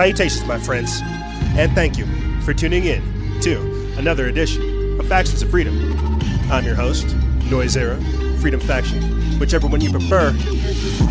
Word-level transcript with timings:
Salutations, 0.00 0.46
my 0.46 0.58
friends, 0.58 1.00
and 1.58 1.74
thank 1.74 1.98
you 1.98 2.06
for 2.40 2.54
tuning 2.54 2.86
in 2.86 3.02
to 3.42 3.60
another 3.98 4.28
edition 4.28 4.98
of 4.98 5.06
Factions 5.06 5.42
of 5.42 5.50
Freedom. 5.50 5.78
I'm 6.50 6.64
your 6.64 6.74
host, 6.74 7.14
Noise 7.50 7.76
Era, 7.76 8.00
Freedom 8.38 8.60
Faction, 8.60 9.02
whichever 9.38 9.66
one 9.66 9.82
you 9.82 9.90
prefer, 9.90 10.30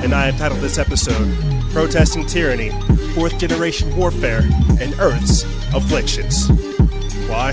and 0.01 0.11
I 0.11 0.25
have 0.25 0.39
titled 0.39 0.61
this 0.61 0.79
episode 0.79 1.37
Protesting 1.71 2.25
Tyranny, 2.25 2.71
Fourth 3.13 3.37
Generation 3.37 3.95
Warfare, 3.95 4.41
and 4.81 4.99
Earth's 4.99 5.43
Afflictions. 5.71 6.49
Why? 7.29 7.51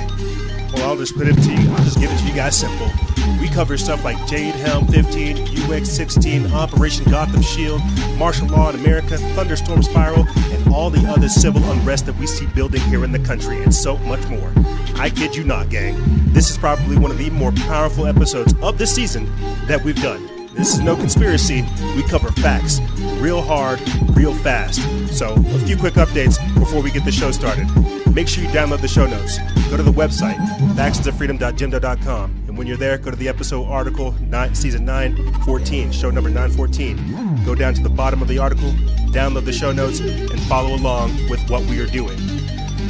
Well, 0.73 0.91
I'll 0.91 0.97
just 0.97 1.17
put 1.17 1.29
it 1.29 1.35
to 1.35 1.53
you, 1.53 1.71
I'll 1.71 1.85
just 1.85 1.99
give 1.99 2.11
it 2.11 2.19
to 2.19 2.25
you 2.25 2.35
guys 2.35 2.57
simple. 2.57 2.91
We 3.41 3.49
cover 3.49 3.77
stuff 3.77 4.05
like 4.05 4.25
Jade 4.27 4.55
Helm 4.55 4.87
15, 4.87 5.71
UX 5.71 5.89
16, 5.91 6.53
Operation 6.53 7.05
Gotham 7.11 7.43
Shield, 7.43 7.81
martial 8.17 8.49
law 8.49 8.71
in 8.71 8.77
America, 8.77 9.19
Thunderstorm 9.19 9.83
Spiral, 9.83 10.27
and 10.37 10.73
all 10.73 10.91
the 10.91 11.07
other 11.09 11.29
civil 11.29 11.63
unrest 11.71 12.07
that 12.07 12.17
we 12.19 12.27
see 12.27 12.47
building 12.47 12.81
here 12.83 13.05
in 13.05 13.13
the 13.13 13.19
country, 13.19 13.63
and 13.63 13.75
so 13.75 13.97
much 13.99 14.27
more. 14.29 14.53
I 14.97 15.11
kid 15.11 15.37
you 15.37 15.45
not, 15.45 15.69
gang. 15.69 15.97
This 16.33 16.51
is 16.51 16.59
probably 16.59 16.97
one 16.97 17.11
of 17.11 17.19
the 17.19 17.31
more 17.31 17.53
powerful 17.53 18.07
episodes 18.07 18.55
of 18.63 18.79
this 18.79 18.95
season 18.95 19.27
that 19.67 19.83
we've 19.83 20.01
done. 20.01 20.47
This 20.55 20.73
is 20.73 20.81
no 20.81 20.97
conspiracy. 20.97 21.67
We 21.95 22.03
cover 22.05 22.31
facts 22.33 22.81
real 23.21 23.43
hard, 23.43 23.81
real 24.17 24.35
fast. 24.35 24.81
So, 25.15 25.35
a 25.35 25.59
few 25.61 25.77
quick 25.77 25.95
updates 25.95 26.39
before 26.59 26.83
we 26.83 26.91
get 26.91 27.05
the 27.05 27.13
show 27.13 27.31
started. 27.31 27.67
Make 28.17 28.29
sure 28.29 28.43
you 28.43 28.49
download 28.49 28.81
the 28.81 28.89
show 28.89 29.05
notes. 29.07 29.39
Go 29.69 29.77
to 29.77 29.83
the 29.83 29.93
website, 29.93 30.37
factionsoffreedom.jimdo.com. 30.75 32.45
And 32.49 32.57
when 32.57 32.67
you're 32.67 32.79
there, 32.79 32.97
go 32.97 33.11
to 33.11 33.17
the 33.17 33.29
episode 33.29 33.67
article, 33.67 34.13
nine, 34.23 34.55
season 34.55 34.87
9, 34.87 35.43
14, 35.43 35.93
show 35.93 36.09
number 36.09 36.31
914. 36.31 37.45
Go 37.45 37.55
down 37.55 37.75
to 37.75 37.83
the 37.83 37.91
bottom 37.91 38.23
of 38.23 38.29
the 38.29 38.39
article, 38.39 38.71
download 39.11 39.45
the 39.45 39.53
show 39.53 39.71
notes, 39.71 40.01
and 40.01 40.41
follow 40.45 40.75
along 40.75 41.15
with 41.29 41.47
what 41.51 41.63
we 41.65 41.79
are 41.79 41.87
doing. 41.87 42.19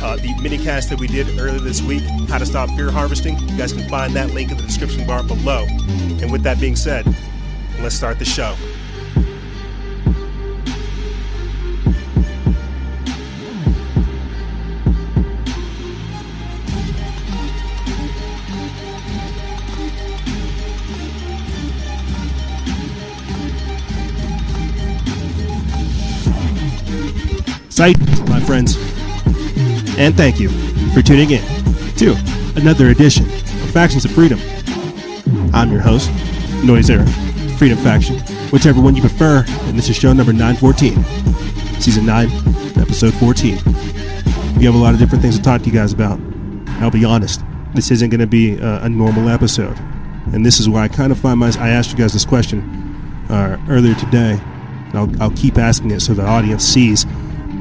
Uh, 0.00 0.14
the 0.14 0.32
minicast 0.38 0.90
that 0.90 1.00
we 1.00 1.08
did 1.08 1.26
earlier 1.40 1.58
this 1.58 1.82
week, 1.82 2.04
How 2.28 2.38
to 2.38 2.46
Stop 2.46 2.70
Fear 2.76 2.92
Harvesting, 2.92 3.36
you 3.48 3.58
guys 3.58 3.72
can 3.72 3.88
find 3.88 4.14
that 4.14 4.30
link 4.30 4.52
in 4.52 4.56
the 4.56 4.62
description 4.62 5.08
bar 5.08 5.24
below. 5.24 5.66
And 6.22 6.30
with 6.30 6.44
that 6.44 6.60
being 6.60 6.76
said, 6.76 7.04
let's 7.80 7.96
start 7.96 8.20
the 8.20 8.24
show. 8.24 8.54
Sight, 27.76 27.98
my 28.30 28.40
friends. 28.40 28.74
And 29.98 30.16
thank 30.16 30.40
you 30.40 30.48
for 30.94 31.02
tuning 31.02 31.28
in 31.28 31.42
to 31.96 32.16
another 32.56 32.88
edition 32.88 33.26
of 33.26 33.70
Factions 33.70 34.06
of 34.06 34.12
Freedom. 34.12 34.40
I'm 35.52 35.70
your 35.70 35.82
host, 35.82 36.10
Noise 36.64 36.88
Era, 36.88 37.06
Freedom 37.58 37.76
Faction, 37.76 38.16
whichever 38.50 38.80
one 38.80 38.96
you 38.96 39.02
prefer, 39.02 39.44
and 39.46 39.76
this 39.76 39.90
is 39.90 39.96
show 39.96 40.14
number 40.14 40.32
914, 40.32 41.04
season 41.78 42.06
9, 42.06 42.30
episode 42.80 43.12
14. 43.12 43.56
We 44.56 44.64
have 44.64 44.74
a 44.74 44.78
lot 44.78 44.94
of 44.94 44.98
different 44.98 45.20
things 45.20 45.36
to 45.36 45.42
talk 45.42 45.60
to 45.60 45.66
you 45.66 45.74
guys 45.74 45.92
about. 45.92 46.18
I'll 46.80 46.90
be 46.90 47.04
honest, 47.04 47.42
this 47.74 47.90
isn't 47.90 48.08
going 48.08 48.20
to 48.20 48.26
be 48.26 48.56
a, 48.56 48.84
a, 48.84 48.88
normal 48.88 49.28
episode. 49.28 49.78
And 50.32 50.46
this 50.46 50.60
is 50.60 50.66
why 50.66 50.84
I 50.84 50.88
kind 50.88 51.12
of 51.12 51.18
find 51.18 51.38
my. 51.38 51.52
I 51.58 51.68
asked 51.68 51.90
you 51.90 51.98
guys 51.98 52.14
this 52.14 52.24
question 52.24 53.26
uh, 53.28 53.62
earlier 53.68 53.94
today. 53.96 54.40
I'll, 54.94 55.22
I'll 55.22 55.36
keep 55.36 55.58
asking 55.58 55.90
it 55.90 56.00
so 56.00 56.14
the 56.14 56.24
audience 56.24 56.64
sees. 56.64 57.04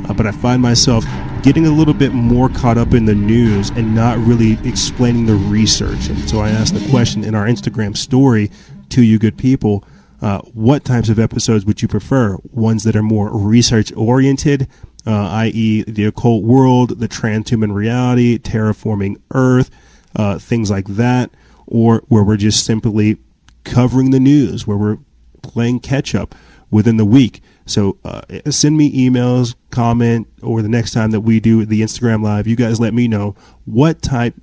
Uh, 0.07 0.13
but 0.13 0.27
I 0.27 0.31
find 0.31 0.61
myself 0.61 1.03
getting 1.41 1.65
a 1.65 1.71
little 1.71 1.93
bit 1.93 2.13
more 2.13 2.49
caught 2.49 2.77
up 2.77 2.93
in 2.93 3.05
the 3.05 3.15
news 3.15 3.69
and 3.71 3.93
not 3.93 4.17
really 4.19 4.53
explaining 4.67 5.25
the 5.25 5.35
research. 5.35 6.07
And 6.07 6.29
so 6.29 6.39
I 6.39 6.49
asked 6.49 6.73
the 6.73 6.89
question 6.89 7.23
in 7.23 7.35
our 7.35 7.45
Instagram 7.45 7.95
story 7.95 8.51
to 8.89 9.01
you 9.01 9.19
good 9.19 9.37
people 9.37 9.83
uh, 10.21 10.39
what 10.53 10.83
types 10.83 11.09
of 11.09 11.19
episodes 11.19 11.65
would 11.65 11.81
you 11.81 11.87
prefer? 11.87 12.37
Ones 12.51 12.83
that 12.83 12.95
are 12.95 13.03
more 13.03 13.29
research 13.29 13.91
oriented, 13.93 14.67
uh, 15.05 15.29
i.e., 15.29 15.83
the 15.83 16.05
occult 16.05 16.43
world, 16.43 16.99
the 16.99 17.07
transhuman 17.07 17.73
reality, 17.73 18.39
terraforming 18.39 19.17
Earth, 19.31 19.69
uh, 20.15 20.39
things 20.39 20.71
like 20.71 20.87
that, 20.87 21.29
or 21.67 22.01
where 22.07 22.23
we're 22.23 22.37
just 22.37 22.65
simply 22.65 23.17
covering 23.63 24.11
the 24.11 24.19
news, 24.19 24.65
where 24.65 24.77
we're 24.77 24.97
playing 25.41 25.79
catch 25.79 26.15
up 26.15 26.33
within 26.71 26.97
the 26.97 27.05
week. 27.05 27.41
So 27.65 27.97
uh, 28.03 28.21
send 28.51 28.77
me 28.77 28.91
emails, 28.91 29.55
comment, 29.71 30.27
or 30.41 30.61
the 30.61 30.69
next 30.69 30.91
time 30.91 31.11
that 31.11 31.21
we 31.21 31.39
do 31.39 31.65
the 31.65 31.81
Instagram 31.81 32.23
live, 32.23 32.47
you 32.47 32.55
guys 32.55 32.79
let 32.79 32.93
me 32.93 33.07
know 33.07 33.35
what 33.65 34.01
type 34.01 34.35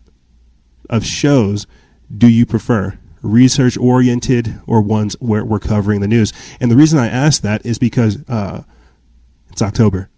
of 0.91 1.05
shows 1.07 1.67
do 2.15 2.29
you 2.29 2.45
prefer? 2.45 2.99
Research 3.23 3.79
oriented 3.79 4.61
or 4.67 4.81
ones 4.81 5.15
where 5.21 5.45
we're 5.45 5.61
covering 5.61 6.01
the 6.01 6.09
news? 6.09 6.33
And 6.61 6.71
the 6.71 6.77
reason 6.77 6.99
I 6.99 7.07
ask 7.07 7.43
that 7.43 7.65
is 7.65 7.79
because 7.79 8.29
uh, 8.29 8.65
it's 9.51 9.63
October, 9.63 10.11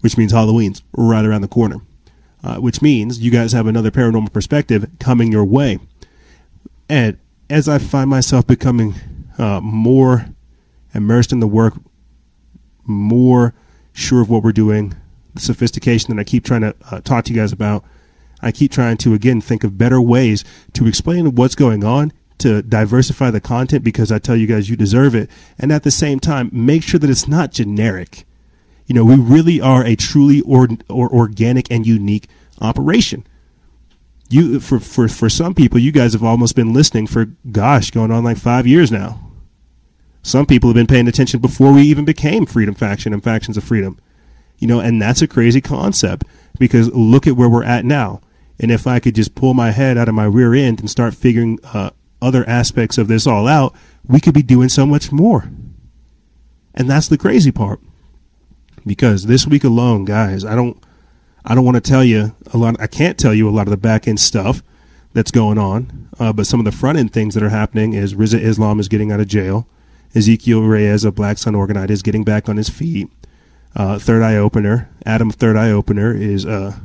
which 0.00 0.18
means 0.18 0.32
Halloween's 0.32 0.82
right 0.96 1.24
around 1.24 1.42
the 1.42 1.48
corner, 1.48 1.76
uh, 2.42 2.56
which 2.56 2.82
means 2.82 3.20
you 3.20 3.30
guys 3.30 3.52
have 3.52 3.68
another 3.68 3.92
paranormal 3.92 4.32
perspective 4.32 4.90
coming 4.98 5.30
your 5.30 5.44
way. 5.44 5.78
And 6.88 7.18
as 7.48 7.68
I 7.68 7.78
find 7.78 8.10
myself 8.10 8.46
becoming 8.46 8.94
uh, 9.38 9.60
more 9.60 10.26
immersed 10.94 11.32
in 11.32 11.40
the 11.40 11.46
work, 11.46 11.74
more 12.84 13.54
sure 13.92 14.20
of 14.20 14.30
what 14.30 14.42
we're 14.42 14.52
doing, 14.52 14.94
the 15.34 15.40
sophistication 15.40 16.14
that 16.14 16.20
I 16.20 16.24
keep 16.24 16.44
trying 16.44 16.62
to 16.62 16.74
uh, 16.90 17.00
talk 17.00 17.24
to 17.24 17.32
you 17.32 17.40
guys 17.40 17.52
about. 17.52 17.84
I 18.40 18.52
keep 18.52 18.72
trying 18.72 18.98
to, 18.98 19.14
again, 19.14 19.40
think 19.40 19.64
of 19.64 19.78
better 19.78 20.00
ways 20.00 20.44
to 20.74 20.86
explain 20.86 21.34
what's 21.34 21.54
going 21.54 21.82
on, 21.82 22.12
to 22.38 22.62
diversify 22.62 23.30
the 23.30 23.40
content 23.40 23.84
because 23.84 24.12
I 24.12 24.18
tell 24.18 24.36
you 24.36 24.46
guys 24.46 24.68
you 24.68 24.76
deserve 24.76 25.14
it. 25.14 25.30
And 25.58 25.72
at 25.72 25.82
the 25.82 25.90
same 25.90 26.20
time, 26.20 26.50
make 26.52 26.82
sure 26.82 27.00
that 27.00 27.08
it's 27.08 27.28
not 27.28 27.52
generic. 27.52 28.24
You 28.86 28.94
know, 28.94 29.04
we 29.04 29.16
really 29.16 29.60
are 29.60 29.84
a 29.84 29.96
truly 29.96 30.42
or, 30.42 30.68
or 30.90 31.10
organic 31.10 31.70
and 31.70 31.86
unique 31.86 32.28
operation. 32.60 33.26
You 34.28 34.60
for, 34.60 34.78
for 34.78 35.08
for 35.08 35.28
some 35.28 35.54
people, 35.54 35.78
you 35.78 35.92
guys 35.92 36.12
have 36.12 36.24
almost 36.24 36.56
been 36.56 36.72
listening 36.72 37.06
for 37.06 37.26
gosh, 37.50 37.90
going 37.90 38.10
on 38.10 38.24
like 38.24 38.36
five 38.36 38.66
years 38.66 38.90
now. 38.90 39.23
Some 40.24 40.46
people 40.46 40.70
have 40.70 40.74
been 40.74 40.86
paying 40.86 41.06
attention 41.06 41.40
before 41.40 41.70
we 41.70 41.82
even 41.82 42.06
became 42.06 42.46
Freedom 42.46 42.74
Faction 42.74 43.12
and 43.12 43.22
Factions 43.22 43.58
of 43.58 43.62
Freedom. 43.62 44.00
You 44.58 44.66
know, 44.66 44.80
and 44.80 45.00
that's 45.00 45.20
a 45.20 45.28
crazy 45.28 45.60
concept 45.60 46.24
because 46.58 46.90
look 46.94 47.26
at 47.26 47.36
where 47.36 47.48
we're 47.48 47.62
at 47.62 47.84
now. 47.84 48.22
And 48.58 48.70
if 48.70 48.86
I 48.86 49.00
could 49.00 49.14
just 49.14 49.34
pull 49.34 49.52
my 49.52 49.70
head 49.72 49.98
out 49.98 50.08
of 50.08 50.14
my 50.14 50.24
rear 50.24 50.54
end 50.54 50.80
and 50.80 50.88
start 50.88 51.14
figuring 51.14 51.58
uh, 51.62 51.90
other 52.22 52.48
aspects 52.48 52.96
of 52.96 53.06
this 53.06 53.26
all 53.26 53.46
out, 53.46 53.74
we 54.02 54.18
could 54.18 54.32
be 54.32 54.42
doing 54.42 54.70
so 54.70 54.86
much 54.86 55.12
more. 55.12 55.50
And 56.72 56.88
that's 56.88 57.08
the 57.08 57.18
crazy 57.18 57.52
part. 57.52 57.80
Because 58.86 59.26
this 59.26 59.46
week 59.46 59.62
alone, 59.62 60.06
guys, 60.06 60.42
I 60.42 60.54
don't 60.54 60.82
I 61.44 61.54
don't 61.54 61.66
want 61.66 61.74
to 61.74 61.82
tell 61.82 62.02
you 62.02 62.34
a 62.50 62.56
lot 62.56 62.80
I 62.80 62.86
can't 62.86 63.18
tell 63.18 63.34
you 63.34 63.46
a 63.46 63.52
lot 63.52 63.66
of 63.66 63.70
the 63.70 63.76
back 63.76 64.08
end 64.08 64.20
stuff 64.20 64.62
that's 65.12 65.30
going 65.30 65.58
on. 65.58 66.08
Uh, 66.18 66.32
but 66.32 66.46
some 66.46 66.60
of 66.60 66.64
the 66.64 66.72
front 66.72 66.96
end 66.96 67.12
things 67.12 67.34
that 67.34 67.42
are 67.42 67.50
happening 67.50 67.92
is 67.92 68.14
Rizza 68.14 68.40
Islam 68.40 68.80
is 68.80 68.88
getting 68.88 69.12
out 69.12 69.20
of 69.20 69.28
jail. 69.28 69.68
Ezekiel 70.14 70.62
Reyes 70.62 71.04
of 71.04 71.14
Black 71.14 71.38
Sun 71.38 71.54
Orgonite 71.54 71.90
is 71.90 72.02
getting 72.02 72.24
back 72.24 72.48
on 72.48 72.56
his 72.56 72.68
feet. 72.68 73.10
Uh, 73.74 73.98
Third 73.98 74.22
Eye 74.22 74.36
Opener, 74.36 74.88
Adam 75.04 75.30
Third 75.30 75.56
Eye 75.56 75.70
Opener 75.70 76.14
is 76.14 76.46
uh, 76.46 76.76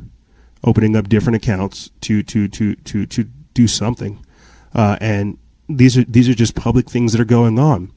opening 0.64 0.96
up 0.96 1.08
different 1.08 1.36
accounts 1.36 1.90
to 2.00 2.22
to 2.24 2.48
to 2.48 2.74
to 2.74 3.06
to 3.06 3.24
do 3.54 3.68
something, 3.68 4.24
uh, 4.74 4.96
and 5.00 5.38
these 5.68 5.96
are 5.96 6.04
these 6.04 6.28
are 6.28 6.34
just 6.34 6.56
public 6.56 6.90
things 6.90 7.12
that 7.12 7.20
are 7.20 7.24
going 7.24 7.58
on. 7.58 7.92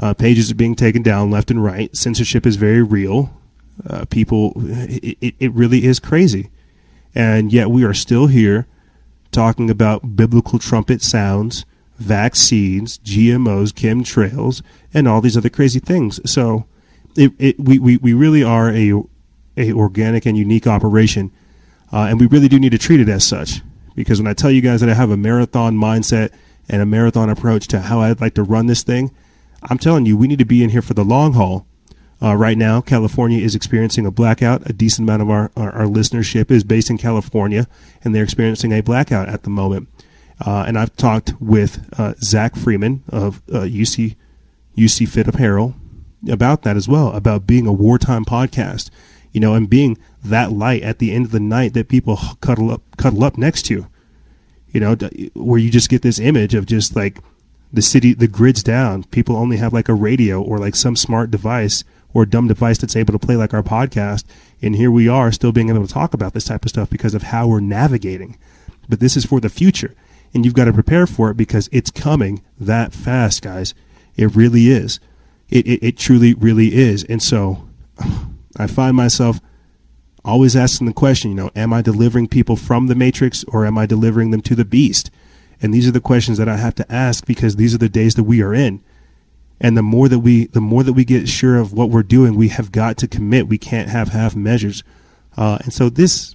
Uh, 0.00 0.14
pages 0.14 0.50
are 0.50 0.54
being 0.54 0.74
taken 0.74 1.02
down 1.02 1.30
left 1.30 1.50
and 1.50 1.62
right. 1.62 1.94
Censorship 1.94 2.46
is 2.46 2.56
very 2.56 2.82
real. 2.82 3.38
Uh, 3.88 4.04
people, 4.06 4.52
it, 4.56 5.34
it 5.38 5.52
really 5.52 5.84
is 5.84 6.00
crazy, 6.00 6.48
and 7.14 7.52
yet 7.52 7.70
we 7.70 7.84
are 7.84 7.94
still 7.94 8.28
here 8.28 8.66
talking 9.32 9.68
about 9.68 10.16
biblical 10.16 10.58
trumpet 10.58 11.02
sounds 11.02 11.66
vaccines, 11.96 12.98
GMOs, 12.98 13.72
chemtrails, 13.72 14.62
and 14.92 15.06
all 15.06 15.20
these 15.20 15.36
other 15.36 15.48
crazy 15.48 15.80
things. 15.80 16.20
So 16.30 16.66
it, 17.16 17.32
it, 17.38 17.60
we, 17.60 17.78
we, 17.78 17.96
we 17.98 18.12
really 18.12 18.42
are 18.42 18.70
a, 18.70 18.92
a 19.56 19.72
organic 19.72 20.26
and 20.26 20.36
unique 20.36 20.66
operation, 20.66 21.30
uh, 21.92 22.06
and 22.08 22.20
we 22.20 22.26
really 22.26 22.48
do 22.48 22.58
need 22.58 22.72
to 22.72 22.78
treat 22.78 23.00
it 23.00 23.08
as 23.08 23.24
such. 23.24 23.60
Because 23.94 24.20
when 24.20 24.26
I 24.26 24.34
tell 24.34 24.50
you 24.50 24.60
guys 24.60 24.80
that 24.80 24.90
I 24.90 24.94
have 24.94 25.10
a 25.10 25.16
marathon 25.16 25.76
mindset 25.76 26.32
and 26.68 26.82
a 26.82 26.86
marathon 26.86 27.30
approach 27.30 27.68
to 27.68 27.82
how 27.82 28.00
I'd 28.00 28.20
like 28.20 28.34
to 28.34 28.42
run 28.42 28.66
this 28.66 28.82
thing, 28.82 29.14
I'm 29.62 29.78
telling 29.78 30.04
you, 30.04 30.16
we 30.16 30.26
need 30.26 30.40
to 30.40 30.44
be 30.44 30.62
in 30.62 30.70
here 30.70 30.82
for 30.82 30.94
the 30.94 31.04
long 31.04 31.34
haul. 31.34 31.66
Uh, 32.22 32.34
right 32.34 32.56
now, 32.56 32.80
California 32.80 33.38
is 33.38 33.54
experiencing 33.54 34.06
a 34.06 34.10
blackout. 34.10 34.68
A 34.68 34.72
decent 34.72 35.06
amount 35.08 35.22
of 35.22 35.30
our, 35.30 35.50
our, 35.56 35.72
our 35.72 35.86
listenership 35.86 36.50
is 36.50 36.64
based 36.64 36.90
in 36.90 36.98
California, 36.98 37.66
and 38.02 38.14
they're 38.14 38.24
experiencing 38.24 38.72
a 38.72 38.82
blackout 38.82 39.28
at 39.28 39.42
the 39.42 39.50
moment. 39.50 39.88
Uh, 40.44 40.64
and 40.66 40.78
I've 40.78 40.94
talked 40.96 41.34
with 41.40 41.88
uh, 41.98 42.14
Zach 42.20 42.56
Freeman 42.56 43.02
of 43.08 43.42
uh, 43.52 43.60
UC 43.60 44.16
UC 44.76 45.08
Fit 45.08 45.28
Apparel, 45.28 45.76
about 46.28 46.62
that 46.62 46.76
as 46.76 46.88
well, 46.88 47.12
about 47.12 47.46
being 47.46 47.66
a 47.66 47.72
wartime 47.72 48.24
podcast, 48.24 48.90
you 49.32 49.40
know, 49.40 49.54
and 49.54 49.68
being 49.68 49.98
that 50.24 50.52
light 50.52 50.82
at 50.82 50.98
the 50.98 51.12
end 51.12 51.26
of 51.26 51.32
the 51.32 51.40
night 51.40 51.74
that 51.74 51.88
people 51.88 52.18
cuddle 52.40 52.70
up, 52.70 52.82
cuddle 52.96 53.24
up 53.24 53.36
next 53.36 53.62
to, 53.66 53.86
you 54.72 54.80
know, 54.80 54.96
where 55.34 55.60
you 55.60 55.70
just 55.70 55.90
get 55.90 56.02
this 56.02 56.18
image 56.18 56.54
of 56.54 56.66
just 56.66 56.96
like 56.96 57.18
the 57.72 57.82
city, 57.82 58.14
the 58.14 58.28
grid's 58.28 58.62
down. 58.62 59.04
People 59.04 59.36
only 59.36 59.56
have 59.58 59.72
like 59.72 59.88
a 59.88 59.94
radio 59.94 60.40
or 60.40 60.58
like 60.58 60.74
some 60.74 60.96
smart 60.96 61.30
device 61.30 61.84
or 62.12 62.24
dumb 62.24 62.48
device 62.48 62.78
that's 62.78 62.96
able 62.96 63.12
to 63.12 63.24
play 63.24 63.36
like 63.36 63.52
our 63.52 63.62
podcast. 63.62 64.24
And 64.62 64.76
here 64.76 64.90
we 64.90 65.08
are 65.08 65.32
still 65.32 65.52
being 65.52 65.68
able 65.68 65.86
to 65.86 65.92
talk 65.92 66.14
about 66.14 66.32
this 66.32 66.44
type 66.44 66.64
of 66.64 66.70
stuff 66.70 66.88
because 66.88 67.14
of 67.14 67.24
how 67.24 67.46
we're 67.46 67.60
navigating. 67.60 68.38
But 68.88 69.00
this 69.00 69.16
is 69.16 69.24
for 69.24 69.40
the 69.40 69.48
future. 69.48 69.94
And 70.34 70.44
you've 70.44 70.54
got 70.54 70.64
to 70.64 70.72
prepare 70.72 71.06
for 71.06 71.30
it 71.30 71.36
because 71.36 71.68
it's 71.70 71.92
coming 71.92 72.42
that 72.58 72.92
fast, 72.92 73.42
guys. 73.42 73.72
It 74.16 74.34
really 74.34 74.66
is. 74.66 74.98
It, 75.48 75.66
it, 75.66 75.82
it 75.82 75.96
truly, 75.96 76.34
really 76.34 76.74
is. 76.74 77.04
And 77.04 77.22
so 77.22 77.68
I 78.58 78.66
find 78.66 78.96
myself 78.96 79.40
always 80.24 80.56
asking 80.56 80.88
the 80.88 80.92
question, 80.92 81.30
you 81.30 81.36
know, 81.36 81.50
am 81.54 81.72
I 81.72 81.82
delivering 81.82 82.28
people 82.28 82.56
from 82.56 82.88
the 82.88 82.94
matrix 82.94 83.44
or 83.44 83.64
am 83.64 83.78
I 83.78 83.86
delivering 83.86 84.30
them 84.32 84.40
to 84.42 84.54
the 84.54 84.64
beast? 84.64 85.10
And 85.62 85.72
these 85.72 85.86
are 85.86 85.92
the 85.92 86.00
questions 86.00 86.38
that 86.38 86.48
I 86.48 86.56
have 86.56 86.74
to 86.76 86.92
ask 86.92 87.24
because 87.26 87.56
these 87.56 87.74
are 87.74 87.78
the 87.78 87.88
days 87.88 88.16
that 88.16 88.24
we 88.24 88.42
are 88.42 88.52
in. 88.52 88.82
And 89.60 89.76
the 89.76 89.82
more 89.82 90.08
that 90.08 90.18
we, 90.18 90.46
the 90.46 90.60
more 90.60 90.82
that 90.82 90.94
we 90.94 91.04
get 91.04 91.28
sure 91.28 91.56
of 91.56 91.72
what 91.72 91.90
we're 91.90 92.02
doing, 92.02 92.34
we 92.34 92.48
have 92.48 92.72
got 92.72 92.96
to 92.98 93.08
commit. 93.08 93.46
We 93.46 93.58
can't 93.58 93.88
have 93.88 94.08
half 94.08 94.34
measures. 94.34 94.82
Uh, 95.36 95.58
and 95.62 95.72
so 95.72 95.88
this, 95.88 96.34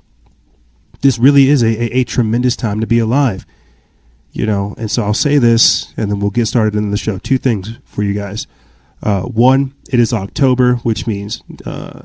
this 1.01 1.19
really 1.19 1.49
is 1.49 1.61
a, 1.61 1.67
a, 1.67 1.99
a 1.99 2.03
tremendous 2.05 2.55
time 2.55 2.79
to 2.79 2.87
be 2.87 2.99
alive 2.99 3.45
you 4.31 4.45
know 4.45 4.75
and 4.77 4.91
so 4.91 5.03
i'll 5.03 5.13
say 5.13 5.37
this 5.37 5.93
and 5.97 6.11
then 6.11 6.19
we'll 6.19 6.29
get 6.29 6.45
started 6.45 6.75
in 6.75 6.91
the 6.91 6.97
show 6.97 7.17
two 7.17 7.37
things 7.37 7.77
for 7.85 8.03
you 8.03 8.13
guys 8.13 8.47
uh, 9.01 9.21
one, 9.21 9.73
it 9.89 9.99
is 9.99 10.11
October, 10.11 10.75
which 10.77 11.07
means 11.07 11.41
uh, 11.65 12.03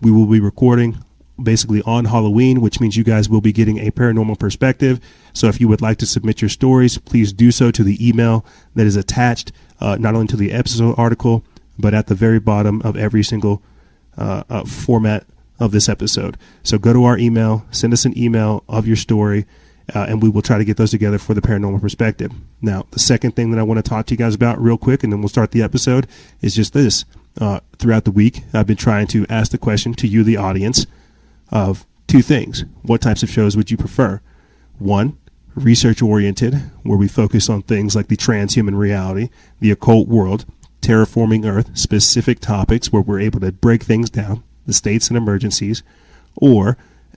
we 0.00 0.10
will 0.10 0.26
be 0.26 0.40
recording 0.40 1.02
basically 1.42 1.82
on 1.82 2.06
Halloween, 2.06 2.60
which 2.60 2.80
means 2.80 2.96
you 2.96 3.04
guys 3.04 3.28
will 3.28 3.40
be 3.40 3.52
getting 3.52 3.78
a 3.78 3.90
paranormal 3.90 4.38
perspective. 4.38 5.00
So 5.32 5.48
if 5.48 5.60
you 5.60 5.68
would 5.68 5.82
like 5.82 5.98
to 5.98 6.06
submit 6.06 6.40
your 6.40 6.48
stories, 6.48 6.98
please 6.98 7.32
do 7.32 7.50
so 7.50 7.70
to 7.70 7.84
the 7.84 8.06
email 8.06 8.44
that 8.74 8.86
is 8.86 8.96
attached 8.96 9.52
uh, 9.80 9.96
not 9.96 10.14
only 10.14 10.28
to 10.28 10.36
the 10.36 10.52
episode 10.52 10.94
article, 10.96 11.44
but 11.78 11.92
at 11.92 12.06
the 12.06 12.14
very 12.14 12.38
bottom 12.38 12.80
of 12.82 12.96
every 12.96 13.22
single 13.22 13.62
uh, 14.16 14.44
uh, 14.48 14.64
format 14.64 15.26
of 15.58 15.72
this 15.72 15.88
episode. 15.88 16.38
So 16.62 16.78
go 16.78 16.92
to 16.92 17.04
our 17.04 17.18
email, 17.18 17.66
send 17.70 17.92
us 17.92 18.06
an 18.06 18.16
email 18.16 18.64
of 18.68 18.86
your 18.86 18.96
story 18.96 19.44
uh, 19.94 20.06
and 20.08 20.22
we 20.22 20.28
will 20.28 20.42
try 20.42 20.58
to 20.58 20.64
get 20.64 20.76
those 20.76 20.90
together 20.90 21.18
for 21.18 21.34
the 21.34 21.40
paranormal 21.40 21.80
perspective. 21.80 22.32
Now, 22.60 22.86
the 22.90 22.98
second 22.98 23.36
thing 23.36 23.50
that 23.50 23.60
I 23.60 23.62
want 23.62 23.78
to 23.78 23.88
talk 23.88 24.06
to 24.06 24.14
you 24.14 24.18
guys 24.18 24.34
about 24.34 24.60
real 24.60 24.78
quick, 24.78 25.04
and 25.04 25.12
then 25.12 25.20
we'll 25.20 25.28
start 25.28 25.52
the 25.52 25.62
episode, 25.62 26.06
is 26.40 26.54
just 26.54 26.72
this. 26.72 27.04
Uh, 27.38 27.60
throughout 27.78 28.04
the 28.04 28.10
week, 28.10 28.42
I've 28.52 28.66
been 28.66 28.76
trying 28.76 29.06
to 29.08 29.26
ask 29.28 29.52
the 29.52 29.58
question 29.58 29.94
to 29.94 30.08
you, 30.08 30.24
the 30.24 30.38
audience, 30.38 30.86
of 31.50 31.86
two 32.06 32.22
things. 32.22 32.64
What 32.82 33.02
types 33.02 33.22
of 33.22 33.30
shows 33.30 33.56
would 33.56 33.70
you 33.70 33.76
prefer? 33.76 34.20
One, 34.78 35.18
research 35.54 36.02
oriented, 36.02 36.54
where 36.82 36.98
we 36.98 37.08
focus 37.08 37.48
on 37.48 37.62
things 37.62 37.94
like 37.94 38.08
the 38.08 38.16
transhuman 38.16 38.76
reality, 38.76 39.28
the 39.60 39.70
occult 39.70 40.08
world, 40.08 40.46
terraforming 40.80 41.46
Earth, 41.46 41.76
specific 41.76 42.40
topics 42.40 42.92
where 42.92 43.02
we're 43.02 43.20
able 43.20 43.40
to 43.40 43.52
break 43.52 43.82
things 43.82 44.10
down, 44.10 44.42
the 44.66 44.72
states 44.72 45.08
and 45.08 45.16
emergencies, 45.16 45.82
or 46.36 46.76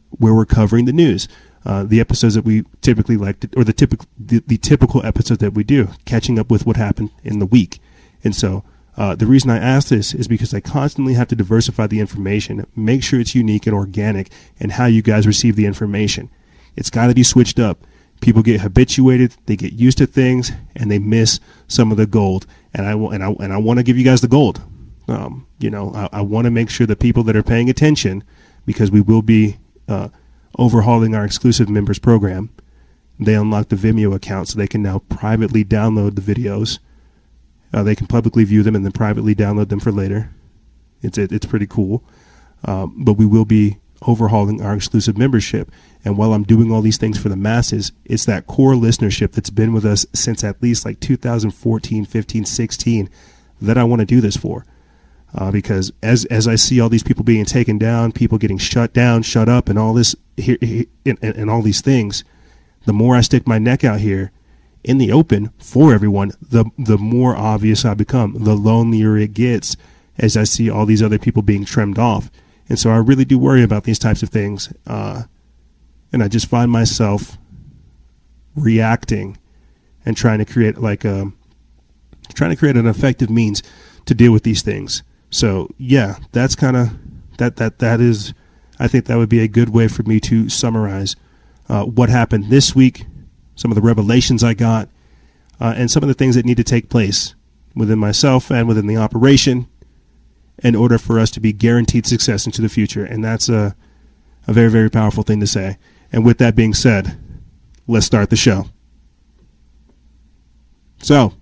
where 0.10 0.33
we're 0.33 0.45
covering 0.45 0.86
the 0.86 0.94
news 0.94 1.27
uh, 1.65 1.83
the 1.83 2.00
episodes 2.00 2.35
that 2.35 2.45
we 2.45 2.63
typically 2.81 3.17
like, 3.17 3.39
to, 3.41 3.50
or 3.57 3.63
the 3.63 3.73
typical 3.73 4.07
the, 4.17 4.44
the 4.47 4.57
typical 4.57 5.06
episodes 5.06 5.39
that 5.39 5.53
we 5.53 5.63
do, 5.63 5.89
catching 6.06 6.39
up 6.39 6.50
with 6.50 6.65
what 6.65 6.77
happened 6.77 7.11
in 7.23 7.39
the 7.39 7.45
week. 7.45 7.79
And 8.23 8.35
so, 8.35 8.63
uh, 8.97 9.15
the 9.15 9.25
reason 9.25 9.50
I 9.50 9.57
ask 9.57 9.88
this 9.88 10.13
is 10.13 10.27
because 10.27 10.53
I 10.53 10.59
constantly 10.59 11.13
have 11.13 11.29
to 11.29 11.35
diversify 11.35 11.88
the 11.88 12.01
information, 12.01 12.65
make 12.75 13.01
sure 13.01 13.19
it's 13.19 13.33
unique 13.33 13.65
and 13.65 13.75
organic, 13.75 14.29
and 14.59 14.73
how 14.73 14.85
you 14.85 15.01
guys 15.01 15.25
receive 15.25 15.56
the 15.56 15.65
information. 15.65 16.29
It's 16.75 16.89
got 16.89 17.07
to 17.07 17.13
be 17.13 17.23
switched 17.23 17.59
up. 17.59 17.85
People 18.19 18.44
get 18.44 18.59
habituated, 18.59 19.38
they 19.45 19.56
get 19.56 19.71
used 19.71 19.97
to 20.00 20.06
things, 20.06 20.51
and 20.75 20.91
they 20.91 21.00
miss 21.00 21.39
some 21.67 21.91
of 21.91 21.97
the 21.97 22.06
gold. 22.06 22.45
And 22.73 22.85
I 22.85 22.91
and 22.91 23.23
I 23.23 23.29
and 23.31 23.53
I 23.53 23.57
want 23.57 23.79
to 23.79 23.83
give 23.83 23.97
you 23.97 24.03
guys 24.03 24.19
the 24.19 24.27
gold. 24.27 24.61
Um, 25.07 25.47
you 25.59 25.69
know, 25.69 25.94
I, 25.95 26.19
I 26.19 26.21
want 26.21 26.45
to 26.45 26.51
make 26.51 26.69
sure 26.69 26.85
the 26.85 26.95
people 26.95 27.23
that 27.23 27.35
are 27.35 27.44
paying 27.44 27.69
attention, 27.69 28.23
because 28.65 28.91
we 28.91 29.00
will 29.00 29.21
be 29.21 29.57
uh, 29.88 30.09
overhauling 30.59 31.15
our 31.15 31.25
exclusive 31.25 31.69
members 31.69 32.00
program. 32.00 32.50
They 33.19 33.33
unlocked 33.33 33.69
the 33.69 33.75
Vimeo 33.75 34.13
account 34.13 34.47
so 34.47 34.57
they 34.57 34.67
can 34.67 34.81
now 34.83 35.00
privately 35.09 35.65
download 35.65 36.15
the 36.15 36.21
videos. 36.21 36.79
Uh, 37.73 37.83
they 37.83 37.95
can 37.95 38.07
publicly 38.07 38.44
view 38.44 38.63
them 38.63 38.75
and 38.75 38.85
then 38.85 38.91
privately 38.91 39.35
download 39.35 39.69
them 39.69 39.79
for 39.79 39.91
later. 39.91 40.31
It's 41.01 41.17
it, 41.17 41.31
it's 41.31 41.45
pretty 41.45 41.67
cool. 41.67 42.03
Um, 42.65 42.94
but 43.03 43.13
we 43.13 43.25
will 43.25 43.45
be 43.45 43.77
overhauling 44.03 44.61
our 44.61 44.73
exclusive 44.73 45.17
membership. 45.17 45.71
And 46.06 46.17
while 46.17 46.33
I'm 46.33 46.44
doing 46.44 46.71
all 46.71 46.81
these 46.81 46.97
things 46.97 47.17
for 47.21 47.29
the 47.29 47.35
masses, 47.35 47.91
it's 48.06 48.25
that 48.25 48.47
core 48.47 48.73
listenership 48.73 49.31
that's 49.31 49.50
been 49.50 49.73
with 49.73 49.85
us 49.85 50.06
since 50.13 50.44
at 50.44 50.61
least 50.61 50.85
like 50.85 51.00
2014, 51.00 52.06
15, 52.06 52.45
16 52.45 53.09
that 53.61 53.77
I 53.77 53.83
want 53.83 54.00
to 54.00 54.06
do 54.06 54.21
this 54.21 54.38
for 54.38 54.65
uh, 55.33 55.51
because 55.51 55.91
as 56.01 56.25
as 56.25 56.47
I 56.47 56.55
see 56.55 56.79
all 56.79 56.89
these 56.89 57.03
people 57.03 57.23
being 57.23 57.45
taken 57.45 57.77
down, 57.77 58.11
people 58.11 58.37
getting 58.37 58.57
shut 58.57 58.93
down, 58.93 59.21
shut 59.21 59.47
up, 59.47 59.69
and 59.69 59.77
all 59.77 59.93
this 59.93 60.15
here 60.37 60.57
and, 61.05 61.17
and 61.21 61.49
all 61.49 61.61
these 61.61 61.81
things, 61.81 62.23
the 62.85 62.93
more 62.93 63.15
I 63.15 63.21
stick 63.21 63.47
my 63.47 63.59
neck 63.59 63.83
out 63.83 63.99
here 63.99 64.31
in 64.83 64.97
the 64.97 65.11
open 65.11 65.51
for 65.59 65.93
everyone, 65.93 66.31
the 66.41 66.65
the 66.77 66.97
more 66.97 67.35
obvious 67.35 67.85
I 67.85 67.93
become, 67.93 68.43
the 68.43 68.55
lonelier 68.55 69.17
it 69.17 69.33
gets 69.33 69.77
as 70.17 70.35
I 70.35 70.43
see 70.43 70.69
all 70.69 70.85
these 70.85 71.03
other 71.03 71.19
people 71.19 71.41
being 71.43 71.65
trimmed 71.65 71.99
off, 71.99 72.31
and 72.67 72.79
so 72.79 72.89
I 72.89 72.97
really 72.97 73.25
do 73.25 73.37
worry 73.37 73.61
about 73.61 73.83
these 73.83 73.99
types 73.99 74.23
of 74.23 74.29
things, 74.29 74.73
uh, 74.87 75.23
and 76.11 76.23
I 76.23 76.27
just 76.27 76.47
find 76.47 76.71
myself 76.71 77.37
reacting 78.55 79.37
and 80.05 80.17
trying 80.17 80.39
to 80.39 80.45
create 80.45 80.79
like 80.79 81.05
a 81.05 81.31
trying 82.33 82.49
to 82.49 82.55
create 82.55 82.77
an 82.77 82.87
effective 82.87 83.29
means 83.29 83.61
to 84.05 84.15
deal 84.15 84.31
with 84.31 84.43
these 84.43 84.63
things 84.63 85.04
so 85.30 85.69
yeah, 85.78 86.18
that's 86.31 86.56
kind 86.56 86.78
of 86.78 86.90
that 87.38 87.57
that 87.57 87.80
that 87.80 88.02
is. 88.02 88.33
I 88.80 88.88
think 88.88 89.06
that 89.06 89.18
would 89.18 89.30
be 89.30 89.42
a 89.42 89.48
good 89.48 89.69
way 89.69 89.90
for 89.90 90.04
me 90.04 90.21
to 90.21 90.48
summarize 90.48 91.18
uh, 91.68 91.83
what 91.83 92.09
happened 92.09 92.45
this 92.45 92.74
week, 92.74 93.06
some 93.56 93.71
of 93.71 93.76
the 93.76 93.81
revelations 93.81 94.42
I 94.42 94.54
got, 94.54 94.88
uh, 95.59 95.74
and 95.76 95.92
some 95.92 96.02
of 96.02 96.07
the 96.07 96.14
things 96.14 96.36
that 96.36 96.45
need 96.45 96.57
to 96.57 96.64
take 96.64 96.90
place 96.90 97.36
within 97.76 98.00
myself 98.00 98.50
and 98.50 98.68
within 98.68 98.88
the 98.88 98.95
operation 98.95 99.68
in 100.64 100.76
order 100.76 100.98
for 100.98 101.19
us 101.19 101.30
to 101.31 101.40
be 101.40 101.54
guaranteed 101.54 102.06
success 102.06 102.45
into 102.45 102.62
the 102.62 102.69
future. 102.69 103.04
And 103.04 103.24
that's 103.24 103.50
a 103.50 103.76
a 104.48 104.54
very 104.54 104.69
very 104.69 104.90
powerful 104.90 105.24
thing 105.24 105.40
to 105.42 105.48
say. 105.48 105.78
And 106.12 106.26
with 106.26 106.38
that 106.40 106.56
being 106.56 106.74
said, 106.74 107.19
let's 107.88 108.06
start 108.06 108.30
the 108.30 108.36
show. 108.36 108.66
So, 111.02 111.33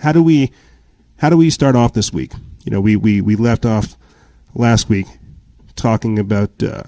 how 0.00 0.12
do 0.12 0.22
we 0.22 0.52
how 1.18 1.30
do 1.30 1.36
we 1.36 1.50
start 1.50 1.76
off 1.76 1.92
this 1.92 2.12
week? 2.12 2.32
You 2.64 2.70
know, 2.70 2.80
we, 2.80 2.96
we, 2.96 3.20
we 3.20 3.36
left 3.36 3.64
off 3.64 3.96
last 4.54 4.88
week 4.88 5.06
talking 5.76 6.18
about 6.18 6.62
uh, 6.62 6.84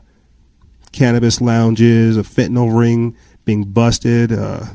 cannabis 0.92 1.40
lounges, 1.40 2.16
a 2.16 2.22
fentanyl 2.22 2.76
ring 2.76 3.16
being 3.44 3.64
busted, 3.64 4.32
uh, 4.32 4.66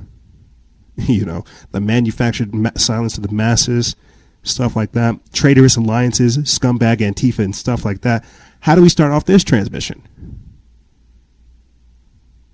you 0.96 1.26
know, 1.26 1.44
the 1.72 1.80
manufactured 1.80 2.54
ma- 2.54 2.72
silence 2.76 3.18
of 3.18 3.24
the 3.24 3.34
masses, 3.34 3.96
stuff 4.44 4.76
like 4.76 4.94
that, 4.94 5.16
traitorous 5.34 5.78
alliances, 5.78 6.38
scumbag 6.40 6.98
Antifa, 6.98 7.40
and 7.40 7.56
stuff 7.56 7.86
like 7.86 8.02
that. 8.02 8.26
How 8.62 8.76
do 8.76 8.82
we 8.82 8.90
start 8.90 9.12
off 9.12 9.26
this 9.26 9.44
transmission? 9.44 10.02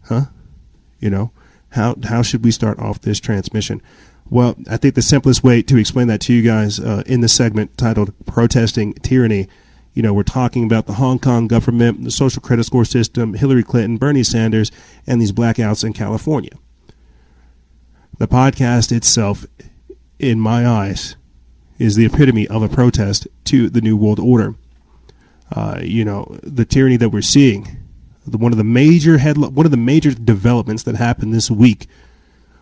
Huh? 0.06 0.26
You 1.00 1.10
know, 1.10 1.32
how 1.70 1.96
how 2.04 2.22
should 2.22 2.44
we 2.44 2.52
start 2.52 2.80
off 2.80 3.02
this 3.02 3.20
transmission? 3.20 3.82
Well, 4.34 4.56
I 4.68 4.78
think 4.78 4.96
the 4.96 5.04
simplest 5.04 5.44
way 5.44 5.62
to 5.62 5.78
explain 5.78 6.08
that 6.08 6.20
to 6.22 6.34
you 6.34 6.42
guys 6.42 6.80
uh, 6.80 7.04
in 7.06 7.22
the 7.22 7.28
segment 7.28 7.78
titled 7.78 8.16
Protesting 8.26 8.94
Tyranny, 8.94 9.48
you 9.94 10.02
know, 10.02 10.12
we're 10.12 10.24
talking 10.24 10.64
about 10.64 10.88
the 10.88 10.94
Hong 10.94 11.20
Kong 11.20 11.48
government, 11.48 12.04
the 12.04 12.10
social 12.10 12.42
credit 12.42 12.64
score 12.64 12.84
system, 12.84 13.36
Hillary 13.36 13.62
Clinton, 13.62 13.98
Bernie 13.98 14.24
Sanders, 14.24 14.72
and 15.06 15.22
these 15.22 15.32
blackouts 15.32 15.84
in 15.84 15.94
California. 15.94 16.50
The 18.18 18.28
podcast 18.28 18.92
itself, 18.92 19.46
in 20.18 20.40
my 20.40 20.66
eyes, 20.66 21.16
is 21.78 21.96
the 21.96 22.08
epitome 22.08 22.48
of 22.48 22.64
a 22.64 22.70
protest 22.70 23.28
to 23.44 23.70
the 23.70 23.82
New 23.82 23.96
World 23.96 24.20
Order. 24.20 24.56
Uh, 25.56 25.80
you 25.84 26.04
know, 26.04 26.40
the 26.42 26.66
tyranny 26.66 26.98
that 26.98 27.10
we're 27.10 27.22
seeing. 27.22 27.78
The, 28.26 28.40
one 28.40 28.52
of 28.52 28.58
the 28.58 28.64
major 28.64 29.20
head, 29.20 29.38
one 29.38 29.68
of 29.68 29.72
the 29.72 29.78
major 29.78 30.12
developments 30.12 30.82
that 30.82 30.96
happened 30.96 31.36
this 31.36 31.52
week 31.52 31.86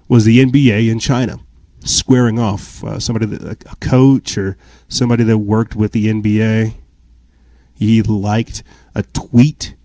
was 0.10 0.26
the 0.26 0.44
NBA 0.44 0.92
in 0.92 1.00
China 1.00 1.40
squaring 1.84 2.40
off 2.40 2.84
uh, 2.84 3.00
somebody 3.00 3.26
that 3.26 3.64
a 3.72 3.76
coach 3.78 4.38
or 4.38 4.58
somebody 4.88 5.24
that 5.24 5.40
worked 5.40 5.76
with 5.76 5.92
the 5.92 6.08
NBA. 6.08 6.76
He 7.74 8.02
liked 8.02 8.64
a 8.94 9.04
tweet 9.04 9.76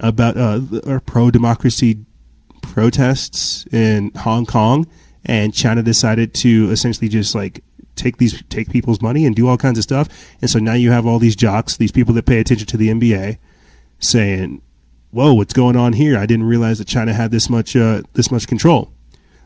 about 0.00 0.36
uh, 0.36 1.00
pro 1.06 1.30
democracy 1.30 2.04
protests 2.62 3.66
in 3.72 4.10
Hong 4.16 4.46
Kong, 4.46 4.86
and 5.24 5.54
China 5.54 5.82
decided 5.82 6.34
to 6.34 6.70
essentially 6.70 7.08
just 7.08 7.34
like 7.34 7.62
take 7.94 8.18
these 8.18 8.42
take 8.48 8.70
people's 8.70 9.00
money 9.00 9.24
and 9.24 9.34
do 9.34 9.48
all 9.48 9.56
kinds 9.56 9.78
of 9.78 9.84
stuff. 9.84 10.08
And 10.40 10.50
so 10.50 10.58
now 10.58 10.74
you 10.74 10.90
have 10.90 11.06
all 11.06 11.18
these 11.18 11.36
jocks, 11.36 11.76
these 11.76 11.92
people 11.92 12.14
that 12.14 12.26
pay 12.26 12.40
attention 12.40 12.66
to 12.66 12.76
the 12.76 12.88
NBA, 12.88 13.38
saying, 13.98 14.60
"Whoa, 15.10 15.34
what's 15.34 15.54
going 15.54 15.76
on 15.76 15.94
here? 15.94 16.18
I 16.18 16.26
didn't 16.26 16.46
realize 16.46 16.78
that 16.78 16.88
China 16.88 17.14
had 17.14 17.30
this 17.30 17.48
much 17.48 17.76
uh, 17.76 18.02
this 18.14 18.30
much 18.30 18.46
control." 18.46 18.92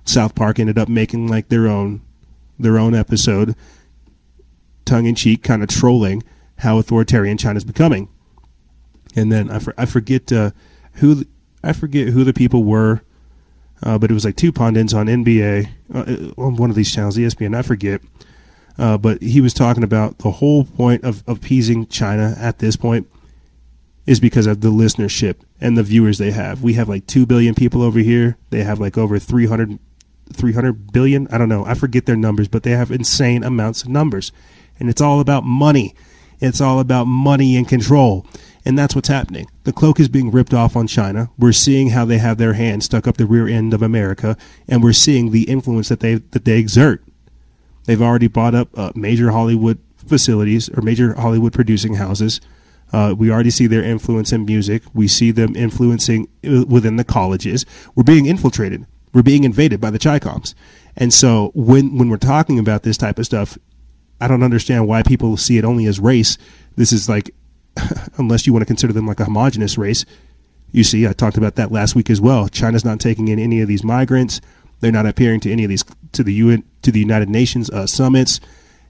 South 0.04 0.34
Park 0.34 0.58
ended 0.58 0.78
up 0.78 0.88
making 0.88 1.28
like 1.28 1.48
their 1.48 1.66
own 1.68 2.02
their 2.58 2.78
own 2.78 2.94
episode, 2.94 3.54
tongue 4.84 5.06
in 5.06 5.14
cheek, 5.14 5.42
kind 5.42 5.62
of 5.62 5.68
trolling 5.68 6.22
how 6.58 6.78
authoritarian 6.78 7.38
China's 7.38 7.64
becoming. 7.64 8.08
And 9.16 9.32
then 9.32 9.50
I, 9.50 9.58
for, 9.58 9.74
I 9.78 9.86
forget 9.86 10.30
uh, 10.30 10.50
who 10.94 11.24
I 11.62 11.72
forget 11.72 12.08
who 12.08 12.24
the 12.24 12.32
people 12.32 12.64
were, 12.64 13.02
uh, 13.82 13.98
but 13.98 14.10
it 14.10 14.14
was 14.14 14.24
like 14.24 14.36
two 14.36 14.52
pundits 14.52 14.94
on 14.94 15.06
NBA 15.06 15.68
uh, 15.92 16.40
on 16.40 16.56
one 16.56 16.70
of 16.70 16.76
these 16.76 16.92
channels, 16.92 17.16
ESPN. 17.16 17.56
I 17.56 17.62
forget, 17.62 18.00
uh, 18.78 18.98
but 18.98 19.22
he 19.22 19.40
was 19.40 19.54
talking 19.54 19.82
about 19.82 20.18
the 20.18 20.30
whole 20.32 20.64
point 20.64 21.02
of, 21.02 21.26
of 21.26 21.38
appeasing 21.38 21.86
China 21.86 22.34
at 22.38 22.58
this 22.58 22.76
point 22.76 23.08
is 24.06 24.20
because 24.20 24.46
of 24.46 24.60
the 24.60 24.70
listenership 24.70 25.36
and 25.60 25.76
the 25.76 25.82
viewers 25.82 26.18
they 26.18 26.30
have. 26.30 26.62
We 26.62 26.74
have 26.74 26.88
like 26.88 27.06
2 27.06 27.26
billion 27.26 27.54
people 27.54 27.82
over 27.82 27.98
here. 27.98 28.38
They 28.50 28.62
have 28.62 28.80
like 28.80 28.96
over 28.96 29.18
300 29.18 29.78
300 30.32 30.92
billion. 30.92 31.28
I 31.28 31.38
don't 31.38 31.48
know. 31.48 31.64
I 31.64 31.74
forget 31.74 32.06
their 32.06 32.16
numbers, 32.16 32.48
but 32.48 32.62
they 32.62 32.72
have 32.72 32.90
insane 32.90 33.42
amounts 33.44 33.82
of 33.82 33.88
numbers. 33.88 34.32
And 34.78 34.88
it's 34.88 35.00
all 35.00 35.20
about 35.20 35.44
money. 35.44 35.94
It's 36.40 36.60
all 36.60 36.80
about 36.80 37.04
money 37.04 37.56
and 37.56 37.68
control. 37.68 38.26
And 38.64 38.78
that's 38.78 38.94
what's 38.94 39.08
happening. 39.08 39.48
The 39.64 39.72
cloak 39.72 39.98
is 39.98 40.08
being 40.08 40.30
ripped 40.30 40.54
off 40.54 40.76
on 40.76 40.86
China. 40.86 41.30
We're 41.38 41.52
seeing 41.52 41.90
how 41.90 42.04
they 42.04 42.18
have 42.18 42.38
their 42.38 42.54
hand 42.54 42.82
stuck 42.84 43.06
up 43.06 43.16
the 43.16 43.26
rear 43.26 43.48
end 43.48 43.72
of 43.72 43.82
America, 43.82 44.36
and 44.68 44.82
we're 44.82 44.92
seeing 44.92 45.30
the 45.30 45.44
influence 45.44 45.88
that 45.88 46.00
they 46.00 46.16
that 46.16 46.44
they 46.44 46.58
exert. 46.58 47.02
They've 47.84 48.02
already 48.02 48.28
bought 48.28 48.54
up 48.54 48.68
uh, 48.76 48.92
major 48.94 49.30
Hollywood 49.30 49.78
facilities 49.96 50.68
or 50.68 50.82
major 50.82 51.14
Hollywood 51.14 51.52
producing 51.52 51.94
houses. 51.94 52.40
Uh, 52.92 53.14
we 53.16 53.30
already 53.30 53.50
see 53.50 53.66
their 53.66 53.82
influence 53.82 54.32
in 54.32 54.44
music. 54.44 54.82
We 54.92 55.08
see 55.08 55.30
them 55.30 55.56
influencing 55.56 56.28
uh, 56.46 56.64
within 56.66 56.96
the 56.96 57.04
colleges. 57.04 57.64
We're 57.94 58.02
being 58.02 58.26
infiltrated. 58.26 58.86
We're 59.12 59.22
being 59.22 59.44
invaded 59.44 59.80
by 59.80 59.90
the 59.90 59.98
Chicoms. 59.98 60.54
And 60.96 61.12
so 61.12 61.50
when 61.54 61.96
when 61.98 62.08
we're 62.08 62.16
talking 62.16 62.58
about 62.58 62.82
this 62.82 62.96
type 62.96 63.18
of 63.18 63.26
stuff, 63.26 63.58
I 64.20 64.28
don't 64.28 64.42
understand 64.42 64.86
why 64.86 65.02
people 65.02 65.36
see 65.36 65.58
it 65.58 65.64
only 65.64 65.86
as 65.86 65.98
race. 65.98 66.36
This 66.76 66.92
is 66.92 67.08
like, 67.08 67.34
unless 68.18 68.46
you 68.46 68.52
want 68.52 68.62
to 68.62 68.66
consider 68.66 68.92
them 68.92 69.06
like 69.06 69.20
a 69.20 69.24
homogenous 69.24 69.78
race. 69.78 70.04
You 70.72 70.84
see, 70.84 71.06
I 71.06 71.12
talked 71.12 71.36
about 71.36 71.56
that 71.56 71.72
last 71.72 71.96
week 71.96 72.10
as 72.10 72.20
well. 72.20 72.48
China's 72.48 72.84
not 72.84 73.00
taking 73.00 73.28
in 73.28 73.38
any 73.38 73.60
of 73.60 73.68
these 73.68 73.82
migrants. 73.82 74.40
They're 74.80 74.92
not 74.92 75.06
appearing 75.06 75.40
to 75.40 75.52
any 75.52 75.64
of 75.64 75.70
these 75.70 75.84
to 76.12 76.22
the 76.22 76.34
UN 76.34 76.64
to 76.82 76.92
the 76.92 77.00
United 77.00 77.28
Nations 77.28 77.70
uh, 77.70 77.86
summits. 77.86 78.40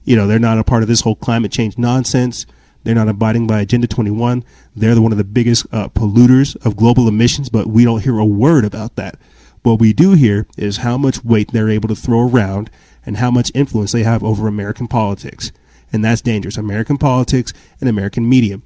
You 0.03 0.15
know, 0.15 0.27
they're 0.27 0.39
not 0.39 0.57
a 0.57 0.63
part 0.63 0.83
of 0.83 0.89
this 0.89 1.01
whole 1.01 1.15
climate 1.15 1.51
change 1.51 1.77
nonsense. 1.77 2.45
They're 2.83 2.95
not 2.95 3.09
abiding 3.09 3.45
by 3.45 3.61
Agenda 3.61 3.87
21. 3.87 4.43
They're 4.75 4.95
the, 4.95 5.01
one 5.01 5.11
of 5.11 5.17
the 5.17 5.23
biggest 5.23 5.67
uh, 5.71 5.89
polluters 5.89 6.55
of 6.65 6.75
global 6.75 7.07
emissions, 7.07 7.49
but 7.49 7.67
we 7.67 7.83
don't 7.83 8.03
hear 8.03 8.17
a 8.17 8.25
word 8.25 8.65
about 8.65 8.95
that. 8.95 9.19
What 9.63 9.79
we 9.79 9.93
do 9.93 10.13
hear 10.13 10.47
is 10.57 10.77
how 10.77 10.97
much 10.97 11.23
weight 11.23 11.51
they're 11.51 11.69
able 11.69 11.87
to 11.89 11.95
throw 11.95 12.27
around 12.27 12.69
and 13.05 13.17
how 13.17 13.31
much 13.31 13.51
influence 13.53 13.91
they 13.91 14.03
have 14.03 14.23
over 14.23 14.47
American 14.47 14.87
politics. 14.87 15.51
And 15.93 16.03
that's 16.03 16.21
dangerous. 16.21 16.57
American 16.57 16.97
politics 16.97 17.53
and 17.79 17.89
American 17.89 18.27
media. 18.27 18.61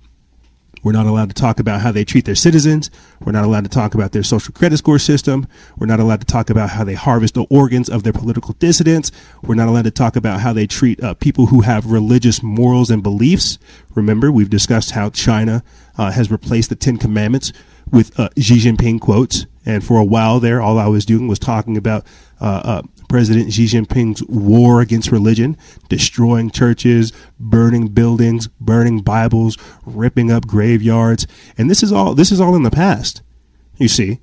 We're 0.83 0.91
not 0.91 1.07
allowed 1.07 1.29
to 1.29 1.33
talk 1.33 1.59
about 1.59 1.81
how 1.81 1.91
they 1.91 2.05
treat 2.05 2.25
their 2.25 2.35
citizens. 2.35 2.91
We're 3.19 3.31
not 3.31 3.43
allowed 3.43 3.63
to 3.63 3.71
talk 3.71 3.95
about 3.95 4.11
their 4.11 4.21
social 4.21 4.53
credit 4.53 4.77
score 4.77 4.99
system. 4.99 5.47
We're 5.79 5.87
not 5.87 5.99
allowed 5.99 6.19
to 6.19 6.27
talk 6.27 6.51
about 6.51 6.69
how 6.69 6.83
they 6.83 6.93
harvest 6.93 7.33
the 7.33 7.47
organs 7.49 7.89
of 7.89 8.03
their 8.03 8.13
political 8.13 8.53
dissidents. 8.53 9.11
We're 9.41 9.55
not 9.55 9.67
allowed 9.67 9.85
to 9.85 9.91
talk 9.91 10.15
about 10.15 10.41
how 10.41 10.53
they 10.53 10.67
treat 10.67 11.03
uh, 11.03 11.15
people 11.15 11.47
who 11.47 11.61
have 11.61 11.87
religious 11.87 12.43
morals 12.43 12.91
and 12.91 13.01
beliefs. 13.01 13.57
Remember, 13.95 14.31
we've 14.31 14.49
discussed 14.49 14.91
how 14.91 15.09
China 15.09 15.63
uh, 15.97 16.11
has 16.11 16.29
replaced 16.29 16.69
the 16.69 16.75
Ten 16.75 16.97
Commandments 16.97 17.51
with 17.91 18.17
uh, 18.19 18.29
Xi 18.37 18.57
Jinping 18.57 19.01
quotes. 19.01 19.47
And 19.65 19.83
for 19.83 19.97
a 19.97 20.05
while 20.05 20.39
there, 20.39 20.61
all 20.61 20.77
I 20.77 20.87
was 20.87 21.05
doing 21.05 21.27
was 21.27 21.39
talking 21.39 21.75
about 21.75 22.05
uh, 22.39 22.61
uh, 22.63 22.81
President 23.09 23.51
Xi 23.51 23.65
Jinping's 23.65 24.23
war 24.23 24.81
against 24.81 25.11
religion, 25.11 25.57
destroying 25.89 26.51
churches, 26.51 27.11
burning 27.39 27.87
buildings, 27.87 28.47
burning 28.59 29.01
Bibles, 29.01 29.57
ripping 29.85 30.31
up 30.31 30.45
graveyards. 30.45 31.25
And 31.57 31.69
this 31.69 31.81
is 31.81 31.91
all 31.91 32.13
this 32.13 32.31
is 32.31 32.39
all 32.39 32.55
in 32.55 32.63
the 32.63 32.71
past. 32.71 33.21
You 33.77 33.87
see. 33.87 34.19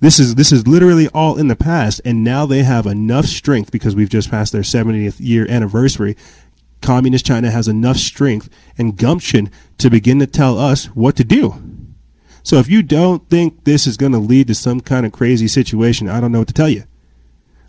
This 0.00 0.18
is 0.18 0.34
this 0.34 0.50
is 0.50 0.66
literally 0.66 1.06
all 1.14 1.38
in 1.38 1.46
the 1.46 1.54
past 1.54 2.00
and 2.04 2.24
now 2.24 2.44
they 2.44 2.64
have 2.64 2.86
enough 2.86 3.26
strength 3.26 3.70
because 3.70 3.94
we've 3.94 4.10
just 4.10 4.32
passed 4.32 4.52
their 4.52 4.62
70th 4.62 5.18
year 5.20 5.48
anniversary. 5.48 6.16
Communist 6.80 7.24
China 7.24 7.52
has 7.52 7.68
enough 7.68 7.98
strength 7.98 8.50
and 8.76 8.96
gumption 8.96 9.48
to 9.78 9.88
begin 9.88 10.18
to 10.18 10.26
tell 10.26 10.58
us 10.58 10.86
what 10.86 11.14
to 11.16 11.24
do. 11.24 11.71
So 12.42 12.56
if 12.56 12.68
you 12.68 12.82
don't 12.82 13.28
think 13.28 13.64
this 13.64 13.86
is 13.86 13.96
going 13.96 14.12
to 14.12 14.18
lead 14.18 14.48
to 14.48 14.54
some 14.54 14.80
kind 14.80 15.06
of 15.06 15.12
crazy 15.12 15.48
situation, 15.48 16.08
I 16.08 16.20
don't 16.20 16.32
know 16.32 16.40
what 16.40 16.48
to 16.48 16.54
tell 16.54 16.68
you. 16.68 16.84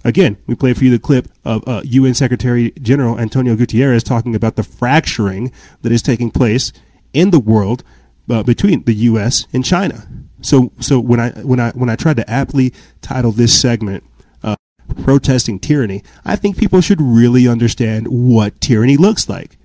Again, 0.03 0.37
we 0.47 0.55
play 0.55 0.73
for 0.73 0.83
you 0.83 0.91
the 0.91 0.99
clip 0.99 1.29
of 1.45 1.65
uh, 1.67 1.81
UN 1.85 2.13
Secretary 2.13 2.71
General 2.81 3.17
Antonio 3.17 3.55
Guterres 3.55 4.03
talking 4.03 4.35
about 4.35 4.57
the 4.57 4.63
fracturing 4.63 5.51
that 5.81 5.91
is 5.91 6.01
taking 6.01 6.29
place 6.29 6.73
in 7.13 7.29
the 7.29 7.39
world 7.39 7.83
uh, 8.29 8.43
between 8.43 8.83
the 8.83 8.93
U.S. 8.93 9.47
and 9.53 9.63
China. 9.63 10.07
So, 10.41 10.73
so 10.79 10.99
when 10.99 11.21
I 11.21 11.29
when 11.41 11.59
I 11.61 11.71
when 11.71 11.89
I 11.89 11.95
tried 11.95 12.17
to 12.17 12.29
aptly 12.29 12.73
title 13.01 13.31
this 13.31 13.59
segment 13.59 14.03
uh, 14.43 14.57
"Protesting 15.03 15.57
Tyranny," 15.57 16.03
I 16.25 16.35
think 16.35 16.57
people 16.57 16.81
should 16.81 16.99
really 16.99 17.47
understand 17.47 18.07
what 18.09 18.59
tyranny 18.59 18.97
looks 18.97 19.29
like. 19.29 19.57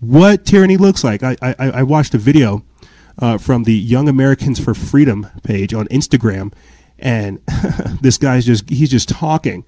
What 0.00 0.44
tyranny 0.44 0.76
looks 0.76 1.02
like. 1.02 1.22
I 1.22 1.36
I, 1.40 1.54
I 1.58 1.82
watched 1.84 2.14
a 2.14 2.18
video 2.18 2.64
uh, 3.20 3.38
from 3.38 3.64
the 3.64 3.74
Young 3.74 4.08
Americans 4.08 4.58
for 4.58 4.74
Freedom 4.74 5.26
page 5.42 5.74
on 5.74 5.86
Instagram, 5.88 6.52
and 6.98 7.40
this 8.00 8.18
guy's 8.18 8.46
just 8.46 8.68
he's 8.68 8.90
just 8.90 9.08
talking, 9.08 9.64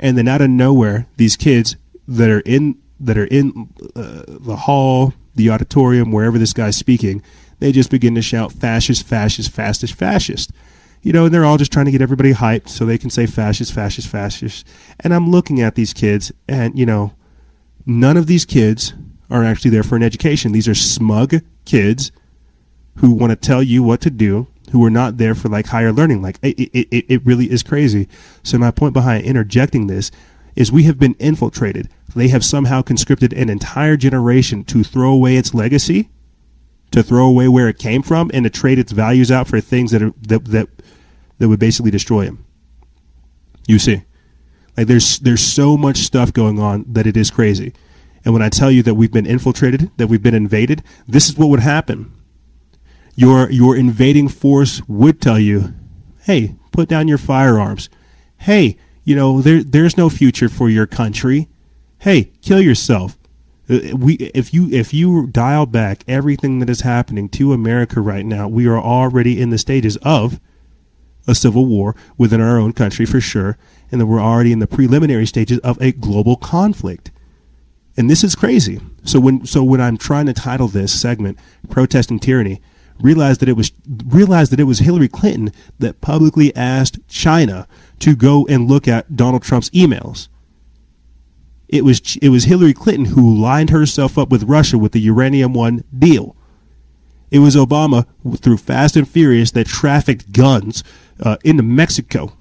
and 0.00 0.16
then 0.16 0.26
out 0.26 0.40
of 0.40 0.50
nowhere, 0.50 1.06
these 1.16 1.36
kids 1.36 1.76
that 2.08 2.30
are 2.30 2.40
in 2.40 2.78
that 2.98 3.18
are 3.18 3.26
in 3.26 3.68
uh, 3.94 4.22
the 4.26 4.56
hall, 4.56 5.12
the 5.34 5.50
auditorium, 5.50 6.10
wherever 6.10 6.38
this 6.38 6.52
guy's 6.52 6.76
speaking, 6.76 7.22
they 7.58 7.72
just 7.72 7.90
begin 7.90 8.14
to 8.14 8.22
shout 8.22 8.52
fascist, 8.52 9.06
fascist, 9.06 9.50
fascist, 9.50 9.94
fascist. 9.94 10.50
You 11.02 11.12
know, 11.12 11.26
and 11.26 11.34
they're 11.34 11.44
all 11.44 11.58
just 11.58 11.70
trying 11.70 11.84
to 11.84 11.92
get 11.92 12.00
everybody 12.00 12.32
hyped 12.32 12.70
so 12.70 12.86
they 12.86 12.96
can 12.96 13.10
say 13.10 13.26
fascist, 13.26 13.74
fascist, 13.74 14.08
fascist. 14.08 14.66
And 15.00 15.12
I'm 15.12 15.30
looking 15.30 15.60
at 15.60 15.74
these 15.74 15.92
kids, 15.92 16.32
and 16.48 16.78
you 16.78 16.86
know, 16.86 17.12
none 17.84 18.16
of 18.16 18.26
these 18.26 18.46
kids 18.46 18.94
are 19.30 19.44
actually 19.44 19.70
there 19.70 19.82
for 19.82 19.96
an 19.96 20.02
education. 20.02 20.52
These 20.52 20.68
are 20.68 20.74
smug 20.74 21.34
kids 21.66 22.10
who 22.96 23.10
want 23.10 23.30
to 23.30 23.36
tell 23.36 23.62
you 23.62 23.82
what 23.82 24.00
to 24.02 24.10
do, 24.10 24.46
who 24.70 24.84
are 24.84 24.90
not 24.90 25.18
there 25.18 25.34
for 25.34 25.48
like 25.48 25.66
higher 25.66 25.92
learning. 25.92 26.22
Like 26.22 26.38
it, 26.42 26.70
it, 26.72 27.04
it 27.08 27.26
really 27.26 27.50
is 27.50 27.62
crazy. 27.62 28.08
So 28.42 28.58
my 28.58 28.70
point 28.70 28.94
behind 28.94 29.24
interjecting 29.24 29.86
this 29.86 30.10
is 30.56 30.70
we 30.70 30.84
have 30.84 30.98
been 30.98 31.14
infiltrated. 31.14 31.88
They 32.14 32.28
have 32.28 32.44
somehow 32.44 32.82
conscripted 32.82 33.32
an 33.32 33.48
entire 33.48 33.96
generation 33.96 34.64
to 34.64 34.84
throw 34.84 35.12
away 35.12 35.36
its 35.36 35.54
legacy, 35.54 36.10
to 36.92 37.02
throw 37.02 37.26
away 37.26 37.48
where 37.48 37.68
it 37.68 37.78
came 37.78 38.02
from, 38.02 38.30
and 38.32 38.44
to 38.44 38.50
trade 38.50 38.78
its 38.78 38.92
values 38.92 39.30
out 39.32 39.48
for 39.48 39.60
things 39.60 39.90
that 39.90 40.02
are, 40.02 40.12
that 40.22 40.44
that 40.46 40.68
that 41.38 41.48
would 41.48 41.58
basically 41.58 41.90
destroy 41.90 42.24
them. 42.26 42.44
You 43.66 43.80
see, 43.80 44.04
like 44.76 44.86
there's 44.86 45.18
there's 45.18 45.42
so 45.42 45.76
much 45.76 45.98
stuff 45.98 46.32
going 46.32 46.60
on 46.60 46.84
that 46.88 47.06
it 47.06 47.16
is 47.16 47.30
crazy. 47.30 47.72
And 48.24 48.32
when 48.32 48.42
I 48.42 48.48
tell 48.48 48.70
you 48.70 48.82
that 48.84 48.94
we've 48.94 49.12
been 49.12 49.26
infiltrated, 49.26 49.90
that 49.98 50.06
we've 50.06 50.22
been 50.22 50.34
invaded, 50.34 50.82
this 51.06 51.28
is 51.28 51.36
what 51.36 51.48
would 51.48 51.60
happen 51.60 52.12
your 53.16 53.50
your 53.50 53.76
invading 53.76 54.28
force 54.28 54.82
would 54.88 55.20
tell 55.20 55.38
you, 55.38 55.74
"Hey, 56.22 56.56
put 56.72 56.88
down 56.88 57.08
your 57.08 57.18
firearms. 57.18 57.88
Hey, 58.38 58.76
you 59.04 59.14
know 59.14 59.40
there 59.40 59.62
there's 59.62 59.96
no 59.96 60.08
future 60.08 60.48
for 60.48 60.68
your 60.68 60.86
country. 60.86 61.48
Hey, 61.98 62.30
kill 62.42 62.60
yourself." 62.60 63.18
Uh, 63.68 63.96
we 63.96 64.14
if 64.14 64.52
you 64.52 64.68
if 64.70 64.92
you 64.92 65.26
dial 65.26 65.66
back 65.66 66.04
everything 66.06 66.58
that 66.58 66.68
is 66.68 66.82
happening 66.82 67.28
to 67.30 67.52
America 67.52 68.00
right 68.00 68.26
now, 68.26 68.46
we 68.48 68.66
are 68.66 68.78
already 68.78 69.40
in 69.40 69.50
the 69.50 69.58
stages 69.58 69.96
of 70.02 70.38
a 71.26 71.34
civil 71.34 71.64
war 71.64 71.96
within 72.18 72.40
our 72.40 72.58
own 72.58 72.72
country 72.72 73.06
for 73.06 73.20
sure, 73.20 73.56
and 73.90 74.00
then 74.00 74.08
we're 74.08 74.20
already 74.20 74.52
in 74.52 74.58
the 74.58 74.66
preliminary 74.66 75.26
stages 75.26 75.58
of 75.60 75.80
a 75.80 75.92
global 75.92 76.36
conflict. 76.36 77.10
And 77.96 78.10
this 78.10 78.24
is 78.24 78.34
crazy. 78.34 78.80
So 79.04 79.20
when 79.20 79.46
so 79.46 79.62
when 79.62 79.80
I'm 79.80 79.96
trying 79.96 80.26
to 80.26 80.34
title 80.34 80.68
this 80.68 80.92
segment 80.92 81.38
"Protesting 81.70 82.18
Tyranny," 82.18 82.60
realized 83.00 83.40
that 83.40 83.48
it 83.48 83.56
was 83.56 83.72
realized 84.06 84.52
that 84.52 84.60
it 84.60 84.64
was 84.64 84.80
Hillary 84.80 85.08
Clinton 85.08 85.52
that 85.78 86.00
publicly 86.00 86.54
asked 86.56 86.98
China 87.08 87.66
to 88.00 88.14
go 88.14 88.46
and 88.46 88.68
look 88.68 88.86
at 88.86 89.16
Donald 89.16 89.42
Trump's 89.42 89.70
emails. 89.70 90.28
It 91.68 91.84
was 91.84 92.16
it 92.22 92.28
was 92.28 92.44
Hillary 92.44 92.74
Clinton 92.74 93.06
who 93.06 93.34
lined 93.34 93.70
herself 93.70 94.16
up 94.18 94.28
with 94.28 94.44
Russia 94.44 94.78
with 94.78 94.92
the 94.92 95.00
uranium 95.00 95.54
one 95.54 95.84
deal. 95.96 96.36
It 97.30 97.40
was 97.40 97.56
Obama 97.56 98.06
through 98.38 98.58
Fast 98.58 98.96
and 98.96 99.08
Furious 99.08 99.50
that 99.52 99.66
trafficked 99.66 100.32
guns 100.32 100.84
uh, 101.20 101.36
into 101.42 101.62
Mexico. 101.62 102.32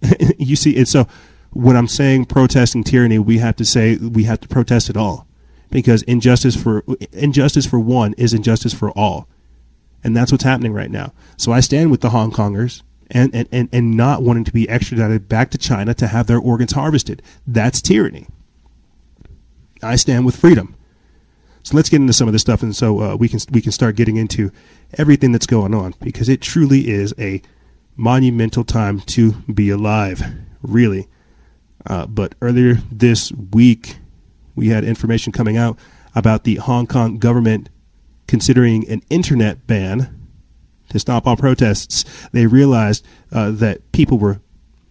you 0.38 0.56
see, 0.56 0.76
and 0.76 0.88
so 0.88 1.06
when 1.50 1.76
I'm 1.76 1.88
saying 1.88 2.26
protesting 2.26 2.84
tyranny, 2.84 3.18
we 3.18 3.38
have 3.38 3.56
to 3.56 3.64
say 3.64 3.96
we 3.96 4.24
have 4.24 4.40
to 4.40 4.48
protest 4.48 4.88
it 4.88 4.96
all, 4.96 5.26
because 5.70 6.02
injustice 6.02 6.56
for 6.56 6.84
injustice 7.12 7.66
for 7.66 7.78
one 7.78 8.14
is 8.14 8.32
injustice 8.32 8.72
for 8.72 8.90
all, 8.92 9.28
and 10.04 10.16
that's 10.16 10.32
what's 10.32 10.44
happening 10.44 10.72
right 10.72 10.90
now. 10.90 11.12
So 11.36 11.52
I 11.52 11.60
stand 11.60 11.90
with 11.90 12.00
the 12.00 12.10
Hong 12.10 12.30
Kongers 12.30 12.82
and, 13.10 13.34
and, 13.34 13.48
and, 13.52 13.68
and 13.72 13.96
not 13.96 14.22
wanting 14.22 14.44
to 14.44 14.52
be 14.52 14.68
extradited 14.68 15.28
back 15.28 15.50
to 15.50 15.58
China 15.58 15.94
to 15.94 16.06
have 16.08 16.26
their 16.26 16.38
organs 16.38 16.72
harvested. 16.72 17.22
That's 17.46 17.80
tyranny. 17.80 18.26
I 19.82 19.96
stand 19.96 20.24
with 20.24 20.36
freedom. 20.36 20.74
So 21.62 21.76
let's 21.76 21.88
get 21.88 22.00
into 22.00 22.12
some 22.12 22.28
of 22.28 22.32
this 22.32 22.42
stuff, 22.42 22.62
and 22.62 22.76
so 22.76 23.00
uh, 23.00 23.16
we 23.16 23.28
can 23.28 23.40
we 23.50 23.60
can 23.60 23.72
start 23.72 23.96
getting 23.96 24.16
into 24.16 24.52
everything 24.94 25.32
that's 25.32 25.46
going 25.46 25.74
on 25.74 25.94
because 26.00 26.28
it 26.28 26.40
truly 26.40 26.88
is 26.88 27.12
a 27.18 27.42
monumental 27.96 28.62
time 28.62 29.00
to 29.00 29.32
be 29.52 29.68
alive, 29.70 30.22
really. 30.62 31.08
Uh, 31.84 32.06
but 32.06 32.36
earlier 32.40 32.74
this 32.92 33.32
week, 33.32 33.96
we 34.54 34.68
had 34.68 34.84
information 34.84 35.32
coming 35.32 35.56
out 35.56 35.76
about 36.14 36.44
the 36.44 36.54
Hong 36.54 36.86
Kong 36.86 37.18
government 37.18 37.68
considering 38.26 38.88
an 38.88 39.02
internet 39.10 39.66
ban 39.66 40.28
to 40.88 40.98
stop 40.98 41.26
all 41.26 41.36
protests. 41.36 42.04
They 42.32 42.46
realized 42.46 43.06
uh, 43.32 43.50
that 43.52 43.92
people 43.92 44.18
were 44.18 44.40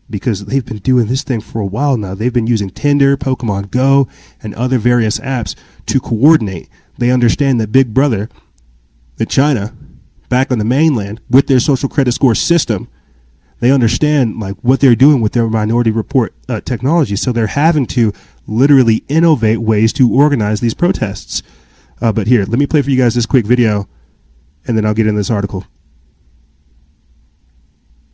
because 0.09 0.45
they've 0.45 0.65
been 0.65 0.77
doing 0.77 1.07
this 1.07 1.23
thing 1.23 1.41
for 1.41 1.59
a 1.59 1.65
while 1.65 1.97
now. 1.97 2.13
They've 2.13 2.33
been 2.33 2.47
using 2.47 2.69
Tinder, 2.69 3.17
Pokemon 3.17 3.71
Go, 3.71 4.07
and 4.41 4.53
other 4.53 4.77
various 4.77 5.19
apps 5.19 5.55
to 5.87 5.99
coordinate. 5.99 6.69
They 6.97 7.11
understand 7.11 7.59
that 7.59 7.71
Big 7.71 7.93
Brother, 7.93 8.29
that 9.17 9.29
China, 9.29 9.75
back 10.29 10.51
on 10.51 10.59
the 10.59 10.65
mainland, 10.65 11.21
with 11.29 11.47
their 11.47 11.59
social 11.59 11.89
credit 11.89 12.11
score 12.11 12.35
system, 12.35 12.87
they 13.59 13.71
understand 13.71 14.39
like 14.39 14.55
what 14.61 14.79
they're 14.79 14.95
doing 14.95 15.21
with 15.21 15.31
their 15.31 15.47
minority 15.47 15.91
report 15.91 16.33
uh, 16.47 16.61
technology. 16.61 17.15
So 17.15 17.31
they're 17.31 17.47
having 17.47 17.87
to 17.87 18.13
literally 18.45 19.03
innovate 19.07 19.59
ways 19.59 19.91
to 19.93 20.13
organize 20.13 20.59
these 20.59 20.73
protests. 20.73 21.41
Uh, 22.01 22.11
but 22.11 22.27
here, 22.27 22.45
let 22.45 22.59
me 22.59 22.67
play 22.67 22.81
for 22.81 22.89
you 22.89 22.97
guys 22.97 23.15
this 23.15 23.25
quick 23.25 23.45
video, 23.45 23.87
and 24.67 24.77
then 24.77 24.85
I'll 24.85 24.93
get 24.93 25.07
in 25.07 25.15
this 25.15 25.31
article. 25.31 25.65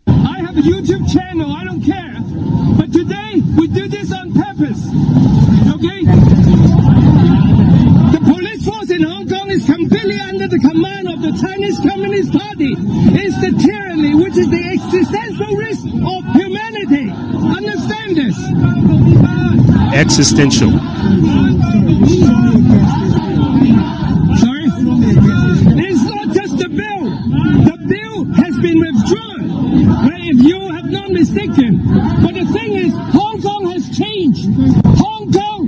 I 0.07 0.39
have 0.39 0.57
a 0.57 0.61
YouTube 0.61 1.11
channel, 1.11 1.51
I 1.51 1.63
don't 1.63 1.81
care. 1.81 2.15
But 2.77 2.91
today, 2.93 3.41
we 3.57 3.67
do 3.67 3.87
this 3.87 4.11
on 4.13 4.33
purpose. 4.33 4.85
Okay? 5.73 6.03
The 8.11 8.19
police 8.23 8.65
force 8.65 8.89
in 8.91 9.03
Hong 9.03 9.27
Kong 9.27 9.49
is 9.49 9.65
completely 9.65 10.19
under 10.19 10.47
the 10.47 10.59
command 10.59 11.07
of 11.09 11.21
the 11.21 11.31
Chinese 11.41 11.79
Communist 11.79 12.33
Party. 12.33 12.75
It's 12.77 13.35
the 13.41 13.51
tyranny, 13.65 14.15
which 14.15 14.37
is 14.37 14.49
the 14.49 14.63
existential 14.63 15.55
risk 15.55 15.85
of 15.85 16.23
humanity. 16.35 17.09
Understand 17.09 18.15
this? 18.17 18.37
Existential. 19.93 20.71
Sorry? 24.39 24.65
It's 25.83 26.03
not 26.03 26.27
just 26.33 26.57
the 26.57 26.69
bill. 26.69 27.09
The 27.65 27.77
bill 27.87 28.25
has 28.35 28.57
been 28.59 28.79
withdrawn 28.79 29.31
if 30.31 30.41
you 30.43 30.59
have 30.69 30.89
not 30.89 31.11
mistaken. 31.11 31.81
But 32.23 32.33
the 32.33 32.45
thing 32.53 32.73
is, 32.73 32.93
Hong 32.93 33.41
Kong 33.41 33.71
has 33.71 33.89
changed. 33.97 34.45
Hong 34.97 35.31
Kong, 35.31 35.67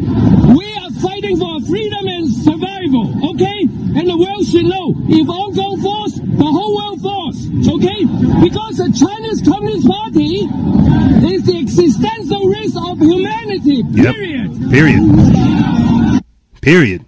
we 0.55 0.73
are 0.77 0.91
fighting 1.01 1.37
for 1.37 1.59
freedom 1.67 2.07
and 2.07 2.31
survival, 2.31 3.11
okay? 3.31 3.67
And 3.99 4.07
the 4.07 4.17
world 4.17 4.45
should 4.47 4.65
know, 4.65 4.95
if 5.09 5.27
Hong 5.27 5.53
Kong 5.53 5.81
falls, 5.81 6.15
the 6.15 6.45
whole 6.45 6.75
world 6.75 7.01
falls, 7.01 7.45
okay? 7.75 8.05
Because 8.39 8.77
the 8.77 8.91
Chinese 8.95 9.41
Communist 9.41 9.85
Party 9.87 10.47
is 11.27 11.43
the 11.43 11.59
existential 11.59 12.47
risk 12.47 12.77
of 12.77 12.99
humanity, 12.99 13.83
period. 13.93 14.51
Yep. 14.71 16.23
Period. 16.63 17.03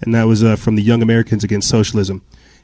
And 0.00 0.12
that 0.12 0.24
was 0.24 0.42
uh, 0.42 0.56
from 0.56 0.74
the 0.74 0.82
Young 0.82 1.00
Americans 1.00 1.44
Against 1.44 1.68
Socialism. 1.68 2.22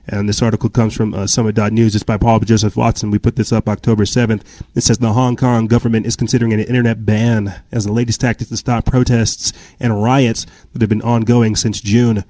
And 0.09 0.29
this 0.29 0.43
article 0.43 0.69
comes 0.69 0.93
from 0.93 1.15
uh, 1.15 1.29
Summit.news. 1.29 1.95
It's 1.95 2.03
by 2.03 2.17
Paul 2.17 2.41
Joseph 2.41 2.77
Watson. 2.77 3.13
We 3.13 3.21
put 3.21 3.37
this 3.37 3.53
up 3.53 3.69
October 3.69 4.03
7th. 4.03 4.43
It 4.75 4.81
says 4.81 4.99
the 4.99 5.13
Hong 5.13 5.37
Kong 5.37 5.69
government 5.69 6.05
is 6.05 6.17
considering 6.17 6.53
an 6.53 6.59
internet 6.59 7.07
ban 7.07 7.63
as 7.71 7.85
the 7.85 7.93
latest 7.93 8.21
tactic 8.21 8.49
to 8.49 8.57
stop 8.57 8.87
protests 8.87 9.53
and 9.79 10.03
riots 10.03 10.47
that 10.73 10.83
have 10.83 10.89
been 10.89 11.01
ongoing 11.01 11.55
since 11.55 11.81
June. 11.81 12.25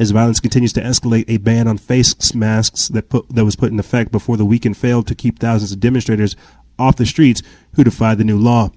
As 0.00 0.10
violence 0.10 0.40
continues 0.40 0.72
to 0.72 0.82
escalate, 0.82 1.26
a 1.28 1.36
ban 1.36 1.68
on 1.68 1.78
face 1.78 2.34
masks 2.34 2.88
that, 2.88 3.08
put, 3.08 3.28
that 3.28 3.44
was 3.44 3.54
put 3.54 3.70
in 3.70 3.78
effect 3.78 4.10
before 4.10 4.36
the 4.36 4.44
weekend 4.44 4.76
failed 4.76 5.06
to 5.06 5.14
keep 5.14 5.38
thousands 5.38 5.70
of 5.70 5.78
demonstrators 5.78 6.34
off 6.80 6.96
the 6.96 7.06
streets 7.06 7.42
who 7.76 7.84
defied 7.84 8.18
the 8.18 8.24
new 8.24 8.38
law. 8.38 8.72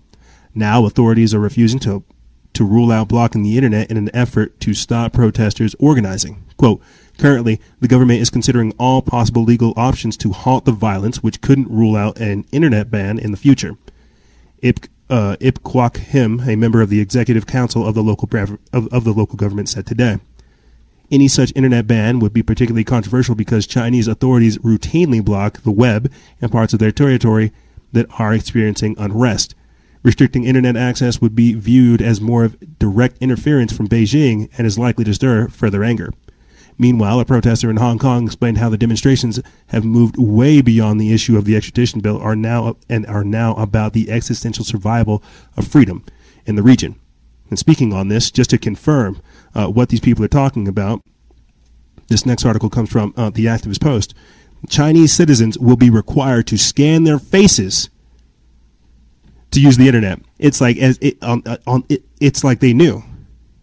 Now, 0.53 0.85
authorities 0.85 1.33
are 1.33 1.39
refusing 1.39 1.79
to, 1.79 2.03
to 2.55 2.65
rule 2.65 2.91
out 2.91 3.07
blocking 3.07 3.43
the 3.43 3.55
internet 3.55 3.89
in 3.91 3.97
an 3.97 4.09
effort 4.13 4.59
to 4.61 4.73
stop 4.73 5.13
protesters 5.13 5.75
organizing. 5.79 6.43
Quote, 6.57 6.81
Currently, 7.17 7.61
the 7.79 7.87
government 7.87 8.21
is 8.21 8.29
considering 8.29 8.73
all 8.77 9.01
possible 9.01 9.43
legal 9.43 9.73
options 9.77 10.17
to 10.17 10.31
halt 10.31 10.65
the 10.65 10.71
violence, 10.71 11.23
which 11.23 11.41
couldn't 11.41 11.69
rule 11.69 11.95
out 11.95 12.19
an 12.19 12.45
internet 12.51 12.91
ban 12.91 13.17
in 13.17 13.31
the 13.31 13.37
future. 13.37 13.77
Ip, 14.61 14.81
uh, 15.09 15.37
Ip 15.39 15.59
Kwok 15.59 15.97
Him, 15.97 16.41
a 16.41 16.55
member 16.55 16.81
of 16.81 16.89
the 16.89 16.99
executive 16.99 17.45
council 17.45 17.87
of 17.87 17.95
the 17.95 18.03
local 18.03 18.27
of, 18.73 18.87
of 18.93 19.03
the 19.03 19.13
local 19.13 19.37
government, 19.37 19.69
said 19.69 19.85
today. 19.85 20.17
Any 21.11 21.27
such 21.27 21.53
internet 21.55 21.87
ban 21.87 22.19
would 22.19 22.33
be 22.33 22.43
particularly 22.43 22.83
controversial 22.83 23.35
because 23.35 23.67
Chinese 23.67 24.07
authorities 24.07 24.57
routinely 24.57 25.23
block 25.23 25.61
the 25.61 25.71
web 25.71 26.11
and 26.41 26.51
parts 26.51 26.73
of 26.73 26.79
their 26.79 26.91
territory 26.91 27.53
that 27.93 28.07
are 28.19 28.33
experiencing 28.33 28.95
unrest. 28.97 29.55
Restricting 30.05 30.43
internet 30.43 30.77
access 30.77 31.19
would 31.19 31.33
be 31.33 31.55
viewed 31.55 31.99
as 31.99 32.21
more 32.21 32.43
of 32.43 32.77
direct 32.77 33.17
interference 33.21 33.75
from 33.75 33.87
Beijing 33.87 34.51
and 34.55 34.67
is 34.67 34.77
likely 34.77 35.03
to 35.03 35.15
stir 35.15 35.47
further 35.47 35.83
anger. 35.83 36.13
Meanwhile, 36.77 37.19
a 37.19 37.25
protester 37.25 37.71
in 37.71 37.77
Hong 37.77 37.97
Kong 37.97 38.25
explained 38.27 38.59
how 38.59 38.69
the 38.69 38.77
demonstrations 38.77 39.41
have 39.69 39.83
moved 39.83 40.15
way 40.15 40.61
beyond 40.61 41.01
the 41.01 41.11
issue 41.11 41.39
of 41.39 41.45
the 41.45 41.55
extradition 41.55 42.01
bill 42.01 42.19
are 42.19 42.35
now 42.35 42.77
and 42.87 43.07
are 43.07 43.23
now 43.23 43.55
about 43.55 43.93
the 43.93 44.11
existential 44.11 44.63
survival 44.63 45.23
of 45.57 45.67
freedom 45.67 46.05
in 46.45 46.55
the 46.55 46.61
region. 46.61 46.99
And 47.49 47.57
speaking 47.57 47.91
on 47.91 48.07
this, 48.07 48.29
just 48.29 48.51
to 48.51 48.59
confirm 48.59 49.19
uh, 49.55 49.69
what 49.69 49.89
these 49.89 50.01
people 50.01 50.23
are 50.23 50.27
talking 50.27 50.67
about, 50.67 51.01
this 52.09 52.27
next 52.27 52.45
article 52.45 52.69
comes 52.69 52.91
from 52.91 53.11
uh, 53.17 53.31
the 53.31 53.45
Activist 53.45 53.81
Post. 53.81 54.13
Chinese 54.69 55.13
citizens 55.13 55.57
will 55.57 55.77
be 55.77 55.89
required 55.89 56.45
to 56.45 56.59
scan 56.59 57.05
their 57.05 57.17
faces 57.17 57.89
to 59.55 59.61
use 59.61 59.77
the 59.77 59.87
internet. 59.87 60.19
It's 60.37 60.61
like 60.61 60.77
as 60.77 60.97
it, 61.01 61.21
on, 61.23 61.43
uh, 61.45 61.57
on 61.65 61.83
it, 61.89 62.03
it's 62.21 62.43
like 62.43 62.59
they 62.59 62.73
knew. 62.73 63.03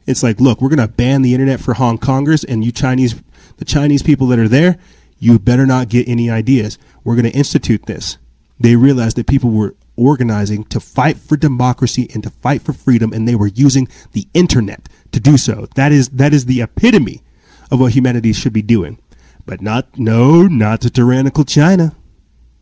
It's 0.06 0.22
like, 0.22 0.40
look, 0.40 0.60
we're 0.60 0.68
going 0.68 0.78
to 0.80 0.88
ban 0.88 1.22
the 1.22 1.32
internet 1.32 1.60
for 1.60 1.74
Hong 1.74 1.96
Kongers 1.98 2.44
and 2.48 2.64
you 2.64 2.72
Chinese, 2.72 3.22
the 3.58 3.64
Chinese 3.64 4.02
people 4.02 4.26
that 4.28 4.38
are 4.38 4.48
there, 4.48 4.78
you 5.18 5.38
better 5.38 5.66
not 5.66 5.88
get 5.88 6.08
any 6.08 6.28
ideas. 6.28 6.76
We're 7.04 7.14
going 7.14 7.30
to 7.30 7.38
institute 7.38 7.86
this. 7.86 8.18
They 8.58 8.74
realized 8.74 9.16
that 9.16 9.28
people 9.28 9.50
were 9.50 9.76
organizing 9.96 10.64
to 10.64 10.80
fight 10.80 11.18
for 11.18 11.36
democracy 11.36 12.08
and 12.12 12.22
to 12.22 12.30
fight 12.30 12.62
for 12.62 12.72
freedom, 12.72 13.12
and 13.12 13.28
they 13.28 13.34
were 13.34 13.46
using 13.46 13.88
the 14.12 14.26
internet 14.34 14.88
to 15.12 15.20
do 15.20 15.36
so. 15.36 15.68
That 15.74 15.92
is 15.92 16.08
that 16.10 16.32
is 16.32 16.46
the 16.46 16.62
epitome 16.62 17.22
of 17.70 17.80
what 17.80 17.92
humanity 17.92 18.32
should 18.32 18.52
be 18.52 18.62
doing. 18.62 18.98
But 19.46 19.60
not 19.60 19.98
no, 19.98 20.46
not 20.46 20.80
to 20.82 20.90
tyrannical 20.90 21.44
China. 21.44 21.94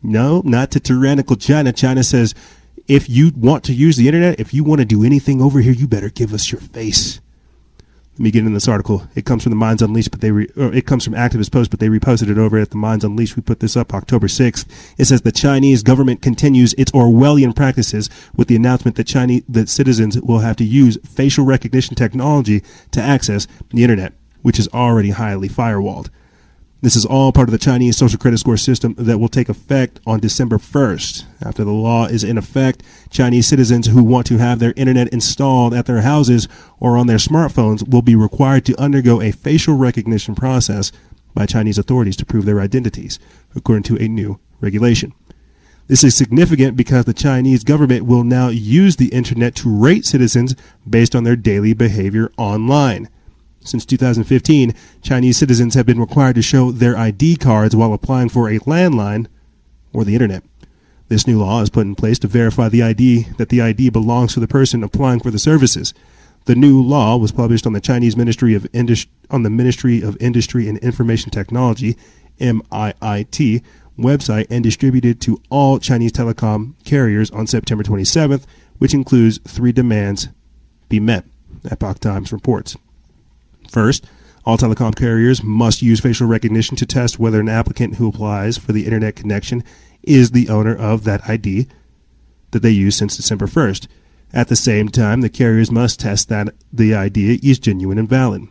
No, 0.03 0.41
not 0.45 0.71
to 0.71 0.79
tyrannical 0.79 1.35
China. 1.35 1.71
China 1.71 2.03
says, 2.03 2.33
if 2.87 3.09
you 3.09 3.31
want 3.35 3.63
to 3.65 3.73
use 3.73 3.97
the 3.97 4.07
internet, 4.07 4.39
if 4.39 4.53
you 4.53 4.63
want 4.63 4.79
to 4.79 4.85
do 4.85 5.03
anything 5.03 5.41
over 5.41 5.59
here, 5.59 5.73
you 5.73 5.87
better 5.87 6.09
give 6.09 6.33
us 6.33 6.51
your 6.51 6.61
face. 6.61 7.19
Let 8.13 8.19
me 8.19 8.31
get 8.31 8.45
in 8.45 8.53
this 8.53 8.67
article. 8.67 9.07
It 9.15 9.25
comes 9.25 9.43
from 9.43 9.51
the 9.51 9.55
Minds 9.55 9.81
Unleashed, 9.81 10.11
but 10.11 10.19
they 10.19 10.31
re, 10.31 10.47
it 10.55 10.85
comes 10.85 11.05
from 11.05 11.13
Activist 11.13 11.51
Post, 11.51 11.71
but 11.71 11.79
they 11.79 11.87
reposted 11.87 12.29
it 12.29 12.37
over 12.37 12.57
at 12.57 12.69
the 12.69 12.77
Minds 12.77 13.05
Unleashed. 13.05 13.37
We 13.37 13.41
put 13.41 13.61
this 13.61 13.77
up 13.77 13.93
October 13.93 14.27
6th. 14.27 14.67
It 14.97 15.05
says 15.05 15.21
the 15.21 15.31
Chinese 15.31 15.81
government 15.81 16.21
continues 16.21 16.73
its 16.73 16.91
Orwellian 16.91 17.55
practices 17.55 18.09
with 18.35 18.49
the 18.49 18.55
announcement 18.57 18.97
that 18.97 19.07
Chinese 19.07 19.43
that 19.47 19.69
citizens 19.69 20.19
will 20.21 20.39
have 20.39 20.57
to 20.57 20.65
use 20.65 20.97
facial 21.05 21.45
recognition 21.45 21.95
technology 21.95 22.61
to 22.91 23.01
access 23.01 23.47
the 23.69 23.81
internet, 23.81 24.13
which 24.41 24.59
is 24.59 24.67
already 24.73 25.11
highly 25.11 25.47
firewalled. 25.47 26.09
This 26.83 26.95
is 26.95 27.05
all 27.05 27.31
part 27.31 27.47
of 27.47 27.51
the 27.51 27.59
Chinese 27.59 27.95
social 27.95 28.17
credit 28.17 28.39
score 28.39 28.57
system 28.57 28.95
that 28.97 29.19
will 29.19 29.29
take 29.29 29.49
effect 29.49 29.99
on 30.07 30.19
December 30.19 30.57
1st. 30.57 31.25
After 31.45 31.63
the 31.63 31.71
law 31.71 32.05
is 32.05 32.23
in 32.23 32.39
effect, 32.39 32.81
Chinese 33.11 33.45
citizens 33.45 33.85
who 33.85 34.03
want 34.03 34.25
to 34.27 34.39
have 34.39 34.57
their 34.57 34.73
internet 34.75 35.07
installed 35.09 35.75
at 35.75 35.85
their 35.85 36.01
houses 36.01 36.47
or 36.79 36.97
on 36.97 37.05
their 37.05 37.17
smartphones 37.17 37.87
will 37.87 38.01
be 38.01 38.15
required 38.15 38.65
to 38.65 38.81
undergo 38.81 39.21
a 39.21 39.31
facial 39.31 39.75
recognition 39.75 40.33
process 40.33 40.91
by 41.35 41.45
Chinese 41.45 41.77
authorities 41.77 42.17
to 42.17 42.25
prove 42.25 42.45
their 42.45 42.59
identities, 42.59 43.19
according 43.55 43.83
to 43.83 44.03
a 44.03 44.07
new 44.07 44.39
regulation. 44.59 45.13
This 45.85 46.03
is 46.03 46.15
significant 46.15 46.75
because 46.75 47.05
the 47.05 47.13
Chinese 47.13 47.63
government 47.63 48.07
will 48.07 48.23
now 48.23 48.47
use 48.47 48.95
the 48.95 49.09
internet 49.09 49.53
to 49.57 49.69
rate 49.69 50.03
citizens 50.03 50.55
based 50.89 51.15
on 51.15 51.25
their 51.25 51.35
daily 51.35 51.73
behavior 51.73 52.31
online. 52.37 53.07
Since 53.63 53.85
2015, 53.85 54.73
Chinese 55.01 55.37
citizens 55.37 55.75
have 55.75 55.85
been 55.85 55.99
required 55.99 56.35
to 56.35 56.41
show 56.41 56.71
their 56.71 56.97
ID 56.97 57.35
cards 57.37 57.75
while 57.75 57.93
applying 57.93 58.29
for 58.29 58.49
a 58.49 58.59
landline 58.59 59.27
or 59.93 60.03
the 60.03 60.13
internet. 60.13 60.43
This 61.09 61.27
new 61.27 61.39
law 61.39 61.61
is 61.61 61.69
put 61.69 61.85
in 61.85 61.95
place 61.95 62.17
to 62.19 62.27
verify 62.27 62.69
the 62.69 62.81
ID 62.81 63.23
that 63.37 63.49
the 63.49 63.61
ID 63.61 63.89
belongs 63.89 64.33
to 64.33 64.39
the 64.39 64.47
person 64.47 64.83
applying 64.83 65.19
for 65.19 65.29
the 65.29 65.39
services. 65.39 65.93
The 66.45 66.55
new 66.55 66.81
law 66.81 67.17
was 67.17 67.31
published 67.31 67.67
on 67.67 67.73
the 67.73 67.81
Chinese 67.81 68.17
Ministry 68.17 68.55
of 68.55 68.65
Indus- 68.73 69.07
on 69.29 69.43
the 69.43 69.49
Ministry 69.49 70.01
of 70.01 70.17
Industry 70.19 70.67
and 70.67 70.77
Information 70.79 71.29
Technology 71.29 71.97
MIIT 72.39 73.61
website 73.97 74.47
and 74.49 74.63
distributed 74.63 75.21
to 75.21 75.39
all 75.49 75.77
Chinese 75.79 76.11
telecom 76.11 76.73
carriers 76.83 77.29
on 77.31 77.45
September 77.45 77.83
27th, 77.83 78.45
which 78.79 78.93
includes 78.93 79.39
three 79.47 79.71
demands 79.71 80.29
be 80.89 80.99
met, 80.99 81.25
Epoch 81.69 81.99
Times 81.99 82.31
reports. 82.33 82.75
First, 83.71 84.05
all 84.43 84.57
telecom 84.57 84.93
carriers 84.95 85.41
must 85.43 85.81
use 85.81 86.01
facial 86.01 86.27
recognition 86.27 86.75
to 86.75 86.85
test 86.85 87.19
whether 87.19 87.39
an 87.39 87.47
applicant 87.47 87.95
who 87.95 88.09
applies 88.09 88.57
for 88.57 88.73
the 88.73 88.83
internet 88.83 89.15
connection 89.15 89.63
is 90.03 90.31
the 90.31 90.49
owner 90.49 90.75
of 90.75 91.05
that 91.05 91.27
ID 91.29 91.67
that 92.51 92.61
they 92.61 92.71
use 92.71 92.97
since 92.97 93.15
December 93.15 93.47
1st. 93.47 93.87
At 94.33 94.49
the 94.49 94.57
same 94.57 94.89
time, 94.89 95.21
the 95.21 95.29
carriers 95.29 95.71
must 95.71 96.01
test 96.01 96.27
that 96.27 96.53
the 96.73 96.93
ID 96.93 97.39
is 97.41 97.59
genuine 97.59 97.97
and 97.97 98.09
valid. 98.09 98.49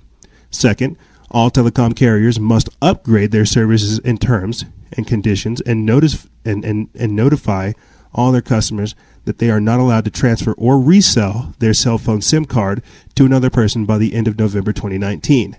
Second, 0.51 0.97
all 1.31 1.51
telecom 1.51 1.95
carriers 1.95 2.41
must 2.41 2.71
upgrade 2.81 3.31
their 3.31 3.45
services 3.45 3.99
in 3.99 4.17
terms 4.17 4.65
and 4.97 5.07
conditions 5.07 5.61
and 5.61 5.85
notice 5.85 6.27
and, 6.47 6.65
and, 6.65 6.89
and 6.95 7.15
notify 7.15 7.73
all 8.15 8.33
their 8.33 8.41
customers 8.41 8.95
that 9.25 9.39
they 9.39 9.51
are 9.51 9.61
not 9.61 9.81
allowed 9.81 10.05
to 10.05 10.11
transfer 10.11 10.53
or 10.53 10.81
resell 10.81 11.55
their 11.59 11.75
cell 11.75 11.99
phone 11.99 12.21
SIM 12.23 12.45
card 12.45 12.83
to 13.15 13.25
another 13.25 13.51
person 13.51 13.85
by 13.85 13.99
the 13.99 14.15
end 14.15 14.27
of 14.27 14.39
November 14.39 14.73
2019. 14.73 15.57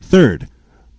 Third, 0.00 0.48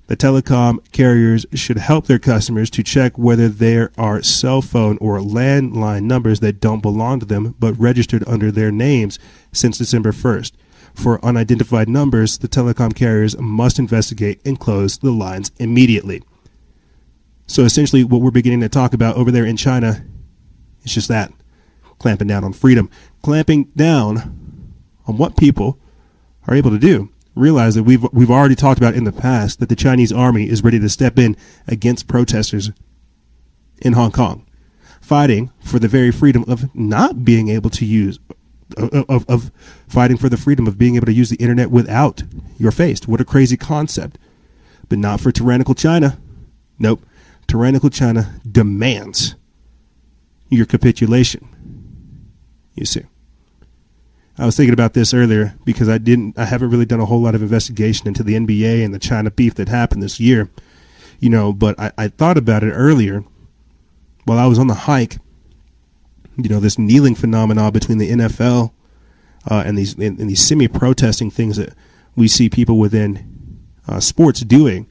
the 0.07 0.17
telecom 0.17 0.79
carriers 0.91 1.45
should 1.53 1.77
help 1.77 2.07
their 2.07 2.19
customers 2.19 2.69
to 2.71 2.83
check 2.83 3.17
whether 3.17 3.47
there 3.47 3.91
are 3.97 4.21
cell 4.21 4.61
phone 4.61 4.97
or 4.99 5.19
landline 5.19 6.03
numbers 6.03 6.41
that 6.41 6.59
don't 6.59 6.81
belong 6.81 7.21
to 7.21 7.25
them 7.25 7.55
but 7.59 7.79
registered 7.79 8.27
under 8.27 8.51
their 8.51 8.71
names 8.71 9.19
since 9.53 9.77
December 9.77 10.11
1st. 10.11 10.51
For 10.93 11.23
unidentified 11.23 11.87
numbers, 11.87 12.37
the 12.39 12.49
telecom 12.49 12.93
carriers 12.93 13.37
must 13.37 13.79
investigate 13.79 14.41
and 14.45 14.59
close 14.59 14.97
the 14.97 15.11
lines 15.11 15.51
immediately. 15.57 16.21
So 17.47 17.63
essentially, 17.63 18.03
what 18.03 18.21
we're 18.21 18.31
beginning 18.31 18.61
to 18.61 18.69
talk 18.69 18.93
about 18.93 19.15
over 19.15 19.31
there 19.31 19.45
in 19.45 19.57
China 19.57 20.05
is 20.83 20.93
just 20.93 21.07
that 21.07 21.31
clamping 22.01 22.27
down 22.27 22.43
on 22.43 22.51
freedom, 22.51 22.89
clamping 23.21 23.65
down 23.75 24.17
on 25.05 25.17
what 25.17 25.37
people 25.37 25.77
are 26.47 26.55
able 26.55 26.71
to 26.71 26.79
do. 26.79 27.09
Realize 27.35 27.75
that 27.75 27.83
we've 27.83 28.05
we've 28.11 28.31
already 28.31 28.55
talked 28.55 28.79
about 28.79 28.95
in 28.95 29.05
the 29.05 29.11
past 29.11 29.59
that 29.59 29.69
the 29.69 29.75
Chinese 29.75 30.11
army 30.11 30.49
is 30.49 30.63
ready 30.63 30.79
to 30.79 30.89
step 30.89 31.17
in 31.17 31.37
against 31.67 32.07
protesters 32.07 32.71
in 33.81 33.93
Hong 33.93 34.11
Kong, 34.11 34.45
fighting 34.99 35.51
for 35.63 35.79
the 35.79 35.87
very 35.87 36.11
freedom 36.11 36.43
of 36.47 36.75
not 36.75 37.23
being 37.23 37.47
able 37.47 37.69
to 37.69 37.85
use 37.85 38.19
of, 38.77 39.29
of, 39.29 39.51
fighting 39.87 40.17
for 40.17 40.29
the 40.29 40.37
freedom 40.37 40.65
of 40.65 40.77
being 40.77 40.95
able 40.95 41.05
to 41.05 41.13
use 41.13 41.29
the 41.29 41.35
internet 41.37 41.69
without 41.69 42.23
your 42.57 42.71
face. 42.71 43.05
What 43.05 43.19
a 43.19 43.25
crazy 43.25 43.57
concept. 43.57 44.17
But 44.87 44.97
not 44.97 45.19
for 45.19 45.31
tyrannical 45.31 45.75
China. 45.75 46.17
Nope. 46.79 47.05
Tyrannical 47.47 47.89
China 47.89 48.39
demands 48.49 49.35
your 50.49 50.65
capitulation. 50.65 51.50
You 52.75 52.85
see. 52.85 53.03
I 54.37 54.45
was 54.45 54.55
thinking 54.55 54.73
about 54.73 54.93
this 54.93 55.13
earlier 55.13 55.55
because 55.65 55.89
I 55.89 55.97
didn't 55.97 56.37
I 56.37 56.45
haven't 56.45 56.69
really 56.69 56.85
done 56.85 56.99
a 56.99 57.05
whole 57.05 57.21
lot 57.21 57.35
of 57.35 57.41
investigation 57.41 58.07
into 58.07 58.23
the 58.23 58.35
NBA 58.35 58.83
and 58.83 58.93
the 58.93 58.99
China 58.99 59.29
beef 59.29 59.55
that 59.55 59.69
happened 59.69 60.01
this 60.01 60.19
year. 60.19 60.49
You 61.19 61.29
know, 61.29 61.53
but 61.53 61.79
I, 61.79 61.91
I 61.97 62.07
thought 62.07 62.37
about 62.37 62.63
it 62.63 62.71
earlier 62.71 63.23
while 64.25 64.39
I 64.39 64.47
was 64.47 64.57
on 64.57 64.67
the 64.67 64.73
hike. 64.73 65.17
You 66.37 66.49
know, 66.49 66.59
this 66.59 66.79
kneeling 66.79 67.13
phenomenon 67.13 67.71
between 67.71 67.97
the 67.97 68.09
NFL 68.09 68.71
uh, 69.49 69.63
and 69.65 69.77
these 69.77 69.93
and, 69.95 70.19
and 70.19 70.29
these 70.29 70.45
semi-protesting 70.45 71.29
things 71.29 71.57
that 71.57 71.75
we 72.15 72.27
see 72.27 72.49
people 72.49 72.79
within 72.79 73.59
uh, 73.87 73.99
sports 73.99 74.41
doing. 74.41 74.87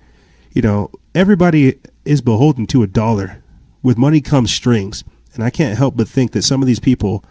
You 0.52 0.62
know, 0.62 0.90
everybody 1.14 1.78
is 2.04 2.20
beholden 2.20 2.66
to 2.68 2.82
a 2.82 2.86
dollar. 2.86 3.42
With 3.82 3.96
money 3.96 4.20
comes 4.20 4.52
strings, 4.52 5.04
and 5.34 5.42
I 5.42 5.50
can't 5.50 5.78
help 5.78 5.96
but 5.96 6.06
think 6.06 6.32
that 6.32 6.42
some 6.42 6.60
of 6.60 6.66
these 6.66 6.80
people 6.80 7.24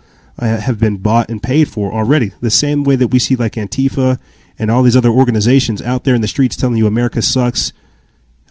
have 0.47 0.80
been 0.80 0.97
bought 0.97 1.30
and 1.30 1.41
paid 1.41 1.67
for 1.67 1.91
already. 1.91 2.32
The 2.41 2.49
same 2.49 2.84
way 2.84 2.95
that 2.95 3.10
we 3.10 3.19
see 3.19 3.36
like 3.36 3.54
Antifa 3.54 4.19
and 4.58 4.69
all 4.69 4.84
these 4.84 4.95
other 4.95 5.10
organizations 5.10 5.82
out 5.82 6.04
there 6.04 6.15
in 6.15 6.21
the 6.21 6.28
streets 6.28 6.56
telling 6.56 6.78
you 6.78 6.88
America 6.88 7.21
sucks, 7.21 7.73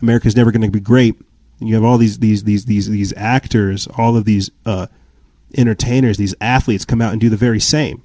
America's 0.01 0.37
never 0.37 0.51
going 0.51 0.63
to 0.63 0.71
be 0.71 0.81
great. 0.81 1.17
And 1.61 1.69
You 1.69 1.75
have 1.75 1.85
all 1.85 1.99
these 1.99 2.19
these 2.19 2.45
these 2.45 2.67
these 2.67 2.89
these 2.89 3.13
actors, 3.17 3.89
all 3.97 4.17
of 4.17 4.25
these 4.25 4.51
uh, 4.65 4.87
entertainers, 5.57 6.17
these 6.17 6.35
athletes 6.41 6.85
come 6.85 7.03
out 7.03 7.13
and 7.13 7.21
do 7.21 7.29
the 7.29 7.37
very 7.37 7.61
same. 7.61 8.03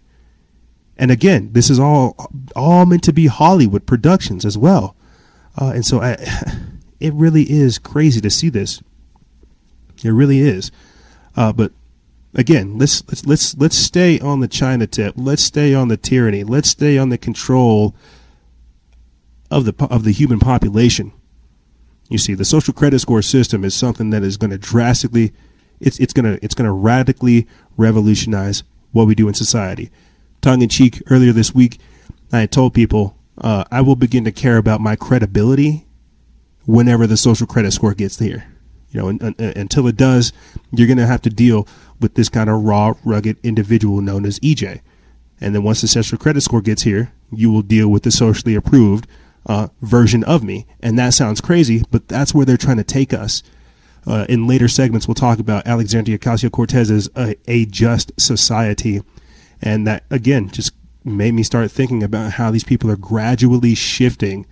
And 0.97 1.11
again, 1.11 1.53
this 1.53 1.69
is 1.69 1.79
all 1.79 2.15
all 2.55 2.85
meant 2.85 3.03
to 3.03 3.13
be 3.13 3.27
Hollywood 3.27 3.85
productions 3.85 4.45
as 4.45 4.57
well. 4.57 4.95
Uh, 5.59 5.71
and 5.75 5.85
so 5.85 6.01
I, 6.01 6.17
it 6.99 7.13
really 7.13 7.43
is 7.43 7.77
crazy 7.77 8.21
to 8.21 8.29
see 8.29 8.49
this. 8.49 8.81
It 10.03 10.11
really 10.11 10.39
is. 10.39 10.71
Uh, 11.35 11.53
but 11.53 11.71
again, 12.33 12.77
let's 12.77 13.03
let's 13.07 13.25
let's 13.25 13.57
let's 13.57 13.77
stay 13.77 14.19
on 14.19 14.39
the 14.39 14.47
China 14.47 14.87
tip. 14.87 15.15
Let's 15.17 15.43
stay 15.43 15.73
on 15.73 15.87
the 15.87 15.97
tyranny. 15.97 16.43
Let's 16.43 16.69
stay 16.69 16.97
on 16.97 17.09
the 17.09 17.17
control 17.17 17.95
of 19.51 19.65
the 19.65 19.87
of 19.89 20.03
the 20.03 20.11
human 20.11 20.39
population. 20.39 21.13
You 22.09 22.17
see, 22.17 22.33
the 22.33 22.45
social 22.45 22.73
credit 22.73 22.99
score 22.99 23.21
system 23.21 23.63
is 23.63 23.73
something 23.73 24.09
that 24.09 24.23
is 24.23 24.37
going 24.37 24.51
to 24.51 24.57
drastically, 24.57 25.33
it's 25.79 25.99
it's 25.99 26.13
going 26.13 26.25
to 26.25 26.43
it's 26.43 26.55
going 26.55 26.67
to 26.67 26.71
radically 26.71 27.47
revolutionize 27.77 28.63
what 28.91 29.07
we 29.07 29.15
do 29.15 29.27
in 29.27 29.33
society. 29.33 29.89
Tongue 30.41 30.61
in 30.61 30.69
cheek, 30.69 31.01
earlier 31.09 31.31
this 31.31 31.55
week, 31.55 31.79
I 32.31 32.41
had 32.41 32.51
told 32.51 32.73
people 32.73 33.17
uh, 33.37 33.63
I 33.71 33.81
will 33.81 33.95
begin 33.95 34.25
to 34.25 34.31
care 34.31 34.57
about 34.57 34.81
my 34.81 34.95
credibility 34.95 35.87
whenever 36.65 37.07
the 37.07 37.17
social 37.17 37.47
credit 37.47 37.71
score 37.71 37.93
gets 37.93 38.17
there. 38.17 38.47
You 38.91 38.99
know, 38.99 39.33
until 39.39 39.87
it 39.87 39.97
does, 39.97 40.33
you're 40.71 40.85
going 40.85 40.99
to 40.99 41.07
have 41.07 41.23
to 41.23 41.31
deal 41.31 41.67
with 42.03 42.15
this 42.15 42.29
kind 42.29 42.49
of 42.49 42.61
raw, 42.61 42.93
rugged 43.03 43.37
individual 43.41 44.01
known 44.01 44.25
as 44.25 44.39
EJ. 44.41 44.81
And 45.41 45.55
then 45.55 45.63
once 45.63 45.81
the 45.81 45.87
social 45.87 46.17
credit 46.17 46.41
score 46.41 46.61
gets 46.61 46.83
here, 46.83 47.11
you 47.31 47.51
will 47.51 47.63
deal 47.63 47.87
with 47.87 48.03
the 48.03 48.11
socially 48.11 48.53
approved 48.53 49.07
uh, 49.45 49.69
version 49.81 50.23
of 50.23 50.43
me. 50.43 50.67
And 50.81 50.97
that 50.99 51.13
sounds 51.13 51.41
crazy, 51.41 51.83
but 51.89 52.07
that's 52.07 52.33
where 52.33 52.45
they're 52.45 52.57
trying 52.57 52.77
to 52.77 52.83
take 52.83 53.13
us. 53.13 53.41
Uh, 54.05 54.25
in 54.29 54.47
later 54.47 54.67
segments, 54.67 55.07
we'll 55.07 55.15
talk 55.15 55.39
about 55.39 55.65
Alexandria 55.65 56.17
Ocasio 56.17 56.51
Cortez's 56.51 57.09
a, 57.15 57.35
a 57.47 57.65
Just 57.65 58.11
Society. 58.19 59.01
And 59.61 59.87
that, 59.87 60.03
again, 60.11 60.49
just 60.49 60.73
made 61.03 61.33
me 61.33 61.43
start 61.43 61.71
thinking 61.71 62.03
about 62.03 62.33
how 62.33 62.51
these 62.51 62.63
people 62.63 62.91
are 62.91 62.97
gradually 62.97 63.75
shifting 63.75 64.45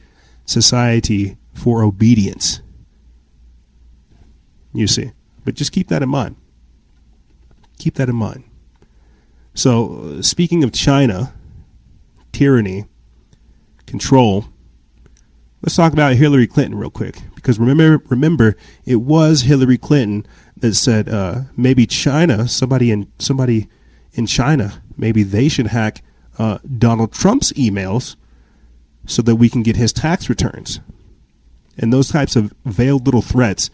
society 0.46 1.38
for 1.54 1.84
obedience. 1.84 2.62
You 4.74 4.88
see. 4.88 5.12
But 5.44 5.56
just 5.56 5.72
keep 5.72 5.88
that 5.90 6.04
in 6.04 6.10
mind. 6.10 6.36
Keep 7.82 7.96
that 7.96 8.10
in 8.10 8.16
mind. 8.16 8.44
So, 9.56 10.18
uh, 10.20 10.22
speaking 10.22 10.64
of 10.64 10.72
China, 10.72 11.34
tyranny, 12.32 12.86
control, 13.88 14.46
let's 15.64 15.78
talk 15.78 15.92
about 15.92 16.14
Hillary 16.14 16.46
Clinton 16.46 16.78
real 16.78 16.92
quick. 16.92 17.18
Because 17.34 17.58
remember, 17.58 18.04
remember, 18.08 18.56
it 18.86 18.98
was 18.98 19.42
Hillary 19.42 19.80
Clinton 19.80 20.28
that 20.56 20.76
said 20.76 21.10
uh, 21.10 21.46
maybe 21.58 21.88
China, 21.88 22.48
somebody 22.48 22.92
in 22.92 23.12
somebody 23.18 23.68
in 24.14 24.28
China, 24.28 24.84
maybe 24.96 25.24
they 25.24 25.50
should 25.50 25.68
hack 25.68 26.04
uh, 26.38 26.60
Donald 26.78 27.12
Trump's 27.12 27.52
emails 27.54 28.16
so 29.08 29.24
that 29.24 29.38
we 29.38 29.50
can 29.50 29.64
get 29.64 29.76
his 29.76 29.92
tax 29.92 30.30
returns. 30.30 30.82
And 31.80 31.92
those 31.92 32.10
types 32.10 32.36
of 32.36 32.54
veiled 32.64 33.08
little 33.08 33.24
threats 33.24 33.72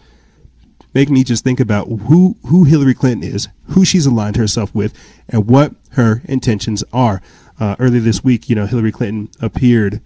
make 0.97 1.11
me 1.11 1.23
just 1.23 1.43
think 1.43 1.59
about 1.59 1.87
who 1.87 2.37
who 2.47 2.63
Hillary 2.63 2.95
Clinton 2.95 3.21
is, 3.21 3.49
who 3.67 3.85
she's 3.85 4.07
aligned 4.07 4.35
herself 4.35 4.73
with, 4.73 4.97
and 5.29 5.47
what 5.47 5.75
her 5.91 6.23
intentions 6.25 6.83
are. 6.91 7.21
Uh, 7.59 7.75
earlier 7.77 8.01
this 8.01 8.23
week, 8.23 8.49
you 8.49 8.55
know, 8.55 8.65
Hillary 8.65 8.91
Clinton 8.91 9.29
appeared 9.39 10.01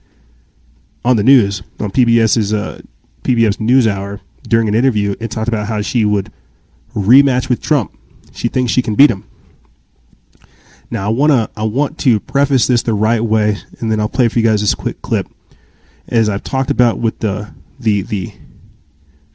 on 1.05 1.15
the 1.15 1.23
news 1.23 1.63
on 1.79 1.91
PBS's 1.91 2.53
uh, 2.53 2.81
PBS 3.23 3.55
NewsHour 3.55 4.19
during 4.45 4.67
an 4.67 4.75
interview 4.75 5.15
and 5.21 5.31
talked 5.31 5.47
about 5.47 5.67
how 5.67 5.81
she 5.81 6.03
would 6.03 6.29
rematch 6.93 7.47
with 7.47 7.61
Trump. 7.61 7.97
She 8.33 8.49
thinks 8.49 8.73
she 8.73 8.81
can 8.81 8.95
beat 8.95 9.09
him. 9.09 9.25
Now, 10.89 11.05
I 11.05 11.09
wanna 11.09 11.49
I 11.55 11.63
want 11.63 11.99
to 11.99 12.19
preface 12.19 12.67
this 12.67 12.83
the 12.83 12.93
right 12.93 13.23
way, 13.23 13.59
and 13.79 13.89
then 13.89 14.01
I'll 14.01 14.09
play 14.09 14.27
for 14.27 14.39
you 14.39 14.45
guys 14.45 14.59
this 14.59 14.75
quick 14.75 15.01
clip. 15.01 15.29
As 16.09 16.27
I've 16.27 16.43
talked 16.43 16.69
about 16.69 16.97
with 16.97 17.19
the 17.19 17.53
the 17.79 18.01
the 18.01 18.33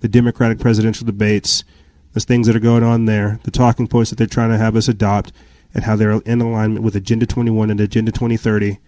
the 0.01 0.09
Democratic 0.09 0.59
presidential 0.59 1.07
debates, 1.07 1.65
the 2.13 2.21
things 2.21 2.47
that 2.47 2.57
are 2.57 2.61
going 2.61 2.83
on 2.83 3.07
there, 3.07 3.41
the 3.45 3.51
talking 3.51 3.87
points 3.87 4.11
that 4.11 4.17
they're 4.17 4.27
trying 4.27 4.51
to 4.51 4.59
have 4.59 4.77
us 4.77 4.89
adopt, 4.89 5.33
and 5.75 5.85
how 5.85 5.97
they're 5.97 6.13
in 6.23 6.41
alignment 6.41 6.85
with 6.85 6.97
Agenda 6.97 7.27
21 7.27 7.71
and 7.71 7.81
Agenda 7.81 8.13
2030, 8.13 8.79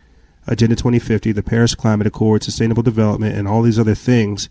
Agenda 0.47 0.75
2050, 0.75 1.33
the 1.33 1.43
Paris 1.43 1.75
Climate 1.75 2.07
Accord, 2.07 2.43
Sustainable 2.43 2.83
Development, 2.83 3.37
and 3.37 3.47
all 3.47 3.63
these 3.63 3.79
other 3.79 3.95
things. 3.95 4.49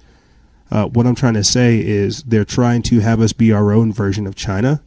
Uh, 0.70 0.86
what 0.86 1.08
I'm 1.08 1.15
trying 1.15 1.34
to 1.36 1.43
say 1.43 1.80
is 1.80 2.24
they're 2.24 2.46
trying 2.46 2.82
to 2.84 3.00
have 3.00 3.22
us 3.22 3.34
be 3.34 3.52
our 3.52 3.72
own 3.72 3.91
version 3.91 4.28
of 4.28 4.36
China, 4.36 4.84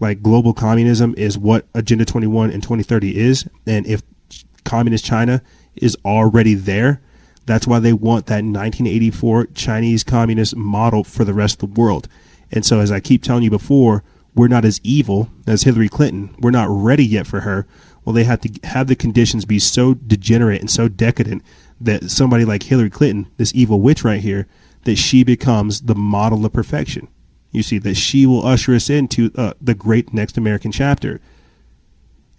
like 0.00 0.22
global 0.22 0.54
communism 0.54 1.14
is 1.16 1.36
what 1.36 1.66
Agenda 1.74 2.04
21 2.04 2.50
and 2.50 2.62
2030 2.62 3.18
is. 3.18 3.48
And 3.66 3.86
if 3.86 4.02
communist 4.64 5.04
China 5.04 5.42
is 5.76 5.96
already 6.04 6.54
there, 6.54 7.02
that's 7.46 7.66
why 7.66 7.78
they 7.78 7.92
want 7.92 8.26
that 8.26 8.44
1984 8.44 9.46
Chinese 9.54 10.04
communist 10.04 10.56
model 10.56 11.04
for 11.04 11.24
the 11.24 11.34
rest 11.34 11.62
of 11.62 11.74
the 11.74 11.80
world. 11.80 12.08
And 12.52 12.64
so, 12.64 12.80
as 12.80 12.90
I 12.90 13.00
keep 13.00 13.22
telling 13.22 13.42
you 13.42 13.50
before, 13.50 14.02
we're 14.34 14.48
not 14.48 14.64
as 14.64 14.80
evil 14.82 15.30
as 15.46 15.62
Hillary 15.62 15.88
Clinton. 15.88 16.34
We're 16.38 16.50
not 16.50 16.68
ready 16.68 17.04
yet 17.04 17.26
for 17.26 17.40
her. 17.40 17.66
Well, 18.04 18.14
they 18.14 18.24
have 18.24 18.40
to 18.42 18.68
have 18.68 18.86
the 18.86 18.96
conditions 18.96 19.44
be 19.44 19.58
so 19.58 19.94
degenerate 19.94 20.60
and 20.60 20.70
so 20.70 20.88
decadent 20.88 21.42
that 21.80 22.10
somebody 22.10 22.44
like 22.44 22.64
Hillary 22.64 22.90
Clinton, 22.90 23.30
this 23.36 23.54
evil 23.54 23.80
witch 23.80 24.04
right 24.04 24.20
here, 24.20 24.46
that 24.84 24.96
she 24.96 25.24
becomes 25.24 25.82
the 25.82 25.94
model 25.94 26.44
of 26.44 26.52
perfection. 26.52 27.08
You 27.52 27.62
see, 27.62 27.78
that 27.78 27.96
she 27.96 28.26
will 28.26 28.46
usher 28.46 28.74
us 28.74 28.88
into 28.88 29.30
uh, 29.34 29.54
the 29.60 29.74
great 29.74 30.14
next 30.14 30.38
American 30.38 30.70
chapter. 30.72 31.20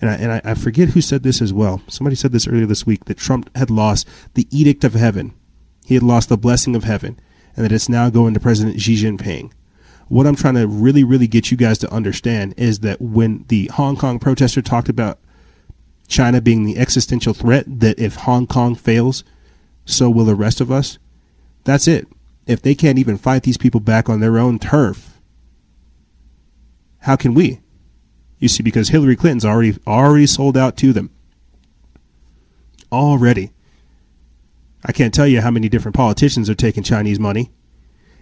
And, 0.01 0.09
I, 0.09 0.13
and 0.15 0.31
I, 0.31 0.41
I 0.43 0.53
forget 0.55 0.89
who 0.89 1.01
said 1.01 1.23
this 1.23 1.41
as 1.41 1.53
well. 1.53 1.81
Somebody 1.87 2.15
said 2.15 2.31
this 2.31 2.47
earlier 2.47 2.65
this 2.65 2.85
week 2.85 3.05
that 3.05 3.17
Trump 3.17 3.55
had 3.55 3.69
lost 3.69 4.07
the 4.33 4.47
edict 4.49 4.83
of 4.83 4.93
heaven. 4.93 5.33
He 5.85 5.93
had 5.93 6.03
lost 6.03 6.27
the 6.29 6.37
blessing 6.37 6.75
of 6.75 6.83
heaven, 6.83 7.19
and 7.55 7.63
that 7.63 7.71
it's 7.71 7.89
now 7.89 8.09
going 8.09 8.33
to 8.33 8.39
President 8.39 8.81
Xi 8.81 8.95
Jinping 8.95 9.51
what 10.11 10.27
I'm 10.27 10.35
trying 10.35 10.55
to 10.55 10.67
really, 10.67 11.05
really 11.05 11.25
get 11.25 11.51
you 11.51 11.57
guys 11.57 11.77
to 11.77 11.89
understand 11.89 12.53
is 12.57 12.79
that 12.79 13.01
when 13.01 13.45
the 13.47 13.67
Hong 13.75 13.95
Kong 13.95 14.19
protester 14.19 14.61
talked 14.61 14.89
about 14.89 15.19
China 16.09 16.41
being 16.41 16.65
the 16.65 16.77
existential 16.77 17.33
threat, 17.33 17.63
that 17.79 17.97
if 17.97 18.15
Hong 18.15 18.45
Kong 18.45 18.75
fails, 18.75 19.23
so 19.85 20.09
will 20.09 20.25
the 20.25 20.35
rest 20.35 20.59
of 20.59 20.69
us, 20.69 20.99
that's 21.63 21.87
it. 21.87 22.09
If 22.45 22.61
they 22.61 22.75
can't 22.75 22.99
even 22.99 23.17
fight 23.17 23.43
these 23.43 23.57
people 23.57 23.79
back 23.79 24.09
on 24.09 24.19
their 24.19 24.37
own 24.37 24.59
turf, 24.59 25.21
how 26.99 27.15
can 27.15 27.33
we? 27.33 27.61
You 28.41 28.47
see, 28.47 28.63
because 28.63 28.89
Hillary 28.89 29.15
Clinton's 29.15 29.45
already 29.45 29.77
already 29.85 30.25
sold 30.25 30.57
out 30.57 30.75
to 30.77 30.91
them. 30.91 31.11
Already. 32.91 33.51
I 34.83 34.91
can't 34.91 35.13
tell 35.13 35.27
you 35.27 35.41
how 35.41 35.51
many 35.51 35.69
different 35.69 35.95
politicians 35.95 36.49
are 36.49 36.55
taking 36.55 36.81
Chinese 36.81 37.19
money. 37.19 37.51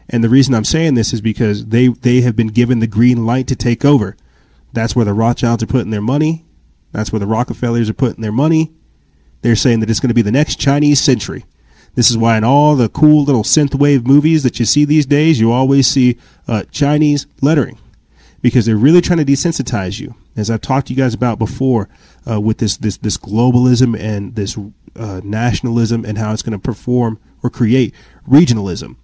And 0.09 0.21
the 0.21 0.29
reason 0.29 0.53
I'm 0.53 0.65
saying 0.65 0.95
this 0.95 1.13
is 1.13 1.21
because 1.21 1.67
they, 1.67 1.87
they 1.87 2.19
have 2.21 2.35
been 2.35 2.47
given 2.47 2.79
the 2.79 2.87
green 2.87 3.25
light 3.25 3.47
to 3.47 3.55
take 3.55 3.85
over. 3.85 4.17
That's 4.73 4.93
where 4.93 5.05
the 5.05 5.13
Rothschilds 5.13 5.63
are 5.63 5.67
putting 5.67 5.91
their 5.91 6.01
money. 6.01 6.45
That's 6.91 7.13
where 7.13 7.19
the 7.19 7.25
Rockefellers 7.27 7.89
are 7.89 7.93
putting 7.93 8.21
their 8.21 8.31
money. 8.31 8.73
They're 9.41 9.55
saying 9.55 9.79
that 9.79 9.89
it's 9.89 10.01
going 10.01 10.09
to 10.09 10.13
be 10.15 10.21
the 10.21 10.31
next 10.31 10.59
Chinese 10.59 10.99
century. 10.99 11.45
This 11.95 12.11
is 12.11 12.17
why 12.17 12.37
in 12.37 12.43
all 12.43 12.75
the 12.75 12.89
cool 12.89 13.23
little 13.23 13.43
synthwave 13.43 14.05
movies 14.05 14.43
that 14.43 14.59
you 14.59 14.65
see 14.65 14.83
these 14.83 15.05
days, 15.05 15.39
you 15.39 15.51
always 15.51 15.87
see 15.87 16.17
uh, 16.45 16.63
Chinese 16.71 17.25
lettering 17.41 17.77
because 18.41 18.65
they're 18.65 18.77
really 18.77 19.01
trying 19.01 19.19
to 19.19 19.25
desensitize 19.25 19.99
you. 19.99 20.15
As 20.35 20.49
I've 20.49 20.61
talked 20.61 20.87
to 20.87 20.93
you 20.93 20.97
guys 20.97 21.13
about 21.13 21.39
before, 21.39 21.89
uh, 22.29 22.39
with 22.39 22.59
this 22.59 22.77
this 22.77 22.97
this 22.97 23.17
globalism 23.17 23.97
and 23.99 24.35
this 24.35 24.57
uh, 24.95 25.21
nationalism 25.23 26.05
and 26.05 26.17
how 26.17 26.33
it's 26.33 26.41
going 26.41 26.53
to 26.53 26.59
perform 26.59 27.19
or 27.43 27.49
create 27.49 27.93
regionalism. 28.27 28.95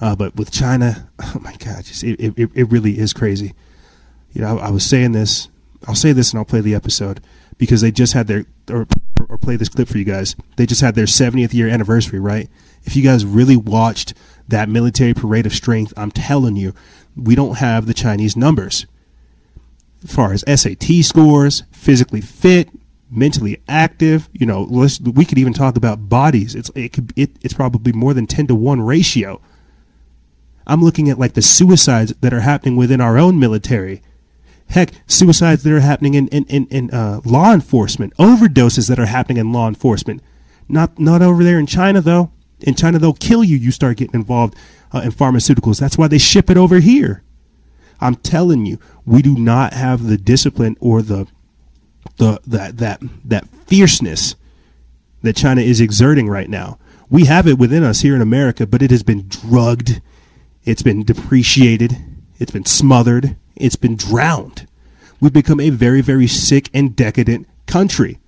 Uh, 0.00 0.16
but 0.16 0.34
with 0.34 0.50
China, 0.50 1.08
oh 1.22 1.38
my 1.40 1.54
God, 1.56 1.84
just, 1.84 2.02
it, 2.02 2.20
it, 2.36 2.50
it 2.54 2.64
really 2.70 2.98
is 2.98 3.12
crazy. 3.12 3.54
You 4.32 4.42
know, 4.42 4.58
I, 4.58 4.66
I, 4.66 4.70
was 4.70 4.84
saying 4.84 5.12
this. 5.12 5.48
I'll 5.86 5.94
say 5.94 6.12
this 6.12 6.32
and 6.32 6.38
I'll 6.38 6.44
play 6.44 6.60
the 6.60 6.74
episode 6.74 7.20
because 7.58 7.80
they 7.82 7.90
just 7.90 8.12
had 8.12 8.26
their 8.26 8.46
or, 8.70 8.86
or 9.28 9.38
play 9.38 9.56
this 9.56 9.68
clip 9.68 9.88
for 9.88 9.98
you 9.98 10.04
guys. 10.04 10.34
They 10.56 10.66
just 10.66 10.80
had 10.80 10.94
their 10.94 11.06
70th 11.06 11.52
year 11.52 11.68
anniversary, 11.68 12.18
right? 12.18 12.48
If 12.84 12.96
you 12.96 13.02
guys 13.02 13.24
really 13.24 13.56
watched 13.56 14.14
that 14.48 14.68
military 14.68 15.14
parade 15.14 15.46
of 15.46 15.52
strength, 15.52 15.92
I'm 15.96 16.10
telling 16.10 16.56
you, 16.56 16.74
we 17.16 17.34
don't 17.34 17.58
have 17.58 17.86
the 17.86 17.94
Chinese 17.94 18.36
numbers. 18.36 18.86
As 20.04 20.14
far 20.14 20.32
as 20.32 20.44
SAT 20.46 21.04
scores, 21.04 21.62
physically 21.70 22.20
fit, 22.20 22.68
mentally 23.10 23.60
active, 23.68 24.28
you 24.32 24.46
know, 24.46 24.62
we 25.02 25.24
could 25.24 25.38
even 25.38 25.52
talk 25.52 25.76
about 25.76 26.08
bodies. 26.08 26.54
It's 26.54 26.70
it 26.74 26.92
could 26.92 27.12
it, 27.16 27.30
it's 27.42 27.54
probably 27.54 27.92
more 27.92 28.14
than 28.14 28.26
10 28.26 28.48
to 28.48 28.54
1 28.54 28.80
ratio 28.80 29.40
I'm 30.66 30.82
looking 30.82 31.08
at 31.08 31.18
like 31.18 31.34
the 31.34 31.42
suicides 31.42 32.14
that 32.20 32.32
are 32.32 32.40
happening 32.40 32.76
within 32.76 33.00
our 33.00 33.18
own 33.18 33.38
military. 33.38 34.02
Heck, 34.68 34.92
suicides 35.06 35.62
that 35.64 35.72
are 35.72 35.80
happening 35.80 36.14
in, 36.14 36.28
in, 36.28 36.44
in, 36.44 36.66
in 36.68 36.90
uh, 36.90 37.20
law 37.24 37.52
enforcement, 37.52 38.16
overdoses 38.16 38.88
that 38.88 38.98
are 38.98 39.06
happening 39.06 39.38
in 39.38 39.52
law 39.52 39.68
enforcement. 39.68 40.22
Not, 40.68 40.98
not 40.98 41.20
over 41.20 41.44
there 41.44 41.58
in 41.58 41.66
China, 41.66 42.00
though. 42.00 42.30
In 42.62 42.74
China, 42.74 42.98
they'll 42.98 43.12
kill 43.12 43.42
you. 43.44 43.56
You 43.56 43.70
start 43.70 43.96
getting 43.96 44.14
involved 44.14 44.56
uh, 44.92 45.00
in 45.00 45.12
pharmaceuticals. 45.12 45.80
That's 45.80 45.98
why 45.98 46.08
they 46.08 46.18
ship 46.18 46.50
it 46.50 46.56
over 46.56 46.80
here. 46.80 47.22
I'm 48.00 48.16
telling 48.16 48.66
you, 48.66 48.78
we 49.04 49.22
do 49.22 49.36
not 49.36 49.74
have 49.74 50.06
the 50.06 50.16
discipline 50.16 50.76
or 50.80 51.02
the, 51.02 51.26
the 52.16 52.40
that 52.46 52.78
that 52.78 53.00
that 53.24 53.48
fierceness 53.66 54.34
that 55.22 55.36
China 55.36 55.60
is 55.60 55.80
exerting 55.80 56.28
right 56.28 56.50
now. 56.50 56.78
We 57.08 57.26
have 57.26 57.46
it 57.46 57.58
within 57.58 57.84
us 57.84 58.00
here 58.00 58.16
in 58.16 58.22
America, 58.22 58.66
but 58.66 58.82
it 58.82 58.90
has 58.90 59.02
been 59.02 59.28
drugged 59.28 60.00
it's 60.64 60.82
been 60.82 61.02
depreciated. 61.02 61.96
It's 62.38 62.52
been 62.52 62.64
smothered. 62.64 63.36
It's 63.56 63.76
been 63.76 63.96
drowned. 63.96 64.68
We've 65.20 65.32
become 65.32 65.60
a 65.60 65.70
very, 65.70 66.00
very 66.00 66.26
sick 66.26 66.70
and 66.72 66.94
decadent 66.94 67.48
country. 67.66 68.18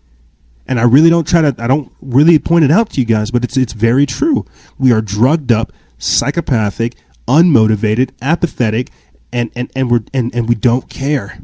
And 0.67 0.81
I 0.81 0.85
really 0.85 1.11
don't 1.11 1.27
try 1.27 1.43
to, 1.43 1.55
I 1.59 1.67
don't 1.67 1.93
really 2.01 2.39
point 2.39 2.65
it 2.65 2.71
out 2.71 2.91
to 2.91 3.01
you 3.01 3.07
guys, 3.07 3.31
but 3.31 3.45
it's, 3.45 3.57
it's 3.57 3.75
very 3.75 4.07
true. 4.07 4.47
We 4.79 4.93
are 4.93 5.03
drugged 5.03 5.53
up, 5.53 5.73
psychopathic, 5.99 6.95
unmotivated, 7.29 8.11
apathetic, 8.23 8.91
and, 9.33 9.51
and, 9.55 9.71
and 9.77 9.91
we're, 9.91 10.05
and, 10.15 10.35
and 10.35 10.49
we 10.49 10.55
don't 10.55 10.89
care. 10.89 11.41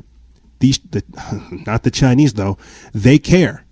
These, 0.61 0.79
the, 0.79 1.03
not 1.67 1.83
the 1.83 1.91
Chinese 1.91 2.35
though, 2.35 2.57
they 2.95 3.19
care. 3.19 3.65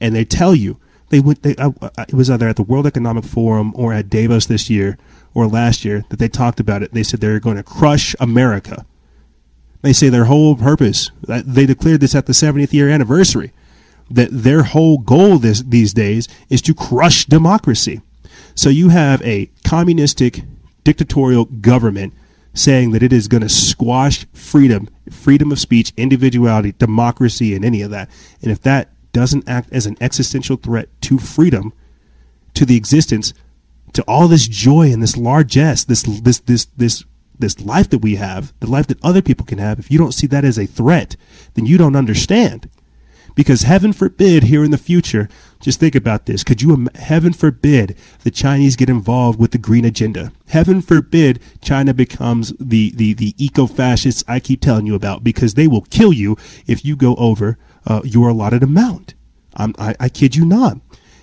And 0.00 0.14
they 0.14 0.24
tell 0.24 0.54
you, 0.54 0.78
they 1.10 1.20
went, 1.20 1.42
they, 1.42 1.54
I, 1.58 1.72
I, 1.96 2.02
it 2.02 2.14
was 2.14 2.30
either 2.30 2.48
at 2.48 2.56
the 2.56 2.62
World 2.62 2.86
Economic 2.86 3.24
Forum 3.24 3.72
or 3.74 3.92
at 3.92 4.08
Davos 4.08 4.46
this 4.46 4.70
year 4.70 4.98
or 5.34 5.46
last 5.46 5.84
year 5.84 6.04
that 6.10 6.18
they 6.18 6.28
talked 6.28 6.60
about 6.60 6.82
it. 6.82 6.92
They 6.92 7.02
said 7.02 7.20
they're 7.20 7.40
going 7.40 7.56
to 7.56 7.62
crush 7.62 8.14
America. 8.20 8.86
They 9.82 9.92
say 9.92 10.08
their 10.08 10.24
whole 10.24 10.56
purpose, 10.56 11.10
they 11.22 11.66
declared 11.66 12.00
this 12.00 12.14
at 12.14 12.26
the 12.26 12.32
70th 12.32 12.72
year 12.72 12.88
anniversary, 12.88 13.52
that 14.10 14.28
their 14.30 14.62
whole 14.62 14.98
goal 14.98 15.38
this, 15.38 15.62
these 15.62 15.92
days 15.92 16.28
is 16.48 16.62
to 16.62 16.74
crush 16.74 17.26
democracy. 17.26 18.00
So 18.54 18.68
you 18.70 18.88
have 18.88 19.22
a 19.22 19.50
communistic, 19.64 20.42
dictatorial 20.84 21.44
government 21.44 22.14
saying 22.54 22.92
that 22.92 23.02
it 23.02 23.12
is 23.12 23.28
going 23.28 23.42
to 23.42 23.48
squash 23.48 24.26
freedom, 24.32 24.88
freedom 25.10 25.52
of 25.52 25.60
speech, 25.60 25.92
individuality, 25.96 26.72
democracy, 26.72 27.54
and 27.54 27.64
any 27.64 27.82
of 27.82 27.90
that. 27.90 28.10
And 28.42 28.50
if 28.50 28.60
that 28.62 28.90
doesn't 29.12 29.48
act 29.48 29.72
as 29.72 29.86
an 29.86 29.96
existential 30.00 30.56
threat 30.56 30.88
to 31.02 31.18
freedom, 31.18 31.72
to 32.54 32.64
the 32.64 32.76
existence 32.76 33.32
to 33.92 34.02
all 34.02 34.28
this 34.28 34.48
joy 34.48 34.92
and 34.92 35.02
this 35.02 35.16
largesse, 35.16 35.84
this 35.84 36.02
this 36.02 36.40
this 36.40 36.66
this 36.76 37.04
this 37.38 37.60
life 37.60 37.88
that 37.90 37.98
we 37.98 38.16
have, 38.16 38.52
the 38.60 38.70
life 38.70 38.86
that 38.88 39.02
other 39.04 39.22
people 39.22 39.46
can 39.46 39.58
have, 39.58 39.78
if 39.78 39.90
you 39.90 39.98
don't 39.98 40.12
see 40.12 40.26
that 40.26 40.44
as 40.44 40.58
a 40.58 40.66
threat, 40.66 41.16
then 41.54 41.66
you 41.66 41.78
don't 41.78 41.96
understand. 41.96 42.68
Because 43.38 43.62
heaven 43.62 43.92
forbid, 43.92 44.44
here 44.44 44.64
in 44.64 44.72
the 44.72 44.76
future, 44.76 45.28
just 45.60 45.78
think 45.78 45.94
about 45.94 46.26
this. 46.26 46.42
Could 46.42 46.60
you, 46.60 46.88
heaven 46.96 47.32
forbid, 47.32 47.96
the 48.24 48.32
Chinese 48.32 48.74
get 48.74 48.90
involved 48.90 49.38
with 49.38 49.52
the 49.52 49.58
green 49.58 49.84
agenda? 49.84 50.32
Heaven 50.48 50.82
forbid, 50.82 51.40
China 51.60 51.94
becomes 51.94 52.52
the, 52.58 52.90
the, 52.90 53.14
the 53.14 53.34
eco 53.38 53.68
fascists 53.68 54.24
I 54.26 54.40
keep 54.40 54.60
telling 54.60 54.86
you 54.86 54.96
about 54.96 55.22
because 55.22 55.54
they 55.54 55.68
will 55.68 55.82
kill 55.82 56.12
you 56.12 56.36
if 56.66 56.84
you 56.84 56.96
go 56.96 57.14
over 57.14 57.58
uh, 57.86 58.00
your 58.04 58.30
allotted 58.30 58.64
amount. 58.64 59.14
I, 59.54 59.94
I 60.00 60.08
kid 60.08 60.34
you 60.34 60.44
not. 60.44 60.78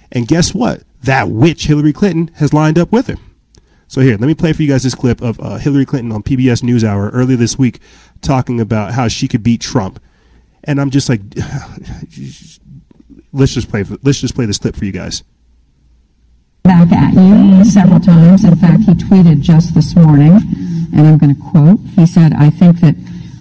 And 0.10 0.26
guess 0.26 0.54
what? 0.54 0.84
that 1.06 1.30
witch 1.30 1.68
Hillary 1.68 1.94
Clinton 1.94 2.34
has 2.36 2.54
lined 2.54 2.78
up 2.78 2.92
with 2.92 3.08
him. 3.08 3.20
So 3.88 4.02
here, 4.02 4.18
let 4.18 4.28
me 4.28 4.34
play 4.34 4.52
for 4.52 4.64
you 4.64 4.70
guys 4.70 4.84
this 4.84 4.96
clip 4.96 5.22
of 5.22 5.40
uh, 5.40 5.58
Hillary 5.58 5.86
Clinton 5.86 6.12
on 6.12 6.24
PBS 6.24 6.64
NewsHour 6.64 7.12
earlier 7.14 7.38
this 7.38 7.58
week 7.58 7.80
talking 8.22 8.60
about 8.60 8.94
how 8.94 9.08
she 9.08 9.28
could 9.28 9.44
beat 9.44 9.62
Trump. 9.62 10.00
And 10.66 10.82
I'm 10.82 10.90
just 10.90 11.10
like, 11.10 11.22
let's 13.34 13.54
just 13.54 13.70
play. 13.70 13.84
Let's 14.04 14.20
just 14.20 14.36
play 14.36 14.46
this 14.46 14.58
clip 14.58 14.76
for 14.76 14.86
you 14.86 14.92
guys. 14.92 15.24
Back 16.64 16.92
at 16.92 17.14
you 17.14 17.64
several 17.64 18.00
times. 18.00 18.44
In 18.44 18.56
fact, 18.56 18.84
he 18.84 18.94
tweeted 18.94 19.42
just 19.42 19.76
this 19.76 19.96
morning, 19.96 20.40
and 20.94 21.08
I'm 21.08 21.18
going 21.18 21.36
to 21.36 21.42
quote. 21.42 21.80
He 21.96 22.06
said, 22.06 22.34
"I 22.34 22.50
think 22.50 22.82
that 22.82 22.96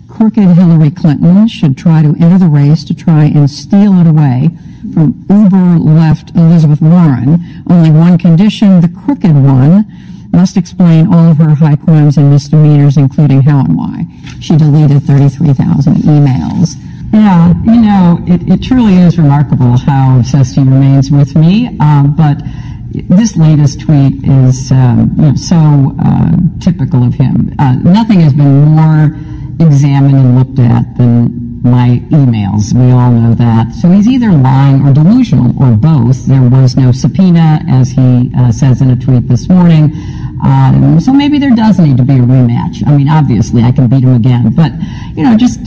crooked 0.08 0.44
Hillary 0.44 0.90
Clinton 0.90 1.48
should 1.48 1.76
try 1.76 2.02
to 2.02 2.14
enter 2.20 2.38
the 2.38 2.48
race 2.48 2.84
to 2.84 2.94
try 2.94 3.24
and 3.24 3.50
steal 3.50 3.94
it 4.00 4.06
away." 4.06 4.50
from 4.92 5.24
uber 5.30 5.78
left 5.78 6.34
Elizabeth 6.36 6.80
Warren. 6.80 7.64
Only 7.68 7.90
one 7.90 8.18
condition, 8.18 8.80
the 8.80 8.88
crooked 8.88 9.34
one 9.34 9.86
must 10.32 10.56
explain 10.56 11.06
all 11.12 11.30
of 11.30 11.38
her 11.38 11.54
high 11.54 11.76
crimes 11.76 12.16
and 12.16 12.30
misdemeanors, 12.30 12.96
including 12.96 13.42
how 13.42 13.60
and 13.60 13.76
why. 13.76 14.06
She 14.40 14.56
deleted 14.56 15.02
33,000 15.04 15.94
emails. 15.94 16.74
Yeah, 17.14 17.54
you 17.62 17.80
know, 17.80 18.18
it, 18.26 18.42
it, 18.48 18.60
truly 18.60 18.96
is 18.96 19.16
remarkable 19.16 19.78
how 19.78 20.18
obsessed 20.18 20.56
he 20.56 20.62
remains 20.62 21.12
with 21.12 21.36
me. 21.36 21.78
Um, 21.78 22.16
but 22.16 22.38
this 22.90 23.36
latest 23.36 23.82
tweet 23.82 24.24
is 24.24 24.72
um, 24.72 25.14
you 25.16 25.22
know, 25.22 25.36
so 25.36 25.94
uh, 26.04 26.32
typical 26.60 27.04
of 27.06 27.14
him. 27.14 27.54
Uh, 27.60 27.76
nothing 27.76 28.18
has 28.18 28.32
been 28.32 28.64
more 28.64 29.16
examined 29.60 30.16
and 30.16 30.36
looked 30.36 30.58
at 30.58 30.96
than 30.98 31.62
my 31.62 32.02
emails. 32.10 32.74
We 32.74 32.90
all 32.90 33.12
know 33.12 33.32
that. 33.34 33.72
So 33.74 33.90
he's 33.90 34.08
either 34.08 34.32
lying 34.32 34.84
or 34.84 34.92
delusional 34.92 35.56
or 35.62 35.76
both. 35.76 36.26
There 36.26 36.42
was 36.42 36.76
no 36.76 36.90
subpoena, 36.90 37.60
as 37.68 37.90
he 37.90 38.32
uh, 38.36 38.50
says 38.50 38.82
in 38.82 38.90
a 38.90 38.96
tweet 38.96 39.28
this 39.28 39.48
morning. 39.48 39.92
Um, 40.44 40.98
so 40.98 41.12
maybe 41.12 41.38
there 41.38 41.54
does 41.54 41.78
need 41.78 41.96
to 41.96 42.02
be 42.02 42.14
a 42.14 42.26
rematch. 42.26 42.84
I 42.86 42.96
mean, 42.96 43.08
obviously, 43.08 43.62
I 43.62 43.70
can 43.70 43.86
beat 43.86 44.02
him 44.02 44.14
again. 44.14 44.52
But, 44.52 44.72
you 45.14 45.22
know, 45.22 45.36
just 45.36 45.60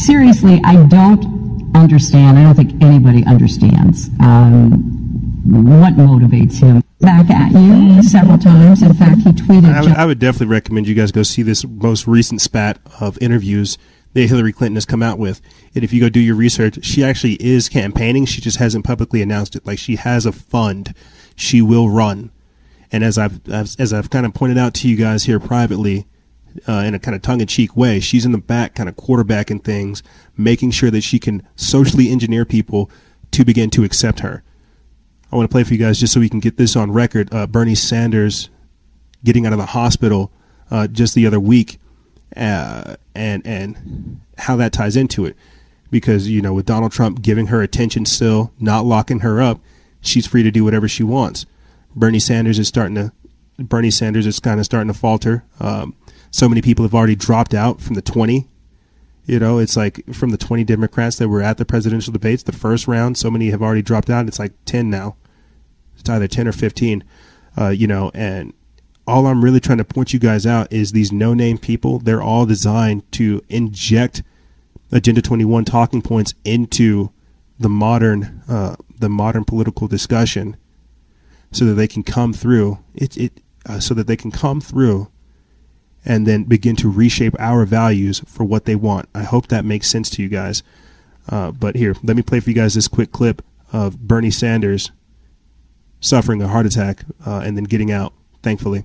seriously, 0.00 0.60
I 0.64 0.76
don't 0.86 1.76
understand. 1.76 2.38
I 2.38 2.42
don't 2.42 2.54
think 2.54 2.82
anybody 2.82 3.24
understands 3.26 4.08
um, 4.20 4.72
what 5.46 5.94
motivates 5.94 6.60
him. 6.60 6.82
Back 7.00 7.30
at 7.30 7.52
you 7.52 8.02
several 8.02 8.36
times. 8.36 8.82
In 8.82 8.92
fact, 8.92 9.22
he 9.22 9.30
tweeted. 9.30 9.72
I 9.72 9.80
would, 9.80 9.92
I 9.92 10.04
would 10.04 10.18
definitely 10.18 10.48
recommend 10.48 10.86
you 10.86 10.94
guys 10.94 11.12
go 11.12 11.22
see 11.22 11.42
this 11.42 11.64
most 11.64 12.06
recent 12.06 12.42
spat 12.42 12.78
of 13.00 13.16
interviews 13.22 13.78
that 14.12 14.28
Hillary 14.28 14.52
Clinton 14.52 14.76
has 14.76 14.84
come 14.84 15.02
out 15.02 15.18
with. 15.18 15.40
And 15.74 15.82
if 15.82 15.94
you 15.94 16.00
go 16.00 16.10
do 16.10 16.20
your 16.20 16.34
research, 16.34 16.84
she 16.84 17.02
actually 17.02 17.34
is 17.34 17.70
campaigning. 17.70 18.26
She 18.26 18.42
just 18.42 18.58
hasn't 18.58 18.84
publicly 18.84 19.22
announced 19.22 19.56
it. 19.56 19.64
Like 19.64 19.78
she 19.78 19.96
has 19.96 20.26
a 20.26 20.32
fund. 20.32 20.94
She 21.36 21.62
will 21.62 21.88
run. 21.88 22.32
And 22.92 23.02
as 23.02 23.16
I've, 23.16 23.48
as 23.48 23.92
I've 23.94 24.10
kind 24.10 24.26
of 24.26 24.34
pointed 24.34 24.58
out 24.58 24.74
to 24.74 24.88
you 24.88 24.96
guys 24.96 25.24
here 25.24 25.40
privately, 25.40 26.06
uh, 26.68 26.84
in 26.86 26.94
a 26.94 26.98
kind 26.98 27.14
of 27.14 27.22
tongue 27.22 27.40
in 27.40 27.46
cheek 27.46 27.76
way, 27.76 28.00
she's 28.00 28.24
in 28.24 28.32
the 28.32 28.38
back, 28.38 28.74
kind 28.74 28.88
of 28.88 28.96
quarterbacking 28.96 29.62
things, 29.62 30.02
making 30.36 30.70
sure 30.70 30.90
that 30.90 31.02
she 31.02 31.18
can 31.18 31.46
socially 31.56 32.10
engineer 32.10 32.44
people 32.44 32.90
to 33.32 33.44
begin 33.44 33.70
to 33.70 33.84
accept 33.84 34.20
her. 34.20 34.42
I 35.32 35.36
want 35.36 35.48
to 35.48 35.52
play 35.52 35.64
for 35.64 35.74
you 35.74 35.78
guys 35.78 36.00
just 36.00 36.12
so 36.12 36.20
we 36.20 36.28
can 36.28 36.40
get 36.40 36.56
this 36.56 36.74
on 36.74 36.90
record. 36.90 37.32
Uh, 37.32 37.46
Bernie 37.46 37.74
Sanders 37.74 38.50
getting 39.22 39.46
out 39.46 39.52
of 39.52 39.58
the 39.58 39.66
hospital 39.66 40.32
uh, 40.70 40.86
just 40.86 41.14
the 41.14 41.26
other 41.26 41.40
week, 41.40 41.78
uh, 42.36 42.96
and 43.14 43.46
and 43.46 44.20
how 44.38 44.56
that 44.56 44.72
ties 44.72 44.96
into 44.96 45.24
it, 45.24 45.36
because 45.90 46.28
you 46.28 46.42
know 46.42 46.52
with 46.52 46.66
Donald 46.66 46.92
Trump 46.92 47.22
giving 47.22 47.46
her 47.46 47.62
attention 47.62 48.06
still, 48.06 48.52
not 48.58 48.84
locking 48.84 49.20
her 49.20 49.40
up, 49.40 49.60
she's 50.00 50.26
free 50.26 50.42
to 50.42 50.50
do 50.50 50.64
whatever 50.64 50.88
she 50.88 51.02
wants. 51.02 51.46
Bernie 51.94 52.20
Sanders 52.20 52.58
is 52.58 52.68
starting 52.68 52.94
to 52.96 53.12
Bernie 53.58 53.90
Sanders 53.90 54.26
is 54.26 54.40
kind 54.40 54.58
of 54.58 54.66
starting 54.66 54.92
to 54.92 54.98
falter. 54.98 55.44
Um, 55.60 55.94
so 56.30 56.48
many 56.48 56.62
people 56.62 56.84
have 56.84 56.94
already 56.94 57.16
dropped 57.16 57.54
out 57.54 57.80
from 57.80 57.94
the 57.94 58.02
20. 58.02 58.48
You 59.26 59.38
know, 59.38 59.58
it's 59.58 59.76
like 59.76 60.04
from 60.12 60.30
the 60.30 60.38
20 60.38 60.64
Democrats 60.64 61.16
that 61.16 61.28
were 61.28 61.42
at 61.42 61.58
the 61.58 61.64
presidential 61.64 62.12
debates, 62.12 62.42
the 62.42 62.52
first 62.52 62.88
round, 62.88 63.16
so 63.18 63.30
many 63.30 63.50
have 63.50 63.62
already 63.62 63.82
dropped 63.82 64.10
out. 64.10 64.26
It's 64.26 64.38
like 64.38 64.52
10 64.64 64.90
now. 64.90 65.16
It's 65.98 66.08
either 66.08 66.26
10 66.26 66.48
or 66.48 66.52
15. 66.52 67.04
Uh, 67.58 67.68
you 67.68 67.86
know, 67.86 68.10
and 68.14 68.52
all 69.06 69.26
I'm 69.26 69.44
really 69.44 69.60
trying 69.60 69.78
to 69.78 69.84
point 69.84 70.12
you 70.12 70.18
guys 70.18 70.46
out 70.46 70.72
is 70.72 70.92
these 70.92 71.12
no 71.12 71.34
name 71.34 71.58
people. 71.58 71.98
They're 71.98 72.22
all 72.22 72.46
designed 72.46 73.10
to 73.12 73.42
inject 73.48 74.22
Agenda 74.92 75.22
21 75.22 75.64
talking 75.64 76.02
points 76.02 76.34
into 76.44 77.12
the 77.58 77.68
modern, 77.68 78.42
uh, 78.48 78.76
the 78.98 79.08
modern 79.08 79.44
political 79.44 79.86
discussion 79.86 80.56
so 81.52 81.64
that 81.64 81.74
they 81.74 81.88
can 81.88 82.02
come 82.02 82.32
through 82.32 82.78
it, 82.94 83.16
it 83.16 83.40
uh, 83.66 83.80
so 83.80 83.94
that 83.94 84.06
they 84.06 84.16
can 84.16 84.30
come 84.30 84.60
through 84.60 85.10
and 86.04 86.26
then 86.26 86.44
begin 86.44 86.76
to 86.76 86.90
reshape 86.90 87.34
our 87.38 87.64
values 87.64 88.20
for 88.26 88.44
what 88.44 88.64
they 88.64 88.74
want. 88.74 89.08
I 89.14 89.22
hope 89.22 89.48
that 89.48 89.64
makes 89.64 89.90
sense 89.90 90.10
to 90.10 90.22
you 90.22 90.28
guys. 90.28 90.62
Uh, 91.28 91.50
but 91.50 91.76
here, 91.76 91.94
let 92.02 92.16
me 92.16 92.22
play 92.22 92.40
for 92.40 92.50
you 92.50 92.56
guys 92.56 92.74
this 92.74 92.88
quick 92.88 93.12
clip 93.12 93.42
of 93.72 94.00
Bernie 94.00 94.30
Sanders 94.30 94.90
suffering 96.00 96.42
a 96.42 96.48
heart 96.48 96.66
attack 96.66 97.04
uh, 97.26 97.42
and 97.44 97.56
then 97.56 97.64
getting 97.64 97.92
out, 97.92 98.12
thankfully. 98.42 98.84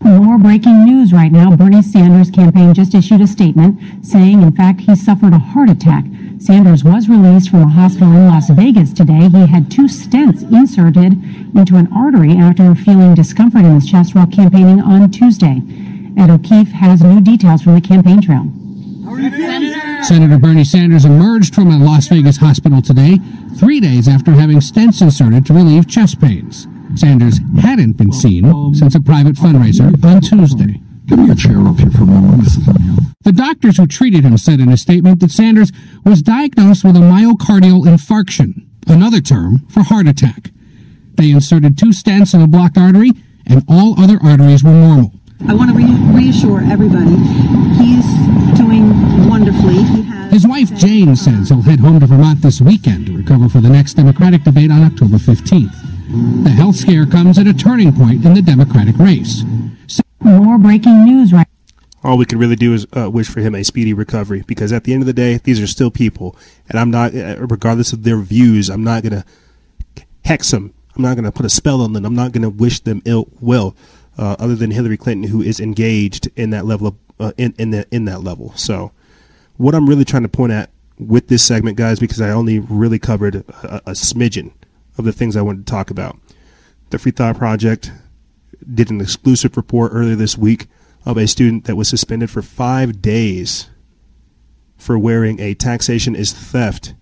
More 0.00 0.38
breaking 0.38 0.84
news 0.84 1.12
right 1.12 1.32
now. 1.32 1.56
Bernie 1.56 1.82
Sanders' 1.82 2.30
campaign 2.30 2.72
just 2.72 2.94
issued 2.94 3.20
a 3.20 3.26
statement 3.26 4.06
saying, 4.06 4.42
in 4.42 4.52
fact, 4.52 4.82
he 4.82 4.94
suffered 4.94 5.32
a 5.32 5.38
heart 5.38 5.70
attack. 5.70 6.04
Sanders 6.40 6.84
was 6.84 7.08
released 7.08 7.50
from 7.50 7.62
a 7.62 7.68
hospital 7.68 8.12
in 8.12 8.28
Las 8.28 8.48
Vegas 8.50 8.92
today. 8.92 9.28
He 9.28 9.46
had 9.46 9.70
two 9.70 9.86
stents 9.86 10.42
inserted 10.42 11.12
into 11.56 11.76
an 11.76 11.88
artery 11.92 12.36
after 12.36 12.74
feeling 12.74 13.14
discomfort 13.14 13.64
in 13.64 13.74
his 13.74 13.90
chest 13.90 14.14
while 14.14 14.26
campaigning 14.26 14.80
on 14.80 15.10
Tuesday. 15.10 15.62
Ed 16.16 16.30
O'Keefe 16.30 16.70
has 16.70 17.02
new 17.02 17.20
details 17.20 17.62
from 17.62 17.74
the 17.74 17.80
campaign 17.80 18.20
trail. 18.20 18.50
Senator. 20.04 20.38
Bernie 20.38 20.64
Sanders 20.64 21.04
emerged 21.04 21.54
from 21.54 21.70
a 21.70 21.78
Las 21.78 22.06
Vegas 22.06 22.36
hospital 22.36 22.80
today, 22.80 23.18
three 23.56 23.80
days 23.80 24.06
after 24.06 24.30
having 24.30 24.58
stents 24.58 25.02
inserted 25.02 25.44
to 25.46 25.52
relieve 25.52 25.88
chest 25.88 26.20
pains. 26.20 26.68
Sanders 26.94 27.40
hadn't 27.60 27.96
been 27.96 28.12
seen 28.12 28.74
since 28.74 28.94
a 28.94 29.00
private 29.00 29.34
fundraiser 29.34 29.92
on 30.04 30.20
Tuesday. 30.20 30.80
Give 31.08 31.18
me 31.18 31.30
a 31.30 31.34
chair 31.34 31.66
up 31.66 31.78
here 31.78 31.90
for 31.90 32.02
a 32.02 32.06
moment. 32.06 32.48
The 33.22 33.32
doctors 33.32 33.78
who 33.78 33.86
treated 33.86 34.24
him 34.24 34.36
said 34.36 34.60
in 34.60 34.68
a 34.68 34.76
statement 34.76 35.20
that 35.20 35.30
Sanders 35.30 35.72
was 36.04 36.20
diagnosed 36.20 36.84
with 36.84 36.96
a 36.96 37.00
myocardial 37.00 37.86
infarction, 37.86 38.66
another 38.86 39.22
term 39.22 39.66
for 39.68 39.82
heart 39.82 40.06
attack. 40.06 40.50
They 41.14 41.30
inserted 41.30 41.78
two 41.78 41.90
stents 41.90 42.34
in 42.34 42.42
a 42.42 42.46
blocked 42.46 42.76
artery, 42.76 43.12
and 43.46 43.64
all 43.68 43.98
other 43.98 44.18
arteries 44.22 44.62
were 44.62 44.72
normal. 44.72 45.12
I 45.48 45.54
want 45.54 45.70
to 45.70 45.76
re- 45.76 45.98
reassure 46.12 46.60
everybody 46.60 47.16
he's 47.80 48.06
doing 48.58 48.90
wonderfully. 49.28 49.84
He 49.84 50.02
His 50.30 50.46
wife 50.46 50.74
Jane 50.74 51.16
says 51.16 51.48
he'll 51.48 51.62
head 51.62 51.80
home 51.80 52.00
to 52.00 52.06
Vermont 52.06 52.42
this 52.42 52.60
weekend 52.60 53.06
to 53.06 53.16
recover 53.16 53.48
for 53.48 53.60
the 53.60 53.70
next 53.70 53.94
Democratic 53.94 54.44
debate 54.44 54.70
on 54.70 54.82
October 54.82 55.16
15th. 55.16 55.87
The 56.08 56.50
health 56.50 56.76
scare 56.76 57.04
comes 57.06 57.38
at 57.38 57.46
a 57.46 57.52
turning 57.52 57.92
point 57.92 58.24
in 58.24 58.34
the 58.34 58.42
Democratic 58.42 58.96
race. 58.98 59.44
So- 59.86 60.02
More 60.20 60.58
breaking 60.58 61.04
news 61.04 61.32
right 61.32 61.46
all 62.04 62.16
we 62.16 62.24
can 62.24 62.38
really 62.38 62.56
do 62.56 62.72
is 62.74 62.86
uh, 62.96 63.10
wish 63.10 63.28
for 63.28 63.40
him 63.40 63.54
a 63.54 63.64
speedy 63.64 63.92
recovery 63.92 64.44
because 64.46 64.72
at 64.72 64.84
the 64.84 64.92
end 64.92 65.02
of 65.02 65.06
the 65.06 65.12
day, 65.12 65.38
these 65.38 65.60
are 65.60 65.66
still 65.66 65.90
people, 65.90 66.36
and 66.68 66.78
I'm 66.78 66.90
not, 66.90 67.14
uh, 67.14 67.36
regardless 67.40 67.92
of 67.92 68.04
their 68.04 68.18
views, 68.18 68.70
I'm 68.70 68.84
not 68.84 69.02
gonna 69.02 69.24
hex 70.24 70.50
them. 70.50 70.72
I'm 70.96 71.02
not 71.02 71.16
gonna 71.16 71.32
put 71.32 71.44
a 71.44 71.50
spell 71.50 71.82
on 71.82 71.92
them. 71.92 72.04
I'm 72.04 72.14
not 72.14 72.32
gonna 72.32 72.50
wish 72.50 72.80
them 72.80 73.02
ill 73.04 73.28
will, 73.40 73.76
uh, 74.16 74.36
other 74.38 74.54
than 74.54 74.70
Hillary 74.70 74.96
Clinton, 74.96 75.30
who 75.30 75.42
is 75.42 75.58
engaged 75.60 76.28
in 76.36 76.50
that 76.50 76.64
level 76.64 76.86
of 76.88 76.94
uh, 77.18 77.32
in 77.36 77.52
in 77.58 77.70
the, 77.70 77.86
in 77.90 78.04
that 78.04 78.22
level. 78.22 78.52
So, 78.54 78.92
what 79.56 79.74
I'm 79.74 79.88
really 79.88 80.04
trying 80.04 80.22
to 80.22 80.28
point 80.28 80.52
at 80.52 80.70
with 80.98 81.26
this 81.28 81.42
segment, 81.42 81.76
guys, 81.76 81.98
because 81.98 82.20
I 82.20 82.30
only 82.30 82.60
really 82.60 82.98
covered 83.00 83.34
a, 83.34 83.82
a 83.86 83.92
smidgen 83.92 84.52
of 84.98 85.04
the 85.04 85.12
things 85.12 85.36
I 85.36 85.42
wanted 85.42 85.66
to 85.66 85.70
talk 85.70 85.90
about. 85.90 86.18
The 86.90 86.98
Free 86.98 87.12
Thought 87.12 87.38
Project 87.38 87.92
did 88.72 88.90
an 88.90 89.00
exclusive 89.00 89.56
report 89.56 89.92
earlier 89.94 90.16
this 90.16 90.36
week 90.36 90.66
of 91.04 91.16
a 91.16 91.28
student 91.28 91.64
that 91.64 91.76
was 91.76 91.88
suspended 91.88 92.30
for 92.30 92.42
five 92.42 93.00
days 93.00 93.68
for 94.76 94.98
wearing 94.98 95.40
a 95.40 95.54
taxation 95.54 96.14
is 96.14 96.32
theft 96.32 96.94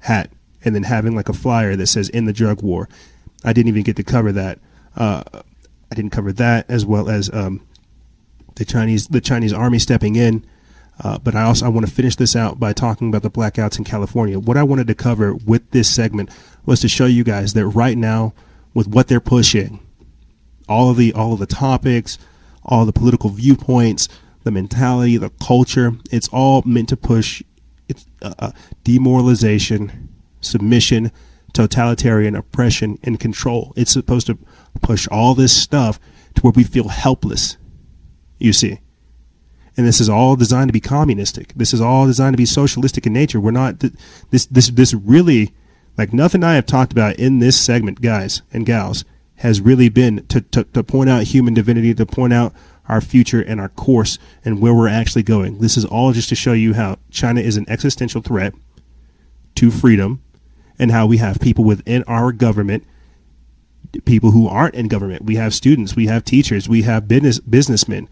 hat 0.00 0.30
and 0.64 0.74
then 0.74 0.84
having 0.84 1.14
like 1.14 1.28
a 1.28 1.34
flyer 1.34 1.76
that 1.76 1.86
says 1.86 2.08
in 2.08 2.24
the 2.24 2.32
drug 2.32 2.62
war. 2.62 2.88
I 3.44 3.52
didn't 3.52 3.68
even 3.68 3.82
get 3.82 3.96
to 3.96 4.02
cover 4.02 4.32
that. 4.32 4.58
Uh, 4.96 5.22
I 5.90 5.94
didn't 5.94 6.10
cover 6.10 6.32
that 6.32 6.68
as 6.68 6.84
well 6.84 7.08
as 7.08 7.32
um, 7.32 7.66
the 8.56 8.64
Chinese 8.64 9.08
the 9.08 9.20
Chinese 9.20 9.52
army 9.52 9.78
stepping 9.78 10.16
in 10.16 10.44
uh, 11.02 11.18
but 11.18 11.34
I 11.34 11.42
also 11.42 11.66
I 11.66 11.68
want 11.68 11.86
to 11.86 11.92
finish 11.92 12.16
this 12.16 12.36
out 12.36 12.60
by 12.60 12.72
talking 12.72 13.08
about 13.08 13.22
the 13.22 13.30
blackouts 13.30 13.78
in 13.78 13.84
California. 13.84 14.38
What 14.38 14.56
I 14.56 14.62
wanted 14.62 14.86
to 14.88 14.94
cover 14.94 15.34
with 15.34 15.70
this 15.70 15.92
segment 15.92 16.30
was 16.66 16.80
to 16.80 16.88
show 16.88 17.06
you 17.06 17.24
guys 17.24 17.52
that 17.54 17.66
right 17.66 17.96
now, 17.96 18.34
with 18.74 18.86
what 18.86 19.08
they're 19.08 19.20
pushing, 19.20 19.80
all 20.68 20.90
of 20.90 20.96
the 20.96 21.12
all 21.12 21.32
of 21.32 21.38
the 21.38 21.46
topics, 21.46 22.18
all 22.64 22.84
the 22.84 22.92
political 22.92 23.30
viewpoints, 23.30 24.08
the 24.44 24.50
mentality, 24.50 25.16
the 25.16 25.30
culture, 25.44 25.92
it's 26.10 26.28
all 26.28 26.62
meant 26.64 26.88
to 26.90 26.96
push 26.96 27.42
it's 27.88 28.06
uh, 28.22 28.34
uh 28.38 28.52
demoralization, 28.84 30.08
submission, 30.40 31.10
totalitarian 31.52 32.36
oppression, 32.36 32.98
and 33.02 33.18
control. 33.18 33.72
It's 33.76 33.92
supposed 33.92 34.26
to 34.28 34.38
push 34.80 35.08
all 35.08 35.34
this 35.34 35.54
stuff 35.60 35.98
to 36.34 36.42
where 36.42 36.52
we 36.52 36.64
feel 36.64 36.88
helpless. 36.88 37.56
You 38.38 38.52
see 38.52 38.78
and 39.80 39.86
this 39.86 40.00
is 40.00 40.10
all 40.10 40.36
designed 40.36 40.68
to 40.68 40.72
be 40.72 40.80
communistic. 40.80 41.54
This 41.54 41.72
is 41.72 41.80
all 41.80 42.06
designed 42.06 42.34
to 42.34 42.38
be 42.38 42.44
socialistic 42.44 43.06
in 43.06 43.14
nature. 43.14 43.40
We're 43.40 43.50
not 43.50 43.78
this 44.30 44.44
this 44.46 44.68
this 44.68 44.92
really 44.92 45.54
like 45.96 46.12
nothing 46.12 46.42
I 46.42 46.54
have 46.54 46.66
talked 46.66 46.92
about 46.92 47.16
in 47.16 47.38
this 47.38 47.60
segment, 47.60 48.00
guys 48.00 48.42
and 48.52 48.66
gals, 48.66 49.04
has 49.36 49.60
really 49.60 49.88
been 49.88 50.26
to, 50.26 50.40
to, 50.40 50.64
to 50.64 50.82
point 50.82 51.10
out 51.10 51.24
human 51.24 51.54
divinity, 51.54 51.94
to 51.94 52.06
point 52.06 52.32
out 52.32 52.52
our 52.88 53.00
future 53.00 53.40
and 53.40 53.60
our 53.60 53.68
course 53.68 54.18
and 54.44 54.60
where 54.60 54.74
we're 54.74 54.88
actually 54.88 55.22
going. 55.22 55.58
This 55.58 55.76
is 55.76 55.84
all 55.84 56.12
just 56.12 56.28
to 56.30 56.34
show 56.34 56.52
you 56.52 56.74
how 56.74 56.98
China 57.10 57.40
is 57.40 57.56
an 57.56 57.68
existential 57.68 58.20
threat 58.20 58.54
to 59.56 59.70
freedom 59.70 60.22
and 60.78 60.90
how 60.90 61.06
we 61.06 61.18
have 61.18 61.40
people 61.40 61.64
within 61.64 62.02
our 62.04 62.32
government 62.32 62.84
people 64.04 64.30
who 64.30 64.46
aren't 64.46 64.76
in 64.76 64.86
government. 64.86 65.24
We 65.24 65.34
have 65.34 65.52
students, 65.52 65.96
we 65.96 66.06
have 66.06 66.24
teachers, 66.24 66.68
we 66.68 66.82
have 66.82 67.08
business 67.08 67.40
businessmen 67.40 68.08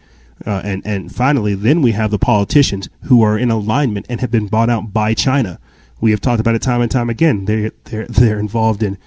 uh, 0.46 0.62
and 0.64 0.82
and 0.86 1.14
finally, 1.14 1.54
then 1.54 1.82
we 1.82 1.92
have 1.92 2.10
the 2.10 2.18
politicians 2.18 2.88
who 3.04 3.22
are 3.22 3.38
in 3.38 3.50
alignment 3.50 4.06
and 4.08 4.20
have 4.20 4.30
been 4.30 4.46
bought 4.46 4.70
out 4.70 4.92
by 4.92 5.14
China. 5.14 5.58
We 6.00 6.10
have 6.12 6.20
talked 6.20 6.40
about 6.40 6.54
it 6.54 6.62
time 6.62 6.80
and 6.80 6.90
time 6.90 7.10
again. 7.10 7.44
They're 7.44 7.72
they're 7.84 8.06
they're 8.06 8.38
involved 8.38 8.82
in 8.82 8.98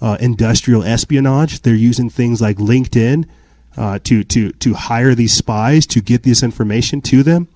uh, 0.00 0.16
industrial 0.20 0.82
espionage. 0.82 1.60
They're 1.60 1.74
using 1.74 2.10
things 2.10 2.40
like 2.40 2.56
LinkedIn 2.56 3.28
uh, 3.76 3.98
to 4.04 4.24
to 4.24 4.52
to 4.52 4.74
hire 4.74 5.14
these 5.14 5.34
spies 5.34 5.86
to 5.88 6.00
get 6.00 6.22
this 6.22 6.42
information 6.42 7.00
to 7.02 7.22
them. 7.22 7.48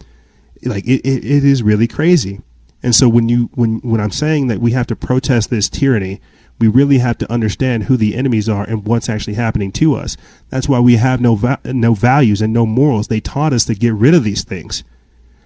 Like 0.64 0.84
it, 0.84 1.01
it, 1.01 1.24
it 1.24 1.45
is 1.45 1.62
really 1.62 1.88
crazy. 1.88 2.40
And 2.82 2.95
so 2.95 3.09
when 3.09 3.28
you 3.28 3.51
when 3.55 3.78
when 3.78 4.01
I'm 4.01 4.11
saying 4.11 4.49
that 4.49 4.61
we 4.61 4.72
have 4.72 4.86
to 4.88 4.97
protest 4.97 5.51
this 5.51 5.68
tyranny, 5.68 6.20
we 6.59 6.68
really 6.68 6.99
have 6.99 7.18
to 7.18 7.32
understand 7.32 7.84
who 7.84 7.97
the 7.97 8.14
enemies 8.14 8.49
are 8.49 8.64
and 8.64 8.86
what's 8.86 9.09
actually 9.09 9.34
happening 9.34 9.72
to 9.72 9.95
us. 9.95 10.16
That's 10.49 10.68
why 10.68 10.80
we 10.80 10.97
have 10.97 11.20
no 11.20 11.34
va- 11.34 11.61
no 11.64 11.95
values 11.95 12.43
and 12.43 12.53
no 12.53 12.66
morals. 12.66 13.09
They 13.09 13.20
taught 13.20 13.53
us 13.53 13.64
to 13.66 13.74
get 13.74 13.95
rid 13.95 14.14
of 14.14 14.24
these 14.24 14.45
things. 14.45 14.84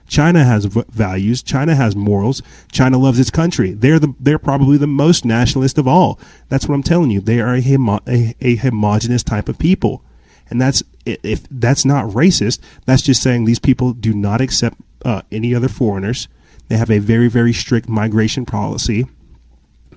China 0.07 0.45
has 0.45 0.65
v- 0.67 0.85
values. 0.89 1.43
China 1.43 1.75
has 1.75 1.97
morals. 1.97 2.43
China 2.71 2.99
loves 2.99 3.19
its 3.19 3.31
country. 3.31 3.73
They're 3.73 3.99
the 3.99 4.15
they're 4.21 4.39
probably 4.39 4.79
the 4.79 4.87
most 4.87 5.25
nationalist 5.25 5.79
of 5.79 5.89
all. 5.89 6.19
That's 6.49 6.69
what 6.69 6.75
I'm 6.75 6.83
telling 6.83 7.11
you. 7.11 7.21
They 7.21 7.41
are 7.41 7.55
a, 7.55 7.63
homo- 7.63 8.01
a, 8.07 8.35
a 8.41 8.57
homogenous 8.57 9.23
type 9.23 9.49
of 9.49 9.59
people, 9.59 10.05
and 10.49 10.61
that's 10.61 10.83
if 11.05 11.47
that's 11.51 11.85
not 11.85 12.07
racist. 12.07 12.61
That's 12.85 13.03
just 13.03 13.23
saying 13.23 13.45
these 13.45 13.59
people 13.59 13.93
do 13.93 14.15
not 14.15 14.41
accept 14.41 14.79
uh, 15.05 15.23
any 15.33 15.55
other 15.55 15.69
foreigners. 15.69 16.29
They 16.69 16.77
have 16.77 16.91
a 16.91 16.99
very 16.99 17.29
very 17.29 17.53
strict 17.53 17.89
migration 17.89 18.47
policy. 18.47 19.07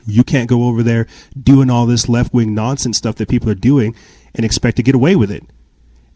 You 0.05 0.23
can't 0.23 0.49
go 0.49 0.63
over 0.63 0.81
there 0.81 1.05
doing 1.39 1.69
all 1.69 1.85
this 1.85 2.09
left 2.09 2.33
wing 2.33 2.55
nonsense 2.55 2.97
stuff 2.97 3.15
that 3.15 3.29
people 3.29 3.49
are 3.49 3.55
doing 3.55 3.95
and 4.33 4.43
expect 4.43 4.77
to 4.77 4.83
get 4.83 4.95
away 4.95 5.15
with 5.15 5.29
it 5.29 5.43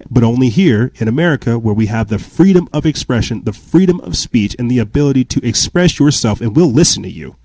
but 0.10 0.24
only 0.24 0.50
here 0.50 0.92
in 0.96 1.08
America 1.08 1.60
where 1.60 1.74
we 1.74 1.88
have 1.88 2.08
the 2.08 2.20
freedom 2.20 2.68
of 2.74 2.86
expression, 2.86 3.44
the 3.44 3.54
freedom 3.54 4.00
of 4.02 4.18
speech, 4.18 4.56
and 4.58 4.70
the 4.70 4.80
ability 4.80 5.26
to 5.26 5.48
express 5.48 6.00
yourself, 6.00 6.42
and 6.42 6.56
we'll 6.56 6.72
listen 6.72 7.04
to 7.04 7.10
you. 7.10 7.36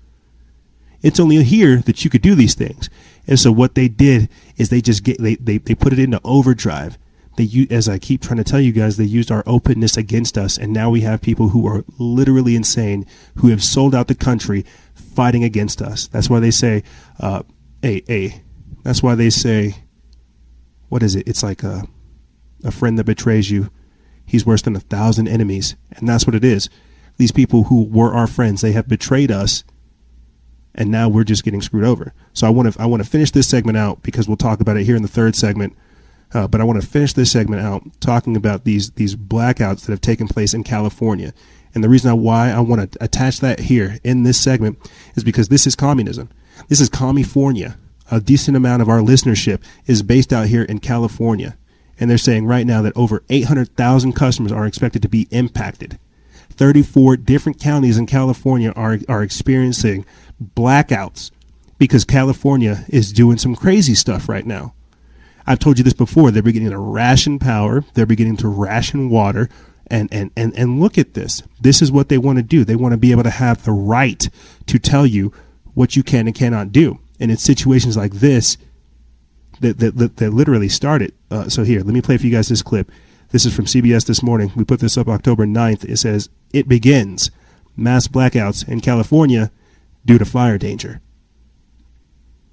It's 1.01 1.19
only 1.19 1.41
here 1.43 1.77
that 1.77 2.03
you 2.03 2.09
could 2.09 2.21
do 2.21 2.35
these 2.35 2.55
things. 2.55 2.89
And 3.27 3.39
so 3.39 3.51
what 3.51 3.75
they 3.75 3.87
did 3.87 4.29
is 4.57 4.69
they 4.69 4.81
just 4.81 5.03
get 5.03 5.21
they, 5.21 5.35
they, 5.35 5.57
they 5.57 5.75
put 5.75 5.93
it 5.93 5.99
into 5.99 6.19
overdrive. 6.23 6.97
They 7.37 7.67
as 7.69 7.87
I 7.87 7.99
keep 7.99 8.21
trying 8.21 8.37
to 8.37 8.43
tell 8.43 8.59
you 8.59 8.71
guys, 8.71 8.97
they 8.97 9.05
used 9.05 9.31
our 9.31 9.43
openness 9.45 9.95
against 9.95 10.37
us, 10.37 10.57
and 10.57 10.73
now 10.73 10.89
we 10.89 11.01
have 11.01 11.21
people 11.21 11.49
who 11.49 11.65
are 11.67 11.85
literally 11.97 12.55
insane 12.55 13.05
who 13.35 13.47
have 13.49 13.63
sold 13.63 13.95
out 13.95 14.07
the 14.07 14.15
country 14.15 14.65
fighting 14.93 15.43
against 15.43 15.81
us. 15.81 16.07
That's 16.07 16.29
why 16.29 16.39
they 16.39 16.51
say, 16.51 16.83
uh, 17.19 17.43
a 17.83 18.03
a. 18.09 18.41
That's 18.83 19.01
why 19.03 19.15
they 19.15 19.29
say, 19.29 19.83
what 20.89 21.03
is 21.03 21.15
it? 21.15 21.27
It's 21.27 21.43
like 21.43 21.63
a 21.63 21.87
a 22.63 22.71
friend 22.71 22.97
that 22.97 23.05
betrays 23.05 23.51
you, 23.51 23.69
he's 24.25 24.45
worse 24.45 24.61
than 24.61 24.75
a 24.75 24.81
thousand 24.81 25.27
enemies. 25.27 25.75
And 25.91 26.07
that's 26.07 26.25
what 26.25 26.35
it 26.35 26.43
is. 26.43 26.69
These 27.17 27.31
people 27.31 27.63
who 27.65 27.83
were 27.83 28.13
our 28.13 28.27
friends, 28.27 28.61
they 28.61 28.71
have 28.71 28.87
betrayed 28.87 29.31
us, 29.31 29.63
and 30.73 30.89
now 30.89 31.09
we're 31.09 31.25
just 31.25 31.43
getting 31.43 31.61
screwed 31.61 31.83
over. 31.83 32.13
So 32.31 32.47
I 32.47 32.49
want 32.49 32.73
to 32.73 32.81
I 32.81 32.85
want 32.85 33.03
to 33.03 33.09
finish 33.09 33.31
this 33.31 33.47
segment 33.47 33.77
out 33.77 34.01
because 34.01 34.27
we'll 34.27 34.37
talk 34.37 34.61
about 34.61 34.77
it 34.77 34.85
here 34.85 34.95
in 34.95 35.01
the 35.01 35.09
third 35.09 35.35
segment. 35.35 35.75
Uh, 36.33 36.47
but 36.47 36.61
I 36.61 36.63
want 36.63 36.81
to 36.81 36.87
finish 36.87 37.11
this 37.13 37.31
segment 37.31 37.61
out 37.61 37.83
talking 37.99 38.37
about 38.37 38.63
these 38.63 38.91
these 38.91 39.15
blackouts 39.15 39.81
that 39.81 39.91
have 39.91 39.99
taken 40.01 40.27
place 40.27 40.53
in 40.53 40.63
California. 40.63 41.33
And 41.75 41.83
the 41.83 41.89
reason 41.89 42.15
why 42.21 42.51
I 42.51 42.61
want 42.61 42.93
to 42.93 43.03
attach 43.03 43.41
that 43.41 43.61
here 43.61 43.99
in 44.03 44.23
this 44.23 44.39
segment 44.39 44.79
is 45.15 45.23
because 45.23 45.49
this 45.49 45.67
is 45.67 45.75
communism. 45.75 46.29
This 46.67 46.79
is 46.79 46.89
California. 46.89 47.77
A 48.11 48.19
decent 48.19 48.57
amount 48.57 48.81
of 48.81 48.89
our 48.89 49.01
listenership 49.01 49.61
is 49.85 50.01
based 50.01 50.33
out 50.33 50.47
here 50.47 50.63
in 50.63 50.79
California 50.79 51.58
and 51.99 52.09
they're 52.09 52.17
saying 52.17 52.45
right 52.45 52.65
now 52.65 52.81
that 52.81 52.95
over 52.95 53.23
800,000 53.29 54.13
customers 54.13 54.51
are 54.51 54.65
expected 54.65 55.01
to 55.01 55.09
be 55.09 55.27
impacted. 55.31 55.99
34 56.49 57.17
different 57.17 57.59
counties 57.59 57.97
in 57.97 58.05
California 58.05 58.71
are, 58.75 58.99
are 59.07 59.23
experiencing 59.23 60.05
blackouts 60.55 61.31
because 61.77 62.05
California 62.05 62.85
is 62.89 63.13
doing 63.13 63.37
some 63.37 63.55
crazy 63.55 63.95
stuff 63.95 64.27
right 64.27 64.45
now. 64.45 64.73
I've 65.47 65.59
told 65.59 65.77
you 65.77 65.83
this 65.83 65.93
before. 65.93 66.31
They're 66.31 66.43
beginning 66.43 66.71
to 66.71 66.77
ration 66.77 67.39
power, 67.39 67.83
they're 67.93 68.05
beginning 68.05 68.37
to 68.37 68.47
ration 68.47 69.09
water. 69.09 69.49
And, 69.91 70.07
and, 70.13 70.29
and, 70.37 70.55
and 70.55 70.79
look 70.79 70.99
at 70.99 71.15
this. 71.15 71.41
This 71.59 71.81
is 71.81 71.91
what 71.91 72.09
they 72.09 72.19
want 72.19 72.37
to 72.37 72.43
do. 72.43 72.63
They 72.63 72.75
want 72.75 72.91
to 72.91 72.97
be 72.97 73.09
able 73.09 73.23
to 73.23 73.31
have 73.31 73.63
the 73.63 73.71
right 73.71 74.29
to 74.67 74.77
tell 74.77 75.03
you 75.03 75.33
what 75.73 75.95
you 75.95 76.03
can 76.03 76.27
and 76.27 76.35
cannot 76.35 76.71
do. 76.71 76.99
And 77.19 77.31
in 77.31 77.37
situations 77.37 77.97
like 77.97 78.13
this, 78.13 78.55
that 79.61 79.79
that, 79.79 80.17
that, 80.17 80.33
literally 80.33 80.69
started. 80.69 81.13
Uh, 81.29 81.49
so 81.49 81.63
here, 81.63 81.81
let 81.81 81.93
me 81.93 82.01
play 82.01 82.17
for 82.17 82.25
you 82.25 82.31
guys 82.31 82.49
this 82.49 82.61
clip. 82.61 82.91
This 83.31 83.45
is 83.45 83.55
from 83.55 83.65
CBS 83.65 84.05
this 84.05 84.23
morning. 84.23 84.51
We 84.55 84.63
put 84.63 84.79
this 84.79 84.97
up 84.97 85.07
October 85.07 85.45
9th. 85.45 85.85
It 85.85 85.97
says, 85.97 86.29
It 86.51 86.67
begins. 86.67 87.29
Mass 87.77 88.07
blackouts 88.07 88.67
in 88.67 88.81
California 88.81 89.51
due 90.05 90.17
to 90.17 90.25
fire 90.25 90.57
danger. 90.57 91.01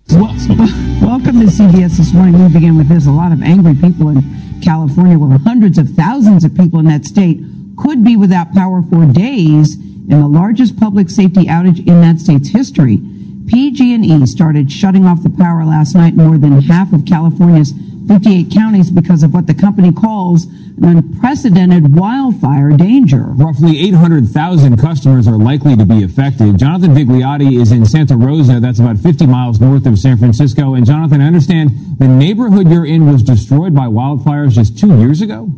Welcome 0.08 1.40
to 1.40 1.46
CBS 1.46 1.96
this 1.96 2.12
morning. 2.12 2.40
We 2.40 2.52
begin 2.52 2.76
with 2.76 2.88
this. 2.88 3.06
A 3.06 3.10
lot 3.10 3.32
of 3.32 3.42
angry 3.42 3.74
people 3.74 4.08
in 4.10 4.22
California, 4.62 5.18
where 5.18 5.36
hundreds 5.38 5.78
of 5.78 5.90
thousands 5.90 6.44
of 6.44 6.54
people 6.54 6.78
in 6.78 6.84
that 6.86 7.04
state 7.04 7.40
could 7.76 8.04
be 8.04 8.16
without 8.16 8.52
power 8.52 8.82
for 8.82 9.04
days 9.06 9.74
in 9.74 10.20
the 10.20 10.28
largest 10.28 10.78
public 10.78 11.10
safety 11.10 11.46
outage 11.46 11.78
in 11.86 12.00
that 12.02 12.20
state's 12.20 12.50
history. 12.50 13.00
PG&E 13.46 14.26
started 14.26 14.70
shutting 14.70 15.04
off 15.04 15.22
the 15.22 15.30
power 15.30 15.64
last 15.64 15.94
night 15.94 16.14
in 16.14 16.24
more 16.24 16.38
than 16.38 16.62
half 16.62 16.92
of 16.92 17.04
California's 17.04 17.72
58 18.08 18.50
counties 18.52 18.90
because 18.90 19.22
of 19.22 19.34
what 19.34 19.46
the 19.46 19.54
company 19.54 19.92
calls 19.92 20.44
an 20.78 20.84
unprecedented 20.84 21.96
wildfire 21.96 22.70
danger. 22.70 23.24
Roughly 23.28 23.80
800,000 23.80 24.76
customers 24.76 25.26
are 25.26 25.36
likely 25.36 25.74
to 25.76 25.84
be 25.84 26.04
affected. 26.04 26.58
Jonathan 26.58 26.94
Vigliotti 26.94 27.60
is 27.60 27.72
in 27.72 27.84
Santa 27.84 28.16
Rosa. 28.16 28.60
That's 28.60 28.78
about 28.78 28.98
50 28.98 29.26
miles 29.26 29.60
north 29.60 29.86
of 29.86 29.98
San 29.98 30.18
Francisco. 30.18 30.74
And 30.74 30.86
Jonathan, 30.86 31.20
I 31.20 31.26
understand 31.26 31.70
the 31.98 32.08
neighborhood 32.08 32.68
you're 32.68 32.86
in 32.86 33.10
was 33.10 33.22
destroyed 33.22 33.74
by 33.74 33.86
wildfires 33.86 34.52
just 34.52 34.78
two 34.78 34.98
years 34.98 35.20
ago? 35.20 35.50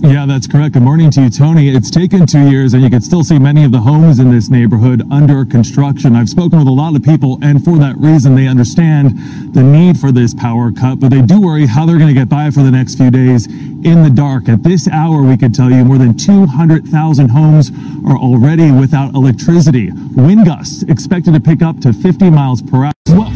Yeah, 0.00 0.26
that's 0.26 0.46
correct. 0.46 0.74
Good 0.74 0.82
morning 0.82 1.10
to 1.12 1.22
you, 1.22 1.30
Tony. 1.30 1.68
It's 1.70 1.90
taken 1.90 2.24
two 2.24 2.48
years, 2.48 2.72
and 2.72 2.84
you 2.84 2.90
can 2.90 3.00
still 3.00 3.24
see 3.24 3.38
many 3.38 3.64
of 3.64 3.72
the 3.72 3.80
homes 3.80 4.20
in 4.20 4.30
this 4.30 4.48
neighborhood 4.48 5.02
under 5.10 5.44
construction. 5.44 6.14
I've 6.14 6.28
spoken 6.28 6.58
with 6.58 6.68
a 6.68 6.72
lot 6.72 6.94
of 6.94 7.02
people, 7.02 7.38
and 7.42 7.64
for 7.64 7.78
that 7.78 7.96
reason, 7.98 8.36
they 8.36 8.46
understand 8.46 9.54
the 9.54 9.62
need 9.62 9.98
for 9.98 10.12
this 10.12 10.34
power 10.34 10.70
cut, 10.70 11.00
but 11.00 11.10
they 11.10 11.20
do 11.20 11.40
worry 11.40 11.66
how 11.66 11.84
they're 11.84 11.98
going 11.98 12.14
to 12.14 12.14
get 12.14 12.28
by 12.28 12.50
for 12.50 12.62
the 12.62 12.70
next 12.70 12.94
few 12.94 13.10
days 13.10 13.46
in 13.46 14.04
the 14.04 14.10
dark. 14.14 14.48
At 14.48 14.62
this 14.62 14.86
hour, 14.88 15.22
we 15.22 15.36
could 15.36 15.52
tell 15.52 15.70
you 15.70 15.84
more 15.84 15.98
than 15.98 16.16
200,000 16.16 17.28
homes 17.30 17.70
are 18.06 18.16
already 18.16 18.70
without 18.70 19.14
electricity. 19.14 19.90
Wind 20.14 20.46
gusts 20.46 20.84
expected 20.84 21.34
to 21.34 21.40
pick 21.40 21.60
up 21.60 21.80
to 21.80 21.92
50 21.92 22.30
miles 22.30 22.62
per 22.62 22.84
hour. 22.84 22.92
Well, 23.08 23.32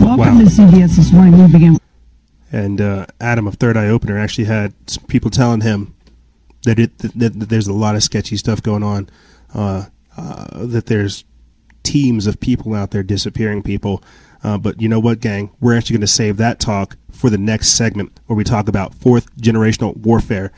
welcome 0.00 0.18
wow. 0.18 0.38
to 0.38 0.46
CBS 0.46 0.96
this 0.96 1.12
morning. 1.12 1.38
We 1.38 1.52
begin. 1.52 1.79
And 2.52 2.80
uh, 2.80 3.06
Adam 3.20 3.46
of 3.46 3.54
Third 3.54 3.76
Eye 3.76 3.88
Opener 3.88 4.18
actually 4.18 4.44
had 4.44 4.74
people 5.08 5.30
telling 5.30 5.60
him 5.60 5.94
that 6.64 6.78
it 6.78 6.98
that, 6.98 7.38
that 7.38 7.48
there's 7.48 7.68
a 7.68 7.72
lot 7.72 7.94
of 7.94 8.02
sketchy 8.02 8.36
stuff 8.36 8.62
going 8.62 8.82
on. 8.82 9.08
Uh, 9.54 9.86
uh, 10.16 10.66
that 10.66 10.86
there's 10.86 11.24
teams 11.82 12.26
of 12.26 12.40
people 12.40 12.74
out 12.74 12.90
there 12.90 13.02
disappearing 13.02 13.62
people. 13.62 14.02
Uh, 14.42 14.58
but 14.58 14.80
you 14.80 14.88
know 14.88 15.00
what, 15.00 15.20
gang? 15.20 15.50
We're 15.60 15.76
actually 15.76 15.94
going 15.94 16.02
to 16.02 16.06
save 16.06 16.36
that 16.38 16.60
talk 16.60 16.96
for 17.10 17.30
the 17.30 17.38
next 17.38 17.70
segment 17.70 18.18
where 18.26 18.36
we 18.36 18.44
talk 18.44 18.68
about 18.68 18.94
fourth 18.94 19.34
generational 19.36 19.96
warfare. 19.96 20.52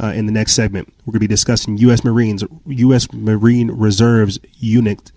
Uh, 0.00 0.12
in 0.12 0.24
the 0.24 0.32
next 0.32 0.52
segment, 0.52 0.88
we're 1.00 1.12
going 1.12 1.20
to 1.20 1.20
be 1.20 1.26
discussing 1.26 1.76
U.S. 1.78 2.04
Marines, 2.04 2.42
U.S. 2.66 3.12
Marine 3.12 3.70
Reserves 3.70 4.38
unit 4.58 5.12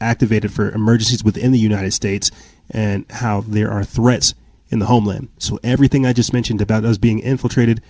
activated 0.00 0.52
for 0.52 0.70
emergencies 0.70 1.22
within 1.22 1.52
the 1.52 1.58
United 1.58 1.92
States, 1.92 2.30
and 2.70 3.04
how 3.10 3.40
there 3.42 3.70
are 3.70 3.84
threats 3.84 4.34
in 4.70 4.78
the 4.78 4.86
homeland. 4.86 5.28
So 5.38 5.58
everything 5.62 6.04
I 6.04 6.12
just 6.12 6.32
mentioned 6.32 6.60
about 6.60 6.84
us 6.84 6.98
being 6.98 7.18
infiltrated, 7.20 7.82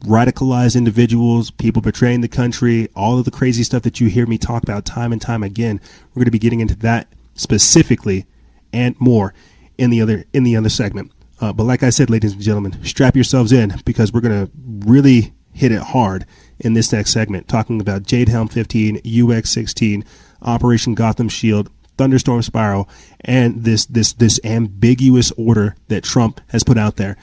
radicalized 0.00 0.76
individuals, 0.76 1.50
people 1.50 1.82
betraying 1.82 2.20
the 2.20 2.28
country, 2.28 2.88
all 2.96 3.18
of 3.18 3.24
the 3.24 3.30
crazy 3.30 3.62
stuff 3.62 3.82
that 3.82 4.00
you 4.00 4.08
hear 4.08 4.26
me 4.26 4.38
talk 4.38 4.62
about 4.62 4.84
time 4.84 5.12
and 5.12 5.20
time 5.20 5.42
again, 5.42 5.80
we're 6.10 6.20
going 6.20 6.26
to 6.26 6.30
be 6.30 6.38
getting 6.38 6.60
into 6.60 6.76
that 6.76 7.08
specifically 7.34 8.26
and 8.72 8.98
more 9.00 9.34
in 9.78 9.90
the 9.90 10.00
other 10.00 10.24
in 10.32 10.44
the 10.44 10.56
other 10.56 10.68
segment. 10.68 11.10
Uh, 11.40 11.52
but 11.52 11.64
like 11.64 11.82
I 11.82 11.90
said, 11.90 12.08
ladies 12.08 12.32
and 12.32 12.42
gentlemen, 12.42 12.82
strap 12.84 13.14
yourselves 13.14 13.52
in 13.52 13.74
because 13.84 14.12
we're 14.12 14.20
going 14.20 14.46
to 14.46 14.52
really 14.86 15.32
hit 15.52 15.72
it 15.72 15.82
hard 15.82 16.24
in 16.58 16.74
this 16.74 16.92
next 16.92 17.12
segment, 17.12 17.48
talking 17.48 17.80
about 17.80 18.04
Jade 18.04 18.28
Helm 18.28 18.48
15, 18.48 19.00
UX 19.04 19.50
16, 19.50 20.04
Operation 20.42 20.94
Gotham 20.94 21.28
Shield, 21.28 21.70
thunderstorm 22.02 22.42
spiral 22.42 22.88
and 23.20 23.62
this 23.62 23.86
this 23.86 24.12
this 24.14 24.40
ambiguous 24.42 25.30
order 25.36 25.76
that 25.86 26.02
Trump 26.02 26.40
has 26.48 26.64
put 26.64 26.76
out 26.76 26.96
there. 26.96 27.16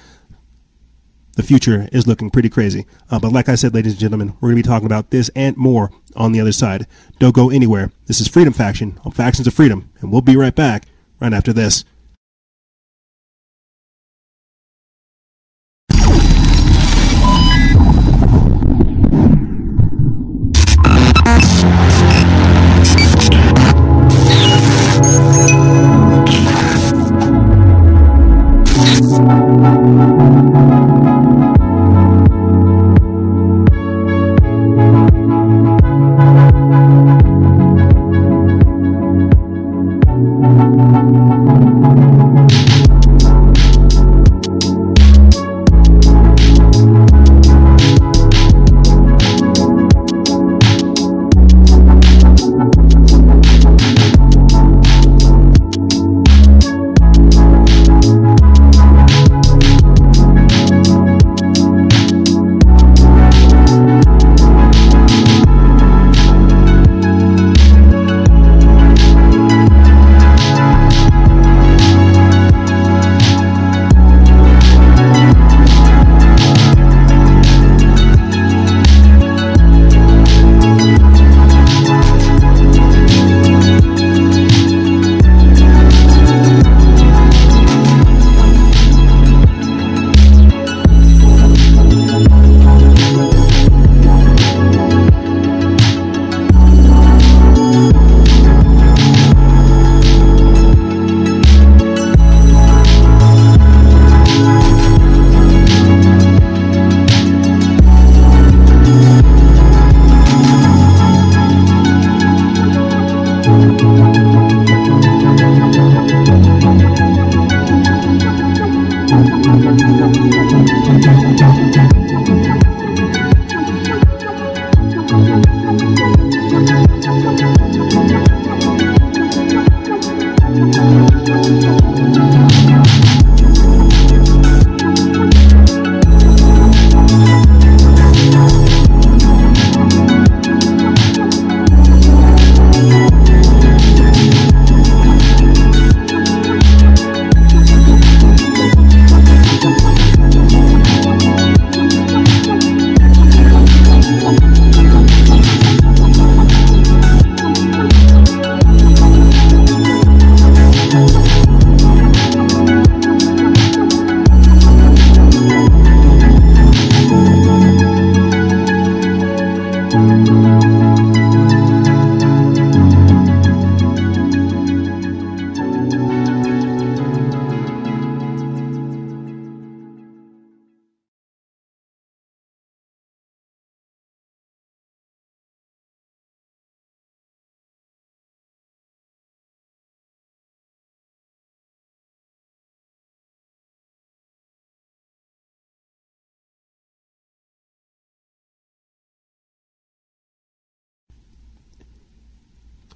The 1.36 1.44
future 1.44 1.90
is 1.92 2.08
looking 2.08 2.30
pretty 2.30 2.50
crazy. 2.50 2.86
Uh, 3.12 3.20
but 3.20 3.34
like 3.34 3.50
I 3.50 3.56
said, 3.56 3.74
ladies 3.74 3.94
and 3.94 4.00
gentlemen, 4.00 4.30
we're 4.40 4.50
going 4.50 4.62
to 4.62 4.64
be 4.64 4.68
talking 4.68 4.86
about 4.86 5.10
this 5.10 5.30
and 5.36 5.56
more 5.58 5.92
on 6.16 6.32
the 6.32 6.40
other 6.40 6.52
side. 6.54 6.88
Don't 7.18 7.36
go 7.36 7.50
anywhere. 7.50 7.92
This 8.08 8.22
is 8.22 8.28
Freedom 8.30 8.54
Faction 8.54 9.00
on 9.04 9.12
Factions 9.12 9.48
of 9.48 9.54
Freedom, 9.54 9.90
and 10.00 10.12
we'll 10.12 10.22
be 10.22 10.38
right 10.38 10.56
back 10.56 10.86
right 11.20 11.34
after 11.34 11.52
this. 11.52 11.84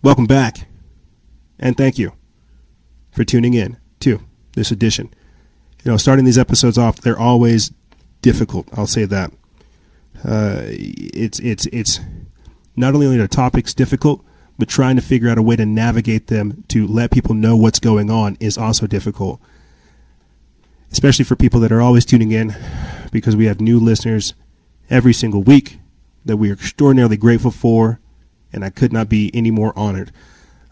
Welcome 0.03 0.25
back, 0.25 0.67
and 1.57 1.77
thank 1.77 1.97
you 1.97 2.11
for 3.13 3.23
tuning 3.23 3.53
in 3.53 3.77
to 4.01 4.19
this 4.53 4.69
edition. 4.69 5.13
You 5.81 5.91
know, 5.91 5.97
starting 5.97 6.25
these 6.25 6.37
episodes 6.37 6.77
off, 6.77 6.99
they're 6.99 7.17
always 7.17 7.71
difficult. 8.21 8.67
I'll 8.73 8.85
say 8.85 9.05
that. 9.05 9.31
Uh, 10.21 10.63
it's 10.65 11.39
it's 11.39 11.67
it's 11.67 12.01
not 12.75 12.93
only 12.93 13.17
are 13.17 13.27
topics 13.29 13.73
difficult, 13.73 14.25
but 14.59 14.67
trying 14.67 14.97
to 14.97 15.01
figure 15.01 15.29
out 15.29 15.37
a 15.37 15.41
way 15.41 15.55
to 15.55 15.65
navigate 15.65 16.27
them 16.27 16.65
to 16.67 16.85
let 16.85 17.09
people 17.09 17.33
know 17.33 17.55
what's 17.55 17.79
going 17.79 18.11
on 18.11 18.35
is 18.41 18.57
also 18.57 18.85
difficult. 18.85 19.39
Especially 20.91 21.23
for 21.23 21.37
people 21.37 21.61
that 21.61 21.71
are 21.71 21.81
always 21.81 22.03
tuning 22.03 22.33
in, 22.33 22.53
because 23.13 23.37
we 23.37 23.45
have 23.45 23.61
new 23.61 23.79
listeners 23.79 24.33
every 24.89 25.13
single 25.13 25.43
week 25.43 25.79
that 26.25 26.35
we 26.35 26.49
are 26.49 26.53
extraordinarily 26.55 27.15
grateful 27.15 27.51
for, 27.51 28.01
and 28.53 28.63
I 28.63 28.69
could 28.69 28.93
not 28.93 29.09
be 29.09 29.31
any 29.33 29.51
more 29.51 29.77
honored. 29.77 30.11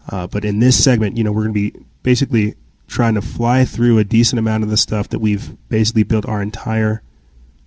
Uh, 0.08 0.26
but 0.26 0.44
in 0.44 0.60
this 0.60 0.82
segment, 0.82 1.16
you 1.16 1.24
know, 1.24 1.32
we're 1.32 1.42
going 1.42 1.54
to 1.54 1.72
be 1.72 1.84
basically 2.02 2.54
trying 2.88 3.14
to 3.14 3.22
fly 3.22 3.64
through 3.64 3.98
a 3.98 4.04
decent 4.04 4.38
amount 4.38 4.64
of 4.64 4.70
the 4.70 4.76
stuff 4.76 5.08
that 5.08 5.18
we've 5.18 5.56
basically 5.68 6.02
built 6.02 6.26
our 6.26 6.42
entire 6.42 7.02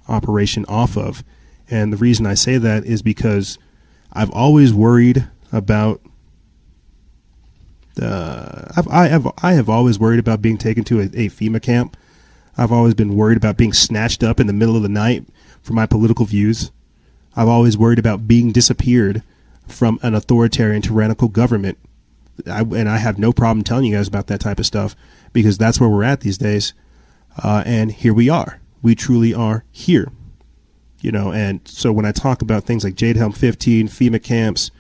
operation 0.08 0.66
off 0.68 0.98
of. 0.98 1.24
And 1.70 1.92
the 1.92 1.98
reason 1.98 2.26
I 2.26 2.36
say 2.36 2.58
that 2.58 2.86
is 2.86 3.02
because 3.02 3.58
I've 4.14 4.32
always 4.32 4.74
worried 4.74 5.28
about 5.52 6.02
the. 7.96 8.72
I've, 8.78 8.88
I 8.88 9.08
have 9.08 9.28
I 9.42 9.54
have 9.54 9.70
always 9.70 9.98
worried 9.98 10.20
about 10.20 10.42
being 10.42 10.58
taken 10.58 10.84
to 10.86 11.00
a, 11.00 11.04
a 11.04 11.30
FEMA 11.30 11.62
camp. 11.62 11.98
I've 12.58 12.72
always 12.72 12.94
been 12.94 13.16
worried 13.16 13.38
about 13.38 13.58
being 13.58 13.74
snatched 13.74 14.24
up 14.24 14.40
in 14.40 14.48
the 14.48 14.54
middle 14.54 14.78
of 14.78 14.84
the 14.84 14.90
night 14.90 15.26
for 15.62 15.74
my 15.74 15.86
political 15.86 16.26
views. 16.26 16.72
I've 17.36 17.48
always 17.48 17.78
worried 17.78 18.00
about 18.00 18.28
being 18.28 18.52
disappeared 18.52 19.24
from 19.68 20.00
an 20.02 20.16
authoritarian, 20.16 20.82
tyrannical 20.82 21.28
government. 21.28 21.78
I, 22.46 22.62
and 22.62 22.90
I 22.90 22.98
have 22.98 23.18
no 23.18 23.32
problem 23.32 23.64
telling 23.64 23.86
you 23.86 23.96
guys 23.96 24.08
about 24.08 24.28
that 24.28 24.42
type 24.42 24.60
of 24.60 24.66
stuff 24.66 24.96
because 25.34 25.58
that's 25.58 25.80
where 25.80 25.90
we're 25.90 26.04
at 26.04 26.22
these 26.22 26.38
days. 26.38 26.74
Uh, 27.42 27.64
and 27.66 27.92
here 27.92 28.14
we 28.14 28.30
are. 28.30 28.60
We 28.82 28.96
truly 28.96 29.34
are 29.34 29.64
here. 29.72 30.12
You 31.02 31.12
know, 31.12 31.32
and 31.32 31.62
so 31.66 31.92
when 31.92 32.06
I 32.06 32.12
talk 32.12 32.42
about 32.42 32.64
things 32.64 32.84
like 32.84 32.96
Jade 32.96 33.16
Helm 33.16 33.32
15, 33.32 33.90
FEMA 33.90 34.22
camps, 34.22 34.72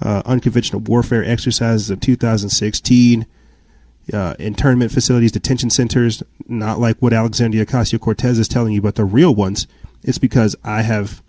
uh, 0.00 0.22
unconventional 0.24 0.80
warfare 0.80 1.24
exercises 1.24 1.90
of 1.90 2.00
2016, 2.00 3.26
uh, 4.12 4.34
internment 4.38 4.92
facilities, 4.92 5.32
detention 5.32 5.70
centers, 5.70 6.22
not 6.46 6.78
like 6.78 6.98
what 6.98 7.12
Alexandria 7.12 7.66
Ocasio 7.66 8.00
Cortez 8.00 8.38
is 8.38 8.48
telling 8.48 8.72
you, 8.72 8.82
but 8.82 8.94
the 8.94 9.04
real 9.04 9.34
ones, 9.34 9.66
it's 10.02 10.18
because 10.18 10.54
I 10.64 10.82
have 10.82 11.22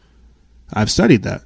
I've 0.73 0.91
studied 0.91 1.23
that. 1.23 1.43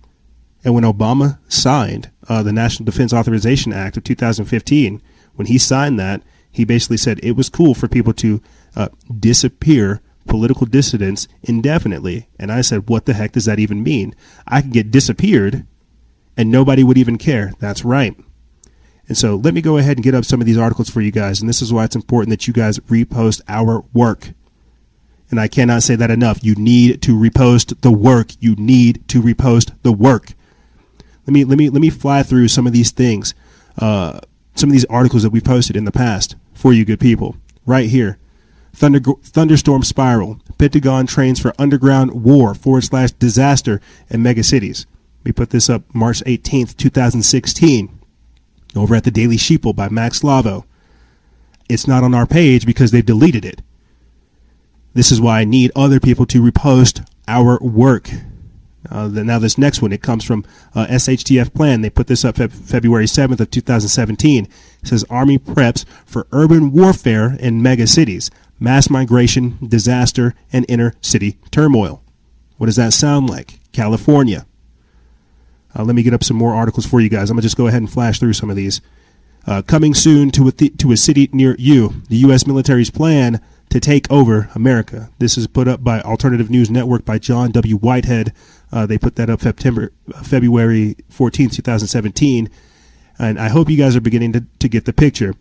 And 0.68 0.76
when 0.76 0.84
Obama 0.84 1.40
signed 1.48 2.12
uh, 2.28 2.44
the 2.44 2.52
National 2.52 2.84
Defense 2.84 3.14
Authorization 3.14 3.72
Act 3.72 3.96
of 3.96 4.04
2015, 4.04 5.02
when 5.36 5.48
he 5.48 5.58
signed 5.58 5.98
that, 5.98 6.24
he 6.52 6.66
basically 6.66 6.98
said 6.98 7.22
it 7.24 7.38
was 7.38 7.48
cool 7.48 7.74
for 7.74 7.88
people 7.88 8.12
to 8.16 8.42
uh, 8.76 8.90
disappear 9.18 10.02
political 10.28 10.66
dissidents 10.68 11.30
indefinitely. 11.42 12.28
And 12.38 12.52
I 12.52 12.60
said, 12.60 12.90
what 12.90 13.06
the 13.06 13.14
heck 13.14 13.32
does 13.32 13.46
that 13.46 13.60
even 13.60 13.82
mean? 13.82 14.14
I 14.46 14.62
could 14.62 14.74
get 14.74 14.92
disappeared 14.92 15.66
and 16.36 16.52
nobody 16.52 16.84
would 16.84 16.98
even 16.98 17.18
care. 17.18 17.54
That's 17.60 17.86
right. 17.86 18.18
And 19.08 19.18
so 19.18 19.36
let 19.36 19.54
me 19.54 19.62
go 19.62 19.78
ahead 19.78 19.96
and 19.96 20.04
get 20.04 20.16
up 20.16 20.26
some 20.26 20.42
of 20.42 20.48
these 20.48 20.58
articles 20.58 20.90
for 20.90 21.00
you 21.00 21.12
guys. 21.12 21.40
And 21.40 21.48
this 21.48 21.62
is 21.62 21.72
why 21.72 21.86
it's 21.86 21.96
important 21.96 22.32
that 22.32 22.46
you 22.46 22.54
guys 22.54 22.78
repost 22.80 23.40
our 23.48 23.86
work. 23.94 24.34
And 25.32 25.40
I 25.40 25.48
cannot 25.48 25.84
say 25.84 25.96
that 25.96 26.12
enough. 26.12 26.44
You 26.44 26.56
need 26.56 27.02
to 27.04 27.18
repost 27.18 27.80
the 27.80 27.92
work. 27.92 28.32
You 28.42 28.56
need 28.58 29.08
to 29.08 29.22
repost 29.22 29.74
the 29.84 29.94
work. 29.94 30.34
Let 31.28 31.34
me 31.34 31.44
let 31.44 31.58
me 31.58 31.70
let 31.70 31.82
me 31.82 31.90
fly 31.90 32.24
through 32.24 32.48
some 32.48 32.66
of 32.66 32.74
these 32.74 32.92
things, 32.92 33.36
uh, 33.78 34.22
some 34.56 34.70
of 34.70 34.74
these 34.74 34.86
articles 34.86 35.24
that 35.24 35.32
we 35.32 35.42
posted 35.42 35.76
in 35.76 35.86
the 35.86 35.92
past 35.92 36.36
for 36.54 36.74
you, 36.74 36.86
good 36.86 37.00
people. 37.00 37.36
Right 37.66 37.90
here, 37.90 38.18
Thunder, 38.78 39.00
thunderstorm 39.24 39.82
spiral. 39.82 40.40
Pentagon 40.60 41.08
trains 41.08 41.40
for 41.40 41.52
underground 41.58 42.24
war 42.24 42.54
forward 42.54 42.84
slash 42.84 43.10
disaster 43.10 43.82
in 44.08 44.22
mega 44.22 44.44
cities. 44.44 44.86
We 45.24 45.32
put 45.32 45.50
this 45.50 45.68
up 45.68 45.82
March 45.96 46.24
18th, 46.26 46.78
2016, 46.78 48.00
over 48.76 48.94
at 48.94 49.04
the 49.04 49.10
Daily 49.10 49.38
Sheeple 49.38 49.76
by 49.76 49.90
Mac 49.90 50.12
Slavo. 50.12 50.64
It's 51.68 51.88
not 51.88 52.04
on 52.04 52.14
our 52.14 52.28
page 52.28 52.68
because 52.68 52.92
they've 52.92 53.04
deleted 53.04 53.46
it. 53.46 53.64
This 54.94 55.12
is 55.12 55.20
why 55.20 55.40
I 55.40 55.44
need 55.44 55.72
other 55.76 56.00
people 56.00 56.28
to 56.28 56.40
repost 56.40 57.04
our 57.28 57.58
work. 57.60 58.12
Uh, 58.90 59.08
the, 59.08 59.24
now 59.24 59.40
this 59.40 59.58
next 59.58 59.82
one, 59.82 59.92
it 59.92 60.02
comes 60.02 60.24
from 60.24 60.46
uh, 60.74 60.86
SHTF 60.88 61.54
Plan. 61.54 61.82
They 61.82 61.90
put 61.90 62.08
this 62.08 62.24
up 62.24 62.36
Feb- 62.36 62.52
February 62.52 63.06
7th 63.06 63.40
of 63.40 63.52
2017. 63.52 64.46
It 64.46 64.52
says 64.88 65.06
Army 65.10 65.38
preps 65.38 65.86
for 66.06 66.28
urban 66.32 66.72
warfare 66.72 67.36
in 67.40 67.62
mega 67.62 67.88
cities, 67.88 68.32
mass 68.60 68.90
migration, 68.90 69.58
disaster, 69.66 70.34
and 70.54 70.66
inner 70.70 70.94
city 71.02 71.38
turmoil. 71.52 72.02
What 72.58 72.68
does 72.68 72.78
that 72.78 72.94
sound 72.94 73.30
like? 73.30 73.60
California. 73.72 74.46
Uh, 75.78 75.84
let 75.84 75.96
me 75.96 76.04
get 76.04 76.14
up 76.14 76.24
some 76.24 76.38
more 76.38 76.56
articles 76.56 76.86
for 76.86 77.00
you 77.02 77.10
guys. 77.10 77.30
I'm 77.30 77.36
gonna 77.36 77.44
just 77.44 77.58
go 77.58 77.68
ahead 77.68 77.82
and 77.82 77.92
flash 77.92 78.20
through 78.20 78.34
some 78.34 78.50
of 78.50 78.56
these. 78.56 78.82
Uh, 79.46 79.62
coming 79.62 79.94
soon 79.94 80.30
to 80.32 80.48
a 80.48 80.52
th- 80.52 80.76
to 80.78 80.92
a 80.92 80.98
city 80.98 81.30
near 81.32 81.56
you, 81.60 82.02
the 82.10 82.18
U.S. 82.18 82.48
military's 82.48 82.90
plan 82.90 83.40
to 83.70 83.80
take 83.80 84.10
over 84.12 84.50
America. 84.56 85.10
This 85.20 85.38
is 85.38 85.48
put 85.48 85.68
up 85.68 85.84
by 85.84 86.02
Alternative 86.02 86.50
News 86.50 86.70
Network 86.70 87.06
by 87.06 87.20
John 87.20 87.52
W. 87.52 87.78
Whitehead. 87.78 88.34
Uh, 88.72 88.86
they 88.86 88.98
put 88.98 89.16
that 89.16 89.30
up 89.30 89.42
September, 89.42 89.92
February 90.24 90.96
14th, 91.12 91.54
2017. 91.54 92.50
And 93.20 93.40
I 93.40 93.50
hope 93.50 93.70
you 93.70 93.78
guys 93.78 93.96
are 93.96 94.02
beginning 94.02 94.34
to, 94.34 94.46
to 94.60 94.70
get 94.70 94.86
the 94.86 94.94
picture. 94.94 95.36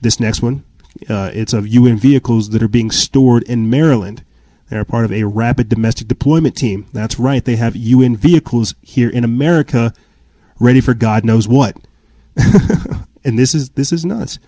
This 0.00 0.18
next 0.18 0.42
one, 0.42 0.64
uh, 1.08 1.30
it's 1.32 1.52
of 1.52 1.66
UN 1.68 1.96
vehicles 1.96 2.50
that 2.50 2.62
are 2.62 2.68
being 2.68 2.90
stored 2.90 3.44
in 3.44 3.70
Maryland. 3.70 4.24
They're 4.68 4.84
part 4.84 5.04
of 5.04 5.12
a 5.12 5.24
rapid 5.24 5.68
domestic 5.68 6.08
deployment 6.08 6.56
team. 6.56 6.86
That's 6.92 7.18
right, 7.18 7.44
they 7.44 7.56
have 7.56 7.76
UN 7.76 8.16
vehicles 8.16 8.74
here 8.82 9.08
in 9.08 9.22
America 9.22 9.92
ready 10.58 10.80
for 10.80 10.94
God 10.94 11.24
knows 11.24 11.46
what. 11.46 11.76
and 13.24 13.38
this 13.38 13.54
is 13.54 13.70
this 13.70 13.92
is 13.92 14.04
nuts. 14.04 14.38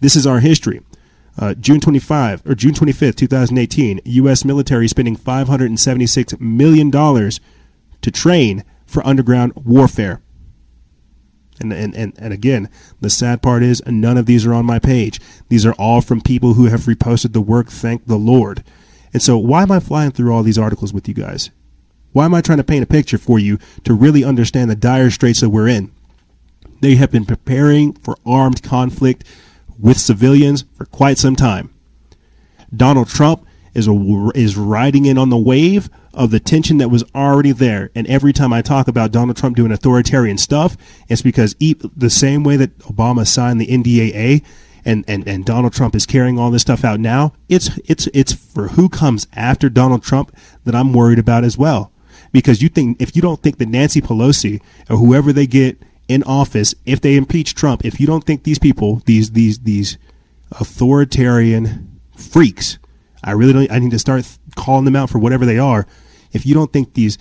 This 0.00 0.14
is 0.16 0.26
our 0.26 0.40
history. 0.40 0.82
Uh, 1.38 1.54
June 1.54 1.80
25 1.80 2.46
or 2.46 2.54
June 2.54 2.74
25th, 2.74 3.16
2018, 3.16 4.00
U.S. 4.04 4.44
military 4.44 4.86
spending 4.86 5.16
576 5.16 6.38
million 6.40 6.90
dollars 6.90 7.40
to 8.02 8.10
train 8.10 8.64
for 8.86 9.06
underground 9.06 9.52
warfare. 9.56 10.20
And, 11.60 11.72
and, 11.72 11.94
and, 11.94 12.12
and 12.18 12.32
again, 12.32 12.68
the 13.00 13.08
sad 13.08 13.40
part 13.40 13.62
is 13.62 13.82
none 13.86 14.18
of 14.18 14.26
these 14.26 14.44
are 14.44 14.54
on 14.54 14.66
my 14.66 14.78
page. 14.78 15.20
These 15.48 15.64
are 15.64 15.74
all 15.74 16.00
from 16.00 16.20
people 16.20 16.54
who 16.54 16.66
have 16.66 16.80
reposted 16.80 17.32
the 17.32 17.40
work. 17.40 17.68
Thank 17.68 18.06
the 18.06 18.16
Lord. 18.16 18.64
And 19.12 19.22
so, 19.22 19.38
why 19.38 19.62
am 19.62 19.70
I 19.70 19.78
flying 19.80 20.10
through 20.10 20.32
all 20.34 20.42
these 20.42 20.58
articles 20.58 20.92
with 20.92 21.06
you 21.06 21.14
guys? 21.14 21.50
Why 22.12 22.24
am 22.24 22.34
I 22.34 22.40
trying 22.40 22.58
to 22.58 22.64
paint 22.64 22.82
a 22.82 22.86
picture 22.86 23.18
for 23.18 23.38
you 23.38 23.58
to 23.84 23.94
really 23.94 24.24
understand 24.24 24.70
the 24.70 24.76
dire 24.76 25.10
straits 25.10 25.40
that 25.40 25.50
we're 25.50 25.68
in? 25.68 25.92
They 26.80 26.96
have 26.96 27.10
been 27.10 27.24
preparing 27.24 27.92
for 27.92 28.16
armed 28.26 28.62
conflict 28.62 29.24
with 29.82 29.98
civilians 29.98 30.64
for 30.72 30.86
quite 30.86 31.18
some 31.18 31.36
time. 31.36 31.74
Donald 32.74 33.08
Trump 33.08 33.44
is 33.74 33.88
a, 33.88 34.30
is 34.34 34.56
riding 34.56 35.04
in 35.04 35.18
on 35.18 35.28
the 35.28 35.36
wave 35.36 35.90
of 36.14 36.30
the 36.30 36.40
tension 36.40 36.78
that 36.78 36.90
was 36.90 37.04
already 37.14 37.52
there. 37.52 37.90
And 37.94 38.06
every 38.06 38.32
time 38.32 38.52
I 38.52 38.62
talk 38.62 38.86
about 38.86 39.12
Donald 39.12 39.36
Trump 39.36 39.56
doing 39.56 39.72
authoritarian 39.72 40.38
stuff, 40.38 40.76
it's 41.08 41.22
because 41.22 41.56
he, 41.58 41.74
the 41.96 42.10
same 42.10 42.44
way 42.44 42.56
that 42.56 42.78
Obama 42.80 43.26
signed 43.26 43.60
the 43.60 43.66
NDAA 43.66 44.44
and, 44.84 45.04
and, 45.08 45.26
and 45.26 45.44
Donald 45.44 45.72
Trump 45.72 45.94
is 45.94 46.06
carrying 46.06 46.38
all 46.38 46.50
this 46.50 46.62
stuff 46.62 46.84
out 46.84 47.00
now, 47.00 47.32
it's, 47.48 47.70
it's, 47.84 48.08
it's 48.12 48.32
for 48.32 48.68
who 48.68 48.88
comes 48.88 49.26
after 49.34 49.68
Donald 49.68 50.02
Trump 50.02 50.34
that 50.64 50.74
I'm 50.74 50.92
worried 50.92 51.18
about 51.18 51.44
as 51.44 51.56
well. 51.56 51.92
Because 52.30 52.62
you 52.62 52.68
think, 52.68 53.00
if 53.00 53.14
you 53.14 53.22
don't 53.22 53.42
think 53.42 53.58
that 53.58 53.68
Nancy 53.68 54.00
Pelosi 54.00 54.60
or 54.88 54.96
whoever 54.96 55.32
they 55.32 55.46
get 55.46 55.78
in 56.12 56.22
office, 56.24 56.74
if 56.84 57.00
they 57.00 57.16
impeach 57.16 57.54
Trump, 57.54 57.84
if 57.84 58.00
you 58.00 58.06
don't 58.06 58.24
think 58.24 58.44
these 58.44 58.58
people, 58.58 59.02
these, 59.06 59.32
these, 59.32 59.60
these 59.60 59.98
authoritarian 60.52 62.00
freaks, 62.16 62.78
I 63.24 63.32
really 63.32 63.52
don't, 63.52 63.70
I 63.70 63.78
need 63.78 63.92
to 63.92 63.98
start 63.98 64.38
calling 64.56 64.84
them 64.84 64.96
out 64.96 65.10
for 65.10 65.18
whatever 65.18 65.46
they 65.46 65.58
are. 65.58 65.86
If 66.32 66.44
you 66.44 66.54
don't 66.54 66.72
think 66.72 66.94
these 66.94 67.18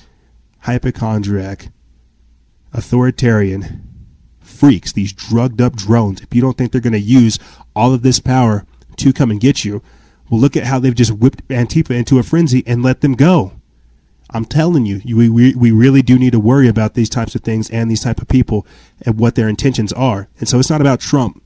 hypochondriac, 0.60 1.72
authoritarian 2.74 3.88
freaks, 4.40 4.92
these 4.92 5.14
drugged 5.14 5.62
up 5.62 5.76
drones, 5.76 6.22
if 6.22 6.34
you 6.34 6.42
don't 6.42 6.58
think 6.58 6.72
they're 6.72 6.82
going 6.82 6.94
to 6.94 7.00
use 7.00 7.40
all 7.76 7.94
of 7.94 8.02
this 8.02 8.20
power 8.20 8.66
to 8.98 9.14
come 9.14 9.32
and 9.32 9.40
get 9.40 9.64
you, 9.64 9.82
well, 10.30 10.40
look 10.40 10.56
at 10.56 10.66
how 10.66 10.80
they've 10.80 10.96
just 10.96 11.12
whipped 11.12 11.48
Antifa 11.50 11.92
into 11.92 12.20
a 12.20 12.24
frenzy 12.24 12.64
and 12.66 12.82
let 12.82 13.02
them 13.02 13.14
go. 13.14 13.54
I'm 14.34 14.46
telling 14.46 14.86
you, 14.86 15.02
we, 15.06 15.30
we, 15.30 15.56
we 15.56 15.72
really 15.72 16.02
do 16.02 16.18
need 16.18 16.32
to 16.32 16.40
worry 16.40 16.68
about 16.68 16.94
these 16.94 17.10
types 17.10 17.36
of 17.36 17.42
things 17.42 17.70
and 17.70 17.92
these 17.92 18.04
type 18.04 18.22
of 18.22 18.28
people 18.28 18.66
and 19.06 19.20
what 19.20 19.36
their 19.36 19.50
intentions 19.50 19.92
are. 19.94 20.30
And 20.40 20.48
so 20.48 20.58
it's 20.60 20.70
not 20.70 20.82
about 20.82 21.02
Trump. 21.02 21.44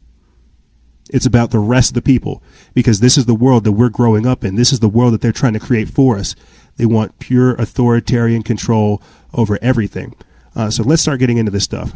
It's 1.10 1.26
about 1.26 1.52
the 1.52 1.60
rest 1.60 1.92
of 1.92 1.94
the 1.96 2.02
people 2.02 2.42
because 2.74 3.00
this 3.00 3.18
is 3.18 3.26
the 3.26 3.36
world 3.36 3.64
that 3.64 3.74
we're 3.74 3.90
growing 3.90 4.26
up 4.26 4.44
in. 4.44 4.56
This 4.56 4.74
is 4.74 4.80
the 4.80 4.90
world 4.90 5.14
that 5.14 5.22
they're 5.22 5.32
trying 5.32 5.54
to 5.54 5.60
create 5.60 5.90
for 5.90 6.18
us. 6.18 6.36
They 6.78 6.86
want 6.86 7.20
pure 7.20 7.54
authoritarian 7.56 8.44
control 8.44 9.02
over 9.34 9.60
everything. 9.62 10.16
Uh, 10.56 10.70
so 10.70 10.84
let's 10.84 11.02
start 11.02 11.20
getting 11.20 11.38
into 11.38 11.52
this 11.52 11.64
stuff. 11.64 11.94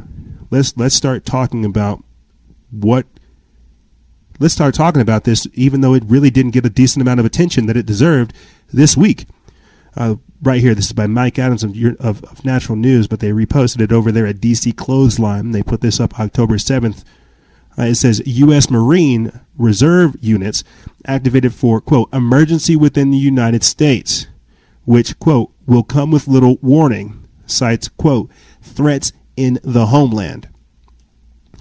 Let's 0.52 0.76
let's 0.78 0.96
start 0.96 1.26
talking 1.26 1.66
about 1.66 2.04
what 2.72 3.06
let's 4.40 4.54
start 4.54 4.76
talking 4.76 5.02
about 5.02 5.24
this, 5.24 5.48
even 5.54 5.82
though 5.82 5.94
it 5.94 6.04
really 6.06 6.30
didn't 6.30 6.52
get 6.52 6.66
a 6.66 6.70
decent 6.70 7.02
amount 7.02 7.20
of 7.20 7.26
attention 7.26 7.66
that 7.66 7.78
it 7.78 7.86
deserved 7.86 8.34
this 8.72 8.96
week. 8.96 9.26
Uh, 9.96 10.16
right 10.42 10.62
here, 10.62 10.76
this 10.76 10.88
is 10.88 10.94
by 10.94 11.08
Mike 11.08 11.38
Adams 11.40 11.64
of, 11.64 11.76
of, 12.00 12.24
of, 12.24 12.46
Natural 12.46 12.76
News, 12.76 13.08
but 13.08 13.20
they 13.20 13.32
reposted 13.32 13.82
it 13.82 13.92
over 13.92 14.12
there 14.12 14.26
at 14.26 14.38
DC 14.38 14.76
Clothesline. 14.76 15.52
They 15.52 15.64
put 15.64 15.82
this 15.82 16.00
up 16.00 16.20
October 16.20 16.56
7th. 16.56 17.04
Uh, 17.78 17.84
it 17.84 17.96
says 17.96 18.22
U.S. 18.26 18.70
Marine 18.70 19.40
Reserve 19.58 20.16
units 20.22 20.64
activated 21.06 21.54
for, 21.54 21.82
quote, 21.82 22.14
emergency 22.14 22.76
within 22.76 23.12
the 23.12 23.18
United 23.18 23.64
States, 23.64 24.28
which, 24.86 25.18
quote, 25.20 25.52
will 25.66 25.84
come 25.84 26.12
with 26.12 26.28
little 26.28 26.58
warning, 26.62 27.28
cites, 27.46 27.90
quote, 27.90 28.32
threats 28.62 29.12
in 29.36 29.60
the 29.64 29.88
homeland 29.88 30.50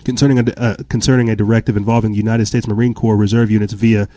concerning 0.05 0.39
a, 0.39 0.53
uh, 0.57 0.77
concerning 0.89 1.29
a 1.29 1.37
directive 1.37 1.77
involving 1.77 2.15
United 2.15 2.47
States 2.47 2.67
Marine 2.67 2.95
Corps 2.95 3.17
reserve 3.17 3.51
units 3.51 3.75
via 3.75 4.09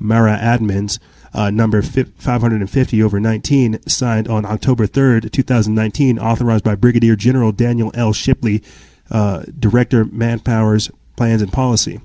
MARADMINs 0.00 0.98
uh, 1.34 1.50
number 1.50 1.82
550 1.82 3.02
over 3.02 3.20
19, 3.20 3.86
signed 3.88 4.28
on 4.28 4.46
October 4.46 4.86
3rd, 4.86 5.32
2019, 5.32 6.18
authorized 6.18 6.64
by 6.64 6.74
Brigadier 6.74 7.16
General 7.16 7.52
Daniel 7.52 7.90
L. 7.94 8.12
Shipley, 8.12 8.62
uh, 9.10 9.44
Director, 9.58 10.04
Manpowers, 10.04 10.90
Plans 11.16 11.42
and 11.42 11.52
Policy. 11.52 12.00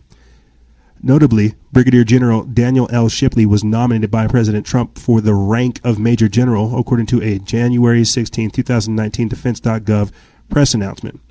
Notably, 1.01 1.53
Brigadier 1.71 2.03
General 2.03 2.43
Daniel 2.43 2.89
L. 2.91 3.07
Shipley 3.07 3.45
was 3.45 3.63
nominated 3.63 4.11
by 4.11 4.27
President 4.27 4.65
Trump 4.65 4.97
for 4.97 5.21
the 5.21 5.34
rank 5.34 5.80
of 5.84 5.97
Major 5.97 6.27
General, 6.27 6.77
according 6.77 7.05
to 7.07 7.21
a 7.21 7.39
January 7.39 8.03
16, 8.03 8.49
2019 8.49 9.30
Defense.gov 9.30 10.11
press 10.49 10.73
announcement. 10.73 11.21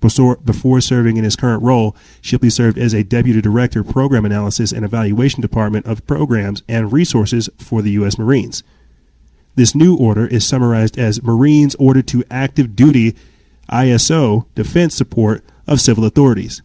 Before, 0.00 0.36
before 0.36 0.80
serving 0.80 1.16
in 1.16 1.24
his 1.24 1.36
current 1.36 1.62
role, 1.62 1.96
Shipley 2.20 2.50
served 2.50 2.78
as 2.78 2.92
a 2.92 3.02
Deputy 3.02 3.40
Director, 3.40 3.82
Program 3.82 4.24
Analysis 4.24 4.72
and 4.72 4.84
Evaluation 4.84 5.40
Department 5.40 5.86
of 5.86 6.06
Programs 6.06 6.62
and 6.68 6.92
Resources 6.92 7.48
for 7.58 7.82
the 7.82 7.92
U.S. 7.92 8.18
Marines. 8.18 8.62
This 9.54 9.74
new 9.74 9.96
order 9.96 10.26
is 10.26 10.46
summarized 10.46 10.98
as 10.98 11.22
Marines 11.22 11.74
ordered 11.76 12.06
to 12.08 12.24
active 12.30 12.76
duty 12.76 13.16
ISO 13.70 14.46
defense 14.54 14.94
support 14.94 15.42
of 15.66 15.80
civil 15.80 16.04
authorities. 16.04 16.62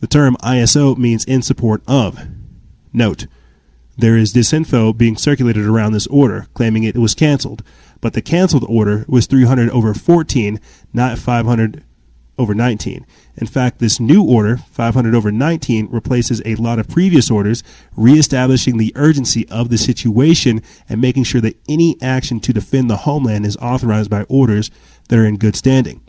The 0.00 0.06
term 0.06 0.36
ISO 0.42 0.98
means 0.98 1.24
in 1.24 1.40
support 1.42 1.82
of. 1.86 2.26
Note, 2.92 3.26
there 3.96 4.16
is 4.16 4.34
disinfo 4.34 4.96
being 4.96 5.16
circulated 5.16 5.64
around 5.64 5.92
this 5.92 6.06
order, 6.08 6.48
claiming 6.52 6.84
it 6.84 6.98
was 6.98 7.14
canceled, 7.14 7.62
but 8.00 8.12
the 8.12 8.20
canceled 8.20 8.66
order 8.68 9.06
was 9.08 9.26
300 9.26 9.70
over 9.70 9.94
14, 9.94 10.60
not 10.92 11.18
500 11.18 11.82
over 12.38 12.54
19. 12.54 13.06
In 13.36 13.46
fact, 13.46 13.78
this 13.78 14.00
new 14.00 14.22
order, 14.22 14.58
500 14.58 15.14
over 15.14 15.30
19, 15.30 15.88
replaces 15.90 16.42
a 16.44 16.54
lot 16.56 16.78
of 16.78 16.88
previous 16.88 17.30
orders, 17.30 17.62
reestablishing 17.96 18.76
the 18.76 18.92
urgency 18.94 19.48
of 19.48 19.68
the 19.68 19.78
situation 19.78 20.62
and 20.88 21.00
making 21.00 21.24
sure 21.24 21.40
that 21.40 21.58
any 21.68 21.96
action 22.02 22.40
to 22.40 22.52
defend 22.52 22.90
the 22.90 22.98
homeland 22.98 23.46
is 23.46 23.56
authorized 23.58 24.10
by 24.10 24.22
orders 24.24 24.70
that 25.08 25.18
are 25.18 25.26
in 25.26 25.36
good 25.36 25.56
standing. 25.56 26.00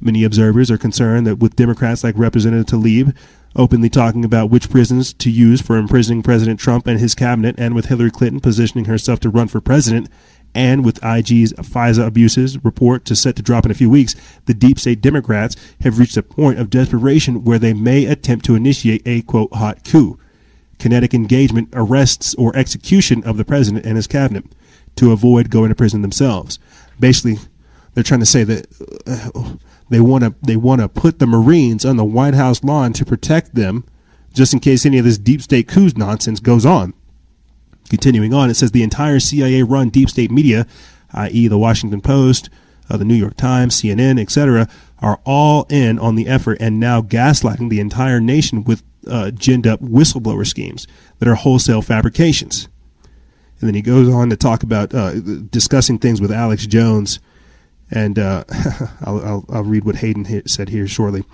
Many 0.00 0.22
observers 0.22 0.70
are 0.70 0.78
concerned 0.78 1.26
that 1.26 1.38
with 1.38 1.56
Democrats 1.56 2.04
like 2.04 2.16
Representative 2.16 2.66
Tlaib 2.66 3.16
openly 3.56 3.88
talking 3.88 4.24
about 4.24 4.50
which 4.50 4.70
prisons 4.70 5.12
to 5.14 5.30
use 5.30 5.60
for 5.60 5.76
imprisoning 5.76 6.22
President 6.22 6.60
Trump 6.60 6.86
and 6.86 7.00
his 7.00 7.14
cabinet, 7.14 7.56
and 7.58 7.74
with 7.74 7.86
Hillary 7.86 8.10
Clinton 8.10 8.40
positioning 8.40 8.84
herself 8.84 9.20
to 9.20 9.30
run 9.30 9.48
for 9.48 9.60
president, 9.60 10.08
and 10.58 10.84
with 10.84 10.98
IG's 11.04 11.52
FISA 11.52 12.04
abuses 12.04 12.64
report 12.64 13.04
to 13.04 13.14
set 13.14 13.36
to 13.36 13.42
drop 13.42 13.64
in 13.64 13.70
a 13.70 13.74
few 13.74 13.88
weeks, 13.88 14.16
the 14.46 14.54
deep 14.54 14.76
state 14.80 15.00
Democrats 15.00 15.54
have 15.82 16.00
reached 16.00 16.16
a 16.16 16.22
point 16.22 16.58
of 16.58 16.68
desperation 16.68 17.44
where 17.44 17.60
they 17.60 17.72
may 17.72 18.06
attempt 18.06 18.44
to 18.46 18.56
initiate 18.56 19.00
a 19.06 19.22
quote 19.22 19.54
hot 19.54 19.84
coup, 19.84 20.18
kinetic 20.80 21.14
engagement, 21.14 21.68
arrests, 21.74 22.34
or 22.34 22.56
execution 22.56 23.22
of 23.22 23.36
the 23.36 23.44
president 23.44 23.86
and 23.86 23.94
his 23.94 24.08
cabinet 24.08 24.46
to 24.96 25.12
avoid 25.12 25.48
going 25.48 25.68
to 25.68 25.76
prison 25.76 26.02
themselves. 26.02 26.58
Basically, 26.98 27.38
they're 27.94 28.02
trying 28.02 28.18
to 28.18 28.26
say 28.26 28.42
that 28.42 28.66
uh, 29.06 29.54
they 29.90 30.00
want 30.00 30.24
to 30.24 30.34
they 30.42 30.56
want 30.56 30.80
to 30.80 30.88
put 30.88 31.20
the 31.20 31.26
Marines 31.28 31.84
on 31.84 31.96
the 31.96 32.04
White 32.04 32.34
House 32.34 32.64
lawn 32.64 32.92
to 32.94 33.04
protect 33.04 33.54
them, 33.54 33.84
just 34.34 34.52
in 34.52 34.58
case 34.58 34.84
any 34.84 34.98
of 34.98 35.04
this 35.04 35.18
deep 35.18 35.40
state 35.40 35.68
coup 35.68 35.90
nonsense 35.94 36.40
goes 36.40 36.66
on. 36.66 36.94
Continuing 37.88 38.34
on, 38.34 38.50
it 38.50 38.54
says 38.54 38.72
the 38.72 38.82
entire 38.82 39.20
CIA 39.20 39.62
run 39.62 39.88
deep 39.88 40.10
state 40.10 40.30
media, 40.30 40.66
i.e., 41.12 41.48
the 41.48 41.58
Washington 41.58 42.00
Post, 42.00 42.50
uh, 42.90 42.96
the 42.96 43.04
New 43.04 43.14
York 43.14 43.36
Times, 43.36 43.80
CNN, 43.80 44.20
etc., 44.20 44.68
are 45.00 45.20
all 45.24 45.66
in 45.70 45.98
on 45.98 46.14
the 46.14 46.26
effort 46.26 46.58
and 46.60 46.80
now 46.80 47.00
gaslighting 47.00 47.70
the 47.70 47.80
entire 47.80 48.20
nation 48.20 48.64
with 48.64 48.82
uh, 49.08 49.30
ginned 49.34 49.66
up 49.66 49.80
whistleblower 49.80 50.46
schemes 50.46 50.86
that 51.18 51.28
are 51.28 51.34
wholesale 51.34 51.82
fabrications. 51.82 52.68
And 53.60 53.68
then 53.68 53.74
he 53.74 53.82
goes 53.82 54.08
on 54.08 54.30
to 54.30 54.36
talk 54.36 54.62
about 54.62 54.94
uh, 54.94 55.14
discussing 55.50 55.98
things 55.98 56.20
with 56.20 56.30
Alex 56.30 56.66
Jones. 56.66 57.20
And 57.90 58.18
uh, 58.18 58.44
I'll, 59.00 59.24
I'll, 59.24 59.44
I'll, 59.48 59.64
read 59.64 59.84
what 59.84 59.96
Hayden 59.96 60.46
said 60.46 60.68
here 60.68 60.86
shortly. 60.86 61.24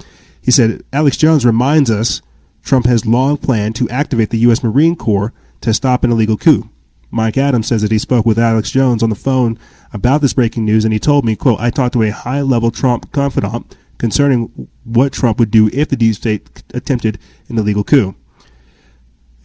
He 0.41 0.51
said 0.51 0.83
Alex 0.93 1.17
Jones 1.17 1.45
reminds 1.45 1.91
us 1.91 2.23
Trump 2.63 2.87
has 2.87 3.05
long 3.07 3.37
planned 3.37 3.77
to 3.77 3.89
activate 3.91 4.31
the 4.31 4.39
U.S. 4.39 4.63
Marine 4.63 4.97
Corps 4.97 5.33
to 5.65 5.75
stop 5.75 6.05
an 6.05 6.13
illegal 6.13 6.37
coup. 6.37 6.69
Mike 7.11 7.39
Adams 7.39 7.69
says 7.69 7.83
that 7.83 7.93
he 7.93 7.99
spoke 7.99 8.27
with 8.27 8.39
Alex 8.39 8.71
Jones 8.71 9.03
on 9.03 9.09
the 9.09 9.15
phone 9.15 9.59
about 9.93 10.21
this 10.21 10.35
breaking 10.35 10.65
news, 10.65 10.85
and 10.85 10.93
he 10.93 10.99
told 10.99 11.25
me, 11.25 11.37
quote, 11.37 11.61
I 11.61 11.71
talked 11.71 11.93
to 11.95 12.03
a 12.03 12.11
high-level 12.11 12.71
Trump 12.71 13.13
confidant 13.13 13.77
concerning 13.99 14.69
what 14.83 15.13
Trump 15.13 15.39
would 15.39 15.51
do 15.51 15.71
if 15.73 15.89
the 15.89 15.97
deep 15.97 16.17
state 16.17 16.63
attempted 16.75 17.19
an 17.49 17.59
illegal 17.59 17.85
coup. 17.85 18.15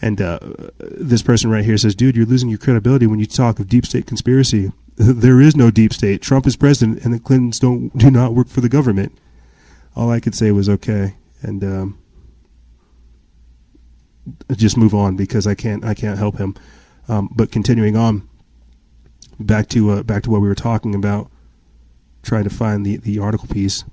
And 0.01 0.21
uh, 0.21 0.39
this 0.79 1.21
person 1.21 1.49
right 1.49 1.63
here 1.63 1.77
says, 1.77 1.95
dude, 1.95 2.15
you're 2.15 2.25
losing 2.25 2.49
your 2.49 2.57
credibility 2.57 3.05
when 3.05 3.19
you 3.19 3.25
talk 3.25 3.59
of 3.59 3.67
deep 3.67 3.85
state 3.85 4.07
conspiracy. 4.07 4.71
There 5.01 5.39
is 5.39 5.55
no 5.55 5.71
deep 5.71 5.93
state. 5.93 6.21
Trump 6.21 6.45
is 6.45 6.57
president, 6.57 7.05
and 7.05 7.13
the 7.13 7.19
Clintons 7.19 7.57
don't 7.57 7.97
do 7.97 8.11
not 8.11 8.33
work 8.33 8.49
for 8.49 8.59
the 8.59 8.67
government. 8.67 9.17
All 9.95 10.11
I 10.11 10.19
could 10.19 10.35
say 10.35 10.51
was 10.51 10.67
okay, 10.67 11.15
and 11.41 11.63
um, 11.63 11.99
just 14.55 14.77
move 14.77 14.93
on 14.93 15.15
because 15.15 15.47
I 15.47 15.55
can't 15.55 15.83
I 15.83 15.93
can't 15.93 16.17
help 16.17 16.37
him. 16.37 16.55
Um, 17.07 17.29
but 17.31 17.51
continuing 17.51 17.97
on, 17.97 18.27
back 19.39 19.67
to 19.69 19.91
uh, 19.91 20.03
back 20.03 20.23
to 20.23 20.29
what 20.29 20.41
we 20.41 20.47
were 20.47 20.55
talking 20.55 20.93
about, 20.93 21.31
trying 22.23 22.43
to 22.43 22.49
find 22.49 22.85
the 22.85 22.97
the 22.97 23.19
article 23.19 23.47
piece. 23.47 23.83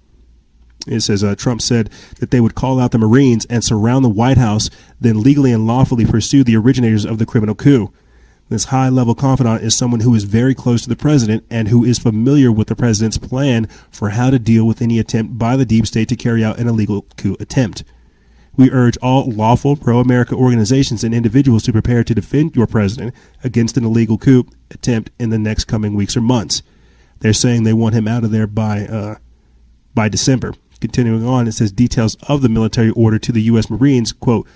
It 0.87 1.01
says 1.01 1.25
uh, 1.25 1.35
Trump 1.35 1.63
said 1.63 1.91
that 2.21 2.31
they 2.31 2.41
would 2.41 2.55
call 2.55 2.79
out 2.79 2.93
the 2.93 2.99
Marines 2.99 3.45
and 3.47 3.65
surround 3.65 4.05
the 4.05 4.09
White 4.09 4.39
House, 4.39 4.71
then 5.01 5.21
legally 5.21 5.51
and 5.51 5.67
lawfully 5.67 6.07
pursue 6.07 6.45
the 6.45 6.57
originators 6.57 7.05
of 7.05 7.19
the 7.19 7.27
criminal 7.27 7.57
coup. 7.57 7.93
This 8.49 8.67
high 8.67 8.89
level 8.89 9.17
confidant 9.17 9.65
is 9.65 9.75
someone 9.75 10.01
who 10.01 10.15
is 10.15 10.23
very 10.23 10.55
close 10.55 10.83
to 10.83 10.89
the 10.89 10.95
president 10.95 11.45
and 11.51 11.67
who 11.67 11.83
is 11.85 11.99
familiar 11.99 12.53
with 12.53 12.69
the 12.69 12.77
president's 12.77 13.19
plan 13.19 13.67
for 13.91 14.11
how 14.11 14.31
to 14.31 14.39
deal 14.39 14.65
with 14.65 14.81
any 14.81 15.01
attempt 15.01 15.37
by 15.37 15.57
the 15.57 15.65
deep 15.65 15.85
state 15.85 16.09
to 16.11 16.17
carry 16.17 16.45
out 16.45 16.61
an 16.61 16.69
illegal 16.69 17.03
coup 17.17 17.37
attempt. 17.41 17.83
We 18.57 18.71
urge 18.71 18.97
all 18.99 19.31
lawful 19.31 19.77
pro 19.77 20.01
America 20.01 20.35
organizations 20.35 21.05
and 21.05 21.15
individuals 21.15 21.63
to 21.65 21.73
prepare 21.73 22.03
to 22.05 22.15
defend 22.15 22.57
your 22.57 22.67
president 22.67 23.15
against 23.45 23.77
an 23.77 23.85
illegal 23.85 24.17
coup 24.17 24.47
attempt 24.71 25.11
in 25.19 25.31
the 25.31 25.39
next 25.39 25.65
coming 25.65 25.95
weeks 25.95 26.17
or 26.17 26.23
months. 26.23 26.63
They're 27.21 27.33
saying 27.33 27.63
they 27.63 27.73
want 27.73 27.95
him 27.95 28.09
out 28.09 28.25
of 28.25 28.31
there 28.31 28.47
by 28.47 28.87
uh, 28.87 29.17
by 29.95 30.09
December. 30.09 30.55
Continuing 30.81 31.27
on, 31.27 31.49
it 31.49 31.53
says 31.53 31.73
details 31.73 32.17
of 32.29 32.43
the 32.43 32.51
military 32.51 32.91
order 32.91 33.19
to 33.19 33.33
the 33.33 33.43
U.S. 33.43 33.71
Marines, 33.71 34.13
quote, 34.13 34.47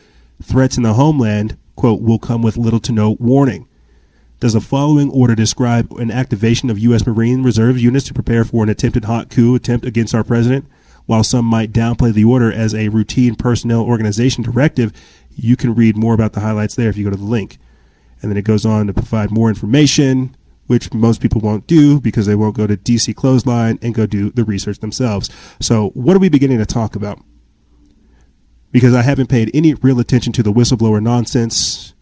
threats 0.42 0.76
in 0.76 0.82
the 0.82 0.92
homeland, 0.92 1.56
quote, 1.76 2.02
will 2.02 2.18
come 2.18 2.42
with 2.42 2.58
little 2.58 2.80
to 2.80 2.92
no 2.92 3.16
warning. 3.18 3.66
Does 4.38 4.52
the 4.52 4.60
following 4.60 5.10
order 5.10 5.34
describe 5.34 5.90
an 5.92 6.10
activation 6.10 6.68
of 6.68 6.78
U.S. 6.78 7.06
Marine 7.06 7.42
Reserve 7.42 7.78
units 7.78 8.06
to 8.06 8.14
prepare 8.14 8.44
for 8.44 8.62
an 8.62 8.68
attempted 8.68 9.04
hot 9.04 9.30
coup 9.30 9.54
attempt 9.54 9.86
against 9.86 10.14
our 10.14 10.24
president? 10.24 10.66
While 11.10 11.24
some 11.24 11.44
might 11.44 11.72
downplay 11.72 12.12
the 12.12 12.22
order 12.22 12.52
as 12.52 12.72
a 12.72 12.88
routine 12.88 13.34
personnel 13.34 13.82
organization 13.82 14.44
directive, 14.44 14.92
you 15.34 15.56
can 15.56 15.74
read 15.74 15.96
more 15.96 16.14
about 16.14 16.34
the 16.34 16.40
highlights 16.40 16.76
there 16.76 16.88
if 16.88 16.96
you 16.96 17.02
go 17.02 17.10
to 17.10 17.16
the 17.16 17.24
link. 17.24 17.58
And 18.22 18.30
then 18.30 18.36
it 18.36 18.44
goes 18.44 18.64
on 18.64 18.86
to 18.86 18.94
provide 18.94 19.32
more 19.32 19.48
information, 19.48 20.36
which 20.68 20.94
most 20.94 21.20
people 21.20 21.40
won't 21.40 21.66
do 21.66 22.00
because 22.00 22.26
they 22.26 22.36
won't 22.36 22.56
go 22.56 22.68
to 22.68 22.76
DC 22.76 23.16
Clothesline 23.16 23.80
and 23.82 23.92
go 23.92 24.06
do 24.06 24.30
the 24.30 24.44
research 24.44 24.78
themselves. 24.78 25.28
So, 25.58 25.88
what 25.94 26.14
are 26.14 26.20
we 26.20 26.28
beginning 26.28 26.58
to 26.58 26.64
talk 26.64 26.94
about? 26.94 27.20
Because 28.70 28.94
I 28.94 29.02
haven't 29.02 29.26
paid 29.26 29.50
any 29.52 29.74
real 29.74 29.98
attention 29.98 30.32
to 30.34 30.44
the 30.44 30.52
whistleblower 30.52 31.02
nonsense. 31.02 31.92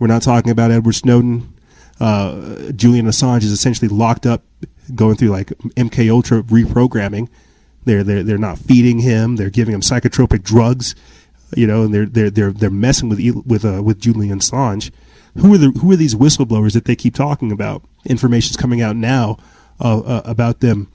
We're 0.00 0.08
not 0.08 0.22
talking 0.22 0.50
about 0.50 0.72
Edward 0.72 0.94
Snowden. 0.94 1.54
Uh, 2.00 2.72
Julian 2.72 3.06
Assange 3.06 3.44
is 3.44 3.52
essentially 3.52 3.86
locked 3.86 4.26
up, 4.26 4.42
going 4.96 5.14
through 5.14 5.28
like 5.28 5.50
MK 5.76 6.10
Ultra 6.10 6.42
reprogramming 6.42 7.28
they're 7.84 8.04
they're 8.04 8.22
they're 8.22 8.38
not 8.38 8.58
feeding 8.58 9.00
him. 9.00 9.36
They're 9.36 9.50
giving 9.50 9.74
him 9.74 9.80
psychotropic 9.80 10.42
drugs, 10.42 10.94
you 11.56 11.66
know, 11.66 11.82
and 11.84 11.94
they're 11.94 12.06
they're 12.06 12.30
they're 12.30 12.52
they're 12.52 12.70
messing 12.70 13.08
with 13.08 13.20
with 13.46 13.64
uh, 13.64 13.82
with 13.82 14.00
Julian 14.00 14.38
Assange. 14.38 14.90
Who 15.36 15.54
are 15.54 15.58
the 15.58 15.70
who 15.70 15.90
are 15.92 15.96
these 15.96 16.14
whistleblowers 16.14 16.74
that 16.74 16.84
they 16.84 16.96
keep 16.96 17.14
talking 17.14 17.50
about? 17.52 17.82
Information's 18.04 18.56
coming 18.56 18.82
out 18.82 18.96
now 18.96 19.38
uh, 19.80 20.00
uh, 20.00 20.22
about 20.24 20.60
them 20.60 20.88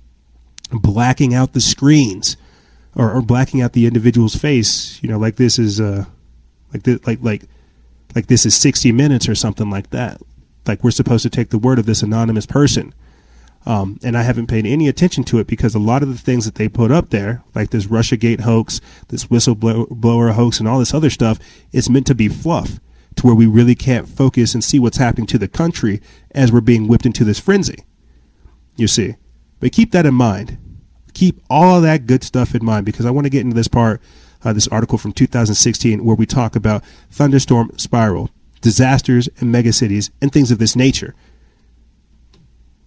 blacking 0.71 1.33
out 1.33 1.53
the 1.53 1.61
screens 1.61 2.37
or, 2.95 3.11
or 3.11 3.21
blacking 3.21 3.61
out 3.61 3.73
the 3.73 3.85
individual's 3.85 4.35
face, 4.35 5.01
you 5.01 5.09
know, 5.09 5.17
like 5.17 5.35
this 5.35 5.59
is 5.59 5.79
uh, 5.79 6.05
like 6.73 6.83
this, 6.83 7.05
like 7.05 7.19
like 7.21 7.43
like 8.15 8.27
this 8.27 8.45
is 8.45 8.55
60 8.55 8.91
minutes 8.91 9.29
or 9.29 9.35
something 9.35 9.69
like 9.69 9.91
that. 9.91 10.21
Like 10.65 10.83
we're 10.83 10.91
supposed 10.91 11.23
to 11.23 11.29
take 11.29 11.49
the 11.49 11.59
word 11.59 11.79
of 11.79 11.85
this 11.85 12.01
anonymous 12.01 12.45
person. 12.45 12.93
Um, 13.67 13.99
and 14.01 14.17
I 14.17 14.23
haven't 14.23 14.47
paid 14.47 14.65
any 14.65 14.87
attention 14.87 15.25
to 15.25 15.39
it 15.39 15.47
because 15.47 15.75
a 15.75 15.79
lot 15.79 16.01
of 16.01 16.07
the 16.07 16.17
things 16.17 16.45
that 16.45 16.55
they 16.55 16.69
put 16.69 16.89
up 16.89 17.09
there, 17.09 17.43
like 17.53 17.71
this 17.71 17.87
Russiagate 17.87 18.39
hoax, 18.39 18.79
this 19.09 19.25
whistleblower 19.25 20.31
hoax, 20.31 20.59
and 20.59 20.69
all 20.69 20.79
this 20.79 20.93
other 20.93 21.09
stuff, 21.09 21.37
it's 21.73 21.89
meant 21.89 22.07
to 22.07 22.15
be 22.15 22.29
fluff 22.29 22.79
to 23.17 23.25
where 23.25 23.35
we 23.35 23.45
really 23.45 23.75
can't 23.75 24.07
focus 24.07 24.53
and 24.53 24.63
see 24.63 24.79
what's 24.79 24.99
happening 24.99 25.27
to 25.27 25.37
the 25.37 25.49
country 25.49 25.99
as 26.31 26.49
we're 26.49 26.61
being 26.61 26.87
whipped 26.87 27.05
into 27.05 27.25
this 27.25 27.41
frenzy. 27.41 27.83
You 28.77 28.87
see. 28.87 29.15
But 29.59 29.73
keep 29.73 29.91
that 29.91 30.05
in 30.05 30.13
mind. 30.13 30.57
Keep 31.13 31.41
all 31.49 31.75
of 31.75 31.83
that 31.83 32.07
good 32.07 32.23
stuff 32.23 32.55
in 32.55 32.63
mind 32.63 32.85
because 32.85 33.05
I 33.05 33.11
want 33.11 33.25
to 33.25 33.29
get 33.29 33.41
into 33.41 33.55
this 33.55 33.67
part, 33.67 34.01
uh, 34.45 34.53
this 34.53 34.69
article 34.69 34.97
from 34.97 35.11
2016, 35.11 36.05
where 36.05 36.15
we 36.15 36.25
talk 36.25 36.55
about 36.55 36.85
thunderstorm 37.11 37.71
spiral, 37.75 38.29
disasters 38.61 39.27
and 39.39 39.53
megacities, 39.53 40.09
and 40.21 40.31
things 40.31 40.51
of 40.51 40.57
this 40.57 40.77
nature. 40.77 41.13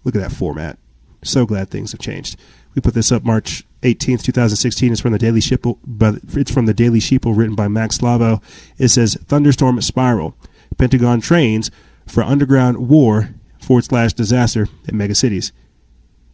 Look 0.03 0.15
at 0.15 0.21
that 0.21 0.31
format. 0.31 0.77
So 1.23 1.45
glad 1.45 1.69
things 1.69 1.91
have 1.91 2.01
changed. 2.01 2.37
We 2.73 2.81
put 2.81 2.93
this 2.93 3.11
up 3.11 3.23
March 3.23 3.65
18th, 3.83 4.23
2016. 4.23 4.91
It's 4.91 5.01
from 5.01 5.11
the 5.11 5.19
Daily 5.19 5.39
Sheeple, 5.39 5.77
but 5.85 6.15
it's 6.33 6.51
from 6.51 6.65
the 6.65 6.73
Daily 6.73 6.99
Sheeple 6.99 7.35
written 7.35 7.55
by 7.55 7.67
Mac 7.67 7.91
Slavo. 7.91 8.41
It 8.77 8.89
says 8.89 9.15
thunderstorm 9.25 9.79
spiral. 9.81 10.35
Pentagon 10.77 11.21
trains 11.21 11.69
for 12.07 12.23
underground 12.23 12.89
war 12.89 13.35
forward 13.59 13.83
slash 13.85 14.13
disaster 14.13 14.67
in 14.87 14.95
megacities. 14.95 15.51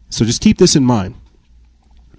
So 0.10 0.24
just 0.26 0.42
keep 0.42 0.58
this 0.58 0.76
in 0.76 0.86
mind. 0.86 1.16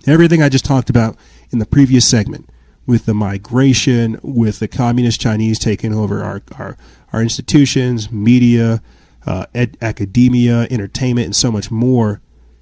Everything 0.06 0.42
I 0.42 0.48
just 0.48 0.64
talked 0.64 0.90
about 0.90 1.16
in 1.50 1.58
the 1.58 1.66
previous 1.66 2.06
segment 2.06 2.50
with 2.86 3.06
the 3.06 3.14
migration, 3.14 4.18
with 4.22 4.58
the 4.58 4.68
communist 4.68 5.20
Chinese 5.20 5.58
taking 5.58 5.94
over 5.94 6.22
our, 6.22 6.42
our, 6.56 6.76
our 7.12 7.22
institutions, 7.22 8.10
media, 8.10 8.82
uh, 9.26 9.46
ed- 9.54 9.76
academia, 9.80 10.66
entertainment, 10.70 11.26
and 11.26 11.36
so 11.36 11.50
much 11.50 11.70
more. 11.70 12.20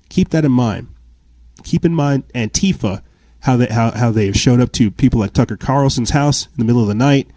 Keep 0.08 0.30
that 0.30 0.44
in 0.44 0.52
mind. 0.52 0.88
Keep 1.64 1.84
in 1.84 1.94
mind 1.94 2.28
Antifa, 2.34 3.02
how 3.40 3.56
they 3.56 3.66
how, 3.66 3.90
how 3.92 4.10
they 4.10 4.26
have 4.26 4.36
showed 4.36 4.60
up 4.60 4.72
to 4.72 4.90
people 4.90 5.20
like 5.20 5.32
Tucker 5.32 5.56
Carlson's 5.56 6.10
house 6.10 6.46
in 6.46 6.54
the 6.58 6.64
middle 6.64 6.82
of 6.82 6.88
the 6.88 6.94
night. 6.94 7.28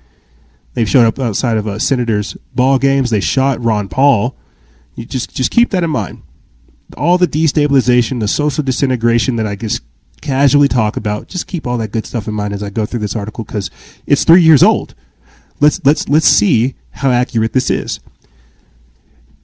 They've 0.73 0.89
showed 0.89 1.05
up 1.05 1.19
outside 1.19 1.57
of 1.57 1.67
uh, 1.67 1.79
senators' 1.79 2.37
ball 2.53 2.77
games. 2.77 3.09
They 3.09 3.19
shot 3.19 3.63
Ron 3.63 3.89
Paul. 3.89 4.37
You 4.95 5.05
just 5.05 5.35
just 5.35 5.51
keep 5.51 5.71
that 5.71 5.83
in 5.83 5.89
mind. 5.89 6.23
All 6.97 7.17
the 7.17 7.27
destabilization, 7.27 8.19
the 8.19 8.27
social 8.27 8.63
disintegration 8.63 9.35
that 9.35 9.47
I 9.47 9.55
just 9.55 9.81
casually 10.21 10.67
talk 10.67 10.97
about. 10.97 11.27
Just 11.27 11.47
keep 11.47 11.65
all 11.65 11.77
that 11.77 11.91
good 11.91 12.05
stuff 12.05 12.27
in 12.27 12.33
mind 12.33 12.53
as 12.53 12.63
I 12.63 12.69
go 12.69 12.85
through 12.85 12.99
this 12.99 13.15
article 13.15 13.43
because 13.43 13.69
it's 14.05 14.23
three 14.23 14.41
years 14.41 14.63
old. 14.63 14.95
Let's 15.59 15.83
let's 15.85 16.07
let's 16.07 16.27
see 16.27 16.75
how 16.91 17.11
accurate 17.11 17.53
this 17.53 17.69
is. 17.69 17.99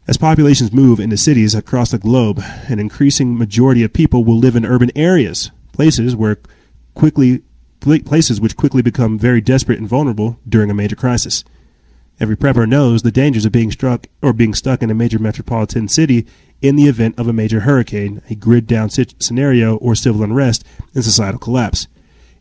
As 0.08 0.18
populations 0.18 0.72
move 0.72 1.00
into 1.00 1.18
cities 1.18 1.56
across 1.56 1.90
the 1.90 1.98
globe, 1.98 2.40
an 2.68 2.78
increasing 2.78 3.36
majority 3.36 3.82
of 3.82 3.92
people 3.92 4.24
will 4.24 4.38
live 4.38 4.56
in 4.56 4.64
urban 4.64 4.92
areas, 4.96 5.50
places 5.72 6.16
where 6.16 6.38
quickly 6.94 7.42
places 7.80 8.40
which 8.40 8.56
quickly 8.56 8.84
become 8.84 9.18
very 9.18 9.42
desperate 9.42 9.80
and 9.80 9.88
vulnerable 9.88 10.40
during 10.48 10.70
a 10.70 10.76
major 10.76 10.96
crisis. 10.96 11.44
Every 12.20 12.38
prepper 12.38 12.68
knows 12.70 13.02
the 13.02 13.12
dangers 13.12 13.46
of 13.46 13.52
being 13.52 13.72
struck 13.72 14.06
or 14.22 14.32
being 14.32 14.54
stuck 14.54 14.84
in 14.84 14.92
a 14.92 14.96
major 14.96 15.18
metropolitan 15.18 15.88
city 15.88 16.28
in 16.62 16.76
the 16.76 16.88
event 16.88 17.18
of 17.20 17.28
a 17.28 17.34
major 17.34 17.62
hurricane, 17.62 18.22
a 18.30 18.36
grid 18.36 18.68
down 18.68 18.90
scenario, 18.92 19.78
or 19.78 19.96
civil 19.96 20.24
unrest 20.24 20.64
and 20.94 21.04
societal 21.04 21.40
collapse. 21.40 21.88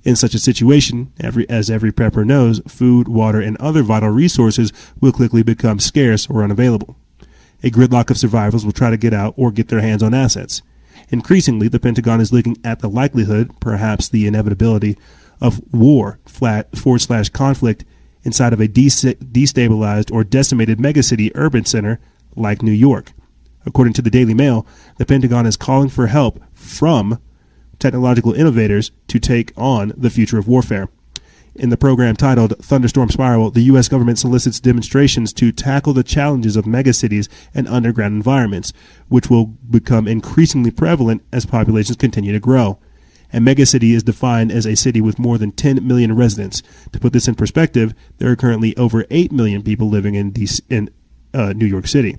In 0.03 0.17
such 0.17 0.35
a 0.35 0.39
situation, 0.39 1.13
every, 1.19 1.49
as 1.49 1.71
every 1.71 1.93
prepper 1.93 2.27
knows, 2.27 2.61
food, 2.69 3.09
water, 3.09 3.41
and 3.41 3.57
other 3.57 3.83
vital 3.83 4.11
resources 4.11 4.71
will 5.01 5.13
quickly 5.13 5.43
become 5.43 5.81
scarce 5.81 6.29
or 6.29 6.45
unavailable 6.45 6.97
a 7.65 7.71
gridlock 7.71 8.11
of 8.11 8.19
survivors 8.19 8.65
will 8.65 8.73
try 8.73 8.91
to 8.91 8.97
get 8.97 9.15
out 9.15 9.35
or 9.37 9.51
get 9.51 9.69
their 9.69 9.81
hands 9.81 10.03
on 10.03 10.13
assets. 10.13 10.63
Increasingly, 11.09 11.67
the 11.67 11.81
Pentagon 11.81 12.21
is 12.21 12.33
looking 12.33 12.59
at 12.63 12.81
the 12.81 12.89
likelihood, 12.89 13.51
perhaps 13.59 14.09
the 14.09 14.27
inevitability, 14.27 14.99
of 15.41 15.61
war 15.73 16.19
flat 16.27 16.77
forward 16.77 17.01
slash 17.01 17.31
conflict 17.31 17.85
inside 18.23 18.53
of 18.53 18.61
a 18.61 18.69
destabilized 18.69 20.13
or 20.13 20.25
decimated 20.25 20.79
megacity 20.79 21.33
urban 21.35 21.65
center 21.65 21.99
like 22.37 22.63
New 22.63 22.71
York. 22.73 23.13
According 23.67 23.95
to 23.95 24.03
the 24.03 24.11
Daily 24.11 24.35
Mail, 24.35 24.67
the 24.99 25.07
Pentagon 25.07 25.47
is 25.47 25.57
calling 25.57 25.89
for 25.89 26.07
help 26.09 26.43
from 26.53 27.19
technological 27.79 28.35
innovators 28.35 28.93
to 29.09 29.19
take 29.19 29.53
on 29.57 29.93
the 29.97 30.11
future 30.11 30.39
of 30.39 30.47
warfare. 30.47 30.89
In 31.57 31.71
the 31.71 31.77
program 31.77 32.17
titled 32.17 32.59
Thunderstorm 32.59 33.11
Spiral, 33.11 33.51
the 33.51 33.63
U.S. 33.63 33.87
government 33.87 34.19
solicits 34.19 34.59
demonstrations 34.59 35.33
to 35.35 35.53
tackle 35.53 35.93
the 35.93 36.03
challenges 36.03 36.57
of 36.57 36.65
megacities 36.65 37.29
and 37.55 37.69
underground 37.69 38.15
environments, 38.15 38.73
which 39.09 39.31
will 39.31 39.47
become 39.47 40.09
increasingly 40.09 40.73
prevalent 40.73 41.23
as 41.33 41.47
populations 41.47 41.97
continue 41.97 42.33
to 42.33 42.41
grow. 42.41 42.81
A 43.33 43.39
megacity 43.39 43.95
is 43.95 44.03
defined 44.03 44.51
as 44.51 44.67
a 44.67 44.75
city 44.75 45.01
with 45.01 45.21
more 45.21 45.39
than 45.39 45.53
10 45.53 45.87
million 45.87 46.17
residents. 46.17 46.61
To 46.91 46.99
put 46.99 47.13
this 47.13 47.29
in 47.29 47.37
perspective, 47.37 47.95
there 48.19 48.31
are 48.31 48.37
currently 48.37 48.77
over 48.77 49.07
8 49.11 49.31
million 49.31 49.63
people 49.63 49.89
living 49.89 50.17
in, 50.17 50.35
in 50.69 50.91
uh, 51.33 51.53
New 51.53 51.67
York 51.67 51.87
City. 51.87 52.19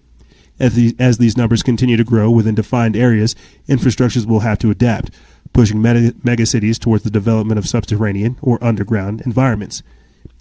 As, 0.60 0.94
as 1.00 1.18
these 1.18 1.36
numbers 1.36 1.64
continue 1.64 1.98
to 1.98 2.04
grow 2.04 2.32
within 2.32 2.56
defined 2.56 2.96
areas, 2.96 3.36
infrastructures 3.68 4.26
will 4.26 4.40
have 4.40 4.60
to 4.60 4.72
adapt 4.72 5.12
pushing 5.56 5.82
mega- 5.82 6.12
megacities 6.12 6.78
towards 6.78 7.04
the 7.04 7.10
development 7.10 7.58
of 7.58 7.68
subterranean 7.68 8.38
or 8.42 8.62
underground 8.64 9.22
environments. 9.22 9.82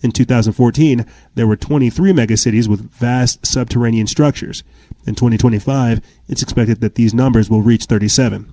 In 0.03 0.11
2014, 0.11 1.07
there 1.35 1.47
were 1.47 1.57
23 1.57 2.13
megacities 2.13 2.69
with 2.69 2.91
vast 2.91 3.47
subterranean 3.47 4.07
structures. 4.07 4.65
In 5.07 5.15
2025, 5.15 6.01
it's 6.29 6.43
expected 6.43 6.81
that 6.81 6.97
these 6.97 7.15
numbers 7.15 7.49
will 7.49 7.63
reach 7.63 7.85
37. 7.85 8.53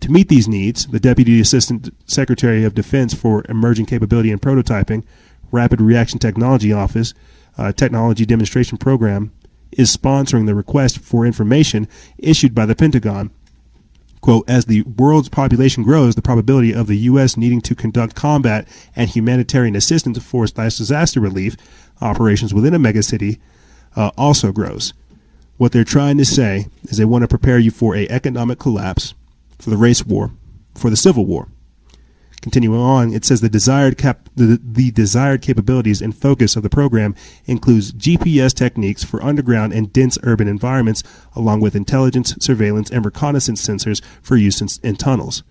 To 0.00 0.10
meet 0.10 0.28
these 0.28 0.48
needs, 0.48 0.86
the 0.86 1.00
Deputy 1.00 1.40
Assistant 1.40 1.94
Secretary 2.06 2.64
of 2.64 2.74
Defense 2.74 3.14
for 3.14 3.44
Emerging 3.48 3.86
Capability 3.86 4.32
and 4.32 4.42
Prototyping, 4.42 5.04
Rapid 5.52 5.80
Reaction 5.80 6.18
Technology 6.18 6.72
Office, 6.72 7.14
uh, 7.56 7.72
Technology 7.72 8.26
Demonstration 8.26 8.78
Program, 8.78 9.32
is 9.72 9.96
sponsoring 9.96 10.46
the 10.46 10.54
request 10.54 10.98
for 10.98 11.26
information 11.26 11.88
issued 12.18 12.54
by 12.54 12.66
the 12.66 12.74
Pentagon 12.74 13.30
quote, 14.20 14.48
as 14.48 14.66
the 14.66 14.82
world's 14.82 15.28
population 15.28 15.82
grows, 15.82 16.14
the 16.14 16.22
probability 16.22 16.74
of 16.74 16.86
the 16.86 16.96
U.S. 16.98 17.36
needing 17.36 17.60
to 17.62 17.74
conduct 17.74 18.14
combat 18.14 18.66
and 18.94 19.10
humanitarian 19.10 19.76
assistance 19.76 20.22
for 20.22 20.46
disaster 20.46 21.20
relief 21.20 21.56
operations 22.00 22.54
within 22.54 22.74
a 22.74 22.78
megacity 22.78 23.38
uh, 23.96 24.10
also 24.16 24.52
grows. 24.52 24.92
What 25.56 25.72
they're 25.72 25.84
trying 25.84 26.18
to 26.18 26.24
say 26.24 26.66
is 26.84 26.96
they 26.96 27.04
want 27.04 27.22
to 27.22 27.28
prepare 27.28 27.58
you 27.58 27.70
for 27.70 27.94
a 27.94 28.08
economic 28.08 28.58
collapse, 28.58 29.14
for 29.58 29.70
the 29.70 29.76
race 29.76 30.04
war, 30.06 30.32
for 30.74 30.90
the 30.90 30.96
civil 30.96 31.26
war. 31.26 31.48
Continuing 32.40 32.80
on, 32.80 33.12
it 33.12 33.24
says 33.24 33.42
the 33.42 33.50
desired 33.50 33.98
cap- 33.98 34.30
the, 34.34 34.58
the 34.62 34.90
desired 34.90 35.42
capabilities 35.42 36.00
and 36.00 36.16
focus 36.16 36.56
of 36.56 36.62
the 36.62 36.70
program 36.70 37.14
includes 37.44 37.92
GPS 37.92 38.54
techniques 38.54 39.04
for 39.04 39.22
underground 39.22 39.74
and 39.74 39.92
dense 39.92 40.16
urban 40.22 40.48
environments, 40.48 41.02
along 41.36 41.60
with 41.60 41.76
intelligence, 41.76 42.34
surveillance, 42.40 42.90
and 42.90 43.04
reconnaissance 43.04 43.66
sensors 43.66 44.02
for 44.22 44.36
use 44.36 44.62
in, 44.62 44.68
in 44.82 44.96
tunnels. 44.96 45.42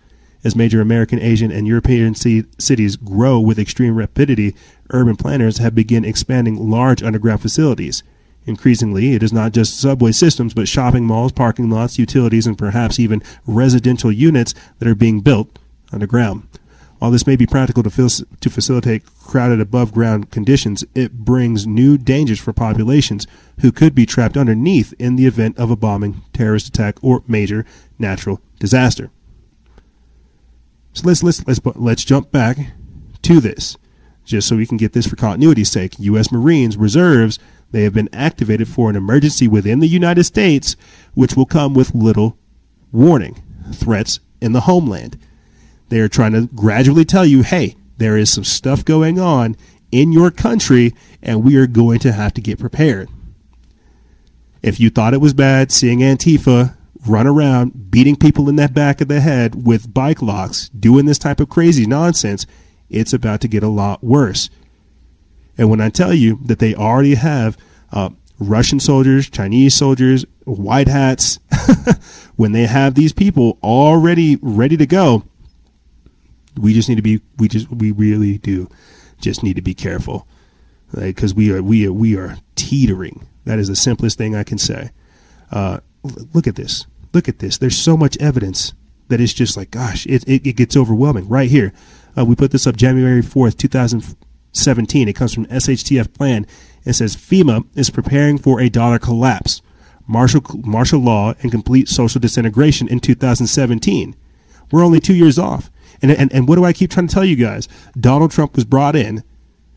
As 0.43 0.55
major 0.55 0.81
American, 0.81 1.19
Asian, 1.19 1.51
and 1.51 1.67
European 1.67 2.15
c- 2.15 2.45
cities 2.57 2.95
grow 2.95 3.39
with 3.39 3.59
extreme 3.59 3.95
rapidity, 3.95 4.55
urban 4.89 5.15
planners 5.15 5.57
have 5.59 5.75
begun 5.75 6.05
expanding 6.05 6.69
large 6.71 7.03
underground 7.03 7.41
facilities. 7.41 8.01
Increasingly, 8.45 9.13
it 9.13 9.21
is 9.21 9.33
not 9.33 9.51
just 9.51 9.79
subway 9.79 10.11
systems, 10.11 10.55
but 10.55 10.67
shopping 10.67 11.05
malls, 11.05 11.33
parking 11.33 11.69
lots, 11.69 11.99
utilities, 11.99 12.47
and 12.47 12.57
perhaps 12.57 12.99
even 12.99 13.21
residential 13.45 14.11
units 14.11 14.55
that 14.79 14.87
are 14.87 14.95
being 14.95 15.19
built 15.19 15.59
underground. 15.91 16.47
While 16.99 17.11
this 17.11 17.25
may 17.25 17.37
be 17.37 17.47
practical 17.47 17.81
to, 17.83 17.89
fil- 17.89 18.09
to 18.09 18.49
facilitate 18.49 19.05
crowded 19.05 19.61
above 19.61 19.93
ground 19.93 20.31
conditions, 20.31 20.83
it 20.93 21.13
brings 21.13 21.65
new 21.65 21.97
dangers 21.97 22.39
for 22.39 22.51
populations 22.51 23.25
who 23.61 23.71
could 23.71 23.95
be 23.95 24.05
trapped 24.05 24.35
underneath 24.35 24.93
in 24.99 25.15
the 25.15 25.25
event 25.25 25.57
of 25.57 25.71
a 25.71 25.77
bombing, 25.77 26.21
terrorist 26.33 26.67
attack, 26.67 26.97
or 27.01 27.23
major 27.25 27.65
natural 27.97 28.41
disaster. 28.59 29.09
So 30.93 31.07
let's 31.07 31.23
let's 31.23 31.47
let's 31.47 31.61
let's 31.75 32.03
jump 32.03 32.31
back 32.31 32.57
to 33.21 33.39
this, 33.39 33.77
just 34.25 34.47
so 34.47 34.57
we 34.57 34.67
can 34.67 34.77
get 34.77 34.91
this 34.91 35.07
for 35.07 35.15
continuity's 35.15 35.71
sake. 35.71 35.93
U.S. 35.99 36.31
Marines 36.31 36.75
reserves 36.75 37.39
they 37.71 37.83
have 37.83 37.93
been 37.93 38.09
activated 38.11 38.67
for 38.67 38.89
an 38.89 38.95
emergency 38.95 39.47
within 39.47 39.79
the 39.79 39.87
United 39.87 40.23
States, 40.23 40.75
which 41.13 41.37
will 41.37 41.45
come 41.45 41.73
with 41.73 41.93
little 41.93 42.37
warning. 42.91 43.41
Threats 43.73 44.19
in 44.41 44.53
the 44.53 44.61
homeland. 44.61 45.17
They 45.89 45.99
are 45.99 46.07
trying 46.07 46.33
to 46.33 46.47
gradually 46.47 47.05
tell 47.05 47.25
you, 47.25 47.43
hey, 47.43 47.75
there 47.97 48.17
is 48.17 48.31
some 48.31 48.43
stuff 48.43 48.85
going 48.85 49.19
on 49.19 49.55
in 49.91 50.11
your 50.11 50.31
country, 50.31 50.93
and 51.21 51.43
we 51.43 51.55
are 51.57 51.67
going 51.67 51.99
to 51.99 52.11
have 52.11 52.33
to 52.35 52.41
get 52.41 52.59
prepared. 52.59 53.09
If 54.61 54.79
you 54.79 54.89
thought 54.89 55.13
it 55.13 55.21
was 55.21 55.33
bad 55.33 55.71
seeing 55.71 55.99
Antifa 55.99 56.75
run 57.07 57.27
around 57.27 57.89
beating 57.89 58.15
people 58.15 58.49
in 58.49 58.55
that 58.57 58.73
back 58.73 59.01
of 59.01 59.07
the 59.07 59.21
head 59.21 59.65
with 59.65 59.93
bike 59.93 60.21
locks, 60.21 60.69
doing 60.69 61.05
this 61.05 61.17
type 61.17 61.39
of 61.39 61.49
crazy 61.49 61.85
nonsense, 61.85 62.45
it's 62.89 63.13
about 63.13 63.41
to 63.41 63.47
get 63.47 63.63
a 63.63 63.67
lot 63.67 64.03
worse. 64.03 64.49
And 65.57 65.69
when 65.69 65.81
I 65.81 65.89
tell 65.89 66.13
you 66.13 66.39
that 66.45 66.59
they 66.59 66.75
already 66.75 67.15
have 67.15 67.57
uh, 67.91 68.09
Russian 68.37 68.79
soldiers, 68.79 69.29
Chinese 69.29 69.75
soldiers, 69.75 70.25
white 70.45 70.87
hats, 70.87 71.39
when 72.35 72.51
they 72.51 72.65
have 72.65 72.95
these 72.95 73.13
people 73.13 73.57
already 73.61 74.37
ready 74.41 74.77
to 74.77 74.85
go, 74.85 75.23
we 76.59 76.73
just 76.73 76.89
need 76.89 76.95
to 76.95 77.01
be, 77.01 77.21
we 77.37 77.47
just, 77.47 77.69
we 77.69 77.91
really 77.91 78.37
do 78.37 78.69
just 79.19 79.43
need 79.43 79.55
to 79.55 79.61
be 79.61 79.73
careful. 79.73 80.27
Because 80.93 81.33
we 81.33 81.51
are, 81.51 81.61
we 81.61 81.85
are, 81.85 81.93
we 81.93 82.17
are 82.17 82.37
teetering. 82.55 83.27
That 83.45 83.59
is 83.59 83.67
the 83.67 83.75
simplest 83.75 84.17
thing 84.17 84.35
I 84.35 84.43
can 84.43 84.57
say. 84.57 84.91
Uh, 85.51 85.79
look 86.33 86.47
at 86.47 86.55
this. 86.55 86.87
Look 87.13 87.27
at 87.29 87.39
this. 87.39 87.57
There's 87.57 87.77
so 87.77 87.95
much 87.95 88.17
evidence 88.17 88.73
that 89.07 89.21
it's 89.21 89.33
just 89.33 89.57
like, 89.57 89.71
gosh, 89.71 90.05
it, 90.07 90.23
it, 90.27 90.47
it 90.47 90.55
gets 90.55 90.75
overwhelming. 90.75 91.27
Right 91.27 91.49
here. 91.49 91.73
Uh, 92.17 92.25
we 92.25 92.35
put 92.35 92.51
this 92.51 92.65
up 92.65 92.75
January 92.75 93.21
4th, 93.21 93.57
2017. 93.57 95.07
It 95.07 95.15
comes 95.15 95.33
from 95.33 95.45
SHTF 95.47 96.13
Plan. 96.13 96.45
It 96.85 96.93
says 96.93 97.15
FEMA 97.15 97.65
is 97.75 97.89
preparing 97.89 98.37
for 98.37 98.59
a 98.59 98.69
dollar 98.69 98.99
collapse, 98.99 99.61
martial, 100.07 100.41
martial 100.63 100.99
law, 100.99 101.33
and 101.41 101.51
complete 101.51 101.87
social 101.87 102.19
disintegration 102.19 102.87
in 102.87 102.99
2017. 102.99 104.15
We're 104.71 104.83
only 104.83 104.99
two 104.99 105.15
years 105.15 105.37
off. 105.37 105.69
And, 106.01 106.11
and, 106.11 106.31
and 106.33 106.47
what 106.47 106.55
do 106.55 106.65
I 106.65 106.73
keep 106.73 106.91
trying 106.91 107.07
to 107.07 107.13
tell 107.13 107.25
you 107.25 107.35
guys? 107.35 107.67
Donald 107.99 108.31
Trump 108.31 108.55
was 108.55 108.65
brought 108.65 108.95
in 108.95 109.23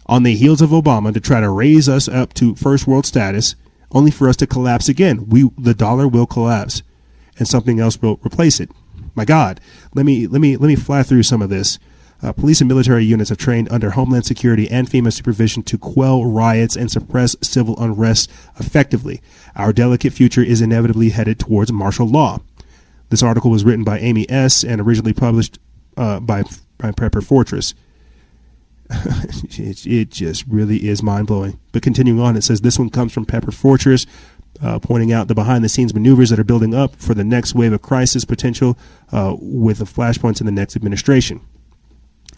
on 0.06 0.22
the 0.22 0.34
heels 0.34 0.60
of 0.60 0.70
Obama 0.70 1.12
to 1.12 1.20
try 1.20 1.40
to 1.40 1.48
raise 1.48 1.88
us 1.88 2.08
up 2.08 2.34
to 2.34 2.54
first 2.54 2.86
world 2.86 3.06
status 3.06 3.54
only 3.92 4.10
for 4.10 4.28
us 4.28 4.36
to 4.36 4.46
collapse 4.46 4.88
again. 4.88 5.28
We 5.28 5.50
the 5.58 5.74
dollar 5.74 6.08
will 6.08 6.26
collapse, 6.26 6.82
and 7.38 7.46
something 7.46 7.78
else 7.78 8.00
will 8.00 8.18
replace 8.24 8.58
it. 8.60 8.70
My 9.14 9.24
God, 9.24 9.60
let 9.94 10.06
me 10.06 10.26
let 10.26 10.40
me 10.40 10.56
let 10.56 10.68
me 10.68 10.76
fly 10.76 11.02
through 11.02 11.24
some 11.24 11.42
of 11.42 11.50
this. 11.50 11.78
Uh, 12.22 12.32
police 12.32 12.60
and 12.60 12.68
military 12.68 13.04
units 13.04 13.30
have 13.30 13.38
trained 13.38 13.70
under 13.72 13.90
Homeland 13.90 14.24
Security 14.24 14.70
and 14.70 14.88
FEMA 14.88 15.12
supervision 15.12 15.64
to 15.64 15.76
quell 15.76 16.24
riots 16.24 16.76
and 16.76 16.88
suppress 16.88 17.34
civil 17.42 17.76
unrest 17.80 18.30
effectively. 18.60 19.20
Our 19.56 19.72
delicate 19.72 20.12
future 20.12 20.42
is 20.42 20.60
inevitably 20.60 21.10
headed 21.10 21.40
towards 21.40 21.72
martial 21.72 22.06
law. 22.06 22.38
This 23.08 23.24
article 23.24 23.50
was 23.50 23.64
written 23.64 23.82
by 23.82 23.98
Amy 23.98 24.30
S. 24.30 24.62
and 24.62 24.80
originally 24.80 25.12
published 25.12 25.58
uh, 25.96 26.20
by, 26.20 26.44
by 26.78 26.92
Pepper 26.92 27.20
Fortress. 27.20 27.74
it, 28.90 29.86
it, 29.86 30.10
just 30.10 30.46
really 30.46 30.88
is 30.88 31.02
mind 31.02 31.26
blowing. 31.26 31.58
But 31.72 31.82
continuing 31.82 32.20
on, 32.20 32.36
it 32.36 32.42
says 32.42 32.60
this 32.60 32.78
one 32.78 32.90
comes 32.90 33.12
from 33.12 33.24
Pepper 33.24 33.52
Fortress, 33.52 34.06
uh, 34.60 34.78
pointing 34.78 35.12
out 35.12 35.28
the 35.28 35.34
behind 35.34 35.64
the 35.64 35.68
scenes 35.68 35.94
maneuvers 35.94 36.30
that 36.30 36.38
are 36.38 36.44
building 36.44 36.74
up 36.74 36.96
for 36.96 37.14
the 37.14 37.24
next 37.24 37.54
wave 37.54 37.72
of 37.72 37.82
crisis 37.82 38.24
potential 38.24 38.76
uh, 39.10 39.34
with 39.38 39.78
the 39.78 39.84
flashpoints 39.84 40.40
in 40.40 40.46
the 40.46 40.52
next 40.52 40.76
administration. 40.76 41.40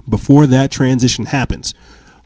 Before 0.08 0.46
that 0.46 0.70
transition 0.70 1.26
happens, 1.26 1.74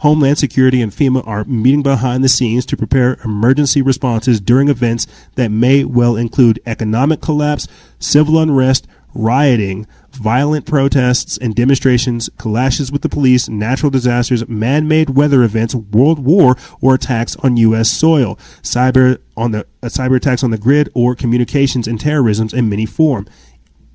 Homeland 0.00 0.38
Security 0.38 0.80
and 0.80 0.92
FEMA 0.92 1.26
are 1.26 1.44
meeting 1.44 1.82
behind 1.82 2.22
the 2.22 2.28
scenes 2.28 2.64
to 2.66 2.76
prepare 2.76 3.18
emergency 3.24 3.82
responses 3.82 4.40
during 4.40 4.68
events 4.68 5.06
that 5.34 5.50
may 5.50 5.84
well 5.84 6.16
include 6.16 6.60
economic 6.66 7.20
collapse, 7.20 7.66
civil 7.98 8.38
unrest, 8.38 8.86
rioting, 9.14 9.86
violent 10.18 10.66
protests 10.66 11.38
and 11.38 11.54
demonstrations, 11.54 12.28
clashes 12.36 12.92
with 12.92 13.02
the 13.02 13.08
police, 13.08 13.48
natural 13.48 13.90
disasters, 13.90 14.46
man-made 14.48 15.10
weather 15.10 15.42
events, 15.42 15.74
world 15.74 16.18
war, 16.18 16.56
or 16.80 16.94
attacks 16.94 17.36
on 17.36 17.56
U.S. 17.56 17.90
soil, 17.90 18.36
cyber 18.62 19.18
on 19.36 19.52
the 19.52 19.60
uh, 19.82 19.86
cyber 19.86 20.16
attacks 20.16 20.44
on 20.44 20.50
the 20.50 20.58
grid, 20.58 20.90
or 20.94 21.14
communications 21.14 21.88
and 21.88 22.00
terrorism 22.00 22.48
in 22.52 22.68
many 22.68 22.84
form. 22.84 23.26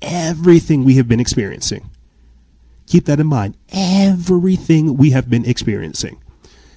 Everything 0.02 0.84
we 0.84 0.96
have 0.96 1.08
been 1.08 1.20
experiencing. 1.20 1.90
Keep 2.86 3.06
that 3.06 3.20
in 3.20 3.26
mind. 3.26 3.56
Everything 3.72 4.96
we 4.96 5.10
have 5.10 5.30
been 5.30 5.44
experiencing. 5.44 6.20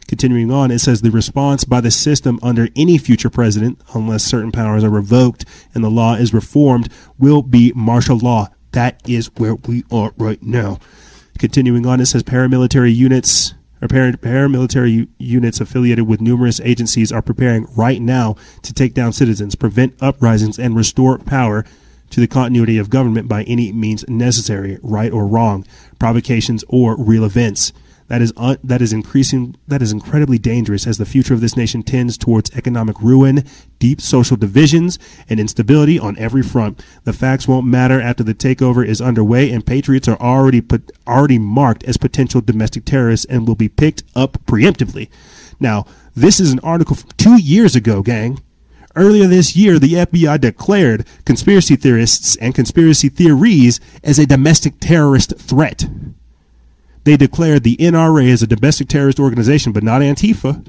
Continuing 0.07 0.51
on, 0.51 0.71
it 0.71 0.79
says 0.79 1.01
the 1.01 1.11
response 1.11 1.65
by 1.65 1.81
the 1.81 1.91
system 1.91 2.39
under 2.41 2.69
any 2.77 2.97
future 2.97 3.29
president, 3.29 3.81
unless 3.93 4.23
certain 4.23 4.53
powers 4.53 4.83
are 4.83 4.89
revoked 4.89 5.43
and 5.73 5.83
the 5.83 5.89
law 5.89 6.15
is 6.15 6.33
reformed, 6.33 6.89
will 7.19 7.41
be 7.41 7.73
martial 7.75 8.17
law. 8.17 8.47
That 8.78 9.01
is 9.09 9.32
where 9.38 9.55
we 9.55 9.86
are 9.91 10.13
right 10.17 10.39
now. 10.43 10.78
Continuing 11.39 11.88
on, 11.88 11.99
it 11.99 12.05
says 12.05 12.21
paramilitary 12.21 12.95
units 12.95 13.55
or 13.82 13.88
paramilitary 13.88 15.07
units 15.17 15.59
affiliated 15.59 16.07
with 16.07 16.21
numerous 16.21 16.59
agencies 16.59 17.11
are 17.11 17.23
preparing 17.23 17.65
right 17.75 17.99
now 17.99 18.36
to 18.61 18.73
take 18.75 18.93
down 18.93 19.13
citizens, 19.13 19.55
prevent 19.55 19.95
uprisings, 19.99 20.59
and 20.59 20.75
restore 20.75 21.17
power 21.17 21.65
to 22.11 22.19
the 22.19 22.28
continuity 22.28 22.78
of 22.78 22.91
government 22.91 23.28
by 23.28 23.41
any 23.45 23.71
means 23.71 24.07
necessary, 24.07 24.78
right 24.84 25.11
or 25.11 25.25
wrong, 25.25 25.65
provocations 25.97 26.63
or 26.67 26.95
real 26.95 27.23
events. 27.23 27.73
That 28.07 28.21
is 28.21 28.31
un- 28.37 28.57
that 28.63 28.81
is 28.81 28.93
increasing 28.93 29.55
that 29.67 29.81
is 29.81 29.91
incredibly 29.91 30.37
dangerous 30.37 30.87
as 30.87 30.97
the 30.97 31.05
future 31.05 31.33
of 31.33 31.41
this 31.41 31.57
nation 31.57 31.83
tends 31.83 32.17
towards 32.17 32.55
economic 32.55 33.01
ruin, 33.01 33.43
deep 33.79 33.99
social 33.99 34.37
divisions, 34.37 34.97
and 35.29 35.39
instability 35.39 35.99
on 35.99 36.17
every 36.17 36.41
front. 36.41 36.81
The 37.03 37.13
facts 37.13 37.47
won't 37.47 37.67
matter 37.67 37.99
after 37.99 38.23
the 38.23 38.33
takeover 38.33 38.85
is 38.85 39.01
underway, 39.01 39.51
and 39.51 39.65
patriots 39.65 40.07
are 40.07 40.19
already 40.19 40.61
put, 40.61 40.91
already 41.05 41.37
marked 41.37 41.83
as 41.83 41.97
potential 41.97 42.39
domestic 42.39 42.85
terrorists 42.85 43.25
and 43.25 43.45
will 43.45 43.55
be 43.55 43.69
picked 43.69 44.03
up 44.15 44.37
preemptively. 44.45 45.09
Now, 45.59 45.85
this 46.15 46.39
is 46.39 46.51
an 46.51 46.59
article 46.59 46.95
from 46.95 47.11
two 47.17 47.41
years 47.41 47.75
ago, 47.75 48.01
gang. 48.01 48.39
Earlier 48.95 49.27
this 49.27 49.55
year, 49.55 49.77
the 49.77 49.93
FBI 49.93 50.39
declared 50.39 51.05
conspiracy 51.25 51.75
theorists 51.75 52.35
and 52.37 52.55
conspiracy 52.55 53.09
theories 53.09 53.79
as 54.03 54.17
a 54.17 54.25
domestic 54.25 54.79
terrorist 54.79 55.37
threat. 55.37 55.85
They 57.07 57.15
declared 57.15 57.63
the 57.63 57.77
NRA 57.77 58.29
as 58.33 58.43
a 58.43 58.47
domestic 58.47 58.89
terrorist 58.89 59.17
organization, 59.17 59.71
but 59.71 59.81
not 59.81 60.01
Antifa. 60.01 60.67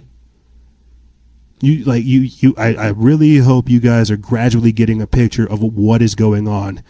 You 1.61 1.83
like 1.83 2.05
you 2.05 2.21
you 2.21 2.55
I, 2.57 2.75
I 2.75 2.89
really 2.91 3.39
hope 3.39 3.69
you 3.69 3.81
guys 3.81 4.09
are 4.09 4.17
gradually 4.17 4.71
getting 4.71 5.03
a 5.03 5.09
picture 5.09 5.45
of 5.45 5.61
what 5.61 6.01
is 6.01 6.15
going 6.15 6.47
on. 6.47 6.85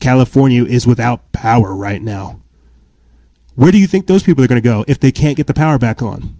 California 0.00 0.64
is 0.64 0.86
without 0.86 1.32
power 1.32 1.76
right 1.76 2.00
now. 2.00 2.40
Where 3.56 3.70
do 3.70 3.76
you 3.76 3.86
think 3.86 4.06
those 4.06 4.22
people 4.22 4.42
are 4.42 4.48
going 4.48 4.62
to 4.62 4.66
go 4.66 4.86
if 4.88 4.98
they 4.98 5.12
can't 5.12 5.36
get 5.36 5.48
the 5.48 5.52
power 5.52 5.76
back 5.76 6.00
on? 6.00 6.34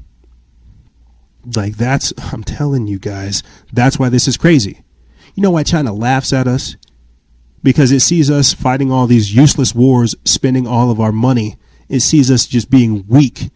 Like 1.54 1.76
that's 1.76 2.14
I'm 2.32 2.44
telling 2.44 2.86
you 2.86 2.98
guys, 2.98 3.42
that's 3.70 3.98
why 3.98 4.08
this 4.08 4.26
is 4.26 4.38
crazy. 4.38 4.84
You 5.34 5.42
know 5.42 5.50
why 5.50 5.64
China 5.64 5.92
laughs 5.92 6.32
at 6.32 6.46
us? 6.46 6.76
Because 7.62 7.92
it 7.92 8.00
sees 8.00 8.30
us 8.30 8.54
fighting 8.54 8.90
all 8.90 9.06
these 9.06 9.36
useless 9.36 9.74
wars, 9.74 10.14
spending 10.24 10.66
all 10.66 10.90
of 10.90 10.98
our 10.98 11.12
money. 11.12 11.58
It 11.88 12.00
sees 12.00 12.30
us 12.30 12.46
just 12.46 12.70
being 12.70 13.06
weak. 13.06 13.50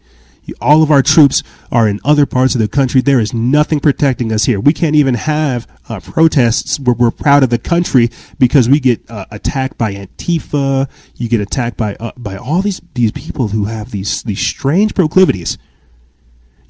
All 0.59 0.83
of 0.83 0.91
our 0.91 1.01
troops 1.01 1.41
are 1.71 1.87
in 1.87 2.01
other 2.03 2.25
parts 2.25 2.53
of 2.53 2.59
the 2.59 2.67
country. 2.67 2.99
There 2.99 3.21
is 3.21 3.33
nothing 3.33 3.79
protecting 3.79 4.33
us 4.33 4.43
here. 4.43 4.59
We 4.59 4.73
can't 4.73 4.95
even 4.95 5.13
have 5.13 5.65
uh, 5.87 6.01
protests 6.01 6.77
where 6.79 6.93
we're 6.93 7.11
proud 7.11 7.43
of 7.43 7.49
the 7.49 7.57
country 7.57 8.09
because 8.37 8.67
we 8.67 8.81
get 8.81 9.09
uh, 9.09 9.25
attacked 9.31 9.77
by 9.77 9.93
Antifa. 9.93 10.89
You 11.15 11.29
get 11.29 11.39
attacked 11.39 11.77
by 11.77 11.95
uh, 11.95 12.11
by 12.17 12.35
all 12.35 12.61
these 12.61 12.81
these 12.93 13.13
people 13.13 13.49
who 13.49 13.65
have 13.65 13.91
these 13.91 14.21
these 14.23 14.41
strange 14.41 14.93
proclivities 14.93 15.57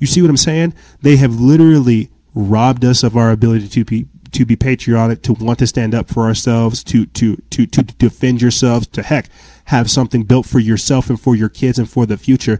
you 0.03 0.07
see 0.07 0.21
what 0.21 0.29
I'm 0.29 0.35
saying? 0.35 0.73
They 1.01 1.15
have 1.15 1.39
literally 1.39 2.09
robbed 2.35 2.83
us 2.83 3.03
of 3.03 3.15
our 3.15 3.31
ability 3.31 3.69
to 3.69 3.85
be 3.85 4.05
to 4.33 4.45
be 4.45 4.57
patriotic, 4.57 5.21
to 5.21 5.31
want 5.31 5.59
to 5.59 5.67
stand 5.67 5.95
up 5.95 6.09
for 6.09 6.23
ourselves, 6.23 6.83
to 6.85 7.05
to 7.05 7.37
to 7.51 7.65
to 7.65 7.83
defend 7.83 8.41
yourselves, 8.41 8.85
to 8.87 9.01
heck, 9.01 9.29
have 9.65 9.89
something 9.89 10.23
built 10.23 10.45
for 10.45 10.59
yourself 10.59 11.09
and 11.09 11.19
for 11.19 11.35
your 11.35 11.49
kids 11.49 11.79
and 11.79 11.89
for 11.89 12.05
the 12.05 12.17
future 12.17 12.59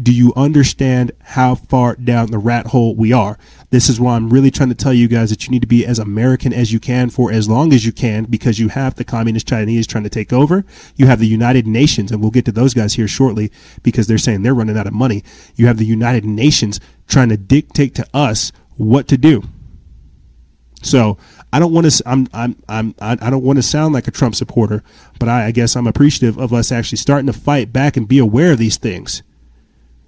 do 0.00 0.12
you 0.12 0.32
understand 0.34 1.12
how 1.22 1.54
far 1.54 1.96
down 1.96 2.30
the 2.30 2.38
rat 2.38 2.68
hole 2.68 2.94
we 2.94 3.12
are? 3.12 3.38
This 3.70 3.88
is 3.88 4.00
why 4.00 4.16
I'm 4.16 4.30
really 4.30 4.50
trying 4.50 4.70
to 4.70 4.74
tell 4.74 4.92
you 4.92 5.08
guys 5.08 5.30
that 5.30 5.44
you 5.44 5.50
need 5.50 5.62
to 5.62 5.68
be 5.68 5.84
as 5.84 5.98
American 5.98 6.52
as 6.52 6.72
you 6.72 6.80
can 6.80 7.10
for 7.10 7.30
as 7.30 7.48
long 7.48 7.72
as 7.72 7.84
you 7.84 7.92
can 7.92 8.24
because 8.24 8.58
you 8.58 8.68
have 8.68 8.94
the 8.94 9.04
communist 9.04 9.46
Chinese 9.46 9.86
trying 9.86 10.04
to 10.04 10.10
take 10.10 10.32
over. 10.32 10.64
You 10.96 11.06
have 11.06 11.18
the 11.18 11.26
United 11.26 11.66
Nations, 11.66 12.10
and 12.10 12.22
we'll 12.22 12.30
get 12.30 12.44
to 12.46 12.52
those 12.52 12.74
guys 12.74 12.94
here 12.94 13.08
shortly 13.08 13.50
because 13.82 14.06
they're 14.06 14.18
saying 14.18 14.42
they're 14.42 14.54
running 14.54 14.78
out 14.78 14.86
of 14.86 14.94
money. 14.94 15.22
You 15.56 15.66
have 15.66 15.78
the 15.78 15.86
United 15.86 16.24
Nations 16.24 16.80
trying 17.06 17.28
to 17.28 17.36
dictate 17.36 17.94
to 17.96 18.06
us 18.14 18.52
what 18.76 19.08
to 19.08 19.18
do. 19.18 19.42
So 20.82 21.16
I 21.52 21.58
don't 21.58 21.72
want 21.72 21.90
to. 21.90 22.02
I'm. 22.06 22.28
I'm. 22.32 22.56
I'm. 22.68 22.94
I 22.98 23.28
don't 23.30 23.42
want 23.42 23.58
to 23.58 23.62
sound 23.62 23.92
like 23.92 24.08
a 24.08 24.10
Trump 24.10 24.34
supporter, 24.34 24.82
but 25.18 25.28
I, 25.28 25.46
I 25.46 25.50
guess 25.50 25.76
I'm 25.76 25.86
appreciative 25.86 26.38
of 26.38 26.52
us 26.52 26.72
actually 26.72 26.98
starting 26.98 27.26
to 27.26 27.32
fight 27.32 27.72
back 27.72 27.96
and 27.96 28.08
be 28.08 28.18
aware 28.18 28.52
of 28.52 28.58
these 28.58 28.78
things. 28.78 29.22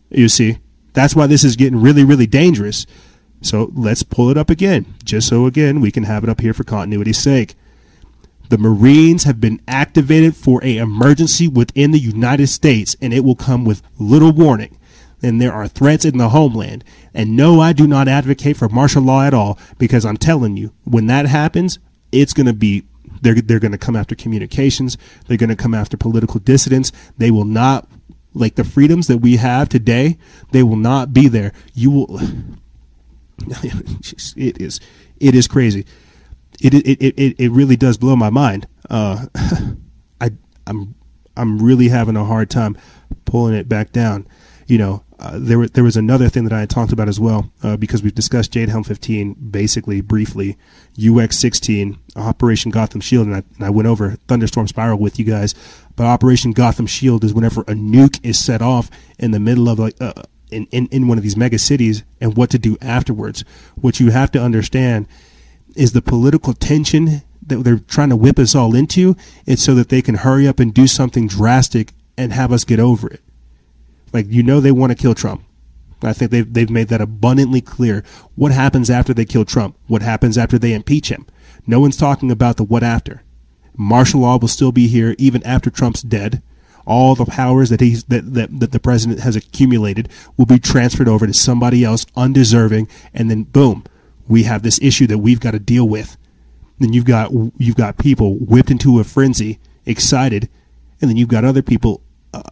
You 0.08 0.28
see, 0.28 0.58
that's 0.94 1.14
why 1.14 1.26
this 1.26 1.44
is 1.44 1.56
getting 1.56 1.82
really, 1.82 2.04
really 2.04 2.26
dangerous. 2.26 2.86
So 3.42 3.70
let's 3.74 4.02
pull 4.02 4.30
it 4.30 4.38
up 4.38 4.48
again, 4.48 4.94
just 5.04 5.28
so 5.28 5.44
again 5.44 5.82
we 5.82 5.90
can 5.90 6.04
have 6.04 6.24
it 6.24 6.30
up 6.30 6.40
here 6.40 6.54
for 6.54 6.64
continuity's 6.64 7.18
sake. 7.18 7.54
The 8.48 8.56
Marines 8.56 9.24
have 9.24 9.40
been 9.40 9.60
activated 9.68 10.34
for 10.36 10.64
a 10.64 10.78
emergency 10.78 11.48
within 11.48 11.90
the 11.90 11.98
United 11.98 12.46
States, 12.46 12.96
and 13.02 13.12
it 13.12 13.20
will 13.20 13.34
come 13.34 13.64
with 13.64 13.82
little 13.98 14.32
warning. 14.32 14.78
And 15.24 15.40
there 15.40 15.52
are 15.52 15.66
threats 15.66 16.04
in 16.04 16.18
the 16.18 16.28
homeland. 16.28 16.84
And 17.14 17.34
no, 17.36 17.60
I 17.60 17.72
do 17.72 17.86
not 17.86 18.08
advocate 18.08 18.56
for 18.56 18.68
martial 18.68 19.02
law 19.02 19.22
at 19.24 19.34
all, 19.34 19.58
because 19.78 20.04
I'm 20.04 20.16
telling 20.18 20.56
you, 20.56 20.72
when 20.84 21.06
that 21.06 21.26
happens, 21.26 21.78
it's 22.12 22.34
going 22.34 22.46
to 22.46 22.52
be 22.52 22.84
They're 23.22 23.34
they're 23.34 23.60
going 23.60 23.72
to 23.72 23.78
come 23.78 23.96
after 23.96 24.14
communications. 24.14 24.98
They're 25.26 25.38
going 25.38 25.48
to 25.50 25.56
come 25.56 25.74
after 25.74 25.96
political 25.96 26.40
dissidents. 26.40 26.92
They 27.16 27.30
will 27.30 27.46
not 27.46 27.88
like 28.34 28.56
the 28.56 28.64
freedoms 28.64 29.06
that 29.06 29.18
we 29.18 29.36
have 29.36 29.68
today. 29.68 30.18
They 30.50 30.62
will 30.62 30.76
not 30.76 31.12
be 31.12 31.28
there. 31.28 31.52
You 31.74 31.90
will. 31.90 32.20
It 34.36 34.60
is 34.60 34.80
it 35.18 35.34
is 35.34 35.48
crazy. 35.48 35.84
It 36.60 36.74
it 36.74 37.02
it 37.02 37.34
it 37.38 37.50
really 37.50 37.76
does 37.76 37.98
blow 37.98 38.14
my 38.16 38.30
mind. 38.30 38.66
Uh, 38.88 39.26
I 40.20 40.30
I'm 40.66 40.94
I'm 41.36 41.58
really 41.60 41.88
having 41.88 42.16
a 42.16 42.24
hard 42.24 42.48
time 42.48 42.76
pulling 43.24 43.54
it 43.54 43.68
back 43.68 43.92
down. 43.92 44.26
You 44.66 44.78
know, 44.78 45.03
uh, 45.18 45.38
there 45.40 45.66
there 45.68 45.84
was 45.84 45.96
another 45.96 46.28
thing 46.28 46.44
that 46.44 46.52
I 46.52 46.60
had 46.60 46.70
talked 46.70 46.92
about 46.92 47.08
as 47.08 47.20
well 47.20 47.50
uh, 47.62 47.76
because 47.76 48.02
we've 48.02 48.14
discussed 48.14 48.52
Jade 48.52 48.68
Helm 48.68 48.82
15 48.82 49.34
basically 49.50 50.00
briefly, 50.00 50.56
UX 50.98 51.38
16, 51.38 51.98
Operation 52.16 52.70
Gotham 52.70 53.00
Shield, 53.00 53.26
and 53.26 53.36
I, 53.36 53.42
and 53.56 53.64
I 53.64 53.70
went 53.70 53.86
over 53.86 54.16
Thunderstorm 54.28 54.66
Spiral 54.66 54.98
with 54.98 55.18
you 55.18 55.24
guys. 55.24 55.54
But 55.96 56.06
Operation 56.06 56.52
Gotham 56.52 56.86
Shield 56.86 57.22
is 57.22 57.32
whenever 57.32 57.60
a 57.62 57.74
nuke 57.74 58.18
is 58.24 58.42
set 58.42 58.60
off 58.60 58.90
in 59.18 59.30
the 59.30 59.38
middle 59.38 59.68
of 59.68 59.78
uh, 59.78 60.12
in, 60.50 60.66
in 60.72 60.88
in 60.88 61.06
one 61.08 61.18
of 61.18 61.22
these 61.22 61.36
mega 61.36 61.58
cities, 61.58 62.02
and 62.20 62.36
what 62.36 62.50
to 62.50 62.58
do 62.58 62.76
afterwards. 62.80 63.44
What 63.76 64.00
you 64.00 64.10
have 64.10 64.32
to 64.32 64.42
understand 64.42 65.06
is 65.76 65.92
the 65.92 66.02
political 66.02 66.54
tension 66.54 67.22
that 67.46 67.62
they're 67.62 67.78
trying 67.78 68.10
to 68.10 68.16
whip 68.16 68.38
us 68.38 68.54
all 68.54 68.74
into. 68.74 69.16
It's 69.46 69.62
so 69.62 69.74
that 69.74 69.90
they 69.90 70.02
can 70.02 70.16
hurry 70.16 70.48
up 70.48 70.58
and 70.58 70.74
do 70.74 70.86
something 70.86 71.28
drastic 71.28 71.92
and 72.16 72.32
have 72.32 72.52
us 72.52 72.64
get 72.64 72.80
over 72.80 73.08
it. 73.08 73.20
Like 74.14 74.30
you 74.30 74.44
know 74.44 74.60
they 74.60 74.72
want 74.72 74.92
to 74.92 74.96
kill 74.96 75.14
Trump. 75.14 75.44
I 76.02 76.12
think 76.12 76.30
they've 76.30 76.50
they've 76.50 76.70
made 76.70 76.88
that 76.88 77.00
abundantly 77.00 77.60
clear. 77.60 78.04
What 78.36 78.52
happens 78.52 78.88
after 78.88 79.12
they 79.12 79.24
kill 79.24 79.44
Trump? 79.44 79.76
What 79.88 80.02
happens 80.02 80.38
after 80.38 80.56
they 80.56 80.72
impeach 80.72 81.10
him? 81.10 81.26
No 81.66 81.80
one's 81.80 81.96
talking 81.96 82.30
about 82.30 82.56
the 82.56 82.64
what 82.64 82.84
after. 82.84 83.22
Martial 83.76 84.20
law 84.20 84.38
will 84.38 84.48
still 84.48 84.70
be 84.70 84.86
here 84.86 85.16
even 85.18 85.42
after 85.42 85.68
Trump's 85.68 86.02
dead. 86.02 86.42
All 86.86 87.14
the 87.14 87.24
powers 87.24 87.70
that 87.70 87.80
he's 87.80 88.04
that, 88.04 88.34
that, 88.34 88.60
that 88.60 88.70
the 88.70 88.78
president 88.78 89.20
has 89.20 89.34
accumulated 89.34 90.08
will 90.36 90.46
be 90.46 90.58
transferred 90.58 91.08
over 91.08 91.26
to 91.26 91.32
somebody 91.32 91.82
else 91.82 92.06
undeserving, 92.14 92.88
and 93.12 93.30
then 93.30 93.44
boom, 93.44 93.84
we 94.28 94.44
have 94.44 94.62
this 94.62 94.78
issue 94.80 95.06
that 95.08 95.18
we've 95.18 95.40
got 95.40 95.52
to 95.52 95.58
deal 95.58 95.88
with. 95.88 96.16
Then 96.78 96.92
you've 96.92 97.06
got 97.06 97.32
you've 97.56 97.76
got 97.76 97.98
people 97.98 98.36
whipped 98.36 98.70
into 98.70 99.00
a 99.00 99.04
frenzy, 99.04 99.58
excited, 99.86 100.48
and 101.00 101.10
then 101.10 101.16
you've 101.16 101.28
got 101.28 101.44
other 101.44 101.62
people 101.62 102.03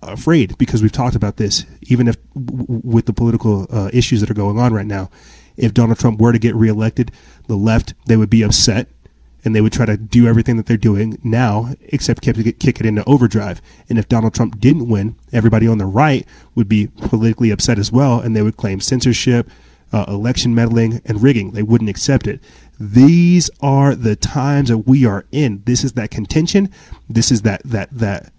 afraid 0.03 0.57
because 0.59 0.83
we've 0.83 0.93
talked 0.93 1.17
about 1.17 1.37
this. 1.37 1.67
Even 1.83 2.09
if 2.09 2.17
with 2.35 3.07
the 3.07 3.13
political 3.13 3.67
uh, 3.71 3.91
issues 3.93 4.21
that 4.21 4.31
are 4.31 4.35
going 4.35 4.59
on 4.59 4.73
right 4.73 4.87
now, 4.87 5.11
if 5.57 5.75
Donald 5.75 5.99
Trump 5.99 6.21
were 6.21 6.33
to 6.33 6.39
get 6.39 6.55
reelected, 6.55 7.11
the 7.47 7.57
left 7.57 7.95
they 8.07 8.17
would 8.17 8.31
be 8.31 8.43
upset 8.43 8.89
and 9.45 9.55
they 9.55 9.61
would 9.61 9.73
try 9.73 9.87
to 9.87 9.97
do 9.97 10.27
everything 10.27 10.57
that 10.57 10.67
they're 10.67 10.77
doing 10.77 11.19
now, 11.25 11.75
except 11.81 12.23
kick 12.23 12.37
it 12.37 12.87
into 12.87 13.05
overdrive. 13.05 13.61
And 13.89 13.99
if 13.99 14.09
Donald 14.09 14.35
Trump 14.35 14.61
didn't 14.61 14.89
win, 14.89 15.17
everybody 15.33 15.67
on 15.67 15.79
the 15.79 15.87
right 15.87 16.27
would 16.55 16.69
be 16.69 16.87
politically 16.87 17.51
upset 17.51 17.79
as 17.79 17.91
well, 17.91 18.21
and 18.21 18.37
they 18.37 18.43
would 18.43 18.57
claim 18.57 18.81
censorship, 18.81 19.51
uh, 19.93 20.05
election 20.07 20.55
meddling, 20.55 21.01
and 21.05 21.23
rigging. 21.23 21.53
They 21.53 21.63
wouldn't 21.63 21.91
accept 21.91 22.27
it. 22.27 22.41
These 22.79 23.51
are 23.61 23.95
the 23.95 24.17
times 24.17 24.69
that 24.69 24.79
we 24.79 25.05
are 25.05 25.27
in. 25.33 25.63
This 25.67 25.85
is 25.85 25.93
that 25.95 26.11
contention. 26.11 26.71
This 27.09 27.31
is 27.31 27.43
that 27.43 27.63
that 27.65 27.91
that 27.91 28.33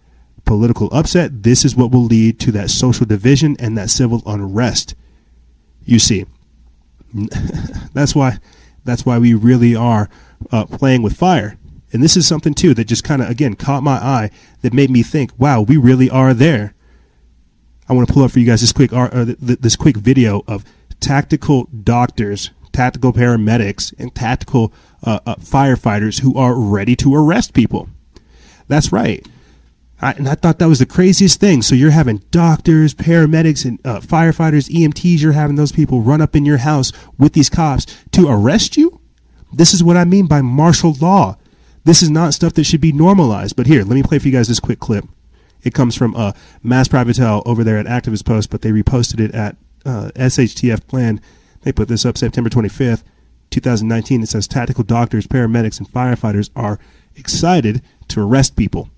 political 0.46 0.90
upset. 0.92 1.44
This 1.44 1.66
is 1.66 1.76
what 1.76 1.92
will 1.92 2.04
lead 2.04 2.40
to 2.42 2.52
that 2.52 2.70
social 2.70 3.06
division 3.06 3.56
and 3.60 3.78
that 3.78 3.90
civil 3.90 4.22
unrest. 4.26 4.96
You 5.86 6.00
see, 6.00 6.26
that's 7.94 8.16
why 8.16 8.40
that's 8.86 9.06
why 9.06 9.18
we 9.18 9.34
really 9.34 9.76
are 9.76 10.10
uh, 10.52 10.66
playing 10.66 11.02
with 11.02 11.16
fire. 11.16 11.58
And 11.92 12.02
this 12.02 12.18
is 12.18 12.28
something 12.28 12.54
too 12.54 12.74
that 12.74 12.86
just 12.86 13.04
kind 13.04 13.22
of 13.22 13.30
again 13.30 13.56
caught 13.56 13.84
my 13.84 13.98
eye 13.98 14.32
that 14.62 14.74
made 14.74 14.90
me 14.90 15.04
think, 15.04 15.32
wow, 15.38 15.62
we 15.62 15.78
really 15.78 16.10
are 16.10 16.34
there. 16.34 16.74
I 17.88 17.94
want 17.94 18.08
to 18.08 18.14
pull 18.14 18.24
up 18.24 18.32
for 18.32 18.40
you 18.40 18.46
guys 18.46 18.62
this 18.62 18.74
quick 18.74 18.92
uh, 18.94 19.26
this 19.40 19.76
quick 19.76 19.98
video 19.98 20.44
of 20.48 20.64
tactical 21.00 21.66
doctors, 21.66 22.52
tactical 22.72 23.14
paramedics, 23.14 23.94
and 24.00 24.14
tactical 24.16 24.74
uh, 25.04 25.20
uh, 25.26 25.36
firefighters 25.36 26.22
who 26.22 26.38
are 26.38 26.56
ready 26.56 26.96
to 26.96 27.14
arrest 27.14 27.54
people. 27.54 27.90
That's 28.68 28.92
right. 28.92 29.28
I, 30.04 30.12
and 30.12 30.28
I 30.28 30.36
thought 30.36 30.60
that 30.60 30.68
was 30.68 30.80
the 30.80 30.86
craziest 30.86 31.40
thing. 31.40 31.62
So 31.62 31.76
you're 31.76 31.92
having 31.92 32.18
doctors, 32.32 32.94
paramedics, 32.94 33.66
and 33.66 33.80
uh, 33.86 34.00
firefighters, 34.00 34.70
EMTs. 34.70 35.22
You're 35.22 35.32
having 35.34 35.56
those 35.56 35.72
people 35.72 36.02
run 36.02 36.22
up 36.22 36.36
in 36.36 36.46
your 36.46 36.58
house 36.58 36.92
with 37.18 37.34
these 37.34 37.50
cops 37.50 37.86
to 38.12 38.28
arrest 38.28 38.78
you. 38.78 39.00
This 39.52 39.74
is 39.74 39.84
what 39.84 39.98
I 39.98 40.06
mean 40.06 40.28
by 40.28 40.42
martial 40.42 40.94
law. 40.94 41.38
This 41.86 42.02
is 42.02 42.10
not 42.10 42.34
stuff 42.34 42.54
that 42.54 42.64
should 42.64 42.82
be 42.82 42.92
normalized. 42.92 43.56
But 43.56 43.68
here, 43.68 43.84
let 43.84 43.96
me 43.96 44.04
play 44.04 44.20
for 44.20 44.28
you 44.28 44.34
guys 44.34 44.48
this 44.48 44.60
quick 44.60 44.80
clip. 44.80 45.06
It 45.64 45.74
comes 45.74 45.96
from 45.96 46.16
uh, 46.16 46.34
MassPrivateI 46.64 47.44
over 47.46 47.64
there 47.64 47.78
at 47.78 47.86
Activist 47.86 48.26
Post, 48.26 48.50
but 48.50 48.62
they 48.62 48.72
reposted 48.72 49.20
it 49.20 49.34
at 49.34 49.56
uh, 49.86 50.12
SHTF 50.16 50.86
Plan. 50.88 51.22
They 51.62 51.72
put 51.72 51.88
this 51.88 52.06
up 52.06 52.18
September 52.18 52.50
25th, 52.50 53.04
2019. 53.50 54.24
It 54.24 54.30
says 54.30 54.48
tactical 54.48 54.84
doctors, 54.84 55.28
paramedics, 55.28 55.80
and 55.80 55.90
firefighters 55.90 56.50
are 56.56 56.80
excited 57.16 57.82
to 58.10 58.22
arrest 58.22 58.58
people. 58.58 58.90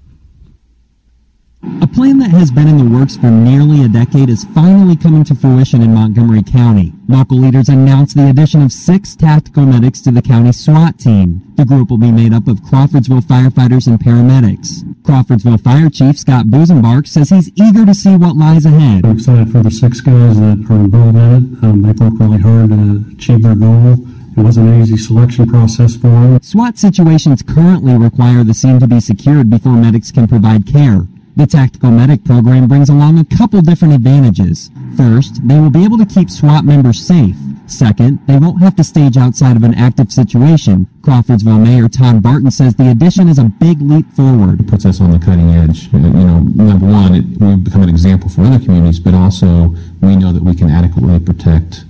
A 1.81 1.87
plan 1.87 2.19
that 2.19 2.29
has 2.29 2.51
been 2.51 2.67
in 2.67 2.77
the 2.77 2.95
works 2.95 3.17
for 3.17 3.31
nearly 3.31 3.83
a 3.83 3.87
decade 3.87 4.29
is 4.29 4.43
finally 4.53 4.95
coming 4.95 5.23
to 5.23 5.33
fruition 5.33 5.81
in 5.81 5.95
Montgomery 5.95 6.43
County. 6.43 6.93
Local 7.07 7.39
leaders 7.39 7.69
announced 7.69 8.15
the 8.15 8.29
addition 8.29 8.61
of 8.61 8.71
six 8.71 9.15
tactical 9.15 9.65
medics 9.65 9.99
to 10.01 10.11
the 10.11 10.21
county 10.21 10.51
SWAT 10.51 10.99
team. 10.99 11.41
The 11.55 11.65
group 11.65 11.89
will 11.89 11.97
be 11.97 12.11
made 12.11 12.33
up 12.33 12.47
of 12.47 12.61
Crawfordsville 12.61 13.21
firefighters 13.21 13.87
and 13.87 13.99
paramedics. 13.99 14.83
Crawfordsville 15.03 15.57
Fire 15.57 15.89
Chief 15.89 16.19
Scott 16.19 16.45
Busenbark 16.45 17.07
says 17.07 17.29
he's 17.31 17.51
eager 17.55 17.83
to 17.83 17.95
see 17.95 18.15
what 18.15 18.35
lies 18.35 18.67
ahead. 18.67 19.03
I'm 19.03 19.17
excited 19.17 19.51
for 19.51 19.63
the 19.63 19.71
six 19.71 20.01
guys 20.01 20.39
that 20.39 20.67
are 20.69 20.75
involved 20.75 21.17
in 21.17 21.33
it. 21.33 21.63
Um, 21.63 21.81
they 21.81 21.93
worked 21.93 22.19
really 22.19 22.41
hard 22.41 22.69
to 22.69 23.05
achieve 23.11 23.41
their 23.41 23.55
goal. 23.55 23.93
It 24.37 24.41
wasn't 24.41 24.69
an 24.69 24.81
easy 24.81 24.97
selection 24.97 25.47
process 25.47 25.95
for 25.95 26.09
them. 26.09 26.39
SWAT 26.43 26.77
situations 26.77 27.41
currently 27.41 27.97
require 27.97 28.43
the 28.43 28.53
scene 28.53 28.79
to 28.81 28.87
be 28.87 28.99
secured 28.99 29.49
before 29.49 29.73
medics 29.73 30.11
can 30.11 30.27
provide 30.27 30.67
care. 30.67 31.07
The 31.37 31.45
Tactical 31.45 31.91
Medic 31.91 32.23
program 32.23 32.65
brings 32.65 32.87
along 32.87 33.19
a 33.19 33.25
couple 33.25 33.61
different 33.61 33.93
advantages. 33.93 34.71
First, 34.95 35.45
they 35.45 35.59
will 35.59 35.69
be 35.69 35.83
able 35.83 35.97
to 35.97 36.05
keep 36.05 36.29
SWAT 36.29 36.63
members 36.63 37.05
safe. 37.05 37.35
Second, 37.67 38.25
they 38.25 38.37
won't 38.37 38.61
have 38.61 38.77
to 38.77 38.85
stage 38.85 39.17
outside 39.17 39.57
of 39.57 39.63
an 39.63 39.73
active 39.73 40.13
situation. 40.13 40.87
Crawfordsville 41.01 41.59
Mayor 41.59 41.89
Todd 41.89 42.23
Barton 42.23 42.51
says 42.51 42.75
the 42.75 42.89
addition 42.89 43.27
is 43.27 43.37
a 43.37 43.45
big 43.45 43.81
leap 43.81 44.09
forward. 44.13 44.61
It 44.61 44.67
puts 44.69 44.85
us 44.85 45.01
on 45.01 45.11
the 45.11 45.19
cutting 45.19 45.49
edge. 45.49 45.91
You 45.91 45.99
know, 45.99 46.39
number 46.39 46.85
one, 46.85 47.15
it, 47.15 47.25
we 47.25 47.57
become 47.57 47.83
an 47.83 47.89
example 47.89 48.29
for 48.29 48.43
other 48.43 48.63
communities, 48.63 49.01
but 49.01 49.13
also 49.13 49.75
we 50.01 50.15
know 50.15 50.31
that 50.31 50.43
we 50.43 50.55
can 50.55 50.69
adequately 50.69 51.19
protect 51.19 51.83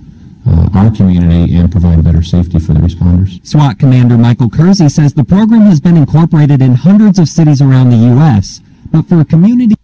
uh, 0.44 0.68
our 0.74 0.90
community 0.90 1.54
and 1.54 1.70
provide 1.70 2.02
better 2.02 2.22
safety 2.22 2.58
for 2.58 2.72
the 2.72 2.80
responders. 2.80 3.44
SWAT 3.46 3.78
Commander 3.78 4.18
Michael 4.18 4.50
Kersey 4.50 4.88
says 4.88 5.14
the 5.14 5.24
program 5.24 5.62
has 5.62 5.80
been 5.80 5.96
incorporated 5.96 6.60
in 6.60 6.74
hundreds 6.74 7.20
of 7.20 7.28
cities 7.28 7.62
around 7.62 7.90
the 7.90 7.96
U.S. 7.96 8.60
But 8.90 9.08
for 9.08 9.20
a 9.20 9.24
community, 9.24 9.74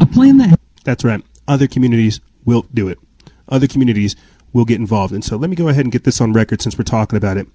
a 0.00 0.06
plan 0.06 0.38
that. 0.38 0.58
That's 0.84 1.04
right. 1.04 1.22
Other 1.46 1.66
communities 1.66 2.20
will 2.44 2.66
do 2.72 2.88
it. 2.88 2.98
Other 3.48 3.66
communities 3.66 4.16
will 4.52 4.64
get 4.64 4.80
involved. 4.80 5.12
And 5.12 5.24
so 5.24 5.36
let 5.36 5.50
me 5.50 5.56
go 5.56 5.68
ahead 5.68 5.84
and 5.84 5.92
get 5.92 6.04
this 6.04 6.20
on 6.20 6.32
record 6.32 6.62
since 6.62 6.76
we're 6.76 6.84
talking 6.84 7.16
about 7.16 7.36
it. 7.36 7.46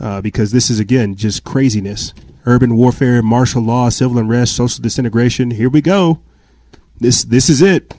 Uh, 0.00 0.20
because 0.20 0.50
this 0.50 0.70
is, 0.70 0.80
again, 0.80 1.14
just 1.14 1.44
craziness. 1.44 2.12
Urban 2.44 2.76
warfare, 2.76 3.22
martial 3.22 3.62
law, 3.62 3.88
civil 3.88 4.18
unrest, 4.18 4.56
social 4.56 4.82
disintegration. 4.82 5.52
Here 5.52 5.70
we 5.70 5.80
go. 5.80 6.20
This, 6.98 7.22
this 7.22 7.48
is 7.48 7.62
it. 7.62 7.94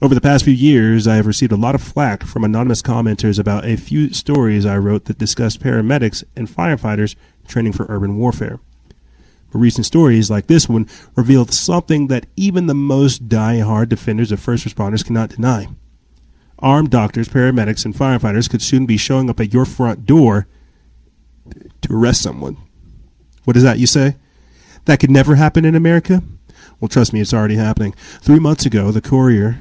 Over 0.00 0.14
the 0.14 0.20
past 0.20 0.44
few 0.44 0.54
years, 0.54 1.06
I 1.06 1.16
have 1.16 1.26
received 1.26 1.52
a 1.52 1.56
lot 1.56 1.74
of 1.74 1.82
flack 1.82 2.24
from 2.24 2.42
anonymous 2.42 2.82
commenters 2.82 3.38
about 3.38 3.64
a 3.64 3.76
few 3.76 4.12
stories 4.12 4.66
I 4.66 4.78
wrote 4.78 5.04
that 5.04 5.18
discussed 5.18 5.60
paramedics 5.60 6.24
and 6.34 6.48
firefighters 6.48 7.14
training 7.46 7.72
for 7.72 7.86
urban 7.88 8.16
warfare. 8.16 8.58
Recent 9.52 9.84
stories 9.86 10.30
like 10.30 10.46
this 10.46 10.68
one 10.68 10.88
revealed 11.14 11.52
something 11.52 12.06
that 12.06 12.26
even 12.36 12.66
the 12.66 12.74
most 12.74 13.28
die-hard 13.28 13.88
defenders 13.90 14.32
of 14.32 14.40
first 14.40 14.66
responders 14.66 15.04
cannot 15.04 15.30
deny. 15.30 15.68
Armed 16.58 16.90
doctors, 16.90 17.28
paramedics, 17.28 17.84
and 17.84 17.94
firefighters 17.94 18.48
could 18.48 18.62
soon 18.62 18.86
be 18.86 18.96
showing 18.96 19.28
up 19.28 19.40
at 19.40 19.52
your 19.52 19.64
front 19.64 20.06
door 20.06 20.46
to 21.82 21.92
arrest 21.92 22.22
someone. 22.22 22.56
What 23.44 23.56
is 23.56 23.62
that 23.62 23.78
you 23.78 23.86
say? 23.86 24.16
That 24.86 25.00
could 25.00 25.10
never 25.10 25.34
happen 25.34 25.64
in 25.64 25.74
America? 25.74 26.22
Well, 26.80 26.88
trust 26.88 27.12
me, 27.12 27.20
it's 27.20 27.34
already 27.34 27.56
happening. 27.56 27.92
Three 28.20 28.38
months 28.38 28.64
ago, 28.64 28.90
the 28.90 29.00
Courier 29.00 29.60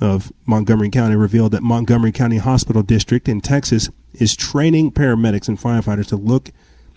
of 0.00 0.32
Montgomery 0.44 0.90
County 0.90 1.16
revealed 1.16 1.52
that 1.52 1.62
Montgomery 1.62 2.12
County 2.12 2.36
Hospital 2.36 2.82
District 2.82 3.28
in 3.28 3.40
Texas 3.40 3.90
is 4.12 4.36
training 4.36 4.92
paramedics 4.92 5.48
and 5.48 5.58
firefighters 5.58 6.06
to 6.08 6.16
look 6.16 6.50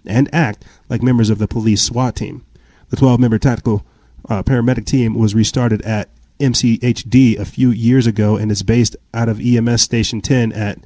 and 0.06 0.34
act 0.34 0.66
like 0.89 1.02
members 1.02 1.30
of 1.30 1.39
the 1.39 1.47
police 1.47 1.82
SWAT 1.82 2.16
team. 2.16 2.45
The 2.89 2.95
12 2.95 3.20
member 3.20 3.38
tactical 3.38 3.86
uh, 4.28 4.43
paramedic 4.43 4.86
team 4.86 5.14
was 5.14 5.36
restarted 5.36 5.82
at 5.84 6.10
MCHD 6.39 7.38
a 7.38 7.45
few 7.45 7.70
years 7.70 8.08
ago 8.08 8.38
and 8.38 8.52
is 8.52 8.64
based 8.64 8.95
out 9.14 9.30
of 9.30 9.39
EMS 9.39 9.82
Station 9.82 10.22
10 10.22 10.52
at 10.54 10.80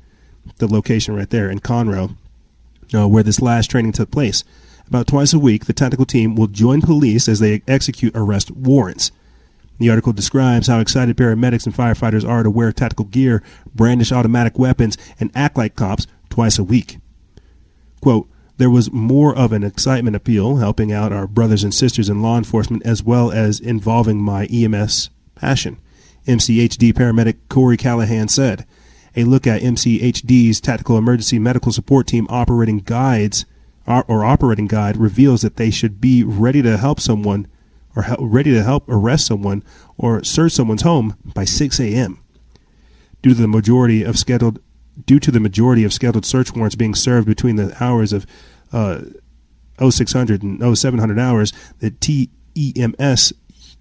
the 0.58 0.68
location 0.68 1.16
right 1.16 1.30
there 1.30 1.50
in 1.50 1.60
Conroe, 1.60 2.16
uh, 2.94 3.08
where 3.08 3.24
this 3.24 3.42
last 3.42 3.70
training 3.70 3.92
took 3.92 4.12
place. 4.12 4.44
About 4.88 5.08
twice 5.08 5.34
a 5.34 5.40
week, 5.40 5.66
the 5.66 5.74
tactical 5.74 6.06
team 6.06 6.36
will 6.36 6.48
join 6.48 6.82
police 6.82 7.28
as 7.28 7.40
they 7.40 7.62
execute 7.68 8.16
arrest 8.16 8.52
warrants. 8.52 9.12
The 9.80 9.90
article 9.90 10.14
describes 10.14 10.68
how 10.68 10.80
excited 10.80 11.18
paramedics 11.18 11.66
and 11.66 11.74
firefighters 11.74 12.28
are 12.28 12.44
to 12.44 12.50
wear 12.50 12.72
tactical 12.72 13.06
gear, 13.06 13.42
brandish 13.74 14.12
automatic 14.12 14.60
weapons, 14.60 14.98
and 15.20 15.32
act 15.34 15.58
like 15.58 15.76
cops 15.76 16.06
twice 16.30 16.60
a 16.60 16.64
week. 16.64 16.98
Quote, 18.02 18.28
there 18.58 18.70
was 18.70 18.92
more 18.92 19.36
of 19.36 19.52
an 19.52 19.64
excitement 19.64 20.16
appeal 20.16 20.58
helping 20.58 20.92
out 20.92 21.12
our 21.12 21.28
brothers 21.28 21.64
and 21.64 21.74
sisters 21.74 22.10
in 22.10 22.22
law 22.22 22.38
enforcement 22.38 22.86
as 22.86 23.04
well 23.04 23.32
as 23.32 23.60
involving 23.60 24.22
my 24.22 24.46
EMS 24.46 25.10
passion. 25.36 25.78
MCHD 26.28 26.94
paramedic 26.94 27.38
Corey 27.50 27.78
Callahan 27.78 28.28
said. 28.28 28.66
A 29.16 29.24
look 29.24 29.46
at 29.46 29.62
MCHD's 29.62 30.60
Tactical 30.60 30.98
Emergency 30.98 31.38
Medical 31.38 31.72
Support 31.72 32.08
Team 32.08 32.26
operating 32.30 32.80
guides 32.80 33.46
or 33.86 34.24
operating 34.24 34.68
guide 34.68 34.98
reveals 34.98 35.42
that 35.42 35.58
they 35.58 35.70
should 35.70 36.00
be 36.00 36.24
ready 36.24 36.62
to 36.62 36.78
help 36.78 37.00
someone 37.00 37.48
or 37.96 38.06
ready 38.20 38.52
to 38.52 38.64
help 38.64 38.86
arrest 38.88 39.28
someone 39.28 39.64
or 39.98 40.24
search 40.24 40.54
someone's 40.54 40.82
home 40.82 41.18
by 41.36 41.46
6 41.46 41.80
a.m. 41.80 42.20
Due 43.22 43.36
to 43.36 43.42
the 43.42 43.48
majority 43.48 44.04
of 44.04 44.18
scheduled 44.18 44.60
due 45.06 45.20
to 45.20 45.32
the 45.32 45.40
majority 45.40 45.84
of 45.84 45.94
scheduled 45.94 46.26
search 46.26 46.54
warrants 46.54 46.76
being 46.76 46.96
served 46.96 47.28
between 47.28 47.56
the 47.56 47.76
hours 47.84 48.14
of 48.14 48.26
uh, 48.72 49.02
0600 49.80 50.44
and 50.44 50.78
0700 50.78 51.20
hours, 51.20 51.54
the 51.80 51.92
TEMS 51.92 53.34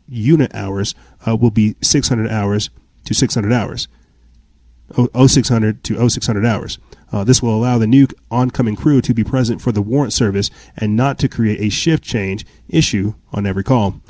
unit 0.09 0.55
hours 0.55 0.95
uh, 1.27 1.37
will 1.37 1.51
be 1.51 1.77
600 1.81 2.31
hours 2.31 2.71
to 3.05 3.15
600 3.15 3.53
hours. 3.53 3.89
0600 5.15 5.83
to 5.85 6.11
0600 6.11 6.45
hours. 6.45 6.79
Uh, 7.11 7.25
this 7.25 7.43
will 7.43 7.55
allow 7.55 7.79
the 7.79 7.87
new 7.87 8.07
oncoming 8.31 8.77
crew 8.77 9.01
to 9.01 9.15
be 9.15 9.25
present 9.25 9.61
for 9.61 9.73
the 9.73 9.83
warrant 9.83 10.13
service 10.13 10.51
and 10.77 10.97
not 10.97 11.19
to 11.19 11.29
create 11.29 11.61
a 11.61 11.71
shift 11.71 12.05
change 12.05 12.45
issue 12.69 13.15
on 13.33 13.47
every 13.47 13.65
call. 13.65 14.01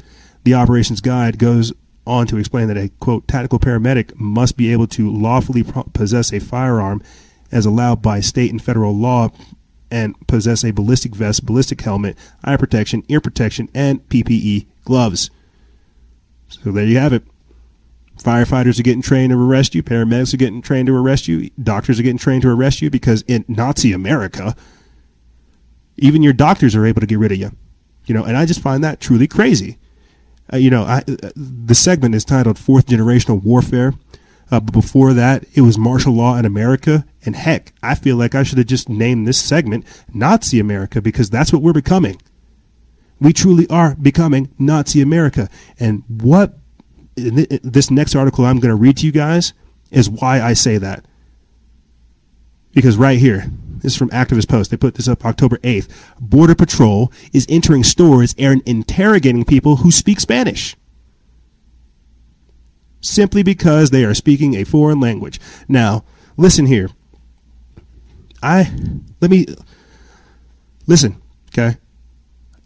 The 0.45 0.55
operations 0.55 1.01
guide 1.01 1.39
goes 1.39 1.73
on 2.07 2.27
to 2.27 2.37
explain 2.39 2.69
that 2.69 2.77
a 2.77 2.89
quote 3.01 3.29
tactical 3.29 3.59
paramedic 3.59 4.19
must 4.19 4.57
be 4.57 4.73
able 4.73 4.87
to 4.89 5.11
lawfully 5.11 5.65
possess 5.93 6.33
a 6.33 6.41
firearm 6.41 7.03
as 7.51 7.67
allowed 7.67 8.03
by 8.03 8.21
state 8.21 8.51
and 8.51 8.63
federal 8.63 8.97
law 8.97 9.31
and 9.91 10.15
possess 10.27 10.65
a 10.65 10.71
ballistic 10.71 11.15
vest, 11.15 11.45
ballistic 11.45 11.81
helmet, 11.83 12.17
eye 12.43 12.57
protection, 12.57 13.05
ear 13.09 13.21
protection, 13.21 13.69
and 13.75 14.09
PPE 14.09 14.67
gloves. 14.85 15.31
So 16.49 16.73
there 16.73 16.85
you 16.85 16.99
have 16.99 17.13
it. 17.13 17.25
Firefighters 18.19 18.79
are 18.79 18.83
getting 18.83 19.03
trained 19.03 19.31
to 19.31 19.39
arrest 19.39 19.75
you. 19.75 19.83
Paramedics 19.83 20.33
are 20.33 20.39
getting 20.39 20.63
trained 20.63 20.87
to 20.87 20.97
arrest 20.97 21.29
you. 21.29 21.51
Doctors 21.63 21.99
are 21.99 22.03
getting 22.03 22.19
trained 22.19 22.43
to 22.43 22.51
arrest 22.51 22.81
you 22.81 22.91
because 22.91 23.23
in 23.23 23.45
Nazi 23.49 23.93
America, 23.93 24.55
even 25.97 26.23
your 26.23 26.33
doctors 26.33 26.75
are 26.75 26.87
able 26.87 27.01
to 27.01 27.07
get 27.07 27.19
rid 27.19 27.33
of 27.33 27.39
you. 27.39 27.51
You 28.07 28.15
know, 28.15 28.25
and 28.25 28.37
I 28.37 28.47
just 28.47 28.61
find 28.61 28.83
that 28.83 29.01
truly 29.01 29.27
crazy. 29.27 29.79
Uh, 30.53 30.57
you 30.57 30.71
know, 30.71 30.83
I, 30.83 30.99
uh, 30.99 31.31
the 31.35 31.75
segment 31.75 32.15
is 32.15 32.25
titled 32.25 32.59
Fourth 32.59 32.87
Generational 32.87 33.43
Warfare. 33.43 33.95
Uh, 34.51 34.61
but 34.61 34.73
before 34.73 35.15
that, 35.15 35.45
it 35.55 35.63
was 35.63 35.79
martial 35.79 36.13
law 36.13 36.37
in 36.37 36.45
America. 36.45 37.07
And 37.25 37.35
heck, 37.35 37.73
I 37.83 37.95
feel 37.95 38.17
like 38.17 38.35
I 38.35 38.43
should 38.43 38.59
have 38.59 38.67
just 38.67 38.89
named 38.89 39.27
this 39.27 39.41
segment 39.41 39.87
Nazi 40.13 40.61
America 40.61 41.01
because 41.01 41.31
that's 41.31 41.53
what 41.53 41.63
we're 41.63 41.73
becoming. 41.73 42.21
We 43.19 43.33
truly 43.33 43.67
are 43.71 43.95
becoming 43.95 44.53
Nazi 44.59 45.01
America. 45.01 45.49
And 45.79 46.03
what 46.07 46.59
this 47.15 47.91
next 47.91 48.15
article 48.15 48.45
I'm 48.45 48.59
going 48.59 48.75
to 48.75 48.81
read 48.81 48.99
to 48.99 49.07
you 49.07 49.13
guys 49.13 49.55
is 49.91 50.11
why 50.11 50.43
I 50.43 50.53
say 50.53 50.77
that. 50.79 51.05
Because 52.75 52.97
right 52.97 53.19
here, 53.19 53.47
this 53.79 53.93
is 53.93 53.99
from 53.99 54.11
Activist 54.11 54.49
Post. 54.49 54.71
They 54.71 54.77
put 54.77 54.95
this 54.95 55.09
up 55.09 55.25
October 55.25 55.59
8th. 55.59 55.89
Border 56.21 56.55
Patrol 56.55 57.13
is 57.33 57.47
entering 57.49 57.85
stores 57.85 58.35
and 58.39 58.63
interrogating 58.67 59.45
people 59.45 59.77
who 59.77 59.91
speak 59.91 60.21
Spanish 60.21 60.77
simply 63.01 63.43
because 63.43 63.91
they 63.91 64.05
are 64.05 64.15
speaking 64.15 64.55
a 64.55 64.65
foreign 64.65 65.01
language. 65.01 65.41
Now, 65.69 66.05
listen 66.37 66.67
here. 66.67 66.89
I 68.43 68.73
let 69.21 69.31
me 69.31 69.47
listen, 70.87 71.21
okay? 71.49 71.79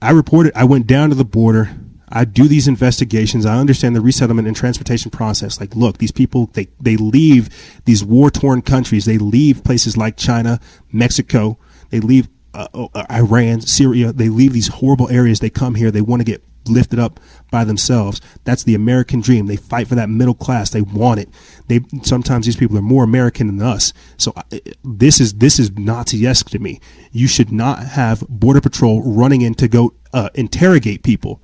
I 0.01 0.11
reported 0.11 0.53
I 0.55 0.65
went 0.65 0.87
down 0.87 1.11
to 1.11 1.15
the 1.15 1.25
border 1.25 1.77
I 2.09 2.25
do 2.25 2.47
these 2.47 2.69
investigations. 2.69 3.45
I 3.47 3.59
understand 3.59 3.97
the 3.97 4.01
resettlement 4.01 4.47
and 4.47 4.57
transportation 4.57 5.11
process. 5.11 5.61
Like, 5.61 5.75
look, 5.75 5.99
these 5.99 6.13
people, 6.13 6.51
they, 6.53 6.69
they 6.81 6.97
leave 6.97 7.49
these 7.85 8.05
war 8.05 8.31
torn 8.31 8.63
countries. 8.63 9.05
They 9.05 9.19
leave 9.19 9.65
places 9.65 9.97
like 9.97 10.17
China, 10.17 10.61
Mexico. 10.93 11.59
They 11.91 12.01
leave 12.01 12.29
uh, 12.55 12.69
uh, 12.73 13.05
Iran, 13.11 13.61
Syria. 13.61 14.13
They 14.13 14.29
leave 14.29 14.53
these 14.53 14.69
horrible 14.69 15.11
areas. 15.11 15.41
They 15.41 15.51
come 15.51 15.75
here. 15.75 15.91
They 15.91 16.01
want 16.01 16.21
to 16.21 16.25
get 16.25 16.43
lifted 16.69 16.99
up 16.99 17.21
by 17.51 17.65
themselves. 17.65 18.21
That's 18.45 18.65
the 18.65 18.75
American 18.75 19.21
dream. 19.21 19.47
They 19.47 19.57
fight 19.57 19.89
for 19.89 19.95
that 19.95 20.09
middle 20.09 20.35
class. 20.35 20.71
They 20.71 20.83
want 20.83 21.21
it. 21.21 21.29
They 21.69 21.81
sometimes 22.03 22.47
these 22.47 22.57
people 22.57 22.77
are 22.79 22.83
more 22.83 23.05
American 23.05 23.47
than 23.47 23.63
us. 23.67 23.93
So 24.17 24.33
uh, 24.37 24.43
this 24.85 25.21
is 25.21 25.35
this 25.35 25.59
is 25.59 25.71
Nazi-esque 25.73 26.51
to 26.51 26.59
me. 26.59 26.81
You 27.13 27.29
should 27.29 27.53
not 27.53 27.81
have 27.81 28.25
border 28.29 28.61
patrol 28.61 29.03
running 29.03 29.43
in 29.43 29.55
to 29.55 29.69
go 29.69 29.95
uh, 30.13 30.31
interrogate 30.35 31.03
people. 31.03 31.43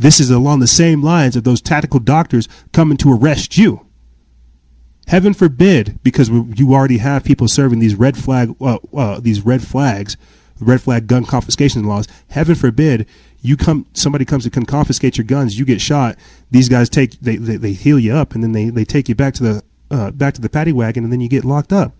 This 0.00 0.18
is 0.18 0.30
along 0.30 0.60
the 0.60 0.66
same 0.66 1.02
lines 1.02 1.36
of 1.36 1.44
those 1.44 1.60
tactical 1.60 2.00
doctors 2.00 2.48
coming 2.72 2.96
to 2.96 3.12
arrest 3.12 3.58
you. 3.58 3.86
Heaven 5.08 5.34
forbid, 5.34 5.98
because 6.02 6.30
you 6.30 6.72
already 6.72 6.98
have 6.98 7.22
people 7.22 7.48
serving 7.48 7.80
these 7.80 7.94
red 7.94 8.16
flag, 8.16 8.56
uh, 8.62 8.78
uh, 8.96 9.20
these 9.20 9.44
red 9.44 9.62
flags, 9.62 10.16
red 10.58 10.80
flag 10.80 11.06
gun 11.06 11.26
confiscation 11.26 11.84
laws. 11.84 12.08
Heaven 12.30 12.54
forbid, 12.54 13.06
you 13.42 13.58
come, 13.58 13.86
somebody 13.92 14.24
comes 14.24 14.44
to 14.48 14.64
confiscate 14.64 15.18
your 15.18 15.26
guns, 15.26 15.58
you 15.58 15.66
get 15.66 15.82
shot. 15.82 16.16
These 16.50 16.70
guys 16.70 16.88
take, 16.88 17.20
they, 17.20 17.36
they, 17.36 17.56
they 17.56 17.72
heal 17.74 17.98
you 17.98 18.14
up, 18.14 18.34
and 18.34 18.42
then 18.42 18.52
they, 18.52 18.70
they 18.70 18.86
take 18.86 19.06
you 19.06 19.14
back 19.14 19.34
to 19.34 19.42
the, 19.42 19.62
uh, 19.90 20.12
back 20.12 20.32
to 20.32 20.40
the 20.40 20.48
paddy 20.48 20.72
wagon, 20.72 21.04
and 21.04 21.12
then 21.12 21.20
you 21.20 21.28
get 21.28 21.44
locked 21.44 21.74
up. 21.74 21.92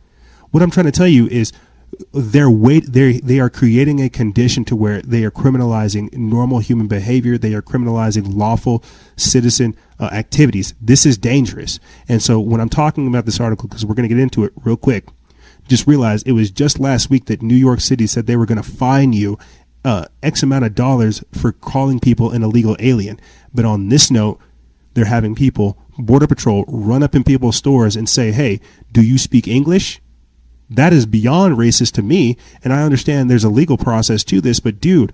What 0.52 0.62
I'm 0.62 0.70
trying 0.70 0.86
to 0.86 0.92
tell 0.92 1.06
you 1.06 1.26
is 1.26 1.52
they're 2.12 2.50
wait 2.50 2.92
they 2.92 3.20
they 3.20 3.40
are 3.40 3.50
creating 3.50 4.00
a 4.00 4.08
condition 4.08 4.64
to 4.66 4.76
where 4.76 5.02
they 5.02 5.24
are 5.24 5.30
criminalizing 5.30 6.12
normal 6.12 6.58
human 6.58 6.88
behavior. 6.88 7.38
They 7.38 7.54
are 7.54 7.62
criminalizing 7.62 8.34
lawful 8.34 8.84
citizen 9.16 9.76
uh, 9.98 10.10
activities. 10.12 10.74
This 10.80 11.04
is 11.06 11.18
dangerous. 11.18 11.80
And 12.08 12.22
so 12.22 12.40
when 12.40 12.60
i'm 12.60 12.68
talking 12.68 13.06
about 13.06 13.26
this 13.26 13.40
article 13.40 13.68
because 13.68 13.84
we're 13.84 13.94
going 13.94 14.08
to 14.08 14.14
get 14.14 14.22
into 14.22 14.44
it 14.44 14.52
real 14.56 14.76
quick 14.76 15.06
just 15.68 15.86
realize 15.86 16.22
it 16.24 16.32
was 16.32 16.50
just 16.50 16.80
last 16.80 17.10
week 17.10 17.26
that 17.26 17.42
new 17.42 17.54
york 17.54 17.80
city 17.80 18.06
said 18.06 18.26
they 18.26 18.36
were 18.36 18.46
going 18.46 18.60
to 18.60 18.68
fine 18.68 19.12
you 19.12 19.38
uh, 19.84 20.04
x 20.22 20.42
amount 20.42 20.64
of 20.64 20.74
dollars 20.74 21.22
for 21.32 21.52
calling 21.52 21.98
people 22.00 22.30
an 22.32 22.42
illegal 22.42 22.76
alien. 22.80 23.18
But 23.54 23.64
on 23.64 23.88
this 23.88 24.10
note 24.10 24.38
they're 24.94 25.06
having 25.06 25.34
people 25.34 25.78
border 25.98 26.26
patrol 26.26 26.64
run 26.68 27.02
up 27.02 27.14
in 27.14 27.24
people's 27.24 27.56
stores 27.56 27.96
and 27.96 28.08
say 28.08 28.32
hey 28.32 28.60
do 28.90 29.02
you 29.02 29.18
speak 29.18 29.46
english 29.46 30.00
that 30.70 30.92
is 30.92 31.04
beyond 31.04 31.56
racist 31.56 31.92
to 31.92 32.02
me. 32.02 32.36
And 32.62 32.72
I 32.72 32.82
understand 32.82 33.28
there's 33.28 33.44
a 33.44 33.50
legal 33.50 33.76
process 33.76 34.22
to 34.24 34.40
this, 34.40 34.60
but 34.60 34.80
dude, 34.80 35.12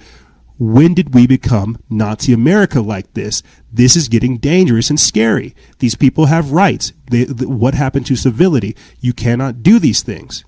when 0.58 0.94
did 0.94 1.14
we 1.14 1.26
become 1.26 1.78
Nazi 1.90 2.32
America 2.32 2.80
like 2.80 3.12
this? 3.14 3.42
This 3.72 3.96
is 3.96 4.08
getting 4.08 4.38
dangerous 4.38 4.88
and 4.88 5.00
scary. 5.00 5.54
These 5.80 5.96
people 5.96 6.26
have 6.26 6.52
rights. 6.52 6.92
They, 7.10 7.24
the, 7.24 7.48
what 7.48 7.74
happened 7.74 8.06
to 8.06 8.16
civility? 8.16 8.76
You 9.00 9.12
cannot 9.12 9.62
do 9.62 9.78
these 9.78 10.02
things. 10.02 10.44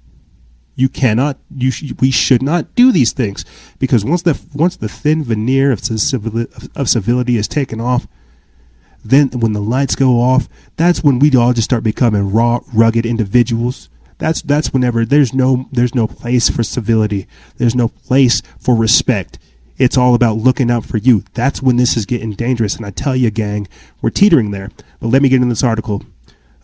You 0.76 0.88
cannot. 0.88 1.38
You 1.54 1.70
sh- 1.70 1.92
we 2.00 2.10
should 2.10 2.40
not 2.40 2.74
do 2.74 2.92
these 2.92 3.12
things 3.12 3.44
because 3.78 4.04
once 4.04 4.22
the 4.22 4.40
once 4.54 4.76
the 4.76 4.88
thin 4.88 5.24
veneer 5.24 5.72
of, 5.72 5.80
civility, 5.80 6.50
of 6.76 6.88
civility 6.88 7.36
is 7.36 7.48
taken 7.48 7.80
off, 7.80 8.06
then 9.04 9.28
when 9.30 9.54
the 9.54 9.60
lights 9.60 9.96
go 9.96 10.20
off, 10.20 10.48
that's 10.76 11.02
when 11.02 11.18
we 11.18 11.34
all 11.34 11.52
just 11.52 11.64
start 11.64 11.82
becoming 11.82 12.30
raw, 12.30 12.60
rugged 12.72 13.04
individuals 13.04 13.90
that's 14.18 14.42
that's 14.42 14.72
whenever 14.72 15.04
there's 15.04 15.32
no 15.32 15.68
there's 15.72 15.94
no 15.94 16.06
place 16.06 16.48
for 16.48 16.62
civility. 16.62 17.26
There's 17.56 17.74
no 17.74 17.88
place 17.88 18.42
for 18.58 18.74
respect. 18.74 19.38
It's 19.78 19.96
all 19.96 20.14
about 20.14 20.38
looking 20.38 20.70
out 20.70 20.84
for 20.84 20.98
you. 20.98 21.22
That's 21.34 21.62
when 21.62 21.76
this 21.76 21.96
is 21.96 22.04
getting 22.04 22.32
dangerous. 22.32 22.76
And 22.76 22.84
I 22.84 22.90
tell 22.90 23.14
you, 23.14 23.30
gang, 23.30 23.68
we're 24.02 24.10
teetering 24.10 24.50
there. 24.50 24.70
But 25.00 25.08
let 25.08 25.22
me 25.22 25.28
get 25.28 25.40
in 25.40 25.48
this 25.48 25.62
article. 25.62 26.02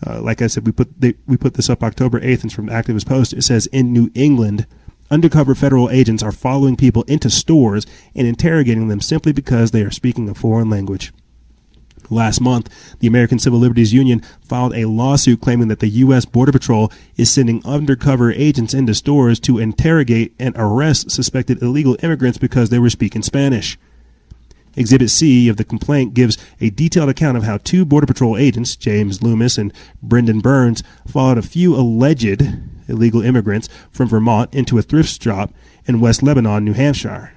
Uh, 0.05 0.20
like 0.20 0.43
I 0.43 0.48
said, 0.48 0.66
we 0.66 0.72
put 0.72 0.93
we 1.26 1.36
put 1.36 1.55
this 1.55 1.70
up 1.70 1.82
October 1.82 2.20
8th, 2.20 2.43
and 2.43 2.44
it's 2.47 2.55
from 2.55 2.68
Activist 2.68 3.06
Post. 3.06 3.32
It 3.32 3.43
says 3.43 3.66
in 3.66 3.93
New 3.93 4.10
England, 4.14 4.66
undercover 5.10 5.55
federal 5.55 5.90
agents 5.90 6.22
are 6.22 6.32
following 6.32 6.76
people 6.76 7.05
into 7.05 7.31
stores 7.31 7.86
and 8.14 8.26
interrogating 8.26 8.89
them 8.89 9.01
simply 9.01 9.32
because 9.32 9.70
they 9.70 9.82
are 9.82 9.90
speaking 9.90 10.28
a 10.28 10.35
foreign 10.35 10.68
language. 10.68 11.12
Last 12.10 12.40
month, 12.40 12.68
the 13.01 13.06
American 13.06 13.39
Civil 13.39 13.59
Liberties 13.59 13.93
Union 13.93 14.20
filed 14.43 14.74
a 14.74 14.85
lawsuit 14.85 15.40
claiming 15.40 15.68
that 15.68 15.81
the 15.81 15.89
U.S. 15.89 16.24
Border 16.24 16.52
Patrol 16.52 16.93
is 17.16 17.31
sending 17.31 17.64
undercover 17.64 18.32
agents 18.32 18.74
into 18.74 18.94
stores 18.94 19.40
to 19.40 19.59
interrogate 19.59 20.35
and 20.39 20.55
arrest 20.56 21.10
suspected 21.10 21.62
illegal 21.62 21.97
immigrants 22.02 22.39
because 22.39 22.70
they 22.70 22.78
were 22.78 22.90
speaking 22.90 23.22
Spanish. 23.22 23.78
Exhibit 24.76 25.10
C 25.10 25.48
of 25.48 25.56
the 25.56 25.64
complaint 25.64 26.14
gives 26.14 26.36
a 26.60 26.70
detailed 26.70 27.09
account 27.09 27.36
of 27.36 27.44
how 27.44 27.59
two 27.59 27.85
Border 27.85 28.06
Patrol 28.06 28.36
agents, 28.36 28.76
James 28.76 29.22
Loomis 29.22 29.56
and 29.56 29.72
Brendan 30.02 30.40
Burns, 30.40 30.82
followed 31.06 31.39
a 31.39 31.43
few 31.43 31.76
alleged 31.76 32.43
illegal 32.89 33.22
immigrants 33.22 33.68
from 33.90 34.09
Vermont 34.09 34.52
into 34.55 34.78
a 34.78 34.82
thrift 34.82 35.22
shop 35.22 35.52
in 35.86 36.01
West 36.01 36.22
Lebanon, 36.22 36.64
New 36.64 36.72
Hampshire. 36.72 37.32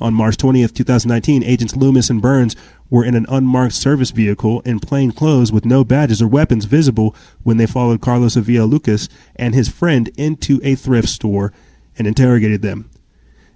On 0.00 0.12
March 0.12 0.36
20, 0.36 0.66
2019, 0.66 1.42
agents 1.44 1.76
Loomis 1.76 2.10
and 2.10 2.20
Burns 2.20 2.56
were 2.94 3.04
in 3.04 3.16
an 3.16 3.26
unmarked 3.28 3.74
service 3.74 4.12
vehicle 4.12 4.60
in 4.60 4.78
plain 4.78 5.10
clothes 5.10 5.50
with 5.50 5.64
no 5.64 5.82
badges 5.82 6.22
or 6.22 6.28
weapons 6.28 6.64
visible 6.64 7.12
when 7.42 7.56
they 7.56 7.66
followed 7.66 8.00
Carlos 8.00 8.36
Avila 8.36 8.66
Lucas 8.66 9.08
and 9.34 9.52
his 9.52 9.68
friend 9.68 10.12
into 10.16 10.60
a 10.62 10.76
thrift 10.76 11.08
store 11.08 11.52
and 11.98 12.06
interrogated 12.06 12.62
them. 12.62 12.88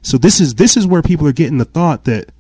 So 0.02 0.18
this 0.18 0.40
is 0.40 0.56
this 0.56 0.76
is 0.76 0.88
where 0.88 1.02
people 1.02 1.24
are 1.28 1.32
getting 1.32 1.58
the 1.58 1.64
thought 1.64 2.02
that 2.02 2.32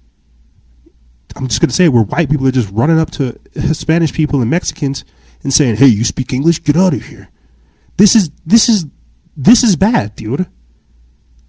I'm 1.36 1.46
just 1.46 1.60
going 1.60 1.68
to 1.68 1.74
say 1.74 1.88
where 1.88 2.02
white 2.02 2.30
people 2.30 2.48
are 2.48 2.50
just 2.50 2.72
running 2.72 2.98
up 2.98 3.12
to 3.12 3.38
Spanish 3.72 4.12
people 4.12 4.40
and 4.40 4.50
Mexicans 4.50 5.04
and 5.44 5.54
saying, 5.54 5.76
"Hey, 5.76 5.86
you 5.86 6.02
speak 6.02 6.32
English? 6.32 6.64
Get 6.64 6.76
out 6.76 6.94
of 6.94 7.02
here." 7.04 7.28
This 7.96 8.16
is 8.16 8.32
this 8.44 8.68
is 8.68 8.86
this 9.36 9.62
is 9.62 9.76
bad, 9.76 10.16
dude. 10.16 10.48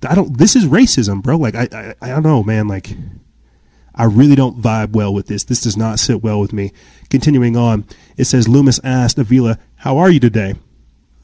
I 0.07 0.13
don't. 0.13 0.37
This 0.37 0.55
is 0.55 0.67
racism, 0.67 1.23
bro. 1.23 1.37
Like 1.37 1.55
I, 1.55 1.67
I, 1.73 1.95
I 2.03 2.09
don't 2.09 2.21
know, 2.21 2.43
man. 2.43 2.67
Like 2.67 2.95
I 3.99 4.05
really 4.05 4.35
don't 4.35 4.61
vibe 4.61 4.93
well 4.93 5.13
with 5.13 5.27
this. 5.27 5.43
This 5.43 5.59
does 5.59 5.75
not 5.75 5.99
sit 5.99 6.23
well 6.23 6.39
with 6.39 6.53
me. 6.53 6.71
Continuing 7.09 7.57
on, 7.57 7.83
it 8.15 8.25
says 8.25 8.47
Loomis 8.47 8.79
asked 8.81 9.19
Avila, 9.19 9.59
"How 9.75 9.97
are 9.97 10.09
you 10.09 10.21
today?" 10.21 10.55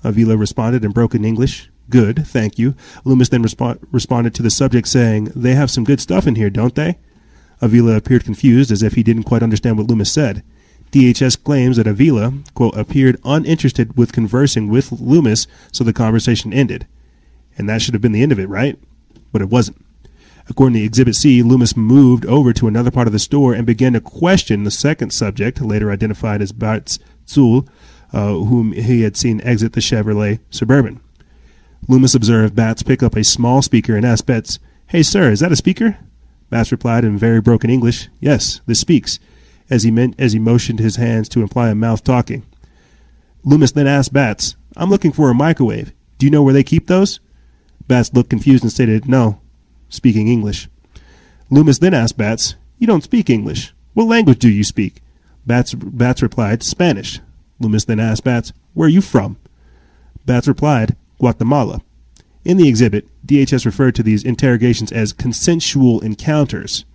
Avila 0.03 0.35
responded 0.35 0.83
in 0.83 0.91
broken 0.91 1.23
English, 1.23 1.69
"Good, 1.89 2.27
thank 2.27 2.59
you." 2.59 2.75
Loomis 3.05 3.29
then 3.29 3.43
respo- 3.43 3.79
responded 3.93 4.33
to 4.33 4.43
the 4.43 4.49
subject, 4.49 4.89
saying, 4.89 5.31
"They 5.33 5.55
have 5.55 5.71
some 5.71 5.85
good 5.85 6.01
stuff 6.01 6.27
in 6.27 6.35
here, 6.35 6.49
don't 6.49 6.75
they?" 6.75 6.97
Avila 7.61 7.95
appeared 7.95 8.25
confused, 8.25 8.73
as 8.73 8.83
if 8.83 8.95
he 8.95 9.03
didn't 9.03 9.23
quite 9.23 9.41
understand 9.41 9.77
what 9.77 9.87
Loomis 9.87 10.11
said. 10.11 10.43
DHS 10.91 11.37
claims 11.41 11.77
that 11.77 11.87
Avila, 11.87 12.33
quote, 12.55 12.75
appeared 12.75 13.21
uninterested 13.23 13.95
with 13.95 14.11
conversing 14.11 14.67
with 14.67 14.91
Loomis, 14.91 15.47
so 15.71 15.85
the 15.85 15.93
conversation 15.93 16.51
ended. 16.51 16.87
And 17.57 17.69
that 17.69 17.81
should 17.81 17.93
have 17.93 18.01
been 18.01 18.11
the 18.11 18.21
end 18.21 18.33
of 18.33 18.39
it, 18.39 18.49
right? 18.49 18.77
But 19.31 19.41
it 19.41 19.49
wasn't. 19.49 19.77
According 20.47 20.75
to 20.75 20.83
Exhibit 20.83 21.15
C, 21.15 21.41
Loomis 21.41 21.75
moved 21.75 22.25
over 22.25 22.53
to 22.53 22.67
another 22.67 22.91
part 22.91 23.07
of 23.07 23.13
the 23.13 23.19
store 23.19 23.53
and 23.53 23.65
began 23.65 23.93
to 23.93 24.01
question 24.01 24.63
the 24.63 24.71
second 24.71 25.11
subject, 25.11 25.59
later 25.61 25.91
identified 25.91 26.41
as 26.41 26.51
Batz 26.51 26.99
Zul, 27.25 27.67
uh, 28.13 28.33
whom 28.33 28.71
he 28.71 29.01
had 29.01 29.17
seen 29.17 29.41
exit 29.41 29.73
the 29.73 29.81
Chevrolet 29.81 30.39
Suburban. 30.51 31.01
Loomis 31.87 32.15
observed 32.15 32.55
Batz 32.55 32.83
pick 32.83 33.01
up 33.01 33.15
a 33.15 33.23
small 33.23 33.61
speaker 33.61 33.95
and 33.95 34.05
asked 34.05 34.27
Batz, 34.27 34.59
Hey, 34.87 35.01
sir, 35.01 35.31
is 35.31 35.39
that 35.39 35.51
a 35.51 35.55
speaker? 35.55 35.97
Batz 36.49 36.71
replied 36.71 37.03
in 37.03 37.17
very 37.17 37.41
broken 37.41 37.69
English, 37.69 38.09
Yes, 38.19 38.61
this 38.67 38.79
speaks, 38.79 39.19
as 39.69 39.83
he, 39.83 39.89
meant, 39.89 40.15
as 40.19 40.33
he 40.33 40.39
motioned 40.39 40.79
his 40.79 40.97
hands 40.97 41.27
to 41.29 41.41
imply 41.41 41.69
a 41.69 41.75
mouth 41.75 42.03
talking. 42.03 42.43
Loomis 43.43 43.71
then 43.71 43.87
asked 43.87 44.13
Batz, 44.13 44.55
I'm 44.77 44.89
looking 44.89 45.11
for 45.11 45.29
a 45.29 45.35
microwave. 45.35 45.91
Do 46.17 46.25
you 46.25 46.31
know 46.31 46.43
where 46.43 46.53
they 46.53 46.63
keep 46.63 46.87
those? 46.87 47.19
Batz 47.87 48.13
looked 48.13 48.29
confused 48.29 48.63
and 48.63 48.71
stated, 48.71 49.07
No, 49.07 49.41
speaking 49.95 50.27
English. 50.27 50.69
Loomis 51.49 51.79
then 51.79 51.93
asked 51.93 52.17
Batz, 52.17 52.55
You 52.77 52.87
don't 52.87 53.03
speak 53.03 53.29
English. 53.29 53.73
What 53.93 54.07
language 54.07 54.39
do 54.39 54.49
you 54.49 54.63
speak? 54.63 55.01
Batz, 55.45 55.73
Batz 55.73 56.21
replied, 56.21 56.63
Spanish. 56.63 57.19
Loomis 57.59 57.85
then 57.85 57.99
asked 57.99 58.23
Batz, 58.23 58.51
Where 58.73 58.87
are 58.87 58.89
you 58.89 59.01
from? 59.01 59.37
Batz 60.25 60.47
replied, 60.47 60.95
Guatemala. 61.19 61.81
In 62.43 62.57
the 62.57 62.67
exhibit, 62.67 63.07
DHS 63.25 63.65
referred 63.65 63.95
to 63.95 64.03
these 64.03 64.23
interrogations 64.23 64.91
as 64.91 65.13
consensual 65.13 65.99
encounters. 66.01 66.85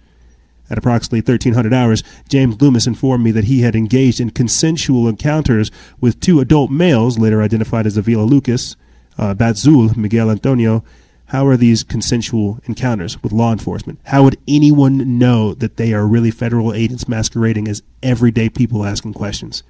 At 0.71 0.79
approximately 0.79 1.21
1300 1.21 1.75
hours, 1.75 2.05
James 2.29 2.61
Loomis 2.61 2.87
informed 2.87 3.25
me 3.25 3.33
that 3.33 3.45
he 3.45 3.63
had 3.63 3.75
engaged 3.75 4.21
in 4.21 4.31
consensual 4.31 5.09
encounters 5.09 5.73
with 6.01 6.21
two 6.21 6.39
adult 6.39 6.71
males, 6.71 7.19
later 7.19 7.43
identified 7.43 7.87
as 7.87 7.97
Avila 7.97 8.23
Lucas, 8.23 8.77
uh, 9.19 9.35
Batz 9.35 9.67
Zul, 9.67 9.97
Miguel 9.97 10.31
Antonio. 10.31 10.85
How 11.31 11.47
are 11.47 11.57
these 11.57 11.85
consensual 11.85 12.59
encounters 12.65 13.23
with 13.23 13.31
law 13.31 13.53
enforcement? 13.53 14.01
How 14.07 14.25
would 14.25 14.37
anyone 14.49 15.17
know 15.17 15.55
that 15.55 15.77
they 15.77 15.93
are 15.93 16.05
really 16.05 16.33
federal 16.33 16.75
agents 16.75 17.07
masquerading 17.07 17.69
as 17.69 17.85
everyday 18.03 18.49
people 18.49 18.85
asking 18.85 19.15
questions? 19.15 19.63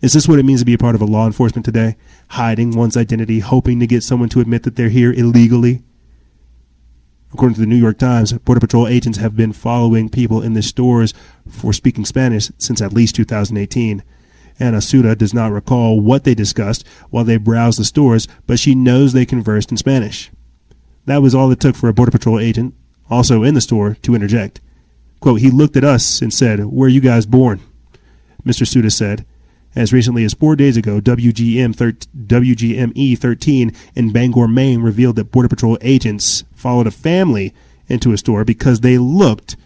Is 0.00 0.12
this 0.12 0.26
what 0.26 0.40
it 0.40 0.44
means 0.44 0.58
to 0.58 0.66
be 0.66 0.74
a 0.74 0.78
part 0.78 0.96
of 0.96 1.00
a 1.00 1.04
law 1.04 1.24
enforcement 1.24 1.64
today? 1.64 1.94
Hiding 2.30 2.72
one's 2.72 2.96
identity, 2.96 3.38
hoping 3.38 3.78
to 3.78 3.86
get 3.86 4.02
someone 4.02 4.28
to 4.30 4.40
admit 4.40 4.64
that 4.64 4.74
they're 4.74 4.88
here 4.88 5.12
illegally? 5.12 5.84
According 7.32 7.54
to 7.54 7.60
the 7.60 7.68
New 7.68 7.76
York 7.76 7.98
Times, 7.98 8.32
Border 8.32 8.58
Patrol 8.60 8.88
agents 8.88 9.18
have 9.18 9.36
been 9.36 9.52
following 9.52 10.08
people 10.08 10.42
in 10.42 10.54
the 10.54 10.62
stores 10.62 11.14
for 11.48 11.72
speaking 11.72 12.04
Spanish 12.04 12.50
since 12.58 12.82
at 12.82 12.92
least 12.92 13.14
2018. 13.14 14.02
Ana 14.58 14.80
Suda 14.80 15.14
does 15.14 15.32
not 15.32 15.52
recall 15.52 16.00
what 16.00 16.24
they 16.24 16.34
discussed 16.34 16.84
while 17.10 17.22
they 17.22 17.36
browsed 17.36 17.78
the 17.78 17.84
stores, 17.84 18.26
but 18.48 18.58
she 18.58 18.74
knows 18.74 19.12
they 19.12 19.24
conversed 19.24 19.70
in 19.70 19.76
Spanish. 19.76 20.32
That 21.06 21.22
was 21.22 21.34
all 21.34 21.50
it 21.50 21.60
took 21.60 21.76
for 21.76 21.88
a 21.88 21.94
Border 21.94 22.12
Patrol 22.12 22.38
agent, 22.38 22.74
also 23.10 23.42
in 23.42 23.54
the 23.54 23.60
store, 23.60 23.96
to 24.02 24.14
interject. 24.14 24.60
Quote, 25.20 25.40
he 25.40 25.50
looked 25.50 25.76
at 25.76 25.84
us 25.84 26.20
and 26.20 26.32
said, 26.32 26.64
Where 26.66 26.86
are 26.86 26.90
you 26.90 27.00
guys 27.00 27.26
born? 27.26 27.60
Mr. 28.44 28.66
Suda 28.66 28.90
said, 28.90 29.24
as 29.74 29.92
recently 29.92 30.24
as 30.24 30.34
four 30.34 30.54
days 30.54 30.76
ago, 30.76 31.00
WGM 31.00 31.74
thir- 31.74 31.92
WGME 31.92 33.16
13 33.18 33.72
in 33.94 34.12
Bangor, 34.12 34.48
Maine 34.48 34.82
revealed 34.82 35.16
that 35.16 35.30
Border 35.30 35.48
Patrol 35.48 35.78
agents 35.80 36.44
followed 36.54 36.86
a 36.86 36.90
family 36.90 37.54
into 37.88 38.12
a 38.12 38.18
store 38.18 38.44
because 38.44 38.80
they 38.80 38.98
looked 38.98 39.56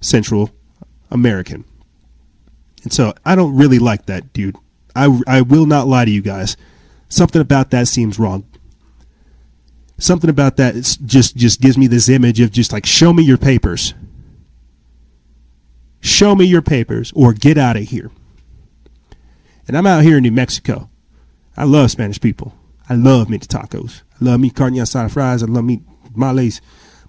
Central 0.00 0.50
American. 1.10 1.64
And 2.82 2.92
so 2.92 3.14
I 3.24 3.34
don't 3.34 3.56
really 3.56 3.78
like 3.78 4.06
that, 4.06 4.32
dude. 4.32 4.56
I, 4.94 5.20
I 5.26 5.40
will 5.40 5.66
not 5.66 5.88
lie 5.88 6.04
to 6.04 6.10
you 6.10 6.22
guys. 6.22 6.56
Something 7.08 7.40
about 7.40 7.70
that 7.70 7.88
seems 7.88 8.18
wrong. 8.18 8.44
Something 9.98 10.30
about 10.30 10.56
that 10.56 10.74
just 11.04 11.36
just 11.36 11.60
gives 11.60 11.76
me 11.76 11.88
this 11.88 12.08
image 12.08 12.40
of 12.40 12.52
just 12.52 12.72
like 12.72 12.86
show 12.86 13.12
me 13.12 13.22
your 13.24 13.38
papers. 13.38 13.94
Show 16.00 16.36
me 16.36 16.44
your 16.44 16.62
papers 16.62 17.12
or 17.16 17.32
get 17.32 17.58
out 17.58 17.76
of 17.76 17.82
here. 17.82 18.10
And 19.66 19.76
I'm 19.76 19.86
out 19.86 20.04
here 20.04 20.16
in 20.16 20.22
New 20.22 20.32
Mexico. 20.32 20.88
I 21.56 21.64
love 21.64 21.90
Spanish 21.90 22.20
people. 22.20 22.54
I 22.88 22.94
love 22.94 23.28
meat 23.28 23.42
tacos. 23.42 24.02
I 24.12 24.24
love 24.24 24.40
me 24.40 24.50
carne 24.50 24.74
asada 24.74 25.10
fries. 25.10 25.42
I 25.42 25.46
love 25.46 25.64
me 25.64 25.82
males, 26.14 26.60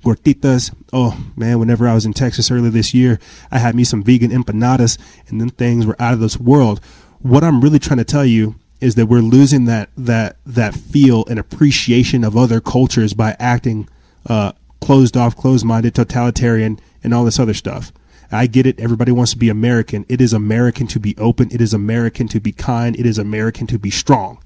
gorditas. 0.04 0.74
Oh 0.92 1.24
man, 1.36 1.60
whenever 1.60 1.88
I 1.88 1.94
was 1.94 2.06
in 2.06 2.14
Texas 2.14 2.50
earlier 2.50 2.72
this 2.72 2.94
year, 2.94 3.20
I 3.52 3.60
had 3.60 3.76
me 3.76 3.84
some 3.84 4.04
vegan 4.04 4.32
empanadas, 4.32 4.98
and 5.28 5.40
then 5.40 5.50
things 5.50 5.86
were 5.86 5.96
out 6.02 6.14
of 6.14 6.20
this 6.20 6.40
world. 6.40 6.82
What 7.20 7.44
I'm 7.44 7.62
really 7.62 7.80
trying 7.80 8.00
to 8.00 8.04
tell 8.04 8.26
you 8.26 8.56
is 8.82 8.96
that 8.96 9.08
we're 9.08 9.20
losing 9.20 9.66
that 9.66 9.90
that 9.98 10.38
that 10.46 10.74
feel 10.74 11.26
and 11.30 11.40
appreciation 11.40 12.24
of 12.24 12.38
other 12.38 12.62
cultures 12.62 13.14
by 13.14 13.36
acting 13.40 13.88
uh, 14.28 14.54
closed 14.82 15.18
off, 15.18 15.36
closed 15.36 15.66
minded, 15.66 15.96
totalitarian, 15.96 16.80
and 17.04 17.14
all 17.14 17.26
this 17.26 17.40
other 17.40 17.54
stuff. 17.54 17.92
I 18.32 18.48
get 18.48 18.68
it. 18.68 18.80
Everybody 18.80 19.12
wants 19.12 19.32
to 19.32 19.38
be 19.38 19.50
American. 19.50 20.06
It 20.08 20.22
is 20.22 20.34
American 20.34 20.88
to 20.88 21.00
be 21.00 21.18
open. 21.18 21.50
It 21.52 21.62
is 21.62 21.74
American 21.74 22.28
to 22.30 22.40
be 22.40 22.52
kind. 22.52 22.96
It 22.96 23.06
is 23.06 23.18
American 23.18 23.66
to 23.68 23.80
be 23.80 23.90
strong. 23.90 24.42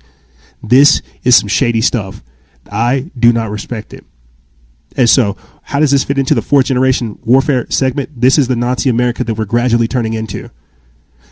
This 0.62 1.02
is 1.24 1.36
some 1.36 1.50
shady 1.50 1.82
stuff. 1.82 2.24
I 2.72 3.12
do 3.20 3.34
not 3.34 3.50
respect 3.50 3.94
it. 3.94 4.06
And 4.96 5.10
so, 5.10 5.36
how 5.64 5.80
does 5.80 5.92
this 5.92 6.04
fit 6.04 6.18
into 6.18 6.36
the 6.36 6.42
fourth 6.42 6.68
generation 6.68 7.20
warfare 7.24 7.66
segment? 7.70 8.22
This 8.22 8.38
is 8.38 8.48
the 8.48 8.56
Nazi 8.56 8.90
America 8.90 9.24
that 9.24 9.34
we're 9.34 9.46
gradually 9.46 9.88
turning 9.88 10.14
into. 10.14 10.50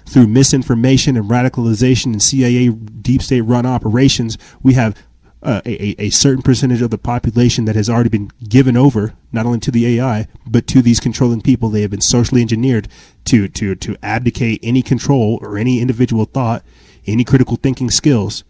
Through 0.05 0.27
misinformation 0.27 1.15
and 1.15 1.29
radicalization 1.29 2.05
and 2.07 2.21
CIA 2.21 2.69
deep 2.69 3.21
state 3.21 3.41
run 3.41 3.65
operations, 3.65 4.37
we 4.61 4.73
have 4.73 4.95
uh, 5.43 5.61
a, 5.65 5.95
a 5.99 6.09
certain 6.09 6.43
percentage 6.43 6.81
of 6.81 6.91
the 6.91 6.97
population 6.97 7.65
that 7.65 7.75
has 7.75 7.89
already 7.89 8.09
been 8.09 8.31
given 8.47 8.77
over 8.77 9.15
not 9.31 9.45
only 9.45 9.59
to 9.59 9.71
the 9.71 9.99
AI 9.99 10.27
but 10.45 10.67
to 10.67 10.81
these 10.81 10.99
controlling 10.99 11.41
people. 11.41 11.69
They 11.69 11.81
have 11.81 11.91
been 11.91 12.01
socially 12.01 12.41
engineered 12.41 12.87
to 13.25 13.47
to 13.47 13.75
to 13.75 13.97
abdicate 14.03 14.59
any 14.61 14.81
control 14.81 15.39
or 15.41 15.57
any 15.57 15.79
individual 15.79 16.25
thought, 16.25 16.63
any 17.07 17.23
critical 17.23 17.57
thinking 17.57 17.89
skills. 17.89 18.43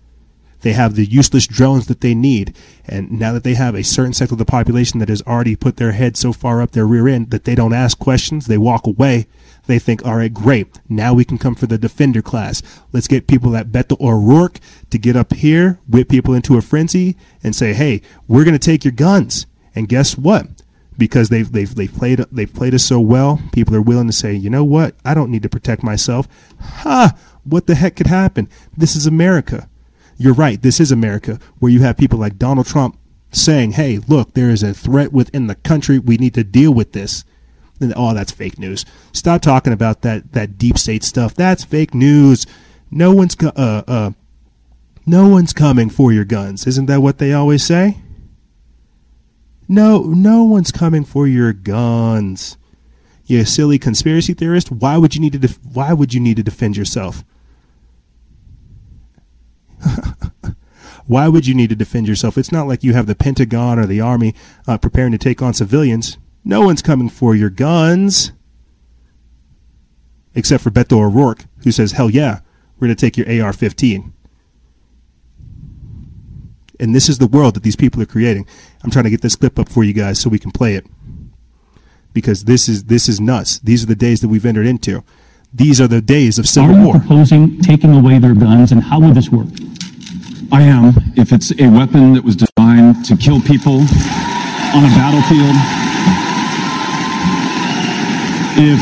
They 0.61 0.73
have 0.73 0.95
the 0.95 1.05
useless 1.05 1.47
drones 1.47 1.87
that 1.87 2.01
they 2.01 2.13
need, 2.13 2.55
and 2.85 3.11
now 3.11 3.33
that 3.33 3.43
they 3.43 3.55
have 3.55 3.73
a 3.73 3.83
certain 3.83 4.13
sector 4.13 4.35
of 4.35 4.39
the 4.39 4.45
population 4.45 4.99
that 4.99 5.09
has 5.09 5.23
already 5.23 5.55
put 5.55 5.77
their 5.77 5.93
head 5.93 6.15
so 6.15 6.33
far 6.33 6.61
up 6.61 6.71
their 6.71 6.85
rear 6.85 7.07
end 7.07 7.31
that 7.31 7.45
they 7.45 7.55
don't 7.55 7.73
ask 7.73 7.97
questions, 7.97 8.45
they 8.45 8.59
walk 8.59 8.85
away. 8.85 9.27
They 9.71 9.79
think, 9.79 10.05
all 10.05 10.17
right, 10.17 10.33
great. 10.33 10.67
Now 10.89 11.13
we 11.13 11.23
can 11.23 11.37
come 11.37 11.55
for 11.55 11.65
the 11.65 11.77
defender 11.77 12.21
class. 12.21 12.61
Let's 12.91 13.07
get 13.07 13.25
people 13.25 13.55
at 13.55 13.71
Beto 13.71 13.97
O'Rourke 14.01 14.59
to 14.89 14.97
get 14.97 15.15
up 15.15 15.31
here, 15.31 15.79
whip 15.87 16.09
people 16.09 16.33
into 16.33 16.57
a 16.57 16.61
frenzy, 16.61 17.15
and 17.41 17.55
say, 17.55 17.71
hey, 17.71 18.01
we're 18.27 18.43
going 18.43 18.51
to 18.51 18.59
take 18.59 18.83
your 18.83 18.91
guns. 18.91 19.45
And 19.73 19.87
guess 19.87 20.17
what? 20.17 20.47
Because 20.97 21.29
they've, 21.29 21.49
they've, 21.49 21.73
they've, 21.73 21.93
played, 21.93 22.19
they've 22.33 22.53
played 22.53 22.73
us 22.73 22.83
so 22.83 22.99
well, 22.99 23.39
people 23.53 23.73
are 23.73 23.81
willing 23.81 24.07
to 24.07 24.13
say, 24.13 24.33
you 24.33 24.49
know 24.49 24.65
what? 24.65 24.93
I 25.05 25.13
don't 25.13 25.31
need 25.31 25.43
to 25.43 25.49
protect 25.49 25.83
myself. 25.83 26.27
Ha! 26.59 27.17
What 27.45 27.67
the 27.67 27.75
heck 27.75 27.95
could 27.95 28.07
happen? 28.07 28.49
This 28.75 28.97
is 28.97 29.07
America. 29.07 29.69
You're 30.17 30.33
right. 30.33 30.61
This 30.61 30.81
is 30.81 30.91
America, 30.91 31.39
where 31.59 31.71
you 31.71 31.81
have 31.83 31.95
people 31.95 32.19
like 32.19 32.37
Donald 32.37 32.67
Trump 32.67 32.99
saying, 33.31 33.71
hey, 33.71 33.99
look, 33.99 34.33
there 34.33 34.49
is 34.49 34.63
a 34.63 34.73
threat 34.73 35.13
within 35.13 35.47
the 35.47 35.55
country. 35.55 35.97
We 35.97 36.17
need 36.17 36.33
to 36.33 36.43
deal 36.43 36.73
with 36.73 36.91
this 36.91 37.23
then 37.81 37.93
oh, 37.95 38.13
that's 38.13 38.31
fake 38.31 38.59
news. 38.59 38.85
Stop 39.11 39.41
talking 39.41 39.73
about 39.73 40.01
that 40.01 40.33
that 40.33 40.57
deep 40.57 40.77
state 40.77 41.03
stuff. 41.03 41.33
That's 41.35 41.63
fake 41.63 41.93
news. 41.93 42.45
No 42.89 43.13
one's 43.13 43.35
uh 43.41 43.83
uh 43.87 44.11
No 45.05 45.27
one's 45.27 45.53
coming 45.53 45.89
for 45.89 46.11
your 46.13 46.25
guns. 46.25 46.67
Isn't 46.67 46.85
that 46.85 47.01
what 47.01 47.17
they 47.17 47.33
always 47.33 47.65
say? 47.65 47.97
No, 49.67 50.01
no 50.03 50.43
one's 50.43 50.71
coming 50.71 51.05
for 51.05 51.27
your 51.27 51.53
guns. 51.53 52.57
You 53.25 53.45
silly 53.45 53.79
conspiracy 53.79 54.33
theorist. 54.33 54.69
Why 54.69 54.97
would 54.97 55.15
you 55.15 55.21
need 55.21 55.31
to? 55.31 55.39
Def- 55.39 55.63
why 55.63 55.93
would 55.93 56.13
you 56.13 56.19
need 56.19 56.35
to 56.35 56.43
defend 56.43 56.75
yourself? 56.75 57.23
why 61.07 61.29
would 61.29 61.47
you 61.47 61.55
need 61.55 61.69
to 61.69 61.75
defend 61.75 62.09
yourself? 62.09 62.37
It's 62.37 62.51
not 62.51 62.67
like 62.67 62.83
you 62.83 62.93
have 62.93 63.07
the 63.07 63.15
Pentagon 63.15 63.79
or 63.79 63.85
the 63.85 64.01
army 64.01 64.35
uh, 64.67 64.77
preparing 64.77 65.13
to 65.13 65.17
take 65.17 65.41
on 65.41 65.53
civilians. 65.53 66.17
No 66.43 66.61
one's 66.61 66.81
coming 66.81 67.09
for 67.09 67.35
your 67.35 67.49
guns, 67.49 68.31
except 70.33 70.63
for 70.63 70.71
Beto 70.71 70.97
O'Rourke, 70.99 71.45
who 71.63 71.71
says, 71.71 71.93
"Hell 71.93 72.09
yeah, 72.09 72.39
we're 72.79 72.87
going 72.87 72.95
to 72.95 72.99
take 72.99 73.17
your 73.17 73.27
AR-15." 73.27 74.11
And 76.79 76.95
this 76.95 77.07
is 77.09 77.19
the 77.19 77.27
world 77.27 77.53
that 77.53 77.63
these 77.63 77.75
people 77.75 78.01
are 78.01 78.07
creating. 78.07 78.47
I'm 78.83 78.89
trying 78.89 79.03
to 79.03 79.11
get 79.11 79.21
this 79.21 79.35
clip 79.35 79.59
up 79.59 79.69
for 79.69 79.83
you 79.83 79.93
guys 79.93 80.19
so 80.19 80.29
we 80.29 80.39
can 80.39 80.49
play 80.51 80.73
it. 80.75 80.85
Because 82.11 82.45
this 82.45 82.67
is 82.67 82.85
this 82.85 83.07
is 83.07 83.21
nuts. 83.21 83.59
These 83.59 83.83
are 83.83 83.87
the 83.87 83.95
days 83.95 84.21
that 84.21 84.27
we've 84.29 84.45
entered 84.45 84.65
into. 84.65 85.03
These 85.53 85.79
are 85.79 85.87
the 85.87 86.01
days 86.01 86.39
of 86.39 86.47
civil 86.47 86.75
Are 86.75 86.79
you 86.79 86.85
war. 86.87 86.99
proposing 86.99 87.59
taking 87.61 87.93
away 87.93 88.17
their 88.19 88.33
guns, 88.33 88.71
and 88.71 88.81
how 88.83 88.99
would 88.99 89.13
this 89.15 89.29
work? 89.29 89.47
I 90.51 90.63
am. 90.63 90.93
If 91.15 91.31
it's 91.31 91.51
a 91.59 91.67
weapon 91.69 92.13
that 92.13 92.23
was 92.23 92.35
designed 92.35 93.05
to 93.05 93.15
kill 93.15 93.39
people 93.41 93.81
on 94.73 94.83
a 94.83 94.91
battlefield, 94.97 95.55
if 98.57 98.79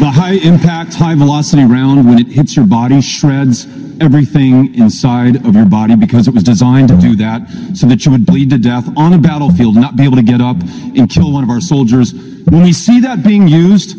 the 0.00 0.10
high 0.10 0.34
impact, 0.34 0.94
high 0.94 1.14
velocity 1.14 1.64
round, 1.64 2.06
when 2.08 2.18
it 2.18 2.28
hits 2.28 2.56
your 2.56 2.66
body, 2.66 3.00
shreds 3.00 3.66
everything 4.00 4.74
inside 4.74 5.36
of 5.46 5.54
your 5.54 5.64
body 5.64 5.94
because 5.94 6.26
it 6.26 6.34
was 6.34 6.42
designed 6.42 6.88
to 6.88 6.96
do 6.96 7.14
that 7.14 7.48
so 7.74 7.86
that 7.86 8.04
you 8.04 8.10
would 8.10 8.26
bleed 8.26 8.50
to 8.50 8.58
death 8.58 8.88
on 8.96 9.12
a 9.12 9.18
battlefield, 9.18 9.76
not 9.76 9.96
be 9.96 10.02
able 10.04 10.16
to 10.16 10.22
get 10.22 10.40
up 10.40 10.56
and 10.96 11.08
kill 11.08 11.32
one 11.32 11.44
of 11.44 11.50
our 11.50 11.60
soldiers. 11.60 12.12
When 12.12 12.62
we 12.62 12.72
see 12.72 13.00
that 13.00 13.22
being 13.22 13.46
used 13.46 13.96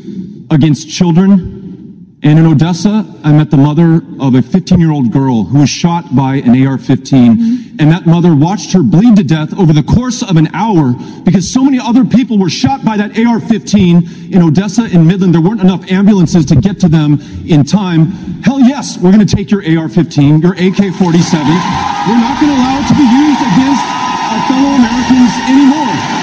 against 0.52 0.90
children, 0.90 2.19
and 2.22 2.40
in 2.40 2.45
Odessa, 2.45 3.06
I 3.23 3.31
met 3.31 3.52
the 3.52 3.57
mother 3.57 4.02
of 4.19 4.35
a 4.35 4.41
15 4.41 4.80
year 4.80 4.91
old 4.91 5.11
girl 5.11 5.44
who 5.44 5.60
was 5.60 5.69
shot 5.69 6.15
by 6.15 6.35
an 6.35 6.65
AR 6.65 6.77
15. 6.77 7.62
And 7.80 7.91
that 7.91 8.06
mother 8.06 8.36
watched 8.36 8.74
her 8.74 8.84
bleed 8.84 9.16
to 9.16 9.24
death 9.24 9.58
over 9.58 9.74
the 9.74 9.82
course 9.82 10.22
of 10.22 10.38
an 10.38 10.48
hour 10.54 10.94
because 11.24 11.50
so 11.50 11.64
many 11.64 11.80
other 11.80 12.06
people 12.06 12.38
were 12.38 12.50
shot 12.50 12.86
by 12.86 12.98
that 12.98 13.18
AR 13.18 13.40
15 13.40 14.32
in 14.32 14.41
Odessa 14.44 14.84
and 14.94 15.08
Midland. 15.08 15.34
There 15.34 15.41
weren't 15.41 15.62
enough 15.62 15.90
ambulances 15.91 16.45
to 16.48 16.56
get 16.56 16.80
to 16.82 16.88
them 16.88 17.20
in 17.48 17.64
time. 17.66 18.12
Hell 18.45 18.60
yes, 18.60 18.98
we're 18.98 19.12
going 19.12 19.26
to 19.26 19.36
take 19.36 19.50
your 19.50 19.62
AR 19.66 19.90
15, 19.90 20.41
your 20.41 20.54
AK 20.54 20.94
47. 20.94 21.02
We're 21.02 22.22
not 22.22 22.38
going 22.40 22.54
to 22.54 22.58
allow 22.62 22.78
it 22.78 22.88
to 22.90 22.95
be 22.95 23.08
used 23.10 23.41
against 23.41 23.84
our 24.30 24.41
fellow 24.48 24.72
Americans 24.78 25.34
anymore. 25.50 26.14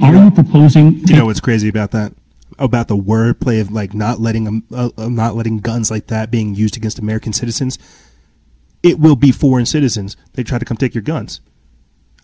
Are 0.00 0.24
you 0.24 0.30
proposing? 0.30 1.06
You 1.06 1.16
know 1.16 1.26
what's 1.26 1.40
crazy 1.40 1.68
about 1.68 1.92
that? 1.92 2.12
About 2.58 2.88
the 2.88 2.96
wordplay 2.96 3.60
of 3.60 3.72
like 3.72 3.94
not 3.94 4.20
letting 4.20 4.46
um, 4.46 4.64
uh, 4.72 4.90
uh, 4.98 5.08
not 5.08 5.34
letting 5.34 5.60
guns 5.60 5.90
like 5.90 6.08
that 6.08 6.30
being 6.30 6.54
used 6.54 6.76
against 6.76 6.98
American 6.98 7.32
citizens. 7.32 7.78
It 8.82 8.98
will 8.98 9.16
be 9.16 9.32
foreign 9.32 9.66
citizens. 9.66 10.16
They 10.34 10.42
try 10.42 10.58
to 10.58 10.64
come 10.64 10.76
take 10.76 10.94
your 10.94 11.02
guns. 11.02 11.40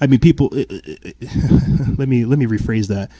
I 0.00 0.06
mean, 0.06 0.20
people. 0.20 0.48
let 0.52 2.08
me 2.08 2.24
let 2.24 2.38
me 2.38 2.46
rephrase 2.46 2.88
that. 2.88 3.10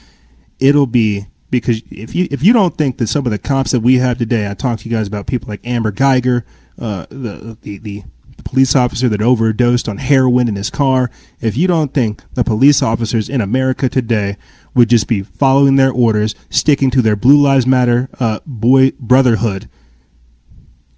It'll 0.59 0.87
be 0.87 1.27
because 1.51 1.83
if 1.91 2.15
you 2.15 2.29
if 2.31 2.43
you 2.43 2.53
don't 2.53 2.77
think 2.77 2.99
that 2.99 3.09
some 3.09 3.27
of 3.27 3.33
the 3.33 3.39
cops 3.39 3.73
that 3.73 3.81
we 3.81 3.97
have 3.97 4.19
today, 4.19 4.51
I 4.51 4.55
talked 4.55 4.83
to 4.83 4.89
you 4.89 4.97
guys 4.97 5.07
about 5.07 5.27
people 5.27 5.49
like 5.49 5.61
Amber 5.65 5.93
Guyger, 5.93 6.45
uh, 6.79 7.07
the 7.09 7.57
the 7.63 7.79
the 7.79 8.03
police 8.45 8.77
officer 8.77 9.09
that 9.09 9.23
overdosed 9.23 9.89
on 9.89 9.99
heroin 9.99 10.49
in 10.49 10.57
his 10.57 10.71
car. 10.71 11.11
If 11.41 11.57
you 11.57 11.67
don't 11.67 11.93
think 11.93 12.23
the 12.35 12.45
police 12.45 12.83
officers 12.83 13.29
in 13.29 13.41
America 13.41 13.89
today 13.89 14.37
would 14.75 14.89
just 14.89 15.09
be 15.09 15.23
following 15.23 15.77
their 15.77 15.91
orders, 15.91 16.35
sticking 16.51 16.91
to 16.93 17.03
their 17.03 17.17
Blue 17.17 17.41
Lives 17.41 17.67
Matter 17.67 18.09
uh, 18.21 18.41
boy 18.47 18.93
brotherhood, 19.01 19.69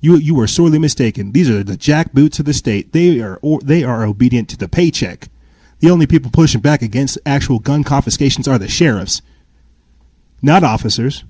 you 0.00 0.16
you 0.16 0.38
are 0.40 0.46
sorely 0.46 0.78
mistaken. 0.78 1.32
These 1.32 1.50
are 1.50 1.62
the 1.62 1.76
jackboots 1.76 2.38
of 2.38 2.44
the 2.44 2.54
state. 2.54 2.92
They 2.92 3.20
are 3.20 3.38
or, 3.42 3.60
they 3.60 3.84
are 3.84 4.04
obedient 4.04 4.48
to 4.50 4.56
the 4.56 4.68
paycheck. 4.68 5.28
The 5.80 5.90
only 5.90 6.06
people 6.06 6.30
pushing 6.30 6.60
back 6.60 6.82
against 6.82 7.18
actual 7.24 7.58
gun 7.58 7.84
confiscations 7.84 8.48
are 8.48 8.58
the 8.58 8.68
sheriffs, 8.68 9.22
not 10.42 10.64
officers. 10.64 11.24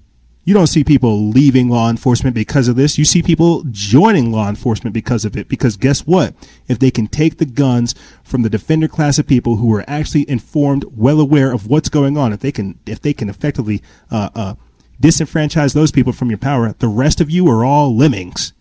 You 0.44 0.54
don't 0.54 0.68
see 0.68 0.82
people 0.82 1.28
leaving 1.28 1.68
law 1.68 1.90
enforcement 1.90 2.34
because 2.34 2.68
of 2.68 2.76
this. 2.76 2.96
You 2.96 3.04
see 3.04 3.22
people 3.22 3.64
joining 3.70 4.32
law 4.32 4.48
enforcement 4.48 4.94
because 4.94 5.26
of 5.26 5.36
it. 5.36 5.46
Because 5.46 5.76
guess 5.76 6.06
what? 6.06 6.34
If 6.68 6.78
they 6.78 6.90
can 6.90 7.06
take 7.06 7.36
the 7.36 7.44
guns 7.44 7.94
from 8.24 8.40
the 8.40 8.48
defender 8.48 8.88
class 8.88 9.18
of 9.18 9.26
people 9.26 9.56
who 9.56 9.70
are 9.74 9.84
actually 9.86 10.28
informed, 10.28 10.86
well 10.96 11.20
aware 11.20 11.52
of 11.52 11.66
what's 11.66 11.90
going 11.90 12.16
on, 12.16 12.32
if 12.32 12.40
they 12.40 12.50
can, 12.50 12.78
if 12.86 12.98
they 12.98 13.12
can 13.12 13.28
effectively 13.28 13.82
uh, 14.10 14.30
uh, 14.34 14.54
disenfranchise 15.02 15.74
those 15.74 15.92
people 15.92 16.14
from 16.14 16.30
your 16.30 16.38
power, 16.38 16.74
the 16.78 16.88
rest 16.88 17.20
of 17.20 17.30
you 17.30 17.46
are 17.50 17.62
all 17.62 17.94
lemmings, 17.94 18.54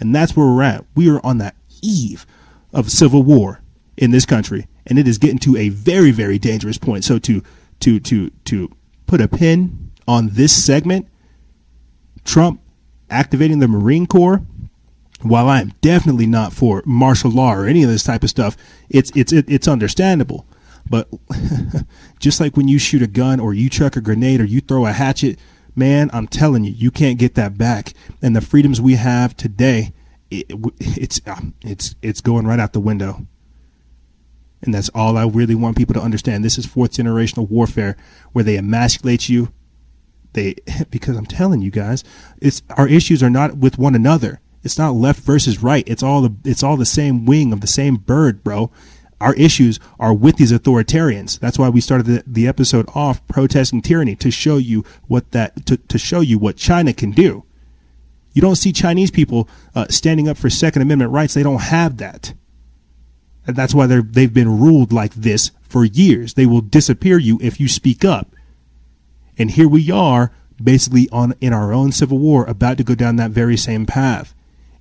and 0.00 0.14
that's 0.14 0.36
where 0.36 0.46
we're 0.46 0.62
at. 0.62 0.84
We 0.94 1.10
are 1.10 1.24
on 1.24 1.38
the 1.38 1.52
eve 1.82 2.26
of 2.72 2.90
civil 2.90 3.22
war 3.22 3.60
in 3.96 4.10
this 4.10 4.26
country, 4.26 4.66
and 4.86 4.98
it 4.98 5.08
is 5.08 5.18
getting 5.18 5.38
to 5.40 5.56
a 5.56 5.68
very, 5.68 6.10
very 6.10 6.38
dangerous 6.38 6.78
point. 6.78 7.04
So 7.04 7.18
to 7.18 7.42
to 7.80 8.00
to 8.00 8.30
to 8.30 8.70
put 9.06 9.20
a 9.20 9.28
pin 9.28 9.90
on 10.06 10.30
this 10.32 10.52
segment, 10.64 11.08
Trump 12.24 12.60
activating 13.10 13.58
the 13.58 13.68
Marine 13.68 14.06
Corps, 14.06 14.42
while 15.22 15.48
I 15.48 15.60
am 15.60 15.72
definitely 15.80 16.26
not 16.26 16.52
for 16.52 16.82
martial 16.86 17.30
law 17.30 17.54
or 17.54 17.66
any 17.66 17.82
of 17.82 17.90
this 17.90 18.04
type 18.04 18.22
of 18.22 18.30
stuff, 18.30 18.56
it's 18.88 19.10
it's 19.16 19.32
it's 19.32 19.68
understandable. 19.68 20.46
But 20.88 21.08
just 22.18 22.40
like 22.40 22.56
when 22.56 22.68
you 22.68 22.78
shoot 22.78 23.02
a 23.02 23.06
gun 23.06 23.40
or 23.40 23.52
you 23.52 23.68
chuck 23.68 23.96
a 23.96 24.00
grenade 24.00 24.40
or 24.40 24.44
you 24.44 24.60
throw 24.60 24.86
a 24.86 24.92
hatchet, 24.92 25.38
man, 25.78 26.10
I'm 26.12 26.26
telling 26.26 26.64
you, 26.64 26.72
you 26.72 26.90
can't 26.90 27.18
get 27.18 27.34
that 27.36 27.56
back. 27.56 27.94
And 28.20 28.34
the 28.34 28.40
freedoms 28.40 28.80
we 28.80 28.96
have 28.96 29.36
today, 29.36 29.92
it, 30.30 30.46
it's 30.78 31.20
um, 31.26 31.54
it's 31.62 31.94
it's 32.02 32.20
going 32.20 32.46
right 32.46 32.60
out 32.60 32.72
the 32.72 32.80
window. 32.80 33.26
And 34.60 34.74
that's 34.74 34.88
all 34.88 35.16
I 35.16 35.24
really 35.24 35.54
want 35.54 35.76
people 35.76 35.94
to 35.94 36.02
understand. 36.02 36.44
This 36.44 36.58
is 36.58 36.66
fourth 36.66 36.90
generational 36.92 37.48
warfare 37.48 37.96
where 38.32 38.42
they 38.42 38.58
emasculate 38.58 39.28
you, 39.28 39.52
they 40.32 40.56
because 40.90 41.16
I'm 41.16 41.26
telling 41.26 41.62
you 41.62 41.70
guys, 41.70 42.04
it's 42.42 42.62
our 42.76 42.88
issues 42.88 43.22
are 43.22 43.30
not 43.30 43.56
with 43.56 43.78
one 43.78 43.94
another. 43.94 44.40
It's 44.64 44.76
not 44.76 44.94
left 44.94 45.20
versus 45.20 45.62
right. 45.62 45.84
It's 45.86 46.02
all 46.02 46.20
the 46.20 46.34
it's 46.44 46.64
all 46.64 46.76
the 46.76 46.84
same 46.84 47.24
wing 47.24 47.52
of 47.52 47.60
the 47.60 47.68
same 47.68 47.96
bird, 47.96 48.42
bro. 48.42 48.70
Our 49.20 49.34
issues 49.34 49.80
are 49.98 50.14
with 50.14 50.36
these 50.36 50.52
authoritarians. 50.52 51.38
That's 51.40 51.58
why 51.58 51.68
we 51.68 51.80
started 51.80 52.06
the, 52.06 52.22
the 52.26 52.46
episode 52.46 52.88
off 52.94 53.26
protesting 53.26 53.82
tyranny 53.82 54.14
to 54.16 54.30
show 54.30 54.56
you 54.56 54.84
what 55.08 55.32
that 55.32 55.66
to, 55.66 55.76
to 55.76 55.98
show 55.98 56.20
you 56.20 56.38
what 56.38 56.56
China 56.56 56.92
can 56.92 57.10
do. 57.10 57.44
You 58.32 58.42
don't 58.42 58.56
see 58.56 58.72
Chinese 58.72 59.10
people 59.10 59.48
uh, 59.74 59.86
standing 59.88 60.28
up 60.28 60.36
for 60.36 60.48
Second 60.48 60.82
Amendment 60.82 61.10
rights. 61.10 61.34
They 61.34 61.42
don't 61.42 61.62
have 61.62 61.96
that. 61.96 62.34
And 63.46 63.56
that's 63.56 63.74
why 63.74 63.86
they're 63.86 64.02
they've 64.02 64.32
been 64.32 64.60
ruled 64.60 64.92
like 64.92 65.14
this 65.14 65.50
for 65.62 65.84
years. 65.84 66.34
They 66.34 66.46
will 66.46 66.60
disappear 66.60 67.18
you 67.18 67.38
if 67.42 67.58
you 67.58 67.66
speak 67.66 68.04
up. 68.04 68.34
And 69.36 69.50
here 69.52 69.68
we 69.68 69.90
are, 69.90 70.32
basically 70.62 71.08
on 71.10 71.34
in 71.40 71.52
our 71.52 71.72
own 71.72 71.90
civil 71.90 72.18
war, 72.18 72.44
about 72.44 72.76
to 72.78 72.84
go 72.84 72.94
down 72.94 73.16
that 73.16 73.30
very 73.32 73.56
same 73.56 73.86
path. 73.86 74.34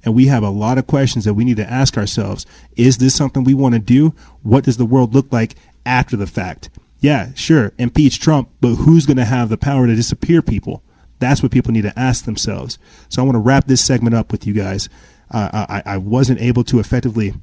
And 0.07 0.15
we 0.15 0.27
have 0.27 0.41
a 0.41 0.49
lot 0.49 0.77
of 0.77 0.87
questions 0.87 1.25
that 1.25 1.33
we 1.33 1.43
need 1.43 1.57
to 1.57 1.69
ask 1.69 1.97
ourselves. 1.97 2.45
Is 2.77 2.97
this 2.97 3.13
something 3.13 3.43
we 3.43 3.53
want 3.53 3.73
to 3.73 3.79
do? 3.79 4.15
What 4.41 4.63
does 4.63 4.77
the 4.77 4.85
world 4.85 5.13
look 5.13 5.33
like 5.33 5.55
after 5.85 6.15
the 6.15 6.25
fact? 6.25 6.69
Yeah, 7.01 7.33
sure, 7.33 7.73
impeach 7.77 8.21
Trump, 8.21 8.49
but 8.61 8.75
who's 8.75 9.05
going 9.05 9.17
to 9.17 9.25
have 9.25 9.49
the 9.49 9.57
power 9.57 9.85
to 9.85 9.93
disappear 9.93 10.41
people? 10.41 10.81
That's 11.19 11.43
what 11.43 11.51
people 11.51 11.73
need 11.73 11.81
to 11.81 11.99
ask 11.99 12.23
themselves. 12.23 12.79
So 13.09 13.21
I 13.21 13.25
want 13.25 13.35
to 13.35 13.41
wrap 13.41 13.65
this 13.65 13.83
segment 13.83 14.15
up 14.15 14.31
with 14.31 14.47
you 14.47 14.53
guys. 14.53 14.87
Uh, 15.29 15.65
I, 15.67 15.83
I 15.85 15.97
wasn't 15.97 16.39
able 16.39 16.63
to 16.63 16.79
effectively 16.79 17.33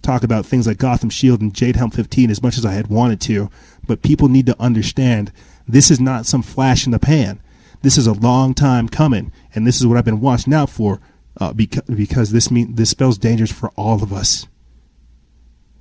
talk 0.00 0.22
about 0.22 0.46
things 0.46 0.68
like 0.68 0.78
Gotham 0.78 1.10
Shield 1.10 1.40
and 1.40 1.52
Jade 1.52 1.74
Helm 1.74 1.90
15 1.90 2.30
as 2.30 2.40
much 2.40 2.56
as 2.56 2.64
I 2.64 2.74
had 2.74 2.86
wanted 2.86 3.20
to, 3.22 3.50
but 3.84 4.02
people 4.02 4.28
need 4.28 4.46
to 4.46 4.62
understand 4.62 5.32
this 5.66 5.90
is 5.90 5.98
not 5.98 6.24
some 6.24 6.42
flash 6.42 6.86
in 6.86 6.92
the 6.92 7.00
pan. 7.00 7.40
This 7.82 7.98
is 7.98 8.06
a 8.06 8.12
long 8.12 8.54
time 8.54 8.88
coming, 8.88 9.32
and 9.56 9.66
this 9.66 9.80
is 9.80 9.88
what 9.88 9.98
I've 9.98 10.04
been 10.04 10.20
watching 10.20 10.54
out 10.54 10.70
for 10.70 11.00
uh, 11.38 11.52
because, 11.52 11.82
because 11.82 12.30
this 12.32 12.50
mean 12.50 12.74
this 12.74 12.90
spells 12.90 13.18
dangers 13.18 13.52
for 13.52 13.70
all 13.70 14.02
of 14.02 14.12
us. 14.12 14.46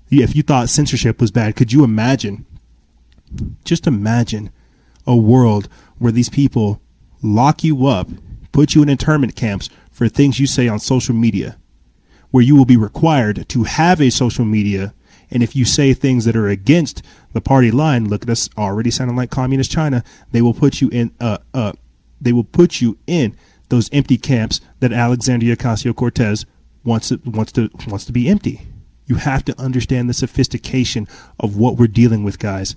If 0.10 0.36
you 0.36 0.44
thought 0.44 0.70
censorship 0.70 1.20
was 1.20 1.32
bad, 1.32 1.56
could 1.56 1.74
you 1.74 1.84
imagine? 1.84 2.46
Just 3.64 3.88
imagine 3.88 4.52
a 5.08 5.16
world 5.16 5.68
where 5.98 6.12
these 6.12 6.30
people 6.30 6.82
lock 7.22 7.64
you 7.64 7.88
up, 7.88 8.08
put 8.52 8.76
you 8.76 8.84
in 8.84 8.90
internment 8.90 9.36
camps 9.36 9.70
for 9.92 10.08
things 10.08 10.40
you 10.40 10.48
say 10.48 10.68
on 10.68 10.80
social 10.80 11.16
media, 11.16 11.58
where 12.32 12.44
you 12.44 12.56
will 12.56 12.66
be 12.66 12.78
required 12.78 13.50
to 13.50 13.64
have 13.64 14.00
a 14.00 14.10
social 14.10 14.46
media 14.46 14.94
and 15.32 15.44
if 15.44 15.56
you 15.56 15.66
say 15.66 15.94
things 15.94 16.26
that 16.26 16.36
are 16.36 16.48
against 16.48 17.02
the 17.34 17.42
party 17.42 17.72
line, 17.72 18.08
look 18.08 18.24
at 18.24 18.30
us 18.30 18.50
already 18.58 18.92
sounding 18.92 19.18
like 19.18 19.30
communist 19.30 19.72
China. 19.72 20.04
They 20.32 20.42
will 20.42 20.54
put 20.54 20.82
you 20.82 20.90
in. 20.90 21.12
Uh, 21.20 21.40
uh, 21.54 21.74
they 22.22 22.34
will 22.34 22.44
put 22.44 22.82
you 22.82 22.98
in 23.08 23.36
those 23.70 23.90
empty 23.92 24.18
camps 24.18 24.62
that 24.80 24.92
Alexandria 24.92 25.56
Ocasio 25.56 25.96
Cortez 25.96 26.46
wants 26.84 27.10
to 27.10 27.20
wants 27.26 27.52
to 27.54 27.70
wants 27.88 28.06
to 28.06 28.12
be 28.12 28.30
empty. 28.30 28.68
You 29.08 29.16
have 29.16 29.46
to 29.46 29.60
understand 29.60 30.10
the 30.10 30.14
sophistication 30.14 31.08
of 31.40 31.58
what 31.58 31.78
we're 31.78 31.88
dealing 31.88 32.24
with, 32.24 32.40
guys. 32.40 32.76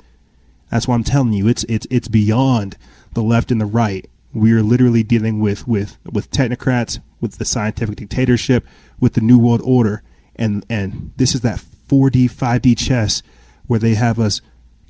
That's 0.71 0.87
why 0.87 0.95
I'm 0.95 1.05
telling 1.05 1.33
you, 1.33 1.49
it's 1.49 1.65
it's 1.65 1.87
it's 1.91 2.09
beyond 2.09 2.77
the 3.15 3.23
left 3.23 3.51
and 3.51 3.61
the 3.61 3.67
right. 3.67 4.09
We 4.33 4.53
are 4.53 4.63
literally 4.63 5.03
dealing 5.03 5.41
with 5.41 5.67
with 5.67 5.99
with 6.05 6.31
technocrats, 6.31 7.01
with 7.21 7.39
the 7.39 7.45
scientific 7.45 7.97
dictatorship, 7.97 8.67
with 9.01 9.15
the 9.15 9.21
new 9.21 9.39
world 9.39 9.63
order, 9.65 10.03
and 10.37 10.65
and 10.69 11.13
this 11.17 11.35
is 11.35 11.41
that 11.43 11.61
4D 11.89 12.31
5D 12.31 12.77
chess 12.77 13.23
where 13.67 13.79
they 13.79 13.95
have 13.95 14.19
us 14.19 14.41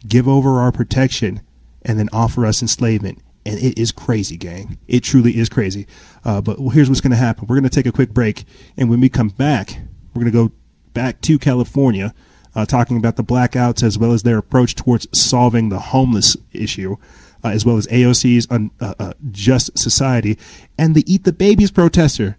give 0.07 0.29
over 0.29 0.61
our 0.61 0.73
protection 0.73 1.41
and 1.83 1.99
then 1.99 2.09
offer 2.13 2.45
us 2.45 2.63
enslavement. 2.63 3.21
And 3.49 3.59
it 3.59 3.79
is 3.79 3.93
crazy, 3.93 4.37
gang. 4.37 4.79
It 4.87 5.01
truly 5.01 5.39
is 5.39 5.49
crazy. 5.49 5.87
Uh, 6.23 6.43
but 6.43 6.59
here's 6.73 6.91
what's 6.91 7.01
going 7.01 7.13
to 7.13 7.17
happen. 7.17 7.47
We're 7.47 7.57
going 7.57 7.69
to 7.69 7.75
take 7.75 7.87
a 7.87 7.93
quick 7.93 8.11
break, 8.11 8.45
and 8.77 8.91
when 8.91 9.01
we 9.01 9.09
come 9.09 9.31
back, 9.31 9.79
we're 10.13 10.23
going 10.23 10.33
to 10.33 10.49
go 10.49 10.53
back 10.93 11.23
to 11.23 11.39
California, 11.39 12.15
uh, 12.55 12.67
talking 12.67 12.99
about 12.99 13.17
the 13.17 13.25
blackouts 13.25 13.83
as 13.83 13.97
well 13.99 14.13
as 14.13 14.23
their 14.23 14.37
approach 14.37 14.75
towards 14.75 15.09
solving 15.19 15.71
the 15.71 15.79
homeless 15.79 16.37
issue, 16.53 16.97
uh, 17.43 17.49
as 17.49 17.65
well 17.65 17.79
as 17.79 17.87
AOC's 17.87 18.47
un, 18.51 18.71
uh, 18.81 18.95
uh, 18.99 19.13
Just 19.31 19.79
Society, 19.79 20.39
and 20.77 20.95
the 20.95 21.11
Eat 21.11 21.25
the 21.25 21.33
Babies 21.33 21.71
protester. 21.71 22.37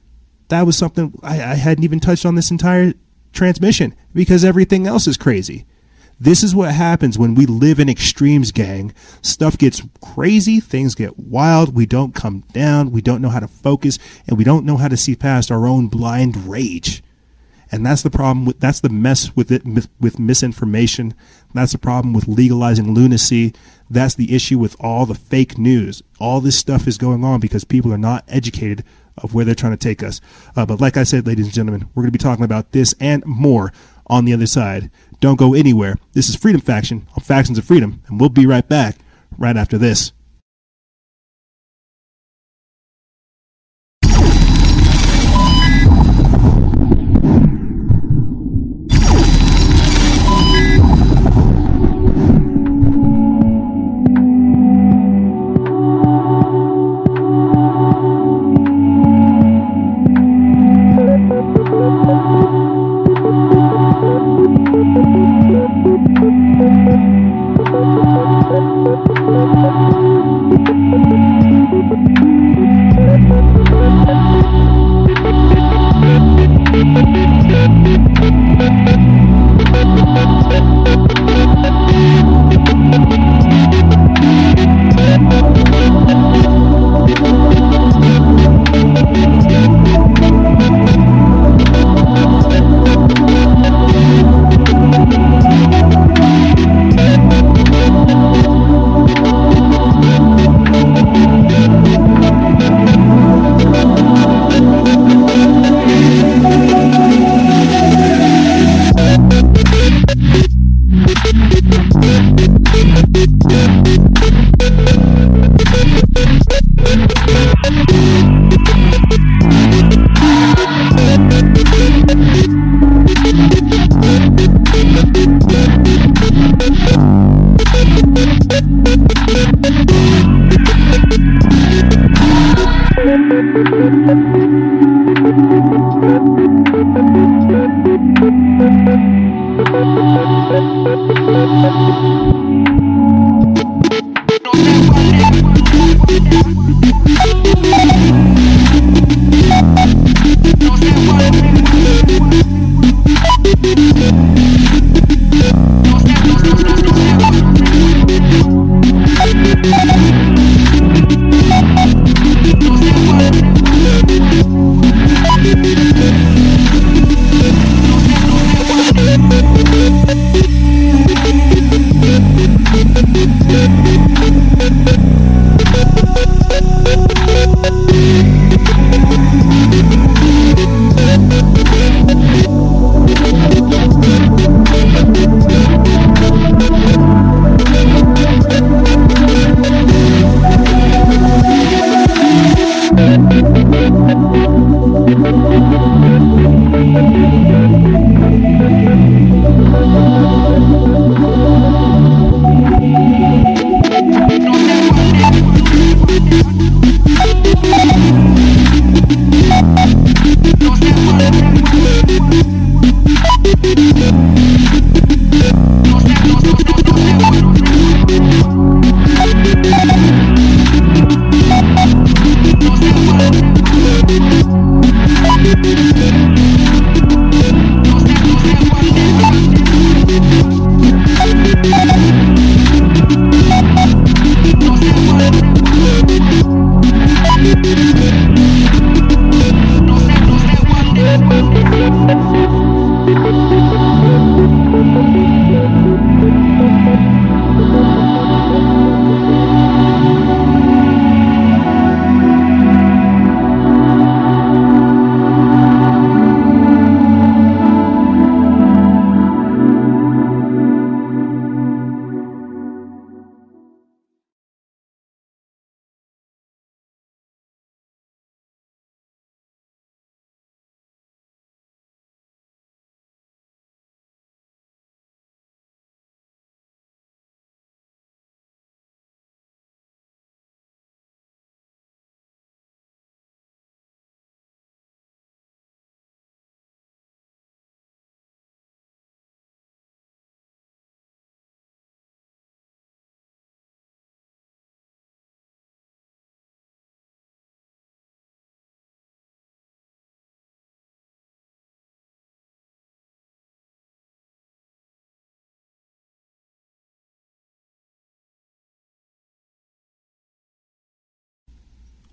That 0.50 0.68
was 0.68 0.78
something 0.78 1.18
I, 1.24 1.42
I 1.42 1.56
hadn't 1.56 1.84
even 1.84 2.00
touched 2.00 2.26
on 2.26 2.36
this 2.36 2.52
entire 2.52 2.94
transmission 3.34 3.96
because 4.14 4.46
everything 4.46 4.86
else 4.86 5.08
is 5.08 5.18
crazy. 5.18 5.66
This 6.22 6.44
is 6.44 6.54
what 6.54 6.74
happens 6.74 7.18
when 7.18 7.34
we 7.34 7.46
live 7.46 7.80
in 7.80 7.88
extremes, 7.88 8.52
gang. 8.52 8.94
Stuff 9.22 9.58
gets 9.58 9.82
crazy, 10.02 10.60
things 10.60 10.94
get 10.94 11.18
wild, 11.18 11.74
we 11.74 11.86
don't 11.86 12.14
come 12.14 12.42
down, 12.52 12.92
we 12.92 13.02
don't 13.02 13.22
know 13.22 13.30
how 13.30 13.40
to 13.40 13.48
focus, 13.48 13.98
and 14.28 14.38
we 14.38 14.44
don't 14.44 14.66
know 14.66 14.76
how 14.76 14.90
to 14.90 14.98
see 14.98 15.16
past 15.16 15.50
our 15.50 15.66
own 15.66 15.88
blind 15.88 16.36
rage. 16.46 17.02
And 17.72 17.86
that's 17.86 18.02
the 18.02 18.10
problem 18.10 18.46
with 18.46 18.60
that's 18.60 18.80
the 18.82 18.90
mess 18.90 19.36
with 19.36 19.52
it 19.52 19.64
with, 19.66 20.20
misinformation. 20.20 21.14
That's 21.54 21.72
the 21.72 21.78
problem 21.78 22.14
with 22.14 22.28
legalizing 22.28 22.94
lunacy. 22.94 23.54
That's 23.90 24.16
the 24.16 24.36
issue 24.36 24.58
with 24.58 24.76
all 24.80 25.06
the 25.06 25.16
fake 25.16 25.58
news. 25.58 26.02
All 26.20 26.42
this 26.42 26.58
stuff 26.58 26.88
is 26.88 26.98
going 26.98 27.24
on 27.24 27.40
because 27.40 27.64
people 27.64 27.94
are 27.94 27.98
not 27.98 28.26
educated 28.28 28.84
of 29.18 29.34
where 29.34 29.46
they're 29.46 29.56
trying 29.56 29.74
to 29.74 29.78
take 29.78 30.02
us. 30.02 30.20
Uh, 30.56 30.66
but 30.66 30.82
like 30.82 30.98
I 30.98 31.04
said, 31.04 31.28
ladies 31.28 31.46
and 31.46 31.54
gentlemen, 31.54 31.90
we're 31.94 32.04
going 32.04 32.12
to 32.12 32.18
be 32.18 32.24
talking 32.24 32.46
about 32.46 32.72
this 32.72 32.96
and 33.00 33.24
more 33.26 33.72
on 34.08 34.26
the 34.26 34.34
other 34.34 34.48
side. 34.48 34.90
Don't 35.20 35.38
go 35.38 35.54
anywhere. 35.54 35.98
This 36.14 36.30
is 36.30 36.36
Freedom 36.36 36.62
Faction 36.62 37.08
on 37.16 37.24
Factions 37.24 37.58
of 37.58 37.66
Freedom, 37.66 38.02
and 38.08 38.20
we'll 38.20 38.30
be 38.30 38.46
right 38.46 38.68
back 38.68 38.98
right 39.38 39.58
after 39.58 39.78
this. 39.78 40.14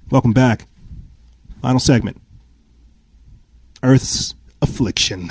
Welcome 0.08 0.32
back. 0.32 0.68
Final 1.62 1.80
segment 1.80 2.20
Earth's 3.82 4.34
affliction. 4.62 5.30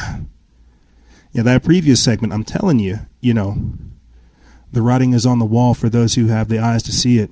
Yeah, 1.32 1.44
that 1.44 1.64
previous 1.64 2.04
segment, 2.04 2.34
I'm 2.34 2.44
telling 2.44 2.80
you, 2.80 3.00
you 3.22 3.34
know, 3.34 3.58
the 4.72 4.82
writing 4.82 5.14
is 5.14 5.26
on 5.26 5.40
the 5.40 5.46
wall 5.46 5.74
for 5.74 5.88
those 5.88 6.16
who 6.16 6.28
have 6.28 6.50
the 6.50 6.60
eyes 6.60 6.84
to 6.84 6.92
see 6.92 7.20
it. 7.20 7.32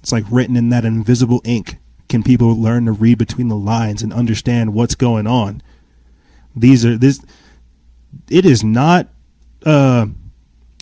It's 0.00 0.12
like 0.12 0.24
written 0.30 0.56
in 0.56 0.70
that 0.70 0.86
invisible 0.86 1.42
ink. 1.44 1.76
Can 2.08 2.22
people 2.22 2.54
learn 2.54 2.86
to 2.86 2.92
read 2.92 3.18
between 3.18 3.48
the 3.48 3.56
lines 3.56 4.02
and 4.02 4.12
understand 4.12 4.72
what's 4.72 4.94
going 4.94 5.26
on? 5.26 5.62
These 6.56 6.84
are 6.86 6.96
this 6.96 7.22
it 8.30 8.46
is 8.46 8.64
not 8.64 9.08
uh 9.66 10.06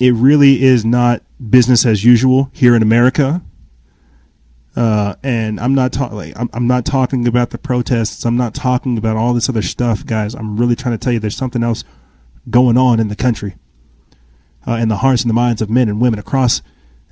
it 0.01 0.15
really 0.15 0.63
is 0.63 0.85
not 0.85 1.23
business 1.51 1.85
as 1.85 2.05
usual 2.05 2.51
here 2.53 2.77
in 2.77 2.83
America. 2.83 3.43
Uh, 4.79 5.17
and 5.25 5.59
I'm 5.59 5.75
not 5.75 5.93
talking 5.93 6.17
like 6.17 6.39
I'm, 6.39 6.49
I'm 6.53 6.69
not 6.69 6.85
talking 6.85 7.27
about 7.27 7.51
the 7.51 7.59
protests. 7.59 8.25
I'm 8.25 8.37
not 8.37 8.55
talking 8.55 8.97
about 8.97 9.17
all 9.17 9.35
this 9.35 9.49
other 9.49 9.61
stuff, 9.61 10.07
guys. 10.07 10.37
I'm 10.37 10.57
really 10.57 10.77
trying 10.77 10.97
to 10.97 10.99
tell 10.99 11.13
you 11.13 11.19
there's 11.19 11.37
something 11.37 11.65
else 11.65 11.83
going 12.49 12.79
on 12.79 13.01
in 13.01 13.09
the 13.09 13.17
country, 13.17 13.57
uh, 14.69 14.75
in 14.75 14.87
the 14.87 14.99
hearts 14.99 15.23
and 15.23 15.31
the 15.31 15.35
minds 15.35 15.61
of 15.61 15.69
men 15.69 15.89
and 15.89 16.01
women 16.01 16.21
across 16.21 16.63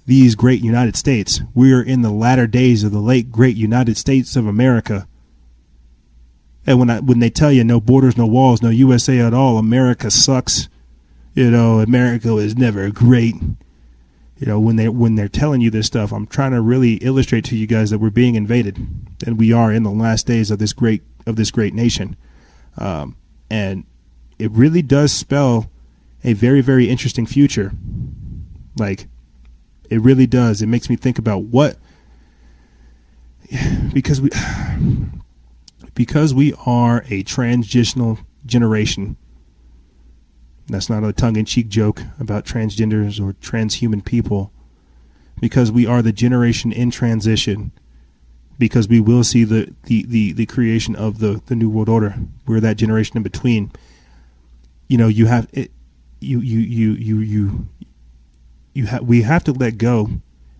these 0.07 0.37
great 0.37 0.61
United 0.61 0.95
States. 0.95 1.41
We're 1.57 1.83
in 1.83 2.03
the 2.03 2.11
latter 2.11 2.47
days 2.47 2.85
of 2.85 2.93
the 2.93 3.01
late 3.01 3.33
great 3.33 3.57
United 3.57 3.97
States 3.97 4.37
of 4.37 4.47
America. 4.47 5.09
And 6.69 6.79
when 6.79 6.89
I, 6.89 7.01
when 7.01 7.19
they 7.19 7.31
tell 7.31 7.51
you 7.51 7.65
no 7.65 7.81
borders, 7.81 8.17
no 8.17 8.29
walls, 8.29 8.63
no 8.63 8.71
USA 8.71 9.19
at 9.19 9.35
all, 9.35 9.59
America 9.59 10.13
sucks. 10.13 10.69
You 11.35 11.51
know, 11.51 11.81
America 11.81 12.37
is 12.37 12.57
never 12.57 12.91
great 12.91 13.35
you 14.39 14.47
know 14.47 14.61
when 14.61 14.77
they 14.77 14.89
when 14.89 15.15
they're 15.15 15.29
telling 15.29 15.61
you 15.61 15.71
this 15.71 15.87
stuff 15.87 16.13
i'm 16.13 16.27
trying 16.27 16.53
to 16.53 16.61
really 16.61 16.95
illustrate 16.95 17.45
to 17.45 17.57
you 17.57 17.67
guys 17.67 17.91
that 17.91 17.99
we're 17.99 18.11
being 18.11 18.35
invaded 18.35 18.77
and 19.25 19.39
we 19.39 19.53
are 19.53 19.73
in 19.73 19.83
the 19.83 19.91
last 19.91 20.27
days 20.27 20.51
of 20.51 20.59
this 20.59 20.73
great 20.73 21.03
of 21.27 21.37
this 21.37 21.51
great 21.51 21.75
nation. 21.75 22.17
Um, 22.79 23.17
and 23.51 23.85
it 24.39 24.51
really 24.53 24.83
does 24.83 25.13
spell 25.13 25.71
a 26.25 26.33
very 26.33 26.61
very 26.61 26.89
interesting 26.89 27.27
future. 27.27 27.73
Like 28.79 29.09
it 29.91 30.01
really 30.01 30.27
does. 30.27 30.63
It 30.63 30.67
makes 30.67 30.89
me 30.89 30.97
think 30.97 31.19
about 31.19 31.45
what 31.45 31.77
because 33.93 34.21
we 34.21 34.31
because 35.95 36.35
we 36.35 36.55
are 36.65 37.05
a 37.09 37.23
transitional 37.23 38.19
generation 38.45 39.17
that's 40.69 40.91
not 40.91 41.05
a 41.05 41.13
tongue 41.13 41.37
in 41.37 41.45
cheek 41.45 41.69
joke 41.69 42.03
about 42.19 42.45
transgenders 42.45 43.21
or 43.21 43.35
transhuman 43.35 44.05
people. 44.05 44.53
Because 45.41 45.71
we 45.71 45.87
are 45.87 46.03
the 46.03 46.13
generation 46.13 46.73
in 46.73 46.91
transition. 46.91 47.71
Because 48.59 48.89
we 48.89 49.01
will 49.01 49.23
see 49.23 49.45
the, 49.45 49.75
the, 49.85 50.05
the, 50.07 50.33
the 50.33 50.47
creation 50.47 50.97
of 50.97 51.19
the, 51.19 51.43
the 51.47 51.55
New 51.55 51.69
World 51.69 51.89
Order. 51.89 52.17
We're 52.47 52.61
that 52.61 52.79
generation 52.79 53.17
in 53.17 53.23
between. 53.23 53.71
You 54.89 54.97
know, 54.97 55.09
you 55.09 55.27
have 55.27 55.49
it, 55.53 55.71
you 56.21 56.41
you 56.41 56.61
you 56.61 56.93
you 56.93 57.19
you 57.19 57.69
you 58.75 58.87
have 58.87 59.03
we 59.03 59.23
have 59.23 59.45
to 59.45 59.53
let 59.53 59.79
go, 59.79 60.11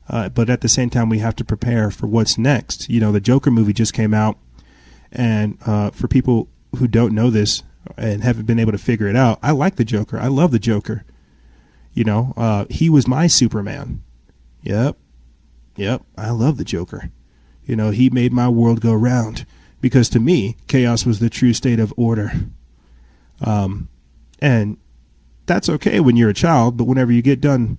uh, 0.09 0.29
but 0.29 0.51
at 0.51 0.61
the 0.61 0.69
same 0.69 0.91
time 0.91 1.09
we 1.09 1.19
have 1.19 1.37
to 1.37 1.45
prepare 1.45 1.91
for 1.91 2.07
what's 2.07 2.39
next. 2.39 2.89
You 2.89 3.01
know, 3.01 3.13
the 3.13 3.21
Joker 3.21 3.51
movie 3.51 3.73
just 3.73 3.93
came 3.93 4.15
out, 4.15 4.39
and 5.13 5.59
uh, 5.65 5.91
for 5.91 6.09
people 6.09 6.49
who 6.77 6.89
don't 6.89 7.15
know 7.15 7.31
this, 7.31 7.63
and 7.97 8.23
haven't 8.23 8.47
been 8.47 8.59
able 8.59 8.73
to 8.73 8.79
figure 8.79 9.09
it 9.09 9.17
out. 9.17 9.39
I 9.43 9.53
like 9.53 9.77
the 9.77 9.85
Joker. 9.85 10.19
I 10.19 10.29
love 10.29 10.51
the 10.51 10.59
Joker. 10.59 11.05
You 11.93 12.05
know, 12.05 12.35
uh, 12.37 12.67
he 12.69 12.91
was 12.91 13.09
my 13.09 13.27
Superman. 13.27 14.03
Yep. 14.63 14.97
Yep. 15.77 16.03
I 16.17 16.31
love 16.31 16.57
the 16.57 16.65
Joker. 16.65 17.11
You 17.65 17.77
know, 17.77 17.91
he 17.91 18.11
made 18.11 18.33
my 18.33 18.49
world 18.49 18.81
go 18.81 18.93
round 18.93 19.47
because 19.81 20.09
to 20.11 20.21
me, 20.21 20.57
chaos 20.69 21.07
was 21.07 21.19
the 21.19 21.31
true 21.31 21.53
state 21.53 21.81
of 21.81 21.93
order. 21.97 22.33
Um, 23.41 23.89
and 24.41 24.79
that's 25.47 25.69
okay 25.69 26.01
when 26.01 26.17
you're 26.17 26.31
a 26.31 26.35
child, 26.35 26.77
but 26.77 26.85
whenever 26.85 27.13
you 27.13 27.23
get 27.23 27.41
done, 27.41 27.79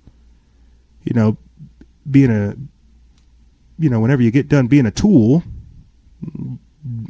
you 1.03 1.13
know, 1.13 1.37
being 2.09 2.31
a, 2.31 2.55
you 3.77 3.89
know, 3.89 3.99
whenever 3.99 4.21
you 4.21 4.31
get 4.31 4.47
done 4.47 4.67
being 4.67 4.85
a 4.85 4.91
tool, 4.91 5.43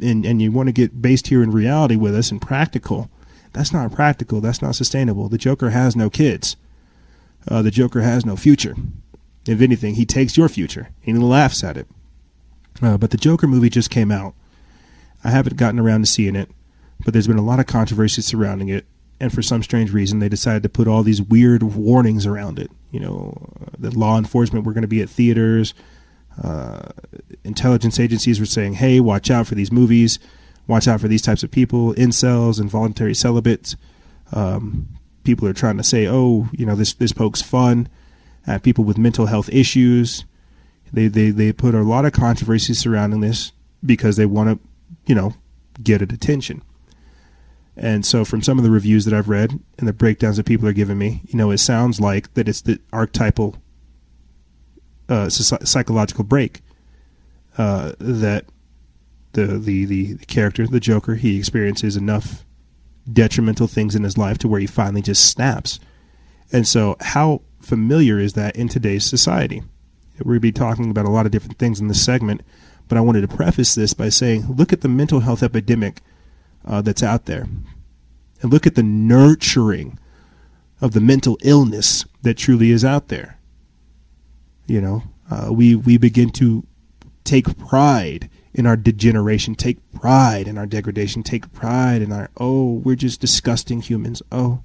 and, 0.00 0.24
and 0.24 0.42
you 0.42 0.52
want 0.52 0.68
to 0.68 0.72
get 0.72 1.00
based 1.00 1.28
here 1.28 1.42
in 1.42 1.50
reality 1.50 1.96
with 1.96 2.14
us 2.14 2.30
and 2.30 2.40
practical, 2.40 3.10
that's 3.52 3.72
not 3.72 3.92
practical. 3.92 4.40
That's 4.40 4.62
not 4.62 4.74
sustainable. 4.74 5.28
The 5.28 5.38
Joker 5.38 5.70
has 5.70 5.96
no 5.96 6.10
kids. 6.10 6.56
Uh, 7.48 7.62
the 7.62 7.70
Joker 7.70 8.02
has 8.02 8.24
no 8.24 8.36
future. 8.36 8.74
If 9.46 9.60
anything, 9.60 9.94
he 9.94 10.04
takes 10.04 10.36
your 10.36 10.48
future 10.48 10.90
and 11.06 11.16
he 11.16 11.22
laughs 11.22 11.64
at 11.64 11.76
it. 11.76 11.86
Uh, 12.82 12.98
but 12.98 13.10
the 13.10 13.16
Joker 13.16 13.46
movie 13.46 13.70
just 13.70 13.90
came 13.90 14.12
out. 14.12 14.34
I 15.24 15.30
haven't 15.30 15.56
gotten 15.56 15.80
around 15.80 16.02
to 16.02 16.06
seeing 16.06 16.36
it, 16.36 16.50
but 17.04 17.12
there's 17.12 17.26
been 17.26 17.38
a 17.38 17.44
lot 17.44 17.58
of 17.58 17.66
controversy 17.66 18.22
surrounding 18.22 18.68
it. 18.68 18.86
And 19.20 19.32
for 19.32 19.42
some 19.42 19.64
strange 19.64 19.92
reason, 19.92 20.20
they 20.20 20.28
decided 20.28 20.62
to 20.62 20.68
put 20.68 20.86
all 20.86 21.02
these 21.02 21.20
weird 21.20 21.62
warnings 21.62 22.24
around 22.24 22.58
it. 22.58 22.70
You 22.92 23.00
know, 23.00 23.50
uh, 23.60 23.70
that 23.78 23.96
law 23.96 24.16
enforcement 24.16 24.64
were 24.64 24.72
going 24.72 24.82
to 24.82 24.88
be 24.88 25.02
at 25.02 25.10
theaters 25.10 25.74
uh, 26.42 26.90
intelligence 27.44 27.98
agencies 27.98 28.40
were 28.40 28.46
saying, 28.46 28.74
"Hey, 28.74 29.00
watch 29.00 29.30
out 29.30 29.46
for 29.46 29.54
these 29.54 29.72
movies. 29.72 30.18
Watch 30.66 30.86
out 30.86 31.00
for 31.00 31.08
these 31.08 31.22
types 31.22 31.42
of 31.42 31.50
people, 31.50 31.94
incels, 31.94 32.60
involuntary 32.60 33.14
celibates." 33.14 33.76
Um, 34.32 34.88
people 35.24 35.48
are 35.48 35.54
trying 35.54 35.76
to 35.78 35.84
say, 35.84 36.06
"Oh, 36.06 36.48
you 36.52 36.66
know, 36.66 36.76
this 36.76 36.94
this 36.94 37.12
pokes 37.12 37.42
fun 37.42 37.88
at 38.46 38.62
people 38.62 38.84
with 38.84 38.98
mental 38.98 39.26
health 39.26 39.48
issues." 39.52 40.24
They 40.92 41.08
they 41.08 41.30
they 41.30 41.52
put 41.52 41.74
a 41.74 41.82
lot 41.82 42.04
of 42.04 42.12
controversy 42.12 42.74
surrounding 42.74 43.20
this 43.20 43.52
because 43.84 44.16
they 44.16 44.26
want 44.26 44.50
to, 44.50 44.68
you 45.06 45.14
know, 45.14 45.34
get 45.82 46.02
at 46.02 46.12
attention. 46.12 46.62
And 47.76 48.04
so, 48.04 48.24
from 48.24 48.42
some 48.42 48.58
of 48.58 48.64
the 48.64 48.70
reviews 48.70 49.04
that 49.04 49.14
I've 49.14 49.28
read 49.28 49.58
and 49.78 49.86
the 49.86 49.92
breakdowns 49.92 50.36
that 50.36 50.46
people 50.46 50.66
are 50.66 50.72
giving 50.72 50.98
me, 50.98 51.22
you 51.28 51.36
know, 51.38 51.52
it 51.52 51.58
sounds 51.58 52.00
like 52.00 52.34
that 52.34 52.48
it's 52.48 52.60
the 52.60 52.80
archetypal 52.92 53.56
uh, 55.08 55.28
psychological 55.28 56.24
break 56.24 56.60
uh, 57.56 57.92
that 57.98 58.44
the, 59.32 59.46
the 59.46 59.84
the 59.84 60.12
the 60.14 60.26
character, 60.26 60.66
the 60.66 60.80
Joker, 60.80 61.16
he 61.16 61.38
experiences 61.38 61.96
enough 61.96 62.44
detrimental 63.10 63.66
things 63.66 63.94
in 63.94 64.04
his 64.04 64.18
life 64.18 64.38
to 64.38 64.48
where 64.48 64.60
he 64.60 64.66
finally 64.66 65.02
just 65.02 65.30
snaps. 65.30 65.80
And 66.52 66.66
so, 66.66 66.96
how 67.00 67.42
familiar 67.60 68.18
is 68.18 68.34
that 68.34 68.56
in 68.56 68.68
today's 68.68 69.04
society? 69.04 69.62
To 70.18 70.40
be 70.40 70.52
talking 70.52 70.90
about 70.90 71.04
a 71.04 71.10
lot 71.10 71.26
of 71.26 71.32
different 71.32 71.58
things 71.58 71.80
in 71.80 71.88
this 71.88 72.04
segment, 72.04 72.40
but 72.88 72.98
I 72.98 73.02
wanted 73.02 73.20
to 73.20 73.36
preface 73.36 73.74
this 73.74 73.94
by 73.94 74.08
saying, 74.08 74.46
look 74.52 74.72
at 74.72 74.80
the 74.80 74.88
mental 74.88 75.20
health 75.20 75.42
epidemic 75.42 76.00
uh, 76.66 76.82
that's 76.82 77.02
out 77.02 77.26
there, 77.26 77.46
and 78.42 78.52
look 78.52 78.66
at 78.66 78.74
the 78.74 78.82
nurturing 78.82 79.98
of 80.80 80.92
the 80.92 81.00
mental 81.00 81.38
illness 81.42 82.04
that 82.22 82.36
truly 82.36 82.70
is 82.70 82.84
out 82.84 83.08
there. 83.08 83.37
You 84.68 84.80
know, 84.80 85.02
uh, 85.30 85.52
we 85.52 85.74
we 85.74 85.96
begin 85.98 86.30
to 86.30 86.64
take 87.24 87.58
pride 87.58 88.30
in 88.52 88.66
our 88.66 88.76
degeneration, 88.76 89.54
take 89.54 89.78
pride 89.92 90.46
in 90.46 90.58
our 90.58 90.66
degradation, 90.66 91.22
take 91.22 91.52
pride 91.52 92.02
in 92.02 92.12
our 92.12 92.30
oh, 92.36 92.74
we're 92.84 92.94
just 92.94 93.20
disgusting 93.20 93.80
humans. 93.80 94.22
Oh, 94.30 94.62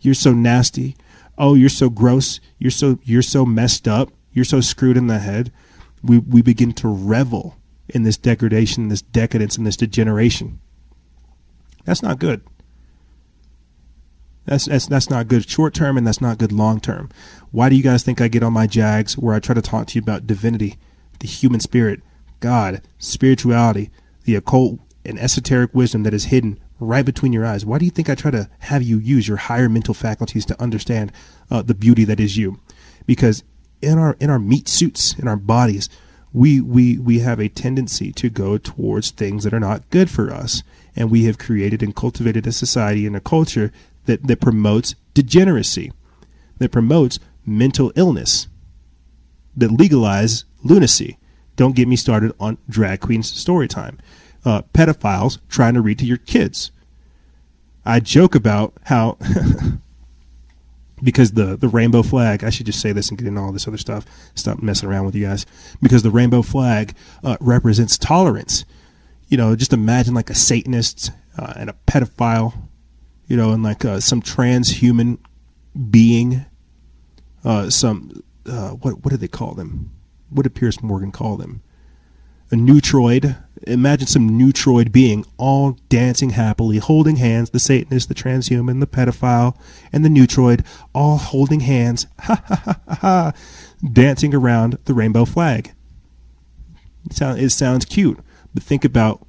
you're 0.00 0.14
so 0.14 0.32
nasty. 0.32 0.96
Oh, 1.38 1.54
you're 1.54 1.68
so 1.68 1.88
gross. 1.88 2.40
You're 2.58 2.70
so 2.70 2.98
you're 3.04 3.22
so 3.22 3.46
messed 3.46 3.86
up. 3.86 4.10
You're 4.32 4.44
so 4.44 4.60
screwed 4.60 4.96
in 4.96 5.06
the 5.06 5.20
head. 5.20 5.52
We 6.02 6.18
we 6.18 6.42
begin 6.42 6.72
to 6.74 6.88
revel 6.88 7.56
in 7.88 8.02
this 8.02 8.16
degradation, 8.16 8.88
this 8.88 9.02
decadence, 9.02 9.56
and 9.56 9.66
this 9.66 9.76
degeneration. 9.76 10.60
That's 11.84 12.02
not 12.02 12.18
good. 12.18 12.42
That's 14.46 14.66
that's 14.66 14.86
that's 14.86 15.10
not 15.10 15.28
good 15.28 15.48
short 15.48 15.74
term, 15.74 15.96
and 15.98 16.06
that's 16.06 16.20
not 16.20 16.38
good 16.38 16.52
long 16.52 16.80
term. 16.80 17.10
Why 17.50 17.68
do 17.68 17.76
you 17.76 17.82
guys 17.82 18.02
think 18.02 18.20
I 18.20 18.28
get 18.28 18.42
on 18.42 18.52
my 18.52 18.66
jags 18.66 19.18
where 19.18 19.34
I 19.34 19.40
try 19.40 19.54
to 19.54 19.62
talk 19.62 19.88
to 19.88 19.94
you 19.96 20.02
about 20.02 20.26
divinity, 20.26 20.78
the 21.20 21.26
human 21.26 21.60
spirit, 21.60 22.00
God, 22.40 22.82
spirituality, 22.98 23.90
the 24.24 24.36
occult, 24.36 24.78
and 25.04 25.18
esoteric 25.18 25.74
wisdom 25.74 26.04
that 26.04 26.14
is 26.14 26.26
hidden 26.26 26.60
right 26.78 27.04
between 27.04 27.32
your 27.32 27.44
eyes? 27.44 27.66
Why 27.66 27.78
do 27.78 27.84
you 27.84 27.90
think 27.90 28.08
I 28.08 28.14
try 28.14 28.30
to 28.30 28.48
have 28.60 28.82
you 28.82 28.98
use 28.98 29.26
your 29.26 29.36
higher 29.36 29.68
mental 29.68 29.94
faculties 29.94 30.46
to 30.46 30.62
understand 30.62 31.12
uh, 31.50 31.62
the 31.62 31.74
beauty 31.74 32.04
that 32.04 32.20
is 32.20 32.36
you? 32.36 32.60
Because 33.04 33.42
in 33.82 33.98
our 33.98 34.16
in 34.20 34.30
our 34.30 34.38
meat 34.38 34.68
suits, 34.68 35.18
in 35.18 35.26
our 35.26 35.36
bodies, 35.36 35.88
we 36.32 36.60
we 36.60 36.98
we 36.98 37.18
have 37.20 37.40
a 37.40 37.48
tendency 37.48 38.12
to 38.12 38.28
go 38.28 38.58
towards 38.58 39.10
things 39.10 39.42
that 39.42 39.54
are 39.54 39.60
not 39.60 39.88
good 39.90 40.08
for 40.08 40.32
us, 40.32 40.62
and 40.94 41.10
we 41.10 41.24
have 41.24 41.38
created 41.38 41.82
and 41.82 41.96
cultivated 41.96 42.46
a 42.46 42.52
society 42.52 43.06
and 43.06 43.16
a 43.16 43.20
culture 43.20 43.72
that 44.06 44.26
that 44.26 44.40
promotes 44.40 44.94
degeneracy, 45.14 45.92
that 46.58 46.70
promotes 46.70 47.18
mental 47.44 47.92
illness 47.94 48.48
that 49.56 49.70
legalize 49.70 50.44
lunacy. 50.62 51.18
Don't 51.56 51.74
get 51.74 51.88
me 51.88 51.96
started 51.96 52.32
on 52.38 52.58
drag 52.68 53.00
queens 53.00 53.30
story 53.30 53.66
time. 53.66 53.98
Uh, 54.44 54.62
pedophiles 54.74 55.38
trying 55.48 55.74
to 55.74 55.80
read 55.80 55.98
to 55.98 56.04
your 56.04 56.18
kids. 56.18 56.70
I 57.84 58.00
joke 58.00 58.34
about 58.34 58.74
how 58.84 59.16
because 61.02 61.32
the 61.32 61.56
the 61.56 61.68
rainbow 61.68 62.02
flag. 62.02 62.44
I 62.44 62.50
should 62.50 62.66
just 62.66 62.80
say 62.80 62.92
this 62.92 63.08
and 63.08 63.18
get 63.18 63.26
into 63.26 63.40
all 63.40 63.52
this 63.52 63.66
other 63.66 63.78
stuff. 63.78 64.04
Stop 64.34 64.62
messing 64.62 64.88
around 64.88 65.06
with 65.06 65.14
you 65.14 65.26
guys. 65.26 65.46
Because 65.80 66.02
the 66.02 66.10
rainbow 66.10 66.42
flag 66.42 66.94
uh, 67.24 67.36
represents 67.40 67.96
tolerance. 67.96 68.64
You 69.28 69.36
know, 69.36 69.56
just 69.56 69.72
imagine 69.72 70.14
like 70.14 70.30
a 70.30 70.34
Satanist 70.34 71.10
uh, 71.38 71.54
and 71.56 71.70
a 71.70 71.74
pedophile. 71.86 72.65
You 73.26 73.36
know, 73.36 73.52
and 73.52 73.62
like 73.62 73.84
uh, 73.84 74.00
some 74.00 74.22
transhuman 74.22 75.18
being. 75.90 76.46
Uh, 77.44 77.70
some 77.70 78.22
uh, 78.46 78.70
what 78.70 79.04
what 79.04 79.10
do 79.10 79.16
they 79.16 79.28
call 79.28 79.54
them? 79.54 79.92
What 80.30 80.44
did 80.44 80.54
Piers 80.54 80.82
Morgan 80.82 81.12
call 81.12 81.36
them? 81.36 81.62
A 82.50 82.54
neutroid. 82.54 83.42
Imagine 83.66 84.06
some 84.06 84.30
neutroid 84.30 84.92
being 84.92 85.24
all 85.36 85.78
dancing 85.88 86.30
happily, 86.30 86.78
holding 86.78 87.16
hands. 87.16 87.50
The 87.50 87.58
Satanist, 87.58 88.08
the 88.08 88.14
transhuman, 88.14 88.80
the 88.80 88.86
pedophile, 88.86 89.56
and 89.92 90.04
the 90.04 90.08
neutroid 90.08 90.64
all 90.94 91.18
holding 91.18 91.60
hands, 91.60 92.06
ha 92.20 92.42
ha 92.46 92.62
ha 92.64 92.80
ha, 92.86 92.94
ha 93.00 93.32
dancing 93.92 94.34
around 94.34 94.78
the 94.84 94.94
rainbow 94.94 95.24
flag. 95.24 95.72
It, 97.06 97.14
sound, 97.14 97.40
it 97.40 97.50
sounds 97.50 97.84
cute, 97.84 98.18
but 98.54 98.62
think 98.62 98.84
about 98.84 99.26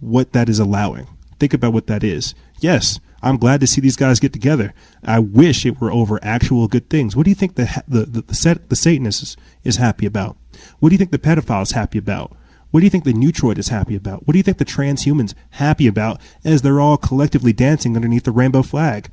what 0.00 0.32
that 0.32 0.48
is 0.48 0.58
allowing. 0.58 1.06
Think 1.40 1.54
about 1.54 1.72
what 1.72 1.86
that 1.88 2.04
is. 2.04 2.34
Yes, 2.60 3.00
I'm 3.22 3.38
glad 3.38 3.60
to 3.60 3.66
see 3.66 3.80
these 3.80 3.96
guys 3.96 4.20
get 4.20 4.32
together. 4.32 4.72
I 5.02 5.18
wish 5.18 5.66
it 5.66 5.80
were 5.80 5.90
over 5.90 6.18
actual 6.22 6.68
good 6.68 6.88
things. 6.88 7.16
What 7.16 7.24
do 7.24 7.30
you 7.30 7.34
think 7.34 7.56
the 7.56 7.82
the 7.88 8.04
the, 8.04 8.22
the, 8.22 8.34
set, 8.34 8.68
the 8.68 8.76
Satanist 8.76 9.22
is, 9.22 9.36
is 9.64 9.76
happy 9.76 10.06
about? 10.06 10.36
What 10.78 10.90
do 10.90 10.94
you 10.94 10.98
think 10.98 11.10
the 11.10 11.18
pedophile 11.18 11.62
is 11.62 11.72
happy 11.72 11.98
about? 11.98 12.36
What 12.70 12.80
do 12.80 12.86
you 12.86 12.90
think 12.90 13.04
the 13.04 13.12
neutroid 13.12 13.58
is 13.58 13.68
happy 13.68 13.96
about? 13.96 14.26
What 14.26 14.32
do 14.32 14.38
you 14.38 14.42
think 14.42 14.58
the 14.58 14.64
transhuman's 14.64 15.34
happy 15.50 15.86
about 15.86 16.20
as 16.44 16.62
they're 16.62 16.80
all 16.80 16.96
collectively 16.96 17.52
dancing 17.52 17.96
underneath 17.96 18.24
the 18.24 18.30
rainbow 18.30 18.62
flag? 18.62 19.10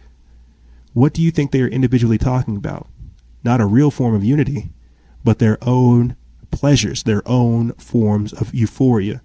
What 0.93 1.13
do 1.13 1.21
you 1.21 1.31
think 1.31 1.51
they 1.51 1.61
are 1.61 1.67
individually 1.67 2.17
talking 2.17 2.55
about? 2.55 2.87
Not 3.43 3.61
a 3.61 3.65
real 3.65 3.89
form 3.89 4.13
of 4.13 4.23
unity, 4.23 4.71
but 5.23 5.39
their 5.39 5.57
own 5.61 6.15
pleasures, 6.51 7.03
their 7.03 7.27
own 7.27 7.73
forms 7.73 8.33
of 8.33 8.53
euphoria. 8.53 9.21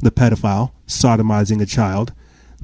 The 0.00 0.10
pedophile 0.10 0.72
sodomizing 0.86 1.60
a 1.60 1.66
child, 1.66 2.12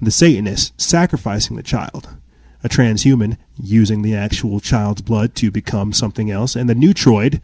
the 0.00 0.10
Satanist 0.10 0.78
sacrificing 0.80 1.56
the 1.56 1.62
child, 1.62 2.16
a 2.62 2.68
transhuman 2.68 3.38
using 3.60 4.02
the 4.02 4.14
actual 4.14 4.60
child's 4.60 5.02
blood 5.02 5.34
to 5.36 5.50
become 5.50 5.92
something 5.92 6.30
else, 6.30 6.56
and 6.56 6.68
the 6.68 6.74
neutroid, 6.74 7.40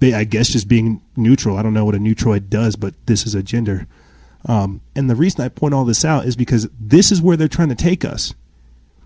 I 0.00 0.24
guess, 0.24 0.48
just 0.48 0.68
being 0.68 1.02
neutral. 1.16 1.56
I 1.56 1.62
don't 1.62 1.74
know 1.74 1.84
what 1.84 1.94
a 1.94 1.98
neutroid 1.98 2.48
does, 2.48 2.76
but 2.76 2.94
this 3.06 3.26
is 3.26 3.34
a 3.34 3.42
gender. 3.42 3.86
Um, 4.46 4.80
and 4.96 5.08
the 5.08 5.14
reason 5.14 5.44
I 5.44 5.48
point 5.48 5.74
all 5.74 5.84
this 5.84 6.04
out 6.04 6.26
is 6.26 6.34
because 6.34 6.68
this 6.80 7.12
is 7.12 7.22
where 7.22 7.36
they're 7.36 7.48
trying 7.48 7.68
to 7.68 7.74
take 7.74 8.04
us. 8.04 8.34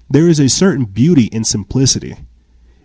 There 0.08 0.28
is 0.28 0.40
a 0.40 0.48
certain 0.48 0.84
beauty 0.84 1.24
in 1.26 1.44
simplicity. 1.44 2.16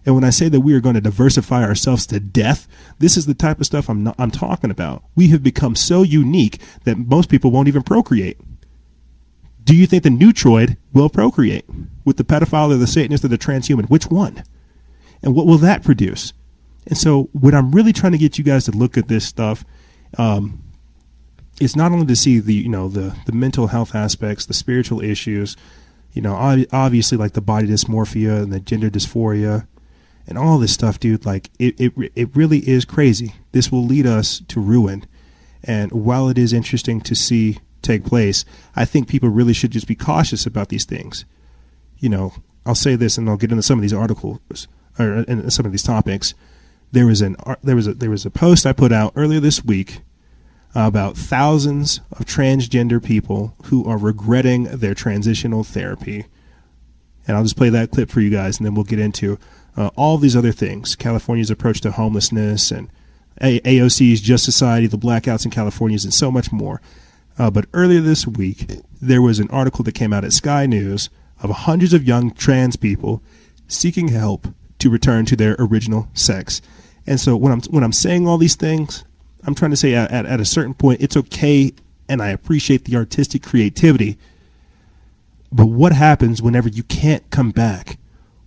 And 0.06 0.16
when 0.16 0.24
I 0.24 0.32
say 0.32 0.50
that 0.50 0.62
we 0.62 0.74
are 0.74 0.82
going 0.82 0.96
to 0.96 1.02
diversify 1.02 1.64
ourselves 1.64 2.08
to 2.08 2.20
death, 2.20 2.68
this 3.00 3.16
is 3.16 3.28
the 3.28 3.36
type 3.36 3.60
of 3.60 3.68
stuff 3.68 3.88
I'm, 3.90 4.04
not, 4.04 4.16
I'm 4.18 4.32
talking 4.32 4.72
about. 4.72 5.04
We 5.16 5.28
have 5.28 5.44
become 5.44 5.76
so 5.76 6.02
unique 6.02 6.60
that 6.86 6.98
most 6.98 7.30
people 7.30 7.52
won't 7.52 7.68
even 7.68 7.84
procreate. 7.84 8.40
Do 9.64 9.76
you 9.76 9.86
think 9.86 10.04
the 10.04 10.10
neutroid 10.10 10.78
will 10.94 11.10
procreate 11.10 11.66
with 12.04 12.18
the 12.18 12.24
pedophile 12.24 12.72
or 12.72 12.78
the 12.78 12.88
Satanist 12.88 13.24
or 13.24 13.28
the 13.28 13.38
transhuman? 13.38 13.90
Which 13.90 14.08
one? 14.08 14.44
And 15.22 15.36
what 15.36 15.46
will 15.46 15.58
that 15.60 15.84
produce? 15.84 16.34
And 16.88 16.98
so, 16.98 17.30
what 17.32 17.54
I'm 17.54 17.72
really 17.72 17.94
trying 17.94 18.14
to 18.14 18.18
get 18.18 18.38
you 18.38 18.44
guys 18.44 18.66
to 18.66 18.72
look 18.72 18.98
at 18.98 19.08
this 19.08 19.26
stuff 19.26 19.64
um, 20.18 20.64
is 21.60 21.76
not 21.76 21.92
only 21.92 22.08
to 22.08 22.16
see 22.16 22.40
the 22.40 22.56
you 22.56 22.70
know 22.70 22.88
the 22.88 23.16
the 23.26 23.32
mental 23.32 23.68
health 23.68 23.94
aspects, 23.94 24.46
the 24.46 24.54
spiritual 24.54 25.02
issues, 25.02 25.56
you 26.14 26.22
know, 26.22 26.34
obviously 26.72 27.18
like 27.18 27.34
the 27.34 27.42
body 27.42 27.68
dysmorphia 27.68 28.42
and 28.42 28.52
the 28.52 28.60
gender 28.60 28.90
dysphoria, 28.90 29.68
and 30.28 30.38
all 30.38 30.58
this 30.58 30.74
stuff, 30.74 31.00
dude. 31.00 31.26
Like 31.26 31.52
it 31.60 31.80
it 31.80 32.12
it 32.16 32.36
really 32.36 32.68
is 32.68 32.84
crazy. 32.84 33.36
This 33.52 33.72
will 33.72 33.86
lead 33.86 34.08
us 34.08 34.42
to 34.48 34.60
ruin. 34.60 35.06
And 35.64 35.92
while 35.92 36.28
it 36.28 36.40
is 36.40 36.54
interesting 36.54 37.02
to 37.02 37.14
see 37.14 37.60
take 37.82 38.06
place, 38.06 38.46
I 38.76 38.86
think 38.86 39.08
people 39.08 39.30
really 39.30 39.54
should 39.54 39.72
just 39.72 39.88
be 39.88 39.96
cautious 39.96 40.46
about 40.46 40.70
these 40.70 40.86
things. 40.86 41.26
You 41.98 42.10
know, 42.10 42.34
I'll 42.66 42.76
say 42.76 42.96
this, 42.96 43.18
and 43.18 43.30
I'll 43.30 43.38
get 43.38 43.52
into 43.52 43.64
some 43.64 43.78
of 43.78 43.82
these 43.82 43.94
articles 43.94 44.68
or 45.00 45.20
in 45.24 45.50
some 45.50 45.66
of 45.66 45.72
these 45.72 45.84
topics. 45.84 46.34
There 46.92 47.06
was 47.06 47.22
an 47.22 47.36
there 47.64 47.76
was 47.76 47.88
a 47.88 47.94
there 47.94 48.10
was 48.10 48.26
a 48.26 48.32
post 48.32 48.66
I 48.66 48.74
put 48.74 48.92
out 48.92 49.14
earlier 49.16 49.40
this 49.40 49.64
week 49.64 50.02
about 50.74 51.18
thousands 51.18 52.00
of 52.12 52.26
transgender 52.26 53.04
people 53.04 53.56
who 53.66 53.86
are 53.86 53.98
regretting 53.98 54.64
their 54.64 54.94
transitional 54.94 55.64
therapy. 55.64 56.26
And 57.28 57.36
I'll 57.38 57.44
just 57.44 57.58
play 57.58 57.70
that 57.70 57.92
clip 57.92 58.10
for 58.10 58.22
you 58.22 58.30
guys, 58.30 58.58
and 58.58 58.66
then 58.66 58.74
we'll 58.74 58.84
get 58.84 59.00
into 59.00 59.38
uh, 59.78 59.90
all 59.96 60.18
these 60.18 60.36
other 60.36 60.52
things 60.52 60.96
California's 60.96 61.52
approach 61.52 61.82
to 61.82 61.92
homelessness 61.92 62.72
and 62.72 62.90
AOC's 63.40 64.22
Just 64.22 64.46
Society, 64.46 64.88
the 64.88 64.98
blackouts 64.98 65.46
in 65.46 65.52
California, 65.52 65.98
and 66.04 66.14
so 66.14 66.32
much 66.32 66.52
more. 66.52 66.82
Uh, 67.38 67.50
but 67.50 67.66
earlier 67.74 68.02
this 68.02 68.28
week, 68.28 68.80
there 69.02 69.22
was 69.22 69.40
an 69.40 69.50
article 69.50 69.84
that 69.84 69.94
came 69.96 70.14
out 70.14 70.24
at 70.24 70.34
Sky 70.34 70.66
News 70.66 71.10
of 71.42 71.50
hundreds 71.50 71.94
of 71.94 72.04
young 72.04 72.32
trans 72.32 72.76
people 72.76 73.24
seeking 73.68 74.10
help 74.10 74.48
to 74.80 74.90
return 74.90 75.26
to 75.26 75.36
their 75.36 75.56
original 75.60 76.08
sex. 76.14 76.62
And 77.08 77.20
so 77.20 77.36
when 77.36 77.52
I'm 77.52 77.62
when 77.70 77.84
I'm 77.84 77.94
saying 77.94 78.28
all 78.28 78.38
these 78.38 78.56
things, 78.56 79.06
I'm 79.44 79.56
trying 79.56 79.72
to 79.72 79.78
say 79.78 79.96
at, 79.96 80.12
at, 80.12 80.26
at 80.26 80.40
a 80.40 80.46
certain 80.46 80.74
point, 80.74 81.02
it's 81.02 81.18
okay, 81.18 81.74
and 82.08 82.22
I 82.22 82.30
appreciate 82.30 82.86
the 82.86 82.96
artistic 82.96 83.44
creativity. 83.44 84.18
But 85.52 85.66
what 85.66 85.94
happens 85.94 86.42
whenever 86.42 86.70
you 86.70 86.84
can't 86.84 87.28
come 87.30 87.52
back? 87.52 87.98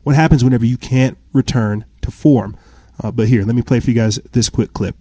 What 0.05 0.17
happens 0.17 0.45
whenever 0.45 0.65
you 0.65 0.77
can't 0.77 1.19
return 1.33 1.85
to 2.03 2.11
form? 2.11 2.57
Uh, 3.03 3.11
but 3.11 3.29
here, 3.29 3.45
let 3.45 3.57
me 3.57 3.63
play 3.63 3.81
for 3.81 3.91
you 3.91 3.97
guys 3.97 4.17
this 4.33 4.49
quick 4.49 4.73
clip. 4.73 4.97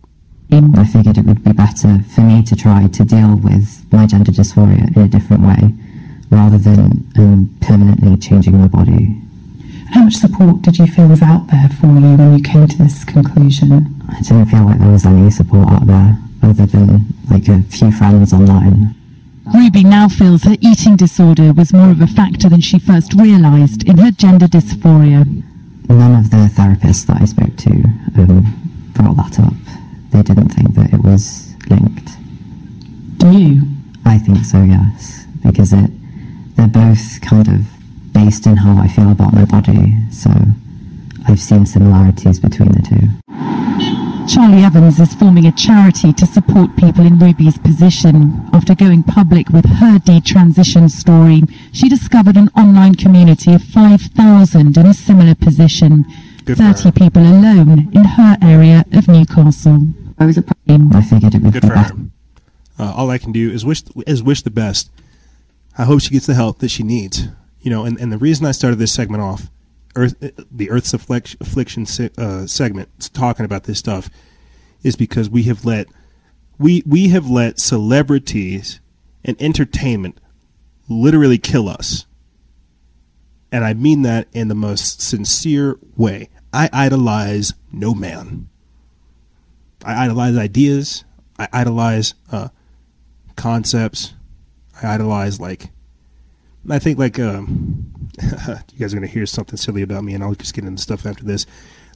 I 0.52 0.86
figured 0.86 1.18
it 1.18 1.26
would 1.26 1.44
be 1.44 1.52
better 1.52 2.03
for 2.14 2.22
me 2.22 2.44
to 2.44 2.56
try 2.56 2.88
to 2.88 3.06
deal 3.06 3.36
with 3.36 3.86
my 3.91 4.06
gender 4.06 4.32
dysphoria 4.32 4.95
in 4.95 5.02
a 5.02 5.07
different 5.07 5.44
way 5.44 5.74
rather 6.30 6.57
than 6.57 7.10
um, 7.18 7.57
permanently 7.61 8.18
changing 8.18 8.60
my 8.60 8.68
body. 8.68 9.20
How 9.91 10.03
much 10.03 10.15
support 10.15 10.61
did 10.61 10.78
you 10.78 10.88
feel 10.88 11.07
was 11.07 11.22
out 11.22 11.48
there 11.48 11.70
for 11.70 11.88
you 11.88 12.15
when 12.15 12.38
you 12.38 12.44
came 12.44 12.68
to 12.68 12.78
this 12.78 13.03
conclusion? 13.03 14.02
I 14.10 14.22
didn't 14.22 14.48
feel 14.48 14.65
like 14.65 14.80
there 14.80 14.91
was 14.91 15.06
any 15.06 15.32
support 15.32 15.70
out 15.70 15.88
there 15.88 16.18
other 16.41 16.65
than 16.65 17.06
like 17.30 17.48
a 17.48 17.61
few 17.64 17.91
friends 17.91 18.34
online. 18.34 18.95
Ruby 19.53 19.84
now 19.84 20.07
feels 20.07 20.44
her 20.44 20.57
eating 20.61 20.95
disorder 20.95 21.53
was 21.53 21.74
more 21.74 21.91
of 21.91 22.02
a 22.02 22.07
factor 22.07 22.49
than 22.49 22.61
she 22.61 22.80
first 22.80 23.14
realised 23.14 23.88
in 23.88 23.98
her 23.98 24.11
gender 24.11 24.48
dysphoria. 24.48 25.26
None 25.90 26.15
of 26.15 26.32
the 26.32 26.49
therapists 26.53 27.06
that 27.07 27.22
I 27.22 27.26
spoke 27.26 27.56
to 27.57 27.72
um, 28.18 28.91
brought 28.94 29.18
that 29.18 29.40
up 29.40 29.62
they 30.14 30.22
didn't 30.22 30.49
think 30.49 30.76
that 30.76 30.94
it 30.94 31.03
was 31.03 31.53
linked. 31.69 32.10
Do 33.18 33.31
you? 33.31 33.64
I 34.06 34.18
think 34.19 34.45
so, 34.45 34.61
yes, 34.61 35.26
because 35.44 35.73
it 35.73 35.90
they're 36.56 36.68
both 36.68 37.19
kind 37.22 37.48
of 37.48 37.65
based 38.14 38.45
in 38.45 38.57
how 38.57 38.81
I 38.81 38.88
feel 38.88 39.11
about 39.11 39.34
my 39.34 39.45
body, 39.45 39.95
so 40.11 40.30
I've 41.27 41.40
seen 41.40 41.65
similarities 41.65 42.40
between 42.40 42.72
the 42.72 42.81
two. 42.81 43.07
Charlie 44.27 44.64
Evans 44.64 44.99
is 44.99 45.14
forming 45.15 45.45
a 45.45 45.52
charity 45.52 46.14
to 46.14 46.26
support 46.26 46.77
people 46.77 47.06
in 47.06 47.19
Ruby's 47.19 47.57
position. 47.57 48.48
After 48.53 48.73
going 48.76 49.03
public 49.03 49.49
with 49.49 49.65
her 49.65 49.99
detransition 49.99 50.90
story, 50.90 51.41
she 51.73 51.90
discovered 51.90 52.38
an 52.38 52.49
online 52.56 52.95
community 52.95 53.53
of 53.53 53.64
5,000 53.64 54.77
in 54.77 54.85
a 54.85 54.94
similar 54.94 55.35
position. 55.35 56.06
Good 56.45 56.57
30 56.57 56.91
people 56.91 57.23
alone 57.23 57.90
in 57.94 58.03
her 58.03 58.38
area 58.41 58.85
of 58.94 59.07
Newcastle. 59.07 59.88
I 60.19 60.26
was 60.26 60.38
a 60.38 60.44
I 60.68 61.02
figured 61.02 61.35
it 61.35 61.41
would 61.41 61.53
Good 61.53 61.61
be 61.64 61.68
for 61.68 61.76
her. 61.76 61.91
Uh, 62.80 62.94
all 62.95 63.10
I 63.10 63.18
can 63.18 63.31
do 63.31 63.52
is 63.52 63.65
wish 63.65 63.84
is 64.07 64.23
wish 64.23 64.41
the 64.41 64.49
best. 64.49 64.90
I 65.77 65.85
hope 65.85 66.02
she 66.02 66.10
gets 66.10 66.26
the 66.26 66.34
help 66.34 66.60
that 66.60 66.69
she 66.69 66.84
needs. 66.84 67.27
You 67.61 67.72
know, 67.72 67.85
and, 67.85 67.99
and 67.99 68.11
the 68.11 68.18
reason 68.18 68.45
I 68.45 68.52
started 68.52 68.77
this 68.77 68.94
segment 68.94 69.23
off, 69.23 69.49
Earth, 69.95 70.15
the 70.52 70.69
Earth's 70.69 70.94
affliction, 70.94 71.38
affliction 71.41 71.85
se- 71.85 72.11
uh, 72.18 72.45
segment, 72.45 73.10
talking 73.14 73.45
about 73.45 73.64
this 73.64 73.80
stuff, 73.80 74.10
is 74.84 74.95
because 74.95 75.30
we 75.30 75.44
have 75.44 75.65
let 75.65 75.88
we 76.57 76.84
we 76.85 77.10
have 77.10 77.30
let 77.30 77.60
celebrities 77.60 78.80
and 79.23 79.41
entertainment 79.41 80.19
literally 80.90 81.38
kill 81.38 81.69
us. 81.69 82.06
And 83.52 83.64
I 83.64 83.73
mean 83.73 84.02
that 84.02 84.27
in 84.34 84.48
the 84.48 84.56
most 84.56 85.02
sincere 85.02 85.77
way. 85.95 86.30
I 86.52 86.69
idolize 86.73 87.53
no 87.72 87.94
man. 87.94 88.49
I 89.84 90.05
idolize 90.05 90.38
ideas. 90.38 91.03
I 91.38 91.47
idolize 91.51 92.14
uh, 92.31 92.49
concepts. 93.35 94.14
I 94.81 94.93
idolize 94.93 95.39
like. 95.39 95.69
I 96.69 96.80
think 96.80 96.97
like 96.97 97.19
um, 97.19 98.10
you 98.22 98.80
guys 98.80 98.93
are 98.93 98.97
gonna 98.97 99.07
hear 99.07 99.26
something 99.26 99.57
silly 99.57 99.81
about 99.81 100.03
me, 100.03 100.14
and 100.14 100.23
I'll 100.23 100.35
just 100.35 100.53
get 100.53 100.64
into 100.64 100.81
stuff 100.81 101.05
after 101.05 101.23
this. 101.23 101.45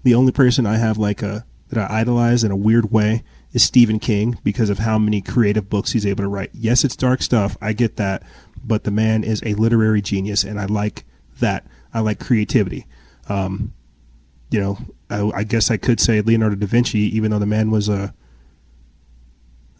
The 0.03 0.15
only 0.15 0.31
person 0.31 0.65
I 0.65 0.77
have 0.77 0.97
like 0.97 1.21
a 1.21 1.45
that 1.69 1.89
I 1.91 2.01
idolize 2.01 2.43
in 2.43 2.51
a 2.51 2.55
weird 2.55 2.91
way 2.91 3.23
is 3.51 3.63
Stephen 3.63 3.99
King 3.99 4.37
because 4.43 4.69
of 4.69 4.79
how 4.79 4.97
many 4.97 5.21
creative 5.21 5.69
books 5.69 5.91
he's 5.91 6.05
able 6.05 6.23
to 6.23 6.29
write. 6.29 6.51
Yes, 6.53 6.83
it's 6.83 6.95
dark 6.95 7.21
stuff. 7.21 7.57
I 7.61 7.73
get 7.73 7.95
that, 7.97 8.23
but 8.63 8.83
the 8.83 8.91
man 8.91 9.23
is 9.23 9.41
a 9.43 9.53
literary 9.55 10.01
genius, 10.01 10.43
and 10.43 10.59
I 10.59 10.65
like 10.65 11.05
that. 11.39 11.65
I 11.93 12.01
like 12.01 12.19
creativity. 12.19 12.85
Um, 13.29 13.73
you 14.49 14.59
know, 14.59 14.77
I, 15.09 15.29
I 15.35 15.43
guess 15.43 15.71
I 15.71 15.77
could 15.77 15.99
say 15.99 16.21
Leonardo 16.21 16.55
da 16.55 16.67
Vinci, 16.67 16.99
even 16.99 17.31
though 17.31 17.39
the 17.39 17.45
man 17.45 17.71
was 17.71 17.89
a 17.89 18.13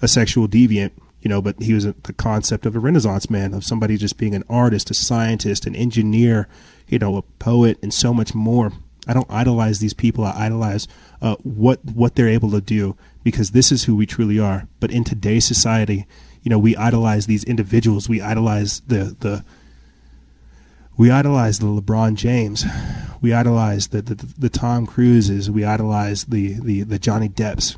a 0.02 0.08
sexual 0.08 0.48
deviant, 0.48 0.92
you 1.22 1.30
know, 1.30 1.42
but 1.42 1.62
he 1.62 1.74
was 1.74 1.86
a, 1.86 1.96
the 2.04 2.14
concept 2.14 2.66
of 2.66 2.76
a 2.76 2.80
Renaissance 2.80 3.30
man, 3.30 3.54
of 3.54 3.64
somebody 3.64 3.98
just 3.98 4.18
being 4.18 4.36
an 4.36 4.44
artist, 4.50 4.92
a 4.92 4.94
scientist, 4.94 5.66
an 5.66 5.76
engineer, 5.76 6.48
you 6.88 7.00
know, 7.00 7.18
a 7.18 7.22
poet, 7.22 7.80
and 7.82 7.94
so 7.94 8.14
much 8.14 8.36
more. 8.36 8.72
I 9.08 9.14
don't 9.14 9.30
idolize 9.30 9.80
these 9.80 9.94
people. 9.94 10.24
I 10.24 10.46
idolize 10.46 10.88
uh, 11.22 11.36
what 11.44 11.84
what 11.84 12.16
they're 12.16 12.28
able 12.28 12.52
to 12.52 12.62
do 12.62 12.96
because 13.24 13.52
this 13.52 13.72
is 13.72 13.86
who 13.86 13.96
we 13.96 14.06
truly 14.06 14.40
are. 14.40 14.68
But 14.80 14.92
in 14.92 15.04
today's 15.04 15.46
society, 15.46 16.06
you 16.44 16.50
know, 16.50 16.60
we 16.60 16.76
idolize 16.76 17.26
these 17.26 17.44
individuals. 17.44 18.08
We 18.08 18.22
idolize 18.22 18.82
the 18.82 19.16
the 19.20 19.44
we 20.98 21.12
idolize 21.12 21.60
the 21.60 21.68
LeBron 21.68 22.16
James. 22.16 22.66
We 23.22 23.34
idolize 23.34 23.88
the 23.88 24.02
the, 24.02 24.16
the 24.38 24.50
Tom 24.50 24.86
Cruises. 24.86 25.50
We 25.50 25.64
idolize 25.64 26.26
the 26.26 26.54
the, 26.60 26.82
the 26.84 27.00
Johnny 27.00 27.28
Depps. 27.28 27.78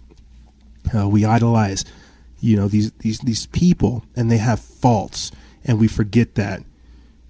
Uh, 0.95 1.07
we 1.07 1.25
idolize, 1.25 1.85
you 2.39 2.55
know, 2.55 2.67
these 2.67 2.91
these 2.93 3.19
these 3.19 3.45
people, 3.47 4.05
and 4.15 4.31
they 4.31 4.37
have 4.37 4.59
faults, 4.59 5.31
and 5.65 5.79
we 5.79 5.87
forget 5.87 6.35
that. 6.35 6.63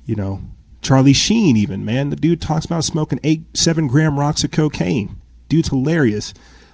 You 0.05 0.15
know, 0.15 0.41
Charlie 0.81 1.13
Sheen, 1.13 1.57
even 1.57 1.83
man, 1.83 2.09
the 2.09 2.15
dude 2.15 2.41
talks 2.41 2.65
about 2.65 2.83
smoking 2.83 3.19
eight 3.23 3.43
seven 3.55 3.87
gram 3.87 4.19
rocks 4.19 4.43
of 4.43 4.51
cocaine. 4.51 5.17
Dude's 5.49 5.69
hilarious, 5.69 6.33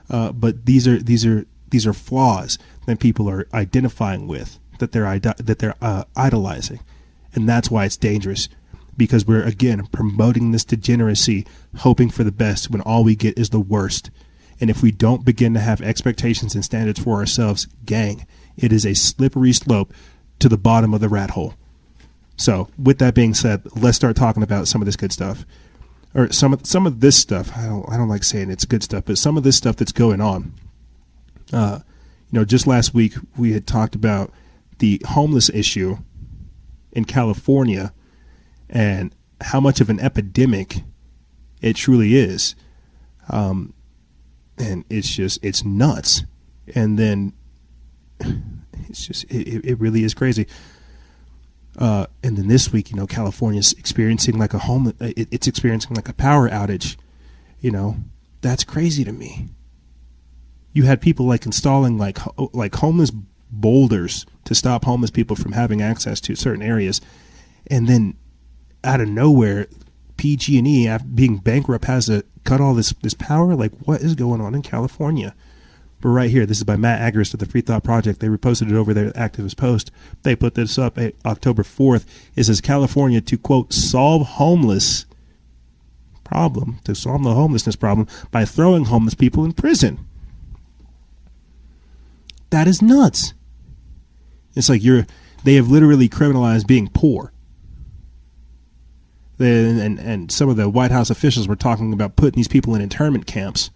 uh, 0.09 0.31
but 0.33 0.65
these 0.65 0.87
are 0.87 1.01
these 1.01 1.25
are 1.25 1.45
these 1.69 1.87
are 1.87 1.93
flaws 1.93 2.57
that 2.85 2.99
people 2.99 3.29
are 3.29 3.47
identifying 3.53 4.27
with 4.27 4.59
that 4.79 4.91
they're 4.91 5.19
that 5.19 5.59
they're 5.59 5.75
uh, 5.81 6.03
idolizing, 6.15 6.81
and 7.33 7.47
that's 7.47 7.71
why 7.71 7.85
it's 7.85 7.97
dangerous 7.97 8.49
because 8.97 9.25
we're 9.25 9.43
again 9.43 9.87
promoting 9.87 10.51
this 10.51 10.65
degeneracy, 10.65 11.45
hoping 11.77 12.09
for 12.09 12.23
the 12.23 12.31
best 12.31 12.69
when 12.69 12.81
all 12.81 13.03
we 13.03 13.15
get 13.15 13.37
is 13.37 13.49
the 13.49 13.59
worst. 13.59 14.09
And 14.59 14.69
if 14.69 14.81
we 14.81 14.91
don't 14.91 15.25
begin 15.25 15.53
to 15.53 15.59
have 15.59 15.81
expectations 15.81 16.55
and 16.55 16.63
standards 16.63 16.99
for 16.99 17.15
ourselves, 17.15 17.67
gang, 17.85 18.25
it 18.57 18.71
is 18.71 18.85
a 18.85 18.93
slippery 18.93 19.51
slope 19.51 19.93
to 20.39 20.47
the 20.47 20.57
bottom 20.57 20.93
of 20.93 21.01
the 21.01 21.09
rat 21.09 21.31
hole. 21.31 21.55
So, 22.37 22.69
with 22.77 22.99
that 22.99 23.15
being 23.15 23.33
said, 23.33 23.63
let's 23.75 23.97
start 23.97 24.15
talking 24.15 24.43
about 24.43 24.67
some 24.67 24.81
of 24.81 24.85
this 24.85 24.95
good 24.95 25.13
stuff, 25.13 25.45
or 26.13 26.31
some 26.31 26.53
of 26.53 26.65
some 26.65 26.85
of 26.85 26.99
this 26.99 27.17
stuff. 27.17 27.55
I 27.55 27.65
don't 27.65 27.89
I 27.89 27.97
don't 27.97 28.09
like 28.09 28.23
saying 28.23 28.49
it's 28.49 28.65
good 28.65 28.83
stuff, 28.83 29.05
but 29.05 29.17
some 29.17 29.37
of 29.37 29.43
this 29.43 29.55
stuff 29.55 29.77
that's 29.77 29.93
going 29.93 30.21
on. 30.21 30.53
Uh, 31.53 31.79
you 32.31 32.39
know, 32.39 32.45
just 32.45 32.67
last 32.67 32.93
week 32.93 33.13
we 33.37 33.53
had 33.53 33.67
talked 33.67 33.95
about 33.95 34.31
the 34.79 35.01
homeless 35.07 35.49
issue 35.49 35.97
in 36.91 37.05
California 37.05 37.93
and 38.75 39.15
how 39.39 39.61
much 39.61 39.79
of 39.79 39.89
an 39.89 40.01
epidemic 40.01 40.83
it 41.61 41.77
truly 41.77 42.15
is. 42.15 42.55
Um, 43.29 43.73
and 44.57 44.83
it's 44.89 45.09
just, 45.09 45.43
it's 45.43 45.63
nuts. 45.63 46.25
And 46.75 46.99
then 46.99 47.33
it's 48.89 49.07
just, 49.07 49.23
it, 49.31 49.65
it 49.65 49.79
really 49.79 50.03
is 50.03 50.13
crazy. 50.13 50.45
Uh, 51.77 52.07
and 52.21 52.37
then 52.37 52.49
this 52.49 52.73
week, 52.73 52.91
you 52.91 52.97
know, 52.97 53.07
California's 53.07 53.71
experiencing 53.73 54.37
like 54.37 54.53
a 54.53 54.59
home, 54.59 54.93
it, 54.99 55.29
it's 55.31 55.47
experiencing 55.47 55.95
like 55.95 56.09
a 56.09 56.13
power 56.13 56.49
outage. 56.49 56.97
You 57.61 57.71
know, 57.71 57.95
that's 58.41 58.65
crazy 58.65 59.05
to 59.05 59.13
me. 59.13 59.47
You 60.73 60.83
had 60.83 60.99
people 60.99 61.25
like 61.25 61.45
installing 61.45 61.97
like 61.97 62.19
like 62.53 62.75
homeless 62.75 63.11
boulders 63.49 64.25
to 64.43 64.53
stop 64.53 64.83
homeless 64.83 65.11
people 65.11 65.37
from 65.37 65.53
having 65.53 65.81
access 65.81 66.19
to 66.21 66.35
certain 66.35 66.61
areas, 66.61 66.99
and 67.67 67.87
then 67.87 68.17
out 68.85 69.01
of 69.01 69.09
nowhere, 69.09 69.67
PG&E, 70.17 70.87
after 70.87 71.07
being 71.07 71.37
bankrupt, 71.37 71.85
has 71.85 72.05
to 72.05 72.23
cut 72.43 72.61
all 72.61 72.73
this 72.73 72.93
this 73.01 73.13
power. 73.13 73.55
Like, 73.55 73.73
what 73.79 74.01
is 74.01 74.15
going 74.15 74.41
on 74.41 74.55
in 74.55 74.61
California? 74.61 75.35
But 76.01 76.09
right 76.09 76.29
here, 76.29 76.45
this 76.45 76.57
is 76.57 76.63
by 76.63 76.75
Matt 76.75 77.01
Agorist 77.01 77.33
of 77.33 77.39
the 77.39 77.45
Free 77.45 77.61
Thought 77.61 77.83
Project. 77.83 78.19
They 78.19 78.27
reposted 78.27 78.69
it 78.69 78.75
over 78.75 78.93
their 78.93 79.11
activist 79.11 79.57
post. 79.57 79.91
They 80.23 80.35
put 80.35 80.53
this 80.53 80.77
up 80.77 80.97
eh, 80.97 81.11
October 81.25 81.63
4th. 81.63 82.05
It 82.35 82.43
says 82.43 82.61
California 82.61 83.21
to 83.21 83.37
quote 83.37 83.73
solve 83.73 84.27
homeless 84.27 85.05
problem 86.25 86.79
to 86.83 86.93
solve 86.93 87.23
the 87.23 87.33
homelessness 87.33 87.77
problem 87.77 88.07
by 88.31 88.43
throwing 88.43 88.85
homeless 88.85 89.13
people 89.13 89.45
in 89.45 89.53
prison. 89.53 90.05
That 92.49 92.67
is 92.67 92.81
nuts. 92.81 93.33
It's 94.55 94.67
like 94.67 94.83
you're 94.83 95.05
they 95.45 95.55
have 95.55 95.69
literally 95.69 96.09
criminalized 96.09 96.67
being 96.67 96.89
poor 96.89 97.31
and, 99.39 99.99
and 99.99 100.31
some 100.31 100.49
of 100.49 100.55
the 100.55 100.69
White 100.69 100.91
House 100.91 101.09
officials 101.09 101.47
were 101.47 101.55
talking 101.55 101.93
about 101.93 102.15
putting 102.15 102.37
these 102.37 102.47
people 102.47 102.75
in 102.75 102.81
internment 102.81 103.27
camps. 103.27 103.69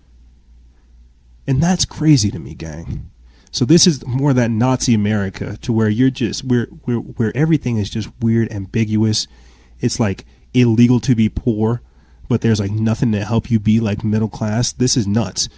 And 1.48 1.62
that's 1.62 1.86
crazy 1.86 2.32
to 2.32 2.40
me, 2.40 2.54
gang. 2.54 3.10
So 3.52 3.66
this 3.66 3.88
is 3.88 4.06
more 4.06 4.34
that 4.34 4.52
Nazi 4.52 4.94
America 4.94 5.58
to 5.58 5.74
where 5.74 5.90
you're 5.90 6.12
just 6.12 6.44
where 6.44 6.66
where 6.84 6.98
where 6.98 7.36
everything 7.36 7.78
is 7.78 7.90
just 7.90 8.10
weird, 8.22 8.52
ambiguous. 8.52 9.28
It's 9.80 10.00
like 10.00 10.26
illegal 10.54 11.00
to 11.02 11.16
be 11.16 11.30
poor, 11.30 11.82
but 12.28 12.42
there's 12.42 12.60
like 12.60 12.72
nothing 12.72 13.12
to 13.14 13.26
help 13.26 13.50
you 13.50 13.60
be 13.60 13.80
like 13.80 14.04
middle 14.04 14.30
class. 14.30 14.72
This 14.72 14.96
is 14.96 15.08
nuts. 15.08 15.50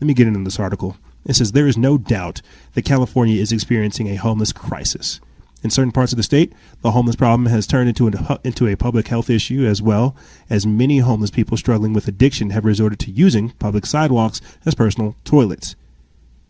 Let 0.00 0.08
me 0.08 0.14
get 0.14 0.26
into 0.26 0.42
this 0.42 0.58
article. 0.58 0.96
It 1.24 1.34
says 1.34 1.52
there 1.52 1.66
is 1.66 1.76
no 1.76 1.98
doubt 1.98 2.42
that 2.74 2.84
California 2.84 3.40
is 3.40 3.52
experiencing 3.52 4.08
a 4.08 4.16
homeless 4.16 4.52
crisis. 4.52 5.20
In 5.62 5.70
certain 5.70 5.92
parts 5.92 6.12
of 6.12 6.16
the 6.16 6.22
state, 6.22 6.52
the 6.82 6.92
homeless 6.92 7.16
problem 7.16 7.46
has 7.46 7.66
turned 7.66 7.88
into 7.88 8.08
a, 8.08 8.40
into 8.44 8.68
a 8.68 8.76
public 8.76 9.08
health 9.08 9.30
issue 9.30 9.64
as 9.64 9.82
well, 9.82 10.14
as 10.50 10.66
many 10.66 10.98
homeless 10.98 11.30
people 11.30 11.56
struggling 11.56 11.92
with 11.92 12.06
addiction 12.06 12.50
have 12.50 12.64
resorted 12.64 12.98
to 13.00 13.10
using 13.10 13.50
public 13.58 13.86
sidewalks 13.86 14.40
as 14.64 14.74
personal 14.74 15.16
toilets. 15.24 15.74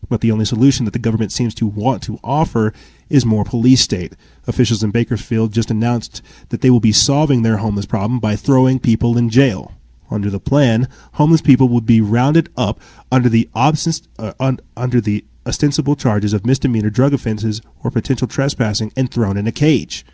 But 0.09 0.21
the 0.21 0.31
only 0.31 0.45
solution 0.45 0.85
that 0.85 0.93
the 0.93 0.99
government 0.99 1.33
seems 1.33 1.55
to 1.57 1.67
want 1.67 2.03
to 2.05 2.21
offer 2.23 2.73
is 3.09 3.25
more 3.25 3.45
police 3.45 3.81
state. 3.81 4.15
Officials 4.47 4.83
in 4.83 4.91
Bakersfield 4.91 5.53
just 5.53 5.71
announced 5.71 6.23
that 6.51 6.61
they 6.61 6.71
will 6.71 6.81
be 6.81 6.93
solving 6.93 7.43
their 7.43 7.59
homeless 7.59 7.87
problem 7.87 8.21
by 8.21 8.37
throwing 8.37 8.79
people 8.79 9.17
in 9.17 9.31
jail. 9.31 9.73
Under 10.11 10.31
the 10.31 10.39
plan, 10.39 10.89
homeless 11.15 11.41
people 11.41 11.69
would 11.69 11.87
be 11.87 12.01
rounded 12.01 12.49
up 12.57 12.81
under 13.11 13.29
the, 13.29 13.49
uh, 13.55 14.33
un, 14.39 14.61
under 14.77 15.01
the 15.01 15.25
ostensible 15.47 15.97
charges 15.97 16.33
of 16.33 16.45
misdemeanor 16.45 16.91
drug 16.91 17.15
offenses 17.15 17.63
or 17.83 17.91
potential 17.91 18.27
trespassing 18.27 18.93
and 18.97 19.11
thrown 19.11 19.37
in 19.37 19.47
a 19.47 19.53
cage. 19.53 20.05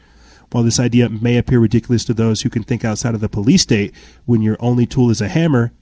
While 0.51 0.65
this 0.65 0.79
idea 0.79 1.09
may 1.09 1.39
appear 1.39 1.59
ridiculous 1.59 2.05
to 2.05 2.15
those 2.15 2.43
who 2.43 2.51
can 2.51 2.63
think 2.63 2.85
outside 2.85 3.15
of 3.15 3.21
the 3.21 3.29
police 3.29 3.63
state, 3.63 3.95
when 4.27 4.43
your 4.43 4.57
only 4.61 4.85
tool 4.85 5.09
is 5.09 5.23
a 5.23 5.29
hammer, 5.29 5.73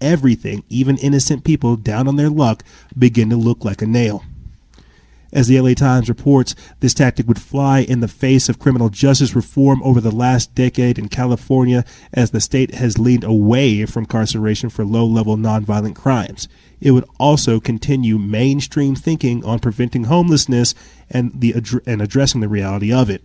everything, 0.00 0.64
even 0.68 0.98
innocent 0.98 1.44
people 1.44 1.76
down 1.76 2.08
on 2.08 2.16
their 2.16 2.30
luck, 2.30 2.64
begin 2.98 3.30
to 3.30 3.36
look 3.36 3.64
like 3.64 3.80
a 3.80 3.86
nail. 3.86 4.24
As 5.32 5.48
the 5.48 5.60
LA 5.60 5.74
Times 5.74 6.08
reports, 6.08 6.54
this 6.80 6.94
tactic 6.94 7.26
would 7.26 7.40
fly 7.40 7.80
in 7.80 8.00
the 8.00 8.08
face 8.08 8.48
of 8.48 8.58
criminal 8.58 8.88
justice 8.88 9.34
reform 9.34 9.82
over 9.82 10.00
the 10.00 10.10
last 10.10 10.54
decade 10.54 10.98
in 10.98 11.08
California 11.08 11.84
as 12.12 12.30
the 12.30 12.40
state 12.40 12.74
has 12.76 12.98
leaned 12.98 13.24
away 13.24 13.84
from 13.86 14.04
incarceration 14.04 14.70
for 14.70 14.84
low 14.84 15.04
level 15.04 15.36
nonviolent 15.36 15.96
crimes 15.96 16.48
it 16.80 16.90
would 16.90 17.08
also 17.18 17.60
continue 17.60 18.18
mainstream 18.18 18.94
thinking 18.94 19.44
on 19.44 19.58
preventing 19.58 20.04
homelessness 20.04 20.74
and 21.10 21.32
the 21.40 21.54
and 21.86 22.02
addressing 22.02 22.40
the 22.40 22.48
reality 22.48 22.92
of 22.92 23.08
it. 23.10 23.24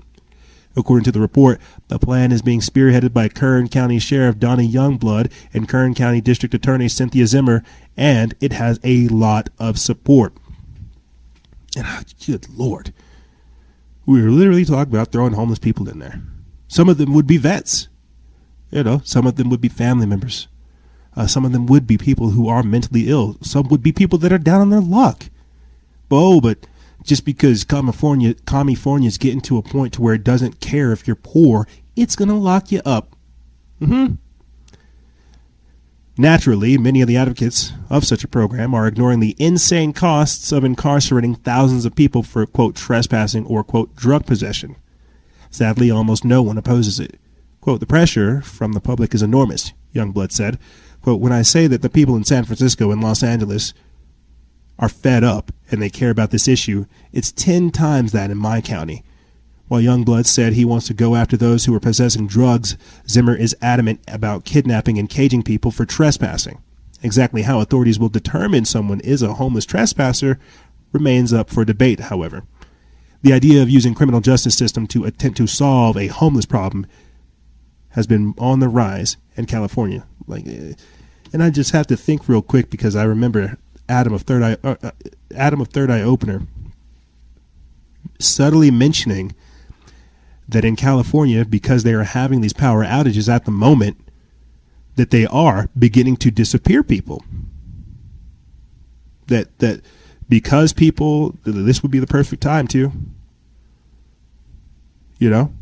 According 0.76 1.03
to 1.06 1.11
the 1.11 1.19
report, 1.19 1.60
the 1.90 1.99
plan 1.99 2.32
is 2.32 2.41
being 2.41 2.61
spearheaded 2.61 3.11
by 3.11 3.28
Kern 3.28 3.68
County 3.68 3.99
Sheriff 3.99 4.40
Donny 4.40 4.68
Youngblood 4.68 5.30
and 5.53 5.68
Kern 5.68 5.94
County 5.94 6.22
District 6.22 6.56
Attorney 6.56 6.88
Cynthia 6.88 7.28
Zimmer, 7.28 7.61
and 7.98 8.34
it 8.40 8.53
has 8.53 8.80
a 8.84 9.10
lot 9.10 9.49
of 9.60 9.78
support. 9.78 10.34
And 11.77 11.85
oh, 11.88 12.02
good 12.26 12.49
lord, 12.49 12.93
we 14.06 14.22
were 14.22 14.30
literally 14.30 14.65
talking 14.65 14.93
about 14.93 15.11
throwing 15.11 15.34
homeless 15.34 15.60
people 15.60 15.88
in 15.88 15.99
there. 15.99 16.22
Some 16.68 16.89
of 16.89 16.98
them 16.98 17.14
would 17.14 17.27
be 17.27 17.38
vets, 17.38 17.88
you 18.72 18.84
know. 18.84 19.02
Some 19.03 19.26
of 19.26 19.35
them 19.35 19.49
would 19.49 19.61
be 19.61 19.69
family 19.69 20.06
members. 20.06 20.48
Uh, 21.15 21.27
some 21.27 21.43
of 21.43 21.52
them 21.52 21.65
would 21.65 21.85
be 21.85 21.98
people 21.98 22.31
who 22.31 22.48
are 22.48 22.64
mentally 22.64 23.10
ill. 23.10 23.38
Some 23.41 23.68
would 23.68 23.84
be 23.84 23.91
people 23.91 24.18
that 24.19 24.31
are 24.31 24.38
down 24.38 24.61
on 24.61 24.69
their 24.69 24.81
luck. 24.81 25.26
Oh, 26.10 26.39
but 26.41 26.65
just 27.03 27.26
because 27.26 27.64
California, 27.64 28.34
California 28.45 29.07
is 29.07 29.18
getting 29.18 29.41
to 29.41 29.57
a 29.57 29.61
point 29.61 29.93
to 29.93 30.02
where 30.02 30.14
it 30.14 30.23
doesn't 30.23 30.60
care 30.60 30.91
if 30.91 31.07
you're 31.07 31.15
poor, 31.15 31.68
it's 31.95 32.15
going 32.15 32.30
to 32.30 32.35
lock 32.35 32.72
you 32.72 32.81
up. 32.85 33.15
Mm-hmm. 33.81 34.15
Naturally, 36.17 36.77
many 36.77 37.01
of 37.01 37.07
the 37.07 37.15
advocates 37.15 37.71
of 37.89 38.05
such 38.05 38.23
a 38.23 38.27
program 38.27 38.73
are 38.73 38.85
ignoring 38.85 39.21
the 39.21 39.35
insane 39.39 39.93
costs 39.93 40.51
of 40.51 40.63
incarcerating 40.63 41.35
thousands 41.35 41.85
of 41.85 41.95
people 41.95 42.21
for, 42.21 42.45
quote, 42.45 42.75
trespassing 42.75 43.45
or, 43.45 43.63
quote, 43.63 43.95
drug 43.95 44.25
possession. 44.25 44.75
Sadly, 45.49 45.89
almost 45.89 46.25
no 46.25 46.41
one 46.41 46.57
opposes 46.57 46.99
it. 46.99 47.19
Quote, 47.61 47.79
the 47.79 47.85
pressure 47.85 48.41
from 48.41 48.73
the 48.73 48.81
public 48.81 49.13
is 49.13 49.21
enormous, 49.21 49.71
Youngblood 49.93 50.31
said. 50.31 50.59
Quote, 51.01 51.21
when 51.21 51.31
I 51.31 51.43
say 51.43 51.67
that 51.67 51.81
the 51.81 51.89
people 51.89 52.15
in 52.15 52.23
San 52.23 52.43
Francisco 52.43 52.91
and 52.91 53.01
Los 53.01 53.23
Angeles 53.23 53.73
are 54.79 54.89
fed 54.89 55.23
up 55.23 55.51
and 55.69 55.81
they 55.81 55.89
care 55.89 56.09
about 56.09 56.31
this 56.31 56.47
issue, 56.47 56.85
it's 57.13 57.31
10 57.31 57.71
times 57.71 58.11
that 58.11 58.31
in 58.31 58.38
my 58.38 58.61
county. 58.61 59.03
While 59.72 59.80
Youngblood 59.81 60.26
said 60.26 60.52
he 60.52 60.65
wants 60.65 60.88
to 60.88 60.93
go 60.93 61.15
after 61.15 61.38
those 61.38 61.64
who 61.64 61.73
are 61.73 61.80
possessing 61.80 62.27
drugs, 62.27 62.76
Zimmer 63.07 63.34
is 63.34 63.56
adamant 63.61 64.02
about 64.06 64.43
kidnapping 64.43 64.98
and 64.98 65.10
caging 65.10 65.43
people 65.43 65.72
for 65.72 65.85
trespassing. 65.85 66.61
Exactly 67.02 67.43
how 67.43 67.61
authorities 67.61 67.98
will 67.98 68.10
determine 68.10 68.65
someone 68.65 68.99
is 68.99 69.22
a 69.22 69.35
homeless 69.35 69.65
trespasser 69.65 70.38
remains 70.91 71.31
up 71.31 71.49
for 71.49 71.64
debate, 71.64 72.02
however. 72.02 72.43
The 73.22 73.31
idea 73.31 73.61
of 73.64 73.69
using 73.69 73.93
criminal 73.93 74.19
justice 74.19 74.57
system 74.57 74.88
to 74.88 75.06
attempt 75.06 75.38
to 75.38 75.48
solve 75.48 75.95
a 75.95 76.07
homeless 76.07 76.45
problem 76.45 76.85
has 77.91 78.06
been 78.06 78.34
on 78.38 78.60
the 78.60 78.68
rise 78.68 79.15
in 79.38 79.45
California. 79.45 80.06
Like, 80.27 80.45
eh, 80.48 80.73
and 81.31 81.41
I 81.41 81.49
just 81.49 81.72
have 81.72 81.88
to 81.88 81.95
think 81.95 82.27
real 82.27 82.41
quick 82.41 82.69
because 82.69 82.98
I 82.98 83.06
remember 83.06 83.57
Adam 83.88 84.11
of 84.11 84.23
Third 84.23 84.43
Eye, 84.43 84.57
uh, 84.65 84.76
uh, 84.84 84.91
Adam 85.34 85.61
of 85.61 85.69
Third 85.69 85.89
Eye 85.89 86.02
Opener, 86.02 86.41
subtly 88.19 88.69
mentioning 88.69 89.34
that 90.52 90.65
in 90.65 90.76
California, 90.76 91.44
because 91.45 91.84
they 91.84 91.94
are 91.94 92.03
having 92.03 92.41
these 92.41 92.53
power 92.53 92.86
outages 92.86 93.28
at 93.28 93.45
the 93.45 93.52
moment, 93.52 93.98
that 94.95 95.10
they 95.10 95.26
are 95.26 95.69
beginning 95.78 96.18
to 96.18 96.32
disappear 96.32 96.84
people. 96.84 97.23
That 99.28 99.57
that 99.60 99.82
because 100.30 100.73
people, 100.73 101.38
this 101.44 101.82
would 101.82 101.91
be 101.91 101.99
the 101.99 102.07
perfect 102.07 102.41
time 102.41 102.68
to. 102.69 102.91
You 105.19 105.30
know, 105.30 105.53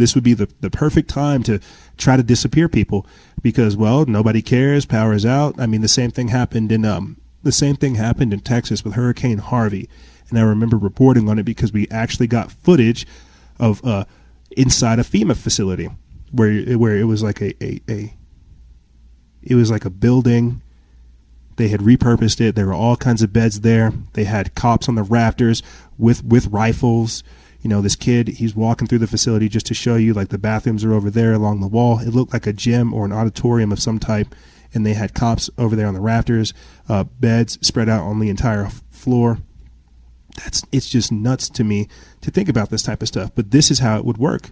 this 0.00 0.14
would 0.14 0.24
be 0.24 0.34
the, 0.34 0.48
the 0.60 0.70
perfect 0.70 1.08
time 1.08 1.42
to 1.44 1.60
try 1.96 2.16
to 2.16 2.22
disappear 2.22 2.68
people 2.68 3.06
because 3.42 3.76
well 3.76 4.06
nobody 4.06 4.42
cares 4.42 4.86
power 4.86 5.12
is 5.12 5.26
out 5.26 5.54
i 5.60 5.66
mean 5.66 5.82
the 5.82 5.88
same 5.88 6.10
thing 6.10 6.28
happened 6.28 6.72
in 6.72 6.84
um 6.84 7.16
the 7.42 7.52
same 7.52 7.76
thing 7.76 7.94
happened 7.94 8.32
in 8.32 8.40
texas 8.40 8.82
with 8.82 8.94
hurricane 8.94 9.38
harvey 9.38 9.88
and 10.28 10.38
i 10.38 10.42
remember 10.42 10.76
reporting 10.76 11.28
on 11.28 11.38
it 11.38 11.44
because 11.44 11.72
we 11.72 11.86
actually 11.90 12.26
got 12.26 12.50
footage 12.50 13.06
of 13.60 13.84
uh 13.84 14.04
inside 14.56 14.98
a 14.98 15.02
fema 15.02 15.36
facility 15.36 15.88
where 16.32 16.78
where 16.78 16.96
it 16.96 17.04
was 17.04 17.22
like 17.22 17.40
a 17.40 17.54
a, 17.62 17.80
a 17.88 18.14
it 19.42 19.54
was 19.54 19.70
like 19.70 19.84
a 19.84 19.90
building 19.90 20.60
they 21.56 21.68
had 21.68 21.80
repurposed 21.80 22.40
it 22.40 22.56
there 22.56 22.66
were 22.66 22.74
all 22.74 22.96
kinds 22.96 23.22
of 23.22 23.32
beds 23.32 23.60
there 23.60 23.92
they 24.14 24.24
had 24.24 24.54
cops 24.54 24.88
on 24.88 24.96
the 24.96 25.02
rafters 25.02 25.62
with 25.98 26.24
with 26.24 26.46
rifles 26.48 27.22
you 27.62 27.68
know, 27.68 27.82
this 27.82 27.96
kid, 27.96 28.28
he's 28.28 28.56
walking 28.56 28.86
through 28.86 28.98
the 28.98 29.06
facility 29.06 29.48
just 29.48 29.66
to 29.66 29.74
show 29.74 29.96
you, 29.96 30.14
like, 30.14 30.28
the 30.28 30.38
bathrooms 30.38 30.82
are 30.84 30.94
over 30.94 31.10
there 31.10 31.32
along 31.32 31.60
the 31.60 31.66
wall. 31.66 31.98
It 31.98 32.14
looked 32.14 32.32
like 32.32 32.46
a 32.46 32.52
gym 32.52 32.94
or 32.94 33.04
an 33.04 33.12
auditorium 33.12 33.70
of 33.70 33.80
some 33.80 33.98
type, 33.98 34.34
and 34.72 34.86
they 34.86 34.94
had 34.94 35.14
cops 35.14 35.50
over 35.58 35.76
there 35.76 35.86
on 35.86 35.94
the 35.94 36.00
rafters, 36.00 36.54
uh, 36.88 37.04
beds 37.04 37.58
spread 37.60 37.88
out 37.88 38.02
on 38.02 38.18
the 38.18 38.30
entire 38.30 38.70
floor. 38.90 39.38
That's 40.42 40.64
it's 40.72 40.88
just 40.88 41.12
nuts 41.12 41.48
to 41.50 41.64
me 41.64 41.88
to 42.20 42.30
think 42.30 42.48
about 42.48 42.70
this 42.70 42.82
type 42.82 43.02
of 43.02 43.08
stuff. 43.08 43.30
But 43.34 43.50
this 43.50 43.70
is 43.70 43.80
how 43.80 43.98
it 43.98 44.04
would 44.04 44.18
work. 44.18 44.50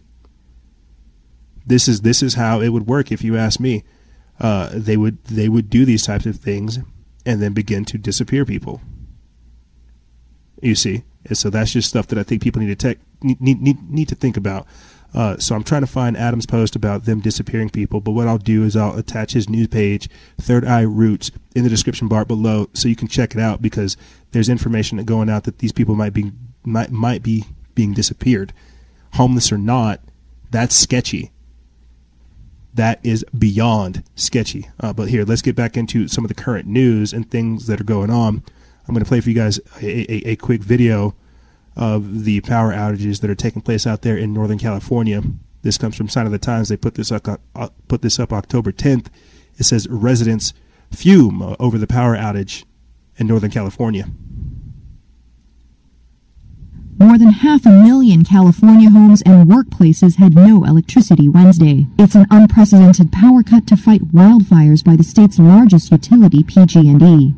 This 1.67 1.89
is 1.89 2.01
this 2.01 2.23
is 2.23 2.35
how 2.35 2.61
it 2.61 2.71
would 2.71 2.87
work 2.87 3.13
if 3.13 3.23
you 3.23 3.37
ask 3.37 3.61
me. 3.61 3.85
Uh, 4.41 4.71
they 4.73 4.97
would 4.97 5.23
they 5.25 5.49
would 5.49 5.69
do 5.69 5.85
these 5.85 6.05
types 6.05 6.27
of 6.27 6.37
things 6.37 6.79
and 7.27 7.43
then 7.43 7.53
begin 7.53 7.85
to 7.87 7.99
disappear 7.99 8.45
people. 8.45 8.81
You 10.63 10.75
see, 10.75 11.05
and 11.25 11.37
so 11.37 11.51
that's 11.51 11.73
just 11.73 11.89
stuff 11.89 12.07
that 12.09 12.19
I 12.19 12.23
think 12.23 12.43
people 12.43 12.61
need 12.61 12.69
to 12.69 12.75
tech, 12.77 12.99
need, 13.23 13.61
need, 13.61 13.91
need 13.91 14.09
to 14.09 14.15
think 14.15 14.37
about. 14.37 14.67
Uh, 15.15 15.39
so 15.39 15.55
I'm 15.55 15.65
trying 15.65 15.81
to 15.81 15.87
find 15.87 16.17
Adam's 16.17 16.47
post 16.47 16.77
about 16.77 17.05
them 17.05 17.21
disappearing 17.21 17.71
people. 17.71 18.01
But 18.01 18.13
what 18.13 18.29
I'll 18.29 18.39
do 18.39 18.65
is 18.65 18.77
I'll 18.77 18.97
attach 18.97 19.33
his 19.33 19.49
news 19.49 19.69
page, 19.69 20.09
Third 20.39 20.65
Eye 20.65 20.83
Roots, 20.83 21.31
in 21.55 21.65
the 21.65 21.71
description 21.71 22.09
bar 22.09 22.25
below, 22.25 22.69
so 22.75 22.89
you 22.89 22.97
can 22.97 23.09
check 23.09 23.35
it 23.35 23.41
out 23.41 23.63
because 23.63 23.97
there's 24.33 24.49
information 24.49 25.03
going 25.05 25.31
out 25.31 25.45
that 25.45 25.59
these 25.59 25.73
people 25.73 25.95
might 25.95 26.13
be 26.13 26.33
might 26.65 26.91
might 26.91 27.23
be 27.23 27.45
being 27.75 27.95
disappeared, 27.95 28.53
homeless 29.15 29.53
or 29.53 29.59
not. 29.59 30.01
That's 30.51 30.75
sketchy. 30.75 31.31
That 32.75 33.01
is 33.03 33.25
beyond 33.37 34.05
sketchy. 34.15 34.69
Uh, 34.79 34.93
but 34.93 35.09
here, 35.09 35.25
let's 35.25 35.43
get 35.43 35.57
back 35.57 35.77
into 35.77 36.09
some 36.09 36.25
of 36.25 36.29
the 36.29 36.35
current 36.35 36.67
news 36.67 37.13
and 37.13 37.31
things 37.31 37.67
that 37.67 37.81
are 37.81 37.85
going 37.85 38.11
on. 38.11 38.43
I'm 38.87 38.95
going 38.95 39.05
to 39.05 39.09
play 39.09 39.21
for 39.21 39.29
you 39.29 39.35
guys 39.35 39.59
a, 39.83 40.13
a, 40.13 40.31
a, 40.31 40.37
quick 40.37 40.63
video 40.63 41.15
of 41.77 42.25
the 42.25 42.41
power 42.41 42.73
outages 42.73 43.21
that 43.21 43.29
are 43.29 43.35
taking 43.35 43.61
place 43.61 43.87
out 43.87 44.03
there 44.03 44.17
in 44.17 44.33
Northern 44.33 44.59
California. 44.59 45.23
This 45.63 45.77
comes 45.77 45.97
from 45.97 46.09
Sign 46.09 46.25
of 46.25 46.33
the 46.33 46.39
Times. 46.39 46.69
They 46.69 46.77
put 46.77 46.95
this 46.95 47.13
up 47.13 47.29
uh, 47.55 47.69
put 47.89 48.03
this 48.03 48.19
up 48.19 48.33
October 48.33 48.73
10th. 48.73 49.09
It 49.59 49.65
says 49.65 49.89
residents 49.89 50.55
fume 50.91 51.57
over 51.59 51.77
the 51.77 51.87
power 51.87 52.17
outage 52.17 52.65
in 53.19 53.27
Northern 53.27 53.51
California. 53.51 54.07
More 57.01 57.17
than 57.17 57.31
half 57.31 57.65
a 57.65 57.71
million 57.71 58.25
California 58.25 58.91
homes 58.91 59.23
and 59.23 59.47
workplaces 59.47 60.17
had 60.17 60.35
no 60.35 60.65
electricity 60.65 61.29
Wednesday. 61.29 61.87
It's 61.97 62.17
an 62.17 62.27
unprecedented 62.29 63.13
power 63.13 63.45
cut 63.45 63.69
to 63.69 63.77
fight 63.77 64.13
wildfires 64.13 64.83
by 64.83 64.97
the 64.97 65.05
state's 65.05 65.39
largest 65.39 65.93
utility, 65.93 66.43
PG&E. 66.43 67.35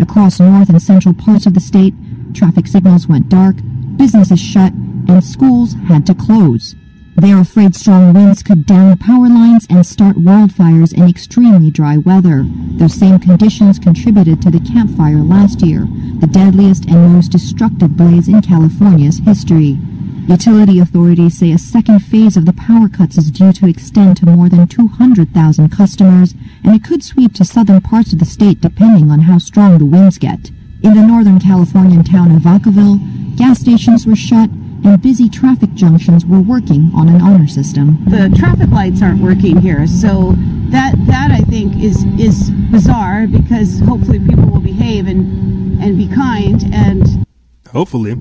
Across 0.00 0.40
north 0.40 0.70
and 0.70 0.80
central 0.80 1.12
parts 1.12 1.44
of 1.44 1.52
the 1.52 1.60
state, 1.60 1.92
traffic 2.32 2.66
signals 2.66 3.06
went 3.06 3.28
dark, 3.28 3.56
businesses 3.96 4.40
shut, 4.40 4.72
and 4.72 5.22
schools 5.22 5.74
had 5.88 6.06
to 6.06 6.14
close. 6.14 6.74
They 7.14 7.30
are 7.30 7.40
afraid 7.40 7.74
strong 7.74 8.14
winds 8.14 8.42
could 8.42 8.64
down 8.64 8.96
power 8.96 9.28
lines 9.28 9.66
and 9.68 9.84
start 9.86 10.16
wildfires 10.16 10.94
in 10.94 11.08
extremely 11.08 11.70
dry 11.70 11.98
weather. 11.98 12.44
Those 12.46 12.94
same 12.94 13.18
conditions 13.18 13.78
contributed 13.78 14.40
to 14.42 14.50
the 14.50 14.60
campfire 14.60 15.18
last 15.18 15.60
year, 15.60 15.86
the 16.20 16.26
deadliest 16.26 16.86
and 16.86 17.12
most 17.12 17.32
destructive 17.32 17.96
blaze 17.96 18.28
in 18.28 18.40
California's 18.40 19.18
history. 19.18 19.78
Utility 20.26 20.78
authorities 20.78 21.38
say 21.38 21.52
a 21.52 21.58
second 21.58 21.98
phase 21.98 22.36
of 22.36 22.46
the 22.46 22.52
power 22.54 22.88
cuts 22.88 23.18
is 23.18 23.30
due 23.30 23.52
to 23.52 23.68
extend 23.68 24.16
to 24.16 24.26
more 24.26 24.48
than 24.48 24.66
200,000 24.66 25.68
customers, 25.68 26.34
and 26.64 26.74
it 26.74 26.84
could 26.84 27.04
sweep 27.04 27.34
to 27.34 27.44
southern 27.44 27.80
parts 27.80 28.12
of 28.12 28.20
the 28.20 28.24
state 28.24 28.60
depending 28.60 29.10
on 29.10 29.20
how 29.20 29.36
strong 29.36 29.78
the 29.78 29.84
winds 29.84 30.18
get. 30.18 30.50
In 30.82 30.94
the 30.94 31.02
northern 31.02 31.38
Californian 31.38 32.02
town 32.02 32.32
of 32.32 32.42
Vacaville, 32.42 33.36
gas 33.36 33.60
stations 33.60 34.04
were 34.04 34.16
shut 34.16 34.50
and 34.84 35.00
busy 35.00 35.28
traffic 35.28 35.72
junctions 35.74 36.26
were 36.26 36.40
working 36.40 36.90
on 36.92 37.08
an 37.08 37.20
honor 37.20 37.46
system. 37.46 38.04
The 38.06 38.34
traffic 38.36 38.68
lights 38.70 39.00
aren't 39.00 39.22
working 39.22 39.60
here, 39.60 39.86
so 39.86 40.34
that 40.70 40.94
that 41.06 41.30
I 41.30 41.38
think 41.42 41.76
is 41.80 42.04
is 42.18 42.50
bizarre 42.50 43.28
because 43.28 43.78
hopefully 43.78 44.18
people 44.18 44.46
will 44.46 44.60
behave 44.60 45.06
and 45.06 45.80
and 45.80 45.96
be 45.96 46.08
kind 46.08 46.62
and 46.74 47.26
hopefully 47.70 48.16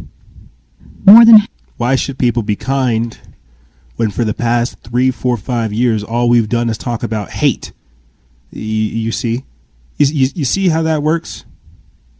more 1.04 1.26
than 1.26 1.48
why 1.78 1.96
should 1.96 2.20
people 2.20 2.44
be 2.44 2.56
kind 2.56 3.18
when 3.96 4.12
for 4.12 4.24
the 4.24 4.36
past 4.36 4.80
three, 4.82 5.10
four, 5.10 5.36
five 5.36 5.74
years, 5.74 6.04
all 6.04 6.30
we've 6.30 6.50
done 6.50 6.70
is 6.70 6.78
talk 6.78 7.02
about 7.02 7.32
hate? 7.32 7.72
You, 8.52 8.62
you 8.62 9.12
see? 9.12 9.46
You, 9.98 10.06
you, 10.08 10.28
you 10.36 10.46
see 10.46 10.70
how 10.70 10.84
that 10.84 11.02
works? 11.02 11.46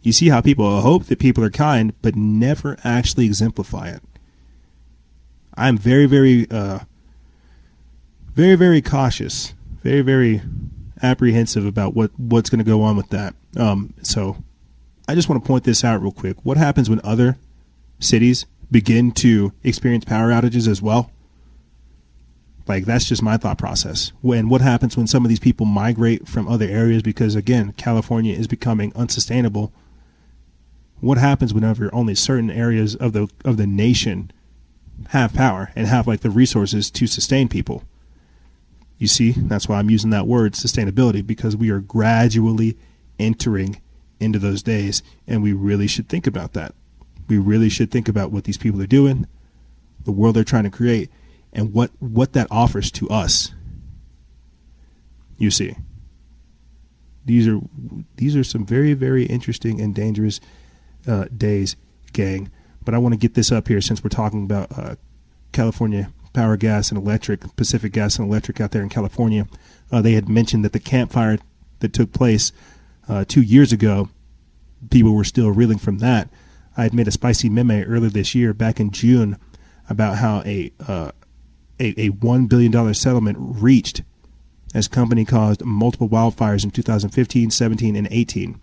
You 0.02 0.12
see 0.12 0.28
how 0.28 0.40
people 0.40 0.80
hope 0.80 1.04
that 1.04 1.18
people 1.18 1.44
are 1.44 1.50
kind, 1.50 1.94
but 2.02 2.16
never 2.16 2.76
actually 2.84 3.26
exemplify 3.26 3.88
it. 3.88 4.02
I'm 5.54 5.76
very, 5.76 6.06
very, 6.06 6.46
uh, 6.50 6.80
very, 8.34 8.56
very 8.56 8.82
cautious, 8.82 9.54
very, 9.82 10.00
very 10.00 10.42
apprehensive 11.02 11.66
about 11.66 11.94
what, 11.94 12.10
what's 12.18 12.50
going 12.50 12.58
to 12.58 12.64
go 12.64 12.82
on 12.82 12.96
with 12.96 13.10
that. 13.10 13.34
Um, 13.56 13.94
so 14.02 14.42
I 15.06 15.14
just 15.14 15.28
want 15.28 15.42
to 15.42 15.46
point 15.46 15.64
this 15.64 15.84
out 15.84 16.00
real 16.00 16.12
quick. 16.12 16.36
What 16.42 16.56
happens 16.56 16.88
when 16.88 17.00
other 17.04 17.36
cities 18.00 18.46
begin 18.72 19.12
to 19.12 19.52
experience 19.62 20.04
power 20.04 20.30
outages 20.30 20.66
as 20.66 20.82
well. 20.82 21.10
Like 22.66 22.84
that's 22.84 23.04
just 23.04 23.22
my 23.22 23.36
thought 23.36 23.58
process. 23.58 24.12
When 24.22 24.48
what 24.48 24.60
happens 24.60 24.96
when 24.96 25.06
some 25.06 25.24
of 25.24 25.28
these 25.28 25.40
people 25.40 25.66
migrate 25.66 26.26
from 26.26 26.48
other 26.48 26.66
areas 26.66 27.02
because 27.02 27.34
again, 27.34 27.72
California 27.72 28.34
is 28.34 28.46
becoming 28.46 28.92
unsustainable. 28.96 29.72
What 31.02 31.18
happens 31.18 31.52
whenever 31.52 31.94
only 31.94 32.14
certain 32.14 32.50
areas 32.50 32.96
of 32.96 33.12
the 33.12 33.28
of 33.44 33.58
the 33.58 33.66
nation 33.66 34.32
have 35.08 35.34
power 35.34 35.70
and 35.76 35.86
have 35.86 36.06
like 36.06 36.20
the 36.20 36.30
resources 36.30 36.90
to 36.92 37.06
sustain 37.06 37.48
people? 37.48 37.84
You 38.96 39.08
see, 39.08 39.32
that's 39.32 39.68
why 39.68 39.78
I'm 39.78 39.90
using 39.90 40.10
that 40.10 40.26
word 40.26 40.54
sustainability 40.54 41.26
because 41.26 41.56
we 41.56 41.68
are 41.68 41.80
gradually 41.80 42.78
entering 43.18 43.82
into 44.18 44.38
those 44.38 44.62
days 44.62 45.02
and 45.26 45.42
we 45.42 45.52
really 45.52 45.86
should 45.86 46.08
think 46.08 46.26
about 46.26 46.54
that 46.54 46.74
we 47.28 47.38
really 47.38 47.68
should 47.68 47.90
think 47.90 48.08
about 48.08 48.30
what 48.30 48.44
these 48.44 48.58
people 48.58 48.80
are 48.82 48.86
doing, 48.86 49.26
the 50.04 50.12
world 50.12 50.36
they're 50.36 50.44
trying 50.44 50.64
to 50.64 50.70
create, 50.70 51.10
and 51.52 51.72
what, 51.72 51.90
what 51.98 52.32
that 52.34 52.48
offers 52.50 52.90
to 52.92 53.08
us. 53.08 53.54
You 55.38 55.50
see. 55.50 55.76
These 57.24 57.46
are 57.46 57.60
these 58.16 58.34
are 58.34 58.42
some 58.42 58.66
very, 58.66 58.94
very 58.94 59.26
interesting 59.26 59.80
and 59.80 59.94
dangerous 59.94 60.40
uh, 61.06 61.26
days, 61.36 61.76
gang. 62.12 62.50
But 62.84 62.94
I 62.94 62.98
want 62.98 63.12
to 63.12 63.18
get 63.18 63.34
this 63.34 63.52
up 63.52 63.68
here 63.68 63.80
since 63.80 64.02
we're 64.02 64.10
talking 64.10 64.44
about 64.44 64.76
uh, 64.76 64.96
California 65.52 66.12
Power 66.32 66.56
Gas 66.56 66.90
and 66.90 66.98
Electric, 66.98 67.56
Pacific 67.56 67.92
Gas 67.92 68.18
and 68.18 68.26
Electric 68.26 68.60
out 68.60 68.70
there 68.70 68.82
in 68.82 68.88
California. 68.88 69.46
Uh, 69.90 70.00
they 70.00 70.12
had 70.12 70.28
mentioned 70.28 70.64
that 70.64 70.72
the 70.72 70.80
campfire 70.80 71.38
that 71.80 71.92
took 71.92 72.12
place 72.12 72.52
uh, 73.08 73.24
two 73.26 73.42
years 73.42 73.72
ago, 73.72 74.08
people 74.90 75.14
were 75.14 75.24
still 75.24 75.50
reeling 75.50 75.78
from 75.78 75.98
that. 75.98 76.28
I 76.76 76.84
had 76.84 76.94
made 76.94 77.08
a 77.08 77.12
spicy 77.12 77.50
meme 77.50 77.70
earlier 77.70 78.08
this 78.08 78.34
year, 78.34 78.54
back 78.54 78.80
in 78.80 78.90
June. 78.90 79.36
about 79.88 80.18
how 80.18 80.42
a 80.46 80.72
uh, 80.86 81.12
a, 81.78 81.94
a 82.00 82.08
one 82.08 82.46
billion 82.46 82.72
dollar 82.72 82.94
settlement 82.94 83.36
reached 83.38 84.02
as 84.74 84.88
company 84.88 85.24
caused 85.24 85.64
multiple 85.64 86.08
wildfires 86.08 86.64
in 86.64 86.70
2015, 86.70 87.50
17, 87.50 87.96
and 87.96 88.08
18. 88.10 88.58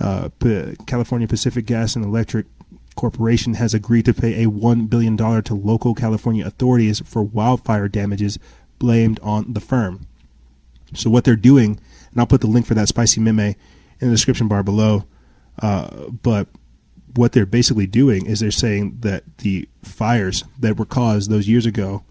Uh, 0.00 0.28
P- 0.38 0.76
California 0.86 1.26
Pacific 1.26 1.66
Gas 1.66 1.96
and 1.96 2.04
Electric 2.04 2.46
Corporation 2.94 3.54
has 3.54 3.74
agreed 3.74 4.04
to 4.06 4.14
pay 4.14 4.42
a 4.42 4.48
$1 4.48 4.90
billion 4.90 5.16
to 5.16 5.54
local 5.54 5.94
California 5.94 6.44
authorities 6.46 7.00
for 7.04 7.22
wildfire 7.22 7.88
damages 7.88 8.38
blamed 8.78 9.20
on 9.20 9.52
the 9.52 9.60
firm. 9.60 10.06
So, 10.94 11.10
what 11.10 11.24
they're 11.24 11.36
doing, 11.36 11.80
and 12.10 12.20
I'll 12.20 12.26
put 12.26 12.40
the 12.40 12.46
link 12.46 12.66
for 12.66 12.74
that 12.74 12.88
spicy 12.88 13.20
meme 13.20 13.38
in 13.40 13.56
the 14.00 14.08
description 14.08 14.48
bar 14.48 14.62
below, 14.62 15.04
uh, 15.60 16.08
but 16.22 16.48
what 17.14 17.32
they're 17.32 17.46
basically 17.46 17.86
doing 17.86 18.26
is 18.26 18.40
they're 18.40 18.50
saying 18.50 18.98
that 19.00 19.24
the 19.38 19.68
fires 19.82 20.44
that 20.58 20.76
were 20.76 20.84
caused 20.84 21.30
those 21.30 21.48
years 21.48 21.66
ago 21.66 22.04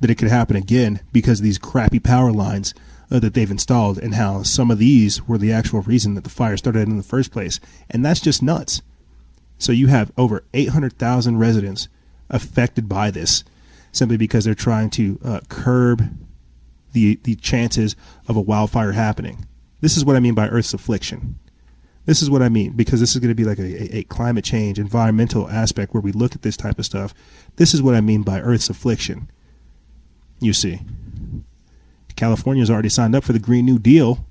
that 0.00 0.10
it 0.10 0.16
could 0.16 0.28
happen 0.28 0.56
again 0.56 1.00
because 1.12 1.40
of 1.40 1.44
these 1.44 1.58
crappy 1.58 1.98
power 1.98 2.32
lines 2.32 2.74
uh, 3.10 3.18
that 3.18 3.34
they've 3.34 3.50
installed 3.50 3.98
and 3.98 4.14
how 4.14 4.42
some 4.42 4.70
of 4.70 4.78
these 4.78 5.26
were 5.26 5.38
the 5.38 5.52
actual 5.52 5.82
reason 5.82 6.14
that 6.14 6.24
the 6.24 6.30
fire 6.30 6.56
started 6.56 6.88
in 6.88 6.96
the 6.96 7.02
first 7.02 7.32
place. 7.32 7.60
And 7.88 8.04
that's 8.04 8.20
just 8.20 8.42
nuts. 8.42 8.82
So 9.58 9.72
you 9.72 9.88
have 9.88 10.12
over 10.16 10.44
800,000 10.54 11.38
residents 11.38 11.88
affected 12.30 12.88
by 12.88 13.10
this 13.10 13.44
simply 13.92 14.16
because 14.16 14.44
they're 14.44 14.54
trying 14.54 14.90
to 14.90 15.18
uh, 15.24 15.40
curb 15.48 16.08
the 16.92 17.20
the 17.22 17.36
chances 17.36 17.94
of 18.26 18.36
a 18.36 18.40
wildfire 18.40 18.92
happening. 18.92 19.46
This 19.80 19.96
is 19.96 20.04
what 20.04 20.16
I 20.16 20.20
mean 20.20 20.34
by 20.34 20.48
Earth's 20.48 20.74
affliction. 20.74 21.38
This 22.06 22.22
is 22.22 22.30
what 22.30 22.42
I 22.42 22.48
mean 22.48 22.72
because 22.72 23.00
this 23.00 23.10
is 23.10 23.18
going 23.18 23.28
to 23.28 23.34
be 23.34 23.44
like 23.44 23.58
a, 23.58 23.98
a, 23.98 24.02
climate 24.04 24.44
change, 24.44 24.78
environmental 24.78 25.48
aspect 25.48 25.92
where 25.92 26.00
we 26.00 26.12
look 26.12 26.34
at 26.34 26.42
this 26.42 26.56
type 26.56 26.78
of 26.78 26.86
stuff. 26.86 27.14
This 27.56 27.74
is 27.74 27.82
what 27.82 27.94
I 27.94 28.00
mean 28.00 28.22
by 28.22 28.40
Earth's 28.40 28.70
affliction. 28.70 29.30
You 30.40 30.52
see, 30.52 30.80
California's 32.20 32.70
already 32.70 32.90
signed 32.90 33.14
up 33.14 33.24
for 33.24 33.32
the 33.32 33.38
Green 33.38 33.64
New 33.64 33.78
Deal, 33.78 34.26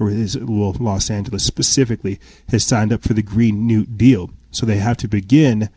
or 0.00 0.08
is 0.08 0.38
well, 0.38 0.74
Los 0.80 1.10
Angeles 1.10 1.44
specifically 1.44 2.18
has 2.48 2.64
signed 2.64 2.94
up 2.94 3.02
for 3.02 3.12
the 3.12 3.20
Green 3.20 3.66
New 3.66 3.84
Deal. 3.84 4.30
So 4.50 4.64
they 4.64 4.78
have 4.78 4.96
to 4.98 5.06
begin 5.06 5.68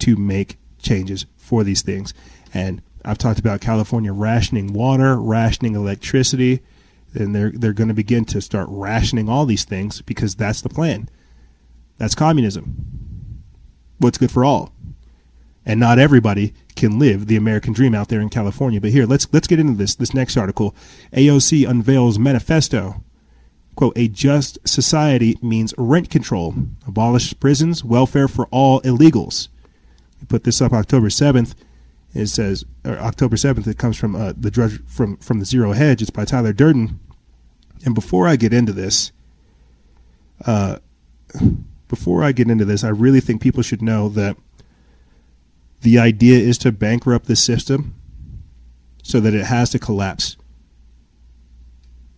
to 0.00 0.16
make 0.16 0.58
changes 0.82 1.24
for 1.38 1.64
these 1.64 1.80
things. 1.80 2.12
And 2.52 2.82
I've 3.06 3.16
talked 3.16 3.38
about 3.38 3.62
California 3.62 4.12
rationing 4.12 4.74
water, 4.74 5.18
rationing 5.18 5.74
electricity, 5.74 6.60
and 7.14 7.34
they're 7.34 7.52
they're 7.52 7.72
going 7.72 7.88
to 7.88 7.94
begin 7.94 8.26
to 8.26 8.42
start 8.42 8.68
rationing 8.70 9.30
all 9.30 9.46
these 9.46 9.64
things 9.64 10.02
because 10.02 10.34
that's 10.34 10.60
the 10.60 10.68
plan. 10.68 11.08
That's 11.96 12.14
communism. 12.14 13.42
What's 13.96 14.18
good 14.18 14.30
for 14.30 14.44
all. 14.44 14.74
And 15.66 15.78
not 15.78 15.98
everybody 15.98 16.54
can 16.74 16.98
live 16.98 17.26
the 17.26 17.36
American 17.36 17.72
dream 17.72 17.94
out 17.94 18.08
there 18.08 18.20
in 18.20 18.30
California. 18.30 18.80
But 18.80 18.90
here, 18.90 19.06
let's 19.06 19.28
let's 19.32 19.46
get 19.46 19.60
into 19.60 19.74
this. 19.74 19.94
This 19.94 20.14
next 20.14 20.36
article, 20.36 20.74
AOC 21.12 21.68
unveils 21.68 22.18
manifesto. 22.18 23.02
Quote, 23.76 23.96
a 23.96 24.08
just 24.08 24.58
society 24.66 25.38
means 25.40 25.72
rent 25.78 26.10
control, 26.10 26.54
abolish 26.86 27.38
prisons, 27.38 27.84
welfare 27.84 28.28
for 28.28 28.46
all 28.46 28.80
illegals. 28.82 29.48
We 30.20 30.26
put 30.26 30.44
this 30.44 30.60
up 30.60 30.72
October 30.72 31.08
7th. 31.08 31.54
It 32.12 32.26
says 32.26 32.64
October 32.84 33.36
7th. 33.36 33.66
It 33.66 33.78
comes 33.78 33.96
from 33.96 34.16
uh, 34.16 34.32
the 34.36 34.50
drudge 34.50 34.84
from 34.86 35.16
from 35.18 35.38
the 35.38 35.46
Zero 35.46 35.72
Hedge. 35.72 36.02
It's 36.02 36.10
by 36.10 36.24
Tyler 36.24 36.52
Durden. 36.52 36.98
And 37.84 37.94
before 37.94 38.26
I 38.26 38.36
get 38.36 38.52
into 38.52 38.72
this, 38.72 39.12
uh, 40.44 40.78
before 41.88 42.22
I 42.22 42.32
get 42.32 42.50
into 42.50 42.64
this, 42.64 42.84
I 42.84 42.88
really 42.88 43.20
think 43.20 43.40
people 43.40 43.62
should 43.62 43.82
know 43.82 44.08
that 44.10 44.36
the 45.82 45.98
idea 45.98 46.38
is 46.38 46.58
to 46.58 46.72
bankrupt 46.72 47.26
the 47.26 47.36
system 47.36 47.94
so 49.02 49.20
that 49.20 49.34
it 49.34 49.46
has 49.46 49.70
to 49.70 49.78
collapse. 49.78 50.36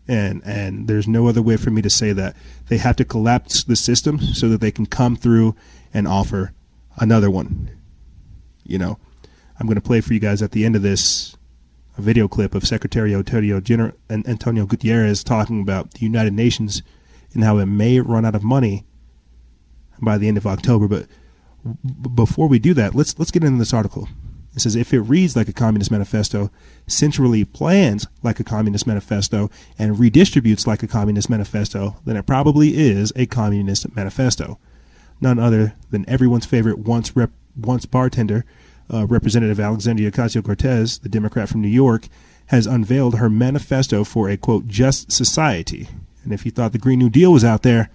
And 0.09 0.43
and 0.45 0.89
there's 0.89 1.07
no 1.07 1.29
other 1.29 1.41
way 1.41 1.57
for 1.57 1.71
me 1.71 1.81
to 1.83 1.91
say 1.91 2.13
that. 2.13 2.37
They 2.69 2.79
have 2.79 2.97
to 2.97 3.05
collapse 3.05 3.63
the 3.63 3.77
system 3.77 4.21
so 4.21 4.49
that 4.49 4.61
they 4.61 4.73
can 4.73 4.87
come 4.87 5.17
through 5.17 5.55
and 5.95 6.09
offer 6.09 6.53
another 6.97 7.31
one. 7.31 7.71
You 8.65 8.79
know, 8.79 8.99
I'm 9.59 9.67
going 9.67 9.77
to 9.77 9.81
play 9.81 10.01
for 10.01 10.13
you 10.13 10.21
guys 10.21 10.43
at 10.43 10.53
the 10.53 10.65
end 10.65 10.77
of 10.77 10.83
this 10.83 11.37
a 11.97 12.03
video 12.03 12.27
clip 12.27 12.55
of 12.55 12.67
Secretary 12.67 13.15
Antonio, 13.15 13.61
Gener- 13.61 13.95
Antonio 14.11 14.67
Guterres 14.67 15.23
talking 15.25 15.61
about 15.61 15.93
the 15.93 16.01
United 16.01 16.33
Nations 16.33 16.83
and 17.35 17.45
how 17.45 17.59
it 17.59 17.67
may 17.67 18.01
run 18.01 18.25
out 18.25 18.35
of 18.35 18.43
money 18.43 18.85
by 20.01 20.19
the 20.19 20.29
end 20.29 20.37
of 20.37 20.47
October. 20.47 20.89
But 20.89 21.07
before 22.15 22.49
we 22.49 22.59
do 22.59 22.75
that, 22.75 22.95
let's 22.95 23.19
let's 23.19 23.31
get 23.31 23.45
into 23.45 23.59
this 23.59 23.75
article. 23.75 24.09
It 24.55 24.61
says 24.61 24.77
if 24.77 24.93
it 24.93 25.01
reads 25.01 25.35
like 25.35 25.49
a 25.49 25.53
communist 25.53 25.91
manifesto, 25.91 26.51
centrally 26.87 27.45
plans 27.45 28.07
like 28.23 28.39
a 28.39 28.45
communist 28.45 28.87
manifesto, 28.87 29.51
and 29.79 29.97
redistributes 29.97 30.67
like 30.67 30.83
a 30.83 30.89
communist 30.89 31.31
manifesto, 31.31 31.97
then 32.05 32.17
it 32.17 32.27
probably 32.27 32.77
is 32.77 33.13
a 33.17 33.27
communist 33.27 33.95
manifesto. 33.97 34.59
None 35.21 35.39
other 35.39 35.75
than 35.91 36.09
everyone's 36.09 36.47
favorite 36.47 36.81
once 36.81 37.17
rep, 37.17 37.31
once 37.57 37.87
bartender, 37.87 38.45
uh, 38.93 39.07
Representative 39.07 39.61
Alexandria 39.61 40.11
Ocasio 40.11 40.45
Cortez, 40.45 40.99
the 40.99 41.09
Democrat 41.09 41.49
from 41.49 41.63
New 41.63 41.69
York, 41.69 42.09
has 42.47 42.67
unveiled 42.67 43.17
her 43.17 43.31
manifesto 43.31 44.05
for 44.05 44.29
a 44.29 44.37
quote 44.37 44.67
just 44.67 45.11
society. 45.11 45.89
And 46.25 46.33
if 46.33 46.45
you 46.45 46.51
thought 46.51 46.73
the 46.73 46.79
Green 46.79 46.99
New 46.99 47.09
Deal 47.09 47.33
was 47.33 47.45
out 47.45 47.63
there, 47.63 47.91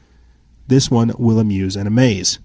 this 0.68 0.90
one 0.90 1.12
will 1.20 1.40
amuse 1.40 1.76
and 1.76 1.88
amaze. 1.88 2.40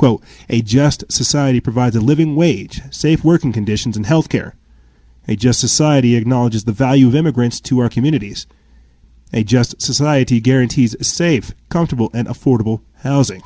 Quote, 0.00 0.22
a 0.48 0.62
just 0.62 1.04
society 1.12 1.60
provides 1.60 1.94
a 1.94 2.00
living 2.00 2.34
wage, 2.34 2.80
safe 2.90 3.22
working 3.22 3.52
conditions, 3.52 3.98
and 3.98 4.06
health 4.06 4.30
care. 4.30 4.56
A 5.28 5.36
just 5.36 5.60
society 5.60 6.16
acknowledges 6.16 6.64
the 6.64 6.72
value 6.72 7.08
of 7.08 7.14
immigrants 7.14 7.60
to 7.60 7.80
our 7.80 7.90
communities. 7.90 8.46
A 9.30 9.44
just 9.44 9.78
society 9.82 10.40
guarantees 10.40 10.96
safe, 11.06 11.52
comfortable, 11.68 12.10
and 12.14 12.26
affordable 12.26 12.80
housing. 13.02 13.42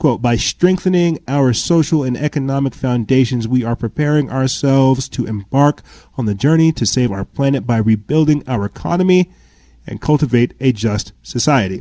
Quote, 0.00 0.20
by 0.20 0.34
strengthening 0.34 1.20
our 1.28 1.52
social 1.52 2.02
and 2.02 2.16
economic 2.16 2.74
foundations, 2.74 3.46
we 3.46 3.62
are 3.62 3.76
preparing 3.76 4.28
ourselves 4.28 5.08
to 5.10 5.24
embark 5.24 5.82
on 6.18 6.26
the 6.26 6.34
journey 6.34 6.72
to 6.72 6.84
save 6.84 7.12
our 7.12 7.24
planet 7.24 7.64
by 7.64 7.76
rebuilding 7.76 8.42
our 8.48 8.64
economy 8.64 9.30
and 9.86 10.00
cultivate 10.00 10.52
a 10.58 10.72
just 10.72 11.12
society. 11.22 11.80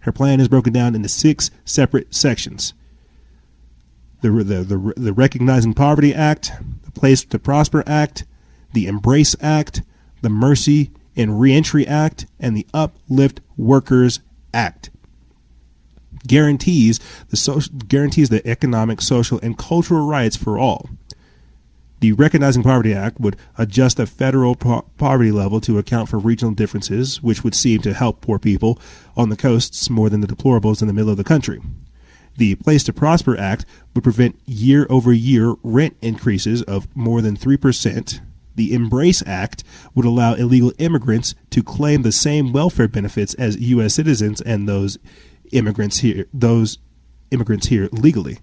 Her 0.00 0.10
plan 0.10 0.40
is 0.40 0.48
broken 0.48 0.72
down 0.72 0.96
into 0.96 1.08
six 1.08 1.52
separate 1.64 2.12
sections 2.12 2.74
the, 4.20 4.30
the, 4.30 4.64
the, 4.64 4.92
the 4.96 5.12
Recognizing 5.12 5.74
Poverty 5.74 6.14
Act, 6.14 6.52
the 6.82 6.90
Place 6.90 7.24
to 7.24 7.38
Prosper 7.38 7.84
Act, 7.86 8.24
the 8.72 8.86
Embrace 8.86 9.36
Act, 9.40 9.82
the 10.22 10.28
Mercy 10.30 10.90
and 11.16 11.40
Reentry 11.40 11.86
Act, 11.86 12.26
and 12.38 12.56
the 12.56 12.66
Uplift 12.74 13.40
Workers 13.56 14.20
Act. 14.52 14.90
Guarantees 16.26 17.00
the 17.28 17.36
social, 17.36 17.72
guarantees 17.86 18.28
the 18.28 18.46
economic, 18.46 19.00
social, 19.00 19.38
and 19.42 19.56
cultural 19.56 20.06
rights 20.06 20.36
for 20.36 20.58
all. 20.58 20.88
The 22.00 22.12
Recognizing 22.12 22.62
Poverty 22.62 22.94
Act 22.94 23.18
would 23.18 23.36
adjust 23.56 23.96
the 23.96 24.06
federal 24.06 24.54
po- 24.54 24.86
poverty 24.98 25.32
level 25.32 25.60
to 25.62 25.78
account 25.78 26.08
for 26.08 26.18
regional 26.18 26.54
differences, 26.54 27.22
which 27.22 27.42
would 27.42 27.54
seem 27.54 27.80
to 27.82 27.94
help 27.94 28.20
poor 28.20 28.38
people 28.38 28.78
on 29.16 29.30
the 29.30 29.36
coasts 29.36 29.90
more 29.90 30.08
than 30.08 30.20
the 30.20 30.28
deplorables 30.28 30.80
in 30.80 30.86
the 30.86 30.94
middle 30.94 31.10
of 31.10 31.16
the 31.16 31.24
country. 31.24 31.60
The 32.38 32.54
Place 32.54 32.84
to 32.84 32.92
Prosper 32.92 33.36
Act 33.36 33.66
would 33.94 34.04
prevent 34.04 34.38
year 34.46 34.86
over 34.88 35.12
year 35.12 35.56
rent 35.64 35.96
increases 36.00 36.62
of 36.62 36.86
more 36.96 37.20
than 37.20 37.36
3%. 37.36 38.20
The 38.54 38.72
Embrace 38.72 39.24
Act 39.26 39.64
would 39.92 40.04
allow 40.04 40.34
illegal 40.34 40.72
immigrants 40.78 41.34
to 41.50 41.64
claim 41.64 42.02
the 42.02 42.12
same 42.12 42.52
welfare 42.52 42.86
benefits 42.86 43.34
as 43.34 43.58
U.S. 43.58 43.94
citizens 43.94 44.40
and 44.40 44.68
those 44.68 44.98
immigrants 45.50 45.98
here, 45.98 46.26
those 46.32 46.78
immigrants 47.32 47.66
here 47.66 47.88
legally. 47.90 48.38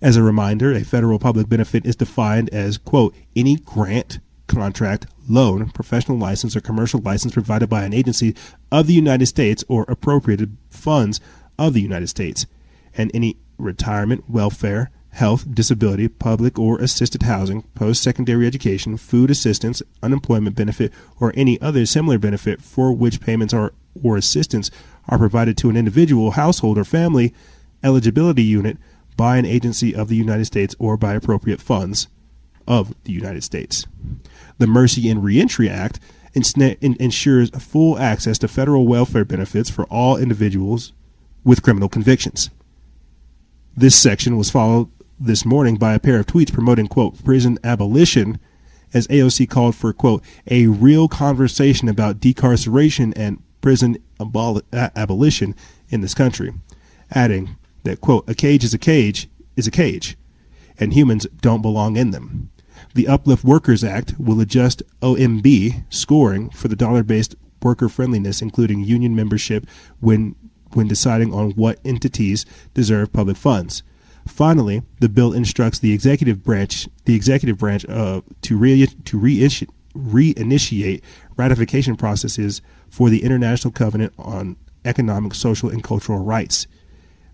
As 0.00 0.16
a 0.16 0.22
reminder, 0.22 0.72
a 0.72 0.84
federal 0.84 1.18
public 1.18 1.48
benefit 1.48 1.84
is 1.84 1.96
defined 1.96 2.48
as, 2.50 2.78
quote, 2.78 3.12
any 3.34 3.56
grant, 3.56 4.20
contract, 4.46 5.06
loan, 5.28 5.68
professional 5.70 6.16
license, 6.16 6.54
or 6.54 6.60
commercial 6.60 7.00
license 7.00 7.34
provided 7.34 7.68
by 7.68 7.82
an 7.82 7.92
agency 7.92 8.36
of 8.70 8.86
the 8.86 8.94
United 8.94 9.26
States 9.26 9.64
or 9.66 9.84
appropriated 9.88 10.56
funds 10.70 11.20
of 11.58 11.74
the 11.74 11.82
United 11.82 12.08
States 12.08 12.46
and 12.96 13.10
any 13.14 13.36
retirement, 13.58 14.28
welfare, 14.28 14.90
health, 15.10 15.54
disability, 15.54 16.08
public 16.08 16.58
or 16.58 16.78
assisted 16.78 17.22
housing, 17.22 17.62
post 17.74 18.02
secondary 18.02 18.46
education, 18.46 18.96
food 18.96 19.30
assistance, 19.30 19.82
unemployment 20.02 20.56
benefit, 20.56 20.92
or 21.20 21.32
any 21.36 21.60
other 21.60 21.84
similar 21.86 22.18
benefit 22.18 22.62
for 22.62 22.92
which 22.92 23.20
payments 23.20 23.52
are 23.52 23.72
or 24.02 24.16
assistance 24.16 24.70
are 25.08 25.18
provided 25.18 25.56
to 25.58 25.68
an 25.68 25.76
individual, 25.76 26.32
household, 26.32 26.78
or 26.78 26.84
family 26.84 27.34
eligibility 27.82 28.42
unit 28.42 28.78
by 29.16 29.36
an 29.36 29.44
agency 29.44 29.94
of 29.94 30.08
the 30.08 30.16
United 30.16 30.46
States 30.46 30.74
or 30.78 30.96
by 30.96 31.12
appropriate 31.14 31.60
funds 31.60 32.08
of 32.66 32.94
the 33.04 33.12
United 33.12 33.44
States. 33.44 33.86
The 34.58 34.66
Mercy 34.66 35.10
and 35.10 35.22
Reentry 35.22 35.68
Act 35.68 36.00
ensures 36.34 37.50
full 37.50 37.98
access 37.98 38.38
to 38.38 38.48
federal 38.48 38.86
welfare 38.86 39.26
benefits 39.26 39.68
for 39.68 39.84
all 39.84 40.16
individuals 40.16 40.92
with 41.44 41.62
criminal 41.62 41.90
convictions. 41.90 42.48
This 43.74 43.96
section 43.96 44.36
was 44.36 44.50
followed 44.50 44.90
this 45.18 45.46
morning 45.46 45.76
by 45.76 45.94
a 45.94 45.98
pair 45.98 46.20
of 46.20 46.26
tweets 46.26 46.52
promoting, 46.52 46.88
quote, 46.88 47.24
prison 47.24 47.58
abolition, 47.64 48.38
as 48.92 49.06
AOC 49.06 49.48
called 49.48 49.74
for, 49.74 49.94
quote, 49.94 50.22
a 50.50 50.66
real 50.66 51.08
conversation 51.08 51.88
about 51.88 52.20
decarceration 52.20 53.14
and 53.16 53.42
prison 53.62 53.96
abol- 54.20 54.60
abolition 54.72 55.54
in 55.88 56.02
this 56.02 56.12
country, 56.12 56.52
adding 57.12 57.56
that, 57.84 58.02
quote, 58.02 58.28
a 58.28 58.34
cage 58.34 58.62
is 58.62 58.74
a 58.74 58.78
cage 58.78 59.28
is 59.56 59.66
a 59.66 59.70
cage, 59.70 60.18
and 60.78 60.92
humans 60.92 61.26
don't 61.40 61.62
belong 61.62 61.96
in 61.96 62.10
them. 62.10 62.50
The 62.94 63.08
Uplift 63.08 63.42
Workers 63.42 63.82
Act 63.82 64.18
will 64.18 64.40
adjust 64.40 64.82
OMB 65.00 65.84
scoring 65.88 66.50
for 66.50 66.68
the 66.68 66.76
dollar 66.76 67.02
based 67.02 67.36
worker 67.62 67.88
friendliness, 67.88 68.42
including 68.42 68.84
union 68.84 69.16
membership, 69.16 69.66
when, 70.00 70.34
when 70.74 70.88
deciding 70.88 71.32
on 71.32 71.52
what 71.52 71.78
entities 71.84 72.44
deserve 72.74 73.12
public 73.12 73.36
funds. 73.36 73.82
Finally, 74.26 74.82
the 75.00 75.08
bill 75.08 75.32
instructs 75.32 75.78
the 75.78 75.92
executive 75.92 76.42
branch, 76.42 76.88
the 77.04 77.14
executive 77.14 77.58
branch, 77.58 77.84
uh, 77.88 78.20
to 78.42 78.56
re 78.56 78.86
to 78.86 79.18
reinitiate 79.18 81.02
ratification 81.36 81.96
processes 81.96 82.62
for 82.88 83.10
the 83.10 83.22
International 83.22 83.72
Covenant 83.72 84.12
on 84.18 84.56
Economic, 84.84 85.34
Social, 85.34 85.68
and 85.68 85.82
Cultural 85.82 86.18
Rights. 86.18 86.66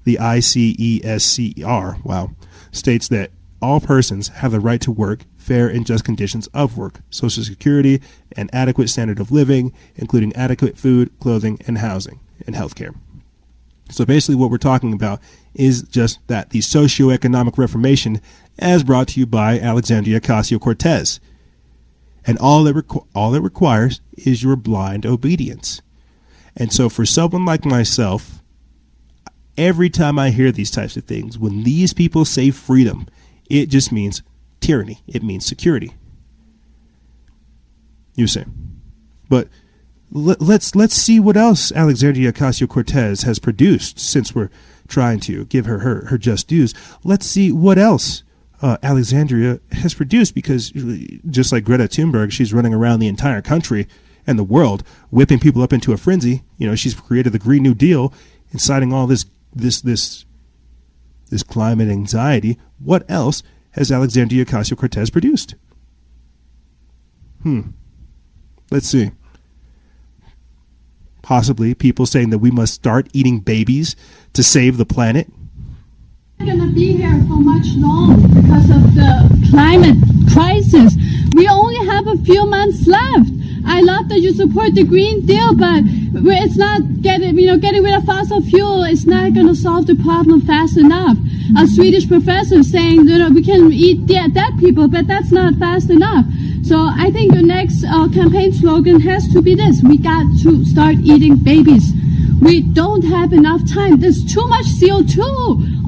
The 0.05 0.17
ICESCR, 0.17 2.05
wow, 2.05 2.31
states 2.73 3.09
that 3.09 3.31
all 3.61 3.81
persons 3.81 4.29
have 4.29 4.53
the 4.53 4.61
right 4.61 4.81
to 4.81 4.93
work, 4.93 5.25
fair 5.37 5.69
and 5.69 5.85
just 5.85 6.05
conditions 6.05 6.47
of 6.49 6.79
work, 6.79 7.01
Social 7.11 7.43
Security, 7.43 8.01
and 8.33 8.49
adequate 8.53 8.89
standard 8.89 9.19
of 9.19 9.33
living, 9.33 9.73
including 9.97 10.35
adequate 10.37 10.79
food, 10.79 11.11
clothing, 11.19 11.59
and 11.67 11.79
housing, 11.79 12.21
and 12.47 12.55
health 12.55 12.75
care. 12.75 12.95
So 13.91 14.05
basically, 14.05 14.35
what 14.37 14.51
we're 14.51 14.59
talking 14.59 14.93
about 14.93 15.21
is 15.55 15.83
just 15.83 16.27
that 16.29 16.51
the 16.51 16.61
socioeconomic 16.61 17.57
reformation, 17.57 18.21
as 18.59 18.85
brought 18.85 19.09
to 19.09 19.21
you 19.21 19.27
by 19.27 19.59
Alexandria 19.59 20.21
Ocasio 20.21 20.61
Cortez. 20.61 21.21
And 22.27 22.39
all 22.39 22.67
it, 22.67 22.77
requ- 22.77 23.07
all 23.15 23.35
it 23.35 23.43
requires 23.43 24.01
is 24.17 24.43
your 24.43 24.57
blind 24.57 25.07
obedience. 25.07 25.81
And 26.57 26.73
so, 26.73 26.89
for 26.89 27.07
someone 27.07 27.47
like 27.47 27.65
myself, 27.65 28.43
every 29.57 29.89
time 29.89 30.19
I 30.19 30.31
hear 30.31 30.53
these 30.53 30.71
types 30.71 30.97
of 30.97 31.05
things, 31.05 31.39
when 31.39 31.63
these 31.63 31.95
people 31.95 32.25
say 32.25 32.51
freedom, 32.51 33.07
it 33.49 33.67
just 33.67 33.91
means 33.93 34.23
tyranny, 34.61 35.03
it 35.07 35.23
means 35.23 35.47
security. 35.47 35.95
You 38.15 38.27
say. 38.27 38.45
But 39.29 39.49
let, 40.11 40.41
let's 40.41 40.75
let's 40.75 40.95
see 40.95 41.21
what 41.21 41.37
else 41.37 41.73
Alexandria 41.73 42.33
Ocasio 42.33 42.69
Cortez 42.69 43.23
has 43.23 43.39
produced 43.39 43.99
since 43.99 44.35
we're 44.35 44.51
trying 44.87 45.21
to 45.21 45.45
give 45.47 45.67
her 45.67 45.81
her, 45.81 46.07
her 46.07 46.19
just 46.19 46.49
dues. 46.49 46.75
Let's 47.05 47.27
see 47.27 47.53
what 47.53 47.79
else 47.79 48.23
uh, 48.63 48.79
Alexandria 48.83 49.61
has 49.73 49.95
produced 49.95 50.35
because 50.35 50.71
just 51.29 51.53
like 51.53 51.65
Greta 51.65 51.85
Thunberg, 51.85 52.33
she's 52.33 52.55
running 52.55 52.75
around 52.75 53.01
the 53.01 53.09
entire 53.09 53.43
country 53.43 53.87
and 54.27 54.39
the 54.39 54.45
world, 54.45 54.83
whipping 55.11 55.39
people 55.39 55.63
up 55.63 55.73
into 55.73 55.93
a 55.93 55.97
frenzy. 55.97 56.43
You 56.57 56.69
know, 56.69 56.75
she's 56.75 56.95
created 56.95 57.33
the 57.33 57.39
Green 57.39 57.63
New 57.63 57.75
Deal, 57.75 58.13
inciting 58.51 58.93
all 58.93 59.07
this 59.07 59.27
this 59.55 59.81
this 59.81 60.25
this 61.31 61.43
climate 61.43 61.89
anxiety. 61.89 62.59
What 62.79 63.09
else 63.11 63.43
has 63.73 63.93
Alexandria 63.93 64.47
Ocasio 64.47 64.77
Cortez 64.77 65.11
produced? 65.11 65.55
Hmm. 67.43 67.61
Let's 68.71 68.89
see 68.89 69.13
possibly 71.29 71.75
people 71.75 72.07
saying 72.07 72.31
that 72.31 72.39
we 72.39 72.51
must 72.51 72.73
start 72.73 73.07
eating 73.13 73.39
babies 73.39 73.95
to 74.33 74.43
save 74.43 74.79
the 74.79 74.87
planet? 74.87 75.31
Going 76.45 76.61
to 76.61 76.73
be 76.73 76.93
here 76.93 77.21
for 77.27 77.41
much 77.41 77.67
long 77.77 78.15
because 78.29 78.71
of 78.71 78.95
the 78.95 79.49
climate 79.51 79.97
crisis. 80.33 80.95
We 81.35 81.49
only 81.49 81.85
have 81.87 82.07
a 82.07 82.17
few 82.19 82.47
months 82.47 82.87
left. 82.87 83.31
I 83.67 83.81
love 83.81 84.09
that 84.09 84.21
you 84.21 84.33
support 84.33 84.75
the 84.75 84.85
Green 84.85 85.27
Deal, 85.27 85.55
but 85.55 85.83
it's 85.85 86.57
not 86.57 87.03
getting, 87.03 87.37
you 87.39 87.49
know, 87.49 87.59
getting 87.59 87.83
rid 87.83 87.95
of 87.95 88.05
fossil 88.05 88.41
fuel 88.41 88.85
is 88.85 89.05
not 89.05 89.35
going 89.35 89.49
to 89.49 89.55
solve 89.55 89.87
the 89.89 89.97
problem 89.97 90.41
fast 90.41 90.77
enough. 90.77 91.19
A 91.59 91.67
Swedish 91.67 92.07
professor 92.07 92.63
saying, 92.63 93.09
you 93.09 93.19
know, 93.19 93.31
we 93.31 93.43
can 93.43 93.73
eat 93.73 94.07
dead, 94.07 94.35
dead 94.35 94.59
people, 94.61 94.87
but 94.87 95.07
that's 95.09 95.33
not 95.33 95.55
fast 95.55 95.91
enough. 95.91 96.25
So 96.63 96.77
I 96.79 97.11
think 97.11 97.35
your 97.35 97.43
next 97.43 97.83
uh, 97.85 98.09
campaign 98.09 98.53
slogan 98.53 99.01
has 99.01 99.27
to 99.33 99.43
be 99.43 99.55
this: 99.55 99.83
We 99.83 99.99
got 99.99 100.27
to 100.43 100.65
start 100.65 100.97
eating 101.03 101.37
babies. 101.37 101.93
We 102.41 102.61
don't 102.61 103.03
have 103.03 103.33
enough 103.33 103.69
time. 103.69 104.01
There's 104.01 104.25
too 104.25 104.47
much 104.47 104.67
CO2. 104.67 105.19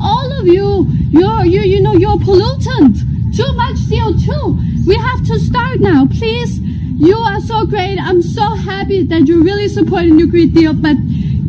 All 0.01 0.33
of 0.41 0.47
you, 0.47 0.87
you're, 1.11 1.45
you, 1.45 1.61
you 1.61 1.81
know, 1.81 1.93
you're 1.93 2.19
pollutant. 2.19 2.99
Too 3.37 3.53
much 3.53 3.77
CO2. 3.89 4.87
We 4.87 4.97
have 4.97 5.25
to 5.27 5.39
start 5.39 5.81
now. 5.81 6.07
Please, 6.07 6.59
you 6.59 7.17
are 7.17 7.41
so 7.41 7.65
great. 7.67 7.99
I'm 7.99 8.23
so 8.23 8.43
happy 8.55 9.05
that 9.05 9.27
you're 9.27 9.43
really 9.43 9.69
supporting 9.69 10.17
the 10.17 10.27
Green 10.27 10.51
Deal, 10.51 10.75
but 10.75 10.97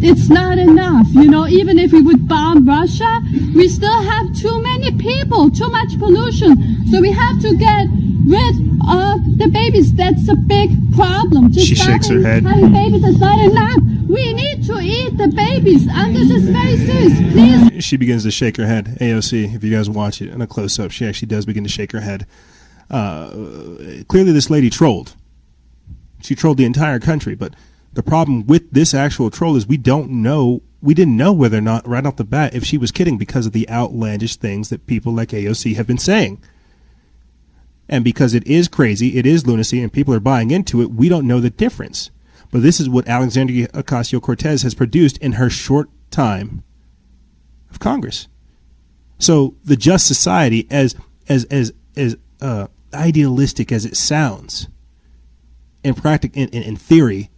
it's 0.04 0.30
not 0.30 0.58
enough. 0.58 1.08
You 1.12 1.30
know, 1.30 1.48
even 1.48 1.78
if 1.80 1.92
we 1.92 2.02
would 2.02 2.28
bomb 2.28 2.66
Russia, 2.68 3.22
we 3.56 3.68
still 3.68 4.02
have 4.02 4.36
too 4.36 4.62
many 4.62 4.92
people, 4.98 5.50
too 5.50 5.70
much 5.70 5.98
pollution. 6.00 6.88
So 6.88 7.02
we 7.02 7.12
have 7.12 7.42
to 7.42 7.56
get 7.56 7.88
rid 8.26 8.56
of 8.88 9.38
the 9.38 9.50
babies. 9.52 9.94
That's 9.94 10.28
a 10.30 10.36
big 10.36 10.72
problem. 10.96 11.52
Just 11.52 11.68
she 11.68 11.76
shakes 11.76 12.08
her 12.08 12.22
head. 12.22 12.44
Having 12.44 12.72
babies 12.72 13.04
is 13.04 13.20
not 13.20 13.40
enough. 13.40 13.78
We 14.10 14.34
need 14.34 14.66
to 14.66 14.80
eat 14.80 15.18
the 15.18 15.28
babies, 15.28 15.88
and 15.90 16.16
this 16.16 16.30
is 16.30 16.50
very 16.50 16.78
serious. 16.78 17.14
Please. 17.32 17.84
She 17.84 17.98
begins 17.98 18.24
to 18.24 18.32
shake 18.32 18.58
her 18.58 18.66
head. 18.66 18.98
AOC, 19.00 19.56
if 19.56 19.64
you 19.64 19.72
guys 19.72 19.90
watch 19.90 20.22
it 20.22 20.30
in 20.30 20.42
a 20.42 20.48
close 20.48 20.78
up, 20.80 20.92
she 20.92 21.06
actually 21.06 21.28
does 21.28 21.46
begin 21.46 21.64
to 21.64 21.70
shake 21.70 21.92
her 21.92 22.02
head. 22.02 22.28
Uh, 22.90 23.30
clearly, 24.08 24.32
this 24.32 24.50
lady 24.50 24.70
trolled. 24.70 25.16
She 26.22 26.36
trolled 26.36 26.58
the 26.58 26.66
entire 26.66 27.00
country, 27.00 27.36
but 27.36 27.56
the 27.94 28.04
problem 28.04 28.48
with 28.48 28.72
this 28.72 28.94
actual 28.94 29.30
troll 29.30 29.56
is 29.56 29.68
we 29.68 29.78
don't 29.78 30.10
know 30.10 30.62
we 30.82 30.94
didn't 30.94 31.18
know 31.18 31.32
whether 31.32 31.60
or 31.60 31.62
not 31.62 31.88
right 31.88 32.06
off 32.06 32.16
the 32.16 32.24
bat 32.24 32.56
if 32.56 32.64
she 32.64 32.78
was 32.78 32.92
kidding 32.92 33.18
because 33.18 33.46
of 33.46 33.52
the 33.54 33.70
outlandish 33.70 34.38
things 34.38 34.70
that 34.70 34.88
people 34.88 35.14
like 35.14 35.30
AOC 35.30 35.76
have 35.76 35.86
been 35.86 36.00
saying. 36.00 36.42
And 37.88 38.04
because 38.04 38.34
it 38.34 38.48
is 38.48 38.68
crazy, 38.68 39.18
it 39.18 39.26
is 39.26 39.46
lunacy, 39.46 39.82
and 39.82 39.94
people 39.94 40.14
are 40.14 40.20
buying 40.20 40.50
into 40.50 40.82
it, 40.82 40.92
we 40.92 41.10
don't 41.10 41.28
know 41.28 41.40
the 41.40 41.50
difference. 41.50 42.10
But 42.50 42.64
this 42.64 42.80
is 42.80 42.90
what 42.90 43.08
Alexandria 43.08 43.68
Ocasio 43.70 44.22
Cortez 44.22 44.64
has 44.64 44.74
produced 44.74 45.18
in 45.20 45.34
her 45.34 45.50
short 45.50 45.90
time 46.10 46.64
of 47.70 47.80
Congress. 47.80 48.28
So 49.20 49.56
the 49.64 49.76
just 49.76 50.08
society, 50.08 50.68
as 50.72 50.96
as 51.30 51.46
as 51.46 51.74
as 51.96 52.18
uh, 52.42 52.68
idealistic 52.94 53.72
as 53.72 53.86
it 53.86 53.96
sounds, 53.96 54.68
in 55.84 55.94
practic 55.94 56.36
in, 56.36 56.50
in, 56.50 56.64
in 56.64 56.76
theory, 56.76 57.30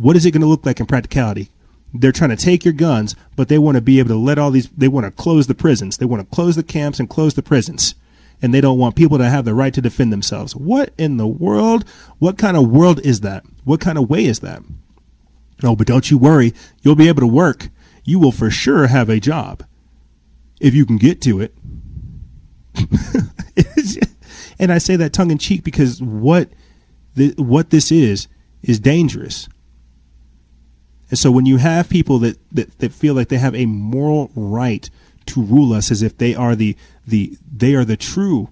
what 0.00 0.16
is 0.16 0.26
it 0.26 0.30
going 0.30 0.42
to 0.42 0.46
look 0.46 0.66
like 0.66 0.80
in 0.80 0.86
practicality? 0.86 1.50
They're 1.92 2.12
trying 2.12 2.30
to 2.30 2.36
take 2.36 2.64
your 2.64 2.74
guns, 2.74 3.16
but 3.34 3.48
they 3.48 3.58
want 3.58 3.76
to 3.76 3.80
be 3.80 3.98
able 3.98 4.10
to 4.10 4.16
let 4.16 4.38
all 4.38 4.50
these. 4.50 4.68
They 4.70 4.88
want 4.88 5.06
to 5.06 5.10
close 5.10 5.46
the 5.48 5.54
prisons. 5.54 5.96
They 5.96 6.06
want 6.06 6.22
to 6.22 6.34
close 6.34 6.54
the 6.56 6.62
camps 6.62 7.00
and 7.00 7.10
close 7.10 7.34
the 7.34 7.42
prisons 7.42 7.94
and 8.42 8.54
they 8.54 8.60
don't 8.60 8.78
want 8.78 8.96
people 8.96 9.18
to 9.18 9.28
have 9.28 9.44
the 9.44 9.54
right 9.54 9.74
to 9.74 9.80
defend 9.80 10.12
themselves. 10.12 10.56
What 10.56 10.92
in 10.96 11.16
the 11.16 11.26
world? 11.26 11.84
What 12.18 12.38
kind 12.38 12.56
of 12.56 12.68
world 12.68 13.00
is 13.04 13.20
that? 13.20 13.44
What 13.64 13.80
kind 13.80 13.98
of 13.98 14.08
way 14.08 14.24
is 14.24 14.40
that? 14.40 14.62
No, 15.62 15.76
but 15.76 15.86
don't 15.86 16.10
you 16.10 16.16
worry. 16.16 16.54
You'll 16.82 16.94
be 16.94 17.08
able 17.08 17.20
to 17.20 17.26
work. 17.26 17.68
You 18.04 18.18
will 18.18 18.32
for 18.32 18.50
sure 18.50 18.86
have 18.86 19.10
a 19.10 19.20
job 19.20 19.64
if 20.58 20.74
you 20.74 20.86
can 20.86 20.96
get 20.96 21.20
to 21.22 21.40
it. 21.40 21.54
and 24.58 24.72
I 24.72 24.78
say 24.78 24.96
that 24.96 25.12
tongue 25.12 25.30
in 25.30 25.38
cheek 25.38 25.62
because 25.64 26.00
what 26.00 26.48
what 27.36 27.70
this 27.70 27.92
is 27.92 28.28
is 28.62 28.78
dangerous. 28.78 29.48
And 31.10 31.18
so 31.18 31.30
when 31.30 31.44
you 31.44 31.56
have 31.58 31.90
people 31.90 32.18
that, 32.20 32.38
that, 32.52 32.78
that 32.78 32.92
feel 32.92 33.14
like 33.14 33.28
they 33.28 33.38
have 33.38 33.54
a 33.54 33.66
moral 33.66 34.30
right 34.34 34.88
to 35.26 35.42
rule 35.42 35.72
us 35.72 35.90
as 35.90 36.02
if 36.02 36.16
they 36.16 36.34
are 36.34 36.56
the 36.56 36.76
the 37.06 37.36
they 37.52 37.74
are 37.74 37.84
the 37.84 37.96
true 37.96 38.48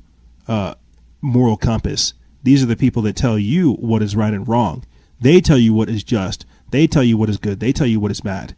uh, 0.47 0.75
moral 1.21 1.57
compass. 1.57 2.15
These 2.43 2.63
are 2.63 2.67
the 2.67 2.77
people 2.77 3.03
that 3.03 3.17
tell 3.17 3.39
you 3.39 3.73
what 3.75 4.03
is 4.03 4.17
right 4.17 4.33
and 4.33 4.47
wrong. 4.47 4.85
They 5.21 5.41
tell 5.41 5.59
you 5.59 5.75
what 5.75 5.89
is 5.89 6.05
just. 6.05 6.47
They 6.71 6.87
tell 6.87 7.03
you 7.03 7.17
what 7.17 7.29
is 7.29 7.39
good. 7.39 7.61
They 7.61 7.73
tell 7.73 7.87
you 7.87 8.01
what 8.01 8.11
is 8.11 8.21
bad. 8.21 8.55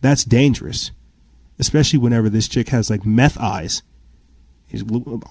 That's 0.00 0.24
dangerous, 0.24 0.90
especially 1.58 1.98
whenever 1.98 2.28
this 2.28 2.48
chick 2.48 2.68
has 2.70 2.90
like 2.90 3.04
meth 3.04 3.38
eyes. 3.38 3.82
He's 4.66 4.84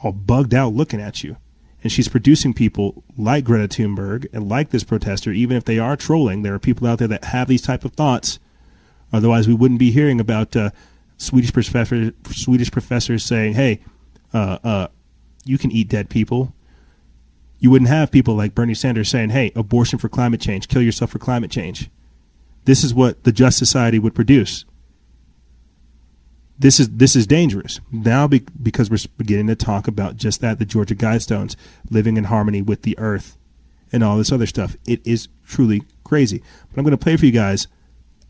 all 0.04 0.12
bugged 0.12 0.54
out 0.54 0.74
looking 0.74 1.02
at 1.02 1.24
you. 1.24 1.38
And 1.84 1.92
she's 1.92 2.08
producing 2.08 2.54
people 2.54 3.04
like 3.18 3.44
Greta 3.44 3.68
Thunberg 3.68 4.28
and 4.32 4.48
like 4.48 4.70
this 4.70 4.84
protester, 4.84 5.32
even 5.32 5.58
if 5.58 5.66
they 5.66 5.80
are 5.80 5.98
trolling. 5.98 6.44
There 6.44 6.54
are 6.54 6.60
people 6.60 6.88
out 6.88 7.00
there 7.00 7.08
that 7.08 7.26
have 7.26 7.48
these 7.48 7.62
type 7.62 7.84
of 7.84 7.94
thoughts. 7.94 8.40
Otherwise, 9.12 9.48
we 9.48 9.54
wouldn't 9.54 9.80
be 9.80 9.92
hearing 9.92 10.20
about 10.20 10.56
uh, 10.56 10.70
Swedish 11.18 11.52
professor, 11.52 12.14
Swedish 12.30 12.72
professors 12.72 13.24
saying, 13.24 13.54
"Hey, 13.54 13.82
uh, 14.34 14.60
uh, 14.64 14.88
you 15.44 15.58
can 15.58 15.72
eat 15.72 15.90
dead 15.90 16.10
people." 16.10 16.54
You 17.60 17.70
wouldn't 17.70 17.90
have 17.90 18.12
people 18.12 18.36
like 18.36 18.56
Bernie 18.56 18.74
Sanders 18.74 19.10
saying, 19.10 19.32
"Hey, 19.32 19.52
abortion 19.56 20.00
for 20.00 20.10
climate 20.10 20.42
change, 20.42 20.68
kill 20.68 20.82
yourself 20.82 21.12
for 21.12 21.20
climate 21.20 21.52
change." 21.52 21.90
This 22.66 22.84
is 22.84 22.94
what 22.94 23.24
the 23.24 23.32
just 23.32 23.58
society 23.58 24.00
would 24.00 24.16
produce. 24.16 24.66
This 26.62 26.80
is 26.80 26.90
this 26.92 27.16
is 27.16 27.26
dangerous 27.26 27.80
now 27.92 28.28
be, 28.28 28.44
because 28.62 28.90
we're 28.90 28.98
beginning 29.18 29.48
to 29.48 29.56
talk 29.56 29.88
about 29.88 30.16
just 30.16 30.42
that 30.42 30.60
the 30.60 30.66
Georgia 30.66 30.96
Guidestones 30.96 31.56
living 31.90 32.18
in 32.18 32.26
harmony 32.26 32.62
with 32.62 32.84
the 32.84 32.98
earth 33.00 33.38
and 33.92 34.04
all 34.04 34.18
this 34.18 34.32
other 34.32 34.46
stuff. 34.46 34.78
It 34.88 35.06
is 35.06 35.28
truly 35.46 35.84
crazy. 36.04 36.44
But 36.70 36.78
I'm 36.78 36.84
going 36.84 36.92
to 36.92 37.04
play 37.04 37.18
for 37.18 37.26
you 37.26 37.32
guys 37.32 37.68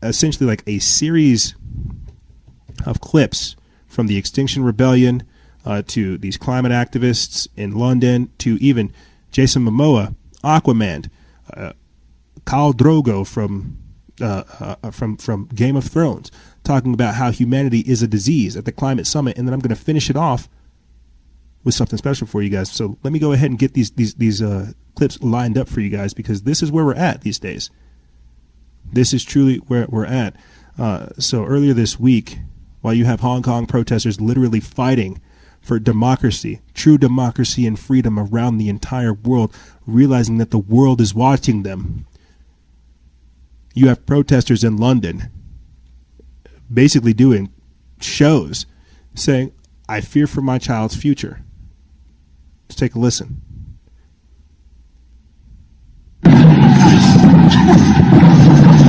essentially 0.02 0.46
like 0.46 0.62
a 0.66 0.78
series 0.78 1.54
of 2.84 3.00
clips 3.00 3.54
from 3.86 4.06
the 4.06 4.16
Extinction 4.16 4.64
Rebellion 4.64 5.24
uh, 5.64 5.82
to 5.88 6.18
these 6.18 6.36
climate 6.36 6.72
activists 6.72 7.46
in 7.56 7.72
London 7.72 8.30
to 8.38 8.56
even 8.60 8.92
Jason 9.30 9.64
Momoa, 9.64 10.16
Aquaman, 10.42 11.08
uh, 11.54 11.72
Khal 12.44 12.72
Drogo 12.72 13.26
from 13.26 13.78
uh, 14.20 14.76
uh, 14.82 14.90
from 14.90 15.16
from 15.16 15.46
Game 15.54 15.76
of 15.76 15.84
Thrones, 15.84 16.30
talking 16.64 16.94
about 16.94 17.16
how 17.16 17.30
humanity 17.30 17.80
is 17.80 18.02
a 18.02 18.08
disease 18.08 18.56
at 18.56 18.64
the 18.64 18.72
climate 18.72 19.06
summit, 19.06 19.36
and 19.36 19.46
then 19.46 19.54
I'm 19.54 19.60
going 19.60 19.74
to 19.74 19.80
finish 19.82 20.08
it 20.10 20.16
off 20.16 20.48
with 21.64 21.74
something 21.74 21.96
special 21.96 22.26
for 22.26 22.42
you 22.42 22.50
guys. 22.50 22.70
So 22.70 22.98
let 23.02 23.12
me 23.12 23.18
go 23.18 23.32
ahead 23.32 23.50
and 23.50 23.58
get 23.58 23.74
these 23.74 23.90
these 23.92 24.14
these 24.14 24.42
uh, 24.42 24.72
clips 24.94 25.20
lined 25.22 25.58
up 25.58 25.68
for 25.68 25.80
you 25.80 25.90
guys 25.90 26.14
because 26.14 26.42
this 26.42 26.62
is 26.62 26.72
where 26.72 26.84
we're 26.84 26.94
at 26.94 27.22
these 27.22 27.38
days. 27.38 27.70
This 28.92 29.14
is 29.14 29.24
truly 29.24 29.56
where 29.56 29.86
we're 29.88 30.06
at. 30.06 30.36
Uh, 30.78 31.08
so 31.18 31.44
earlier 31.44 31.72
this 31.72 31.98
week, 31.98 32.38
while 32.80 32.94
you 32.94 33.04
have 33.04 33.20
Hong 33.20 33.42
Kong 33.42 33.66
protesters 33.66 34.20
literally 34.20 34.60
fighting 34.60 35.20
for 35.60 35.78
democracy, 35.78 36.60
true 36.74 36.98
democracy 36.98 37.66
and 37.66 37.78
freedom 37.78 38.18
around 38.18 38.58
the 38.58 38.68
entire 38.68 39.14
world, 39.14 39.54
realizing 39.86 40.38
that 40.38 40.50
the 40.50 40.58
world 40.58 41.00
is 41.00 41.14
watching 41.14 41.62
them. 41.62 42.06
You 43.74 43.88
have 43.88 44.04
protesters 44.04 44.64
in 44.64 44.76
London 44.76 45.30
basically 46.72 47.12
doing 47.12 47.52
shows 48.00 48.66
saying, 49.14 49.52
I 49.88 50.00
fear 50.00 50.26
for 50.26 50.40
my 50.40 50.58
child's 50.58 50.96
future. 50.96 51.44
Let's 52.68 52.76
take 52.76 52.94
a 52.94 52.98
listen. 52.98 53.42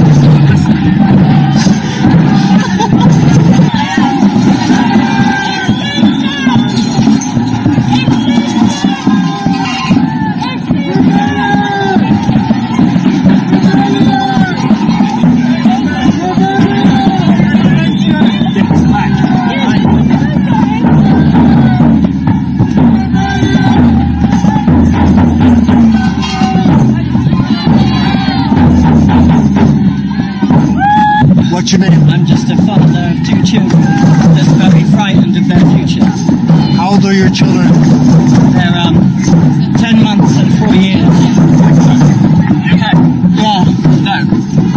of. 35.98 36.08
How 36.76 36.94
old 36.94 37.06
are 37.06 37.14
your 37.14 37.30
children? 37.30 37.68
They're 38.54 38.76
um, 38.76 38.96
10 39.78 40.04
months 40.04 40.38
and 40.38 40.52
4 40.58 40.74
years. 40.76 41.10
Okay. 42.74 42.94
Yeah. 43.38 43.64
No. 44.04 44.24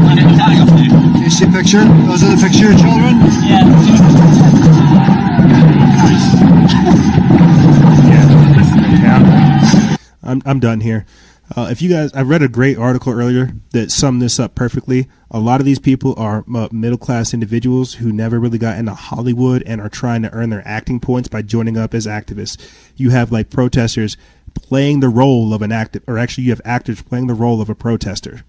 I 0.08 0.14
didn't 0.14 0.36
die 0.36 0.60
off 0.60 0.70
you. 0.80 0.90
Can 0.90 1.22
you 1.22 1.30
see 1.30 1.44
a 1.44 1.48
picture? 1.48 1.84
Those 2.06 2.22
are 2.22 2.34
the 2.34 2.40
picture 2.40 2.70
of 2.70 2.78
your 2.78 2.80
children? 2.80 3.16
I'm 10.26 10.42
I'm 10.44 10.60
done 10.60 10.80
here. 10.80 11.06
Uh, 11.54 11.68
if 11.70 11.80
you 11.80 11.88
guys, 11.88 12.12
I 12.12 12.22
read 12.22 12.42
a 12.42 12.48
great 12.48 12.76
article 12.76 13.12
earlier 13.12 13.52
that 13.70 13.92
summed 13.92 14.20
this 14.20 14.40
up 14.40 14.54
perfectly. 14.54 15.08
A 15.30 15.40
lot 15.40 15.60
of 15.60 15.66
these 15.66 15.80
people 15.80 16.14
are 16.16 16.44
uh, 16.54 16.68
middle 16.70 16.98
class 16.98 17.34
individuals 17.34 17.94
who 17.94 18.12
never 18.12 18.38
really 18.38 18.58
got 18.58 18.78
into 18.78 18.94
Hollywood 18.94 19.62
and 19.66 19.80
are 19.80 19.88
trying 19.88 20.22
to 20.22 20.32
earn 20.32 20.50
their 20.50 20.66
acting 20.66 21.00
points 21.00 21.28
by 21.28 21.42
joining 21.42 21.76
up 21.76 21.94
as 21.94 22.06
activists. 22.06 22.56
You 22.96 23.10
have 23.10 23.32
like 23.32 23.50
protesters 23.50 24.16
playing 24.54 25.00
the 25.00 25.08
role 25.08 25.52
of 25.52 25.62
an 25.62 25.72
active, 25.72 26.02
or 26.06 26.18
actually, 26.18 26.44
you 26.44 26.50
have 26.50 26.62
actors 26.64 27.02
playing 27.02 27.26
the 27.26 27.34
role 27.34 27.60
of 27.60 27.68
a 27.68 27.74
protester. 27.74 28.42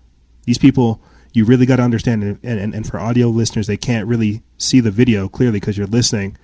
These 0.45 0.59
people, 0.59 1.01
you 1.33 1.45
really 1.45 1.65
got 1.65 1.77
to 1.77 1.83
understand, 1.83 2.23
and, 2.23 2.39
and, 2.43 2.73
and 2.73 2.87
for 2.87 2.99
audio 2.99 3.27
listeners, 3.27 3.67
they 3.67 3.77
can't 3.77 4.07
really 4.07 4.43
see 4.57 4.79
the 4.79 4.91
video 4.91 5.27
clearly 5.27 5.59
because 5.59 5.77
you're 5.77 5.87
listening. 5.87 6.37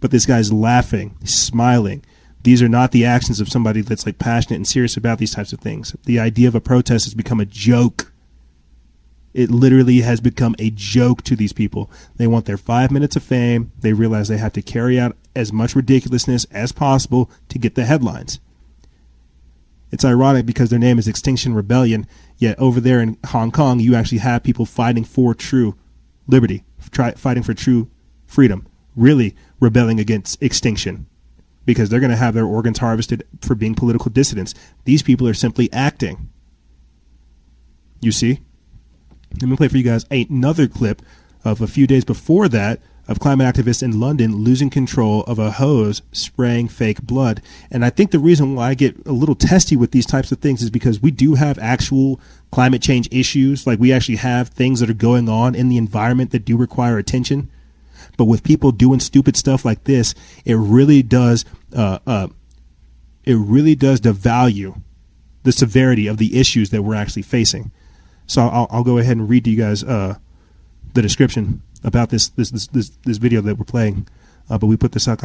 But 0.00 0.10
this 0.10 0.26
guy's 0.26 0.52
laughing, 0.52 1.16
smiling. 1.24 2.04
These 2.42 2.60
are 2.62 2.68
not 2.68 2.92
the 2.92 3.04
actions 3.04 3.40
of 3.40 3.48
somebody 3.48 3.80
that's 3.80 4.04
like 4.04 4.18
passionate 4.18 4.56
and 4.56 4.68
serious 4.68 4.96
about 4.96 5.18
these 5.18 5.34
types 5.34 5.52
of 5.52 5.60
things. 5.60 5.96
The 6.04 6.20
idea 6.20 6.48
of 6.48 6.54
a 6.54 6.60
protest 6.60 7.06
has 7.06 7.14
become 7.14 7.40
a 7.40 7.46
joke. 7.46 8.12
It 9.36 9.50
literally 9.50 10.00
has 10.00 10.22
become 10.22 10.56
a 10.58 10.70
joke 10.70 11.22
to 11.24 11.36
these 11.36 11.52
people. 11.52 11.90
They 12.16 12.26
want 12.26 12.46
their 12.46 12.56
five 12.56 12.90
minutes 12.90 13.16
of 13.16 13.22
fame. 13.22 13.70
They 13.78 13.92
realize 13.92 14.28
they 14.28 14.38
have 14.38 14.54
to 14.54 14.62
carry 14.62 14.98
out 14.98 15.14
as 15.34 15.52
much 15.52 15.76
ridiculousness 15.76 16.46
as 16.50 16.72
possible 16.72 17.30
to 17.50 17.58
get 17.58 17.74
the 17.74 17.84
headlines. 17.84 18.40
It's 19.90 20.06
ironic 20.06 20.46
because 20.46 20.70
their 20.70 20.78
name 20.78 20.98
is 20.98 21.06
Extinction 21.06 21.52
Rebellion, 21.52 22.06
yet 22.38 22.58
over 22.58 22.80
there 22.80 22.98
in 22.98 23.18
Hong 23.26 23.50
Kong, 23.50 23.78
you 23.78 23.94
actually 23.94 24.18
have 24.18 24.42
people 24.42 24.64
fighting 24.64 25.04
for 25.04 25.34
true 25.34 25.76
liberty, 26.26 26.64
fighting 26.78 27.42
for 27.42 27.52
true 27.52 27.90
freedom, 28.26 28.66
really 28.96 29.36
rebelling 29.60 30.00
against 30.00 30.42
extinction 30.42 31.06
because 31.66 31.90
they're 31.90 32.00
going 32.00 32.08
to 32.08 32.16
have 32.16 32.32
their 32.32 32.46
organs 32.46 32.78
harvested 32.78 33.22
for 33.42 33.54
being 33.54 33.74
political 33.74 34.10
dissidents. 34.10 34.54
These 34.86 35.02
people 35.02 35.28
are 35.28 35.34
simply 35.34 35.70
acting. 35.74 36.30
You 38.00 38.12
see? 38.12 38.40
Let 39.32 39.48
me 39.48 39.56
play 39.56 39.68
for 39.68 39.76
you 39.76 39.82
guys 39.82 40.06
another 40.10 40.66
clip 40.66 41.02
of 41.44 41.60
a 41.60 41.66
few 41.66 41.86
days 41.86 42.04
before 42.04 42.48
that 42.48 42.80
of 43.08 43.20
climate 43.20 43.54
activists 43.54 43.82
in 43.82 44.00
London 44.00 44.36
losing 44.36 44.70
control 44.70 45.22
of 45.24 45.38
a 45.38 45.52
hose 45.52 46.02
spraying 46.10 46.68
fake 46.68 47.02
blood. 47.02 47.40
And 47.70 47.84
I 47.84 47.90
think 47.90 48.10
the 48.10 48.18
reason 48.18 48.54
why 48.54 48.70
I 48.70 48.74
get 48.74 49.06
a 49.06 49.12
little 49.12 49.36
testy 49.36 49.76
with 49.76 49.92
these 49.92 50.06
types 50.06 50.32
of 50.32 50.38
things 50.38 50.62
is 50.62 50.70
because 50.70 51.00
we 51.00 51.10
do 51.10 51.34
have 51.34 51.58
actual 51.58 52.20
climate 52.50 52.82
change 52.82 53.08
issues. 53.12 53.66
Like 53.66 53.78
we 53.78 53.92
actually 53.92 54.16
have 54.16 54.48
things 54.48 54.80
that 54.80 54.90
are 54.90 54.94
going 54.94 55.28
on 55.28 55.54
in 55.54 55.68
the 55.68 55.76
environment 55.76 56.32
that 56.32 56.44
do 56.44 56.56
require 56.56 56.98
attention. 56.98 57.50
But 58.16 58.24
with 58.24 58.42
people 58.42 58.72
doing 58.72 59.00
stupid 59.00 59.36
stuff 59.36 59.64
like 59.64 59.84
this, 59.84 60.14
it 60.44 60.54
really 60.54 61.02
does 61.02 61.44
uh, 61.74 61.98
uh, 62.06 62.28
it 63.24 63.34
really 63.34 63.74
does 63.74 64.00
devalue 64.00 64.80
the 65.42 65.52
severity 65.52 66.06
of 66.06 66.16
the 66.16 66.38
issues 66.38 66.70
that 66.70 66.82
we're 66.82 66.94
actually 66.94 67.22
facing. 67.22 67.70
So 68.26 68.48
I'll, 68.48 68.66
I'll 68.70 68.84
go 68.84 68.98
ahead 68.98 69.16
and 69.16 69.28
read 69.28 69.44
to 69.44 69.50
you 69.50 69.56
guys 69.56 69.84
uh, 69.84 70.16
the 70.94 71.02
description 71.02 71.62
about 71.84 72.10
this 72.10 72.28
this 72.28 72.50
this 72.50 72.66
this, 72.68 72.90
this 73.04 73.18
video 73.18 73.40
that 73.42 73.58
we're 73.58 73.64
playing. 73.64 74.08
Uh, 74.48 74.58
but 74.58 74.66
we 74.66 74.76
put 74.76 74.92
this 74.92 75.08
up. 75.08 75.22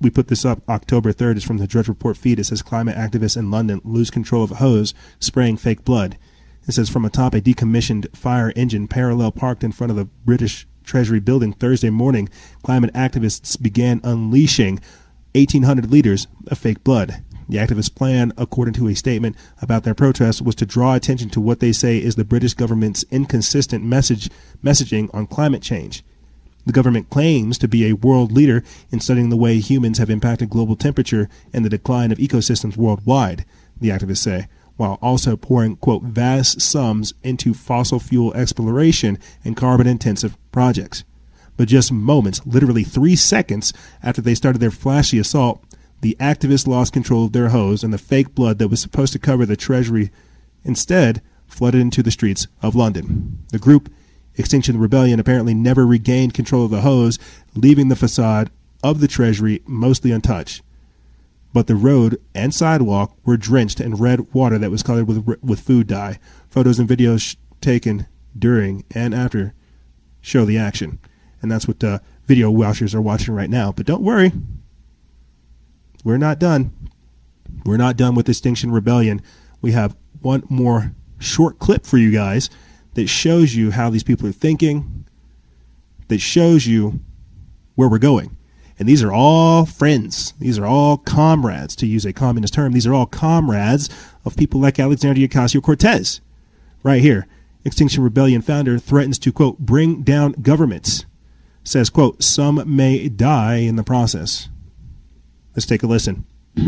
We 0.00 0.10
put 0.10 0.28
this 0.28 0.44
up 0.44 0.60
October 0.68 1.12
3rd. 1.12 1.36
It's 1.36 1.44
from 1.44 1.58
the 1.58 1.66
Drudge 1.66 1.88
Report 1.88 2.16
feed. 2.16 2.38
It 2.38 2.44
says 2.44 2.62
climate 2.62 2.96
activists 2.96 3.36
in 3.36 3.50
London 3.50 3.80
lose 3.82 4.10
control 4.10 4.44
of 4.44 4.50
hose 4.50 4.94
spraying 5.18 5.56
fake 5.56 5.84
blood. 5.84 6.16
It 6.68 6.72
says 6.72 6.88
from 6.88 7.04
atop 7.04 7.34
a 7.34 7.40
decommissioned 7.40 8.14
fire 8.14 8.52
engine 8.54 8.86
parallel 8.86 9.32
parked 9.32 9.64
in 9.64 9.72
front 9.72 9.90
of 9.90 9.96
the 9.96 10.04
British 10.04 10.68
Treasury 10.84 11.20
building 11.20 11.52
Thursday 11.52 11.90
morning, 11.90 12.28
climate 12.62 12.92
activists 12.94 13.60
began 13.60 14.00
unleashing 14.04 14.80
1,800 15.34 15.90
liters 15.90 16.26
of 16.46 16.58
fake 16.58 16.82
blood. 16.84 17.22
The 17.48 17.56
activists' 17.56 17.94
plan, 17.94 18.32
according 18.36 18.74
to 18.74 18.88
a 18.88 18.94
statement 18.94 19.36
about 19.62 19.84
their 19.84 19.94
protest, 19.94 20.42
was 20.42 20.54
to 20.56 20.66
draw 20.66 20.94
attention 20.94 21.30
to 21.30 21.40
what 21.40 21.60
they 21.60 21.72
say 21.72 21.96
is 21.98 22.14
the 22.14 22.24
British 22.24 22.54
government's 22.54 23.04
inconsistent 23.10 23.82
message 23.82 24.28
messaging 24.62 25.08
on 25.14 25.26
climate 25.26 25.62
change. 25.62 26.04
The 26.66 26.72
government 26.72 27.08
claims 27.08 27.56
to 27.58 27.68
be 27.68 27.86
a 27.86 27.94
world 27.94 28.30
leader 28.30 28.62
in 28.90 29.00
studying 29.00 29.30
the 29.30 29.36
way 29.38 29.58
humans 29.58 29.96
have 29.96 30.10
impacted 30.10 30.50
global 30.50 30.76
temperature 30.76 31.30
and 31.50 31.64
the 31.64 31.70
decline 31.70 32.12
of 32.12 32.18
ecosystems 32.18 32.76
worldwide, 32.76 33.46
the 33.80 33.88
activists 33.88 34.18
say, 34.18 34.48
while 34.76 34.98
also 35.00 35.34
pouring, 35.34 35.76
quote, 35.76 36.02
vast 36.02 36.60
sums 36.60 37.14
into 37.22 37.54
fossil 37.54 37.98
fuel 37.98 38.34
exploration 38.34 39.18
and 39.42 39.56
carbon 39.56 39.86
intensive 39.86 40.36
projects. 40.52 41.04
But 41.56 41.68
just 41.68 41.90
moments, 41.90 42.42
literally 42.44 42.84
three 42.84 43.16
seconds 43.16 43.72
after 44.02 44.20
they 44.20 44.34
started 44.34 44.58
their 44.58 44.70
flashy 44.70 45.18
assault, 45.18 45.64
the 46.00 46.16
activists 46.20 46.66
lost 46.66 46.92
control 46.92 47.24
of 47.26 47.32
their 47.32 47.48
hose 47.48 47.82
and 47.82 47.92
the 47.92 47.98
fake 47.98 48.34
blood 48.34 48.58
that 48.58 48.68
was 48.68 48.80
supposed 48.80 49.12
to 49.12 49.18
cover 49.18 49.44
the 49.44 49.56
treasury 49.56 50.10
instead 50.64 51.22
flooded 51.46 51.80
into 51.80 52.02
the 52.02 52.10
streets 52.10 52.46
of 52.62 52.74
London. 52.74 53.38
The 53.50 53.58
group, 53.58 53.90
Extinction 54.36 54.78
Rebellion, 54.78 55.18
apparently 55.18 55.54
never 55.54 55.86
regained 55.86 56.34
control 56.34 56.64
of 56.64 56.70
the 56.70 56.82
hose, 56.82 57.18
leaving 57.54 57.88
the 57.88 57.96
facade 57.96 58.50
of 58.82 59.00
the 59.00 59.08
treasury 59.08 59.62
mostly 59.66 60.12
untouched. 60.12 60.62
But 61.52 61.66
the 61.66 61.74
road 61.74 62.20
and 62.34 62.54
sidewalk 62.54 63.16
were 63.24 63.36
drenched 63.36 63.80
in 63.80 63.96
red 63.96 64.32
water 64.32 64.58
that 64.58 64.70
was 64.70 64.82
colored 64.82 65.08
with, 65.08 65.26
with 65.42 65.60
food 65.60 65.86
dye. 65.86 66.18
Photos 66.50 66.78
and 66.78 66.88
videos 66.88 67.36
taken 67.60 68.06
during 68.38 68.84
and 68.94 69.14
after 69.14 69.54
show 70.20 70.44
the 70.44 70.58
action. 70.58 70.98
And 71.40 71.50
that's 71.50 71.66
what 71.66 71.82
uh, 71.82 71.98
video 72.26 72.50
watchers 72.50 72.94
are 72.94 73.02
watching 73.02 73.34
right 73.34 73.50
now. 73.50 73.72
But 73.72 73.86
don't 73.86 74.02
worry, 74.02 74.32
we're 76.04 76.18
not 76.18 76.38
done. 76.38 76.72
We're 77.64 77.76
not 77.76 77.96
done 77.96 78.14
with 78.14 78.28
Extinction 78.28 78.70
Rebellion. 78.70 79.22
We 79.60 79.72
have 79.72 79.96
one 80.20 80.44
more 80.48 80.92
short 81.18 81.58
clip 81.58 81.86
for 81.86 81.98
you 81.98 82.10
guys 82.10 82.48
that 82.94 83.08
shows 83.08 83.54
you 83.54 83.72
how 83.72 83.90
these 83.90 84.02
people 84.02 84.26
are 84.28 84.32
thinking, 84.32 85.04
that 86.08 86.20
shows 86.20 86.66
you 86.66 87.00
where 87.74 87.88
we're 87.88 87.98
going. 87.98 88.36
And 88.78 88.88
these 88.88 89.02
are 89.02 89.12
all 89.12 89.66
friends. 89.66 90.34
These 90.38 90.58
are 90.58 90.66
all 90.66 90.98
comrades, 90.98 91.74
to 91.76 91.86
use 91.86 92.04
a 92.04 92.12
communist 92.12 92.54
term. 92.54 92.72
These 92.72 92.86
are 92.86 92.94
all 92.94 93.06
comrades 93.06 93.90
of 94.24 94.36
people 94.36 94.60
like 94.60 94.78
Alexandria 94.78 95.28
Ocasio 95.28 95.62
Cortez. 95.62 96.20
Right 96.82 97.02
here. 97.02 97.26
Extinction 97.64 98.04
Rebellion 98.04 98.40
founder 98.40 98.78
threatens 98.78 99.18
to, 99.18 99.32
quote, 99.32 99.58
bring 99.58 100.02
down 100.02 100.32
governments. 100.40 101.04
Says, 101.64 101.90
quote, 101.90 102.22
some 102.22 102.62
may 102.64 103.08
die 103.08 103.56
in 103.56 103.76
the 103.76 103.82
process. 103.82 104.48
Let's 105.58 105.66
take 105.66 105.82
a 105.82 105.88
listen. 105.88 106.24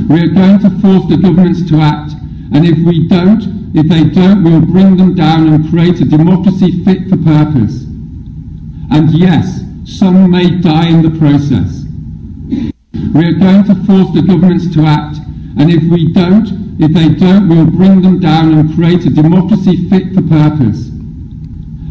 We 0.08 0.20
are 0.20 0.26
going 0.26 0.58
to 0.58 0.70
force 0.80 1.08
the 1.08 1.16
governments 1.16 1.62
to 1.70 1.76
act, 1.76 2.10
and 2.52 2.66
if 2.66 2.76
we 2.84 3.06
don't, 3.06 3.70
if 3.72 3.86
they 3.86 4.02
don't, 4.02 4.42
we'll 4.42 4.62
bring 4.62 4.96
them 4.96 5.14
down 5.14 5.46
and 5.46 5.70
create 5.70 6.00
a 6.00 6.04
democracy 6.04 6.84
fit 6.84 7.08
for 7.08 7.16
purpose. 7.16 7.84
And 8.90 9.12
yes, 9.12 9.62
some 9.84 10.28
may 10.28 10.58
die 10.58 10.88
in 10.88 11.02
the 11.02 11.16
process. 11.16 11.84
We 13.14 13.26
are 13.28 13.38
going 13.38 13.62
to 13.70 13.76
force 13.86 14.12
the 14.12 14.24
governments 14.26 14.74
to 14.74 14.82
act, 14.82 15.18
and 15.56 15.70
if 15.70 15.84
we 15.84 16.12
don't, 16.12 16.48
if 16.80 16.92
they 16.92 17.10
don't, 17.10 17.48
we'll 17.48 17.70
bring 17.70 18.02
them 18.02 18.18
down 18.18 18.52
and 18.54 18.74
create 18.74 19.06
a 19.06 19.10
democracy 19.10 19.88
fit 19.88 20.12
for 20.14 20.22
purpose. 20.22 20.88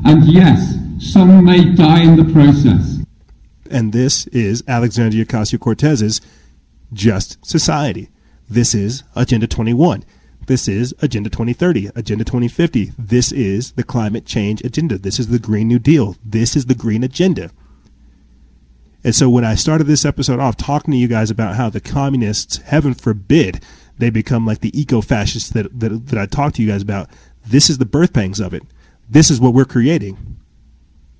And 0.04 0.26
yes, 0.26 0.76
some 1.00 1.46
may 1.46 1.64
die 1.64 2.02
in 2.02 2.18
the 2.18 2.30
process. 2.34 3.00
And 3.72 3.94
this 3.94 4.28
is 4.28 4.66
Alexandria 4.68 5.24
Ocasio 5.24 5.62
Cortez's 5.62 6.20
Just 6.94 7.44
Society. 7.46 8.10
This 8.50 8.74
is 8.74 9.04
Agenda 9.16 9.48
21. 9.48 10.04
This 10.48 10.68
is 10.68 10.96
Agenda 11.02 11.30
2030, 11.30 11.92
Agenda 11.96 12.24
2050. 12.24 12.94
This 12.98 13.32
is 13.32 13.74
the 13.74 13.84
climate 13.84 14.26
change 14.26 14.62
agenda. 14.64 14.98
This 14.98 15.20
is 15.20 15.28
the 15.28 15.38
Green 15.38 15.68
New 15.68 15.78
Deal. 15.78 16.16
This 16.26 16.56
is 16.56 16.66
the 16.66 16.74
Green 16.74 17.04
Agenda. 17.04 17.52
And 19.04 19.14
so 19.14 19.30
when 19.30 19.46
I 19.46 19.54
started 19.56 19.86
this 19.86 20.06
episode 20.06 20.40
off 20.40 20.58
talking 20.58 20.92
to 20.92 20.98
you 20.98 21.08
guys 21.08 21.30
about 21.30 21.56
how 21.56 21.70
the 21.70 21.80
communists, 21.80 22.58
heaven 22.58 22.96
forbid, 22.96 23.64
they 24.00 24.10
become 24.10 24.46
like 24.46 24.62
the 24.62 24.78
eco 24.80 25.02
fascists 25.02 25.52
that, 25.52 25.80
that, 25.80 26.08
that 26.08 26.18
I 26.18 26.26
talked 26.26 26.56
to 26.56 26.64
you 26.64 26.70
guys 26.70 26.82
about, 26.82 27.10
this 27.46 27.70
is 27.70 27.78
the 27.78 27.86
birth 27.86 28.14
pangs 28.14 28.40
of 28.40 28.54
it. 28.54 28.64
This 29.08 29.30
is 29.30 29.40
what 29.40 29.54
we're 29.54 29.66
creating. 29.66 30.38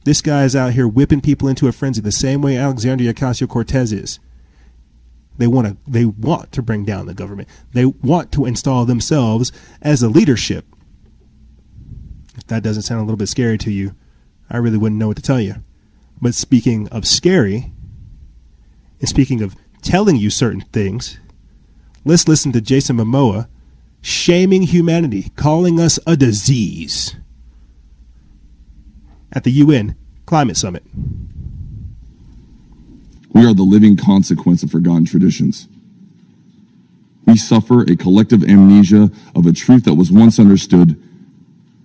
This 0.06 0.22
guy 0.22 0.44
is 0.44 0.56
out 0.56 0.74
here 0.74 0.88
whipping 0.88 1.22
people 1.22 1.48
into 1.48 1.68
a 1.68 1.72
frenzy 1.72 2.02
the 2.02 2.12
same 2.12 2.42
way 2.42 2.58
Alexandria 2.58 3.14
Ocasio 3.14 3.48
Cortez 3.48 3.94
is. 3.94 4.20
They 5.40 5.48
want 5.48 5.68
to 5.68 5.78
they 5.88 6.06
want 6.06 6.52
to 6.52 6.62
bring 6.62 6.84
down 6.84 7.06
the 7.06 7.14
government. 7.14 7.48
They 7.72 7.86
want 7.86 8.32
to 8.34 8.46
install 8.46 8.86
themselves 8.86 9.54
as 9.82 10.04
a 10.04 10.10
leadership. 10.10 10.66
If 12.38 12.46
that 12.48 12.62
doesn't 12.62 12.84
sound 12.84 13.00
a 13.00 13.04
little 13.06 13.18
bit 13.18 13.30
scary 13.30 13.58
to 13.60 13.72
you, 13.72 13.96
I 14.50 14.58
really 14.58 14.78
wouldn't 14.78 15.00
know 15.00 15.08
what 15.08 15.16
to 15.16 15.24
tell 15.24 15.40
you. 15.40 15.56
But 16.22 16.36
speaking 16.36 16.90
of 16.90 17.08
scary, 17.08 17.72
and 19.00 19.08
speaking 19.08 19.42
of 19.42 19.56
telling 19.82 20.18
you 20.18 20.30
certain 20.30 20.62
things, 20.62 21.20
let's 22.04 22.28
listen 22.28 22.52
to 22.52 22.62
Jason 22.62 22.98
Momoa 22.98 23.48
shaming 24.02 24.64
humanity, 24.64 25.32
calling 25.38 25.80
us 25.80 26.00
a 26.06 26.18
disease 26.18 27.16
at 29.32 29.46
the 29.46 29.52
UN 29.52 29.96
Climate 30.26 30.58
Summit. 30.58 30.84
We 33.40 33.46
are 33.46 33.54
the 33.54 33.64
living 33.64 33.96
consequence 33.96 34.64
of 34.64 34.72
forgotten 34.72 35.06
traditions. 35.06 35.70
We 37.26 37.38
suffer 37.38 37.84
a 37.84 37.96
collective 37.96 38.44
amnesia 38.44 39.12
of 39.34 39.46
a 39.46 39.54
truth 39.54 39.86
that 39.86 39.94
was 39.94 40.12
once 40.12 40.40
understood, 40.40 41.02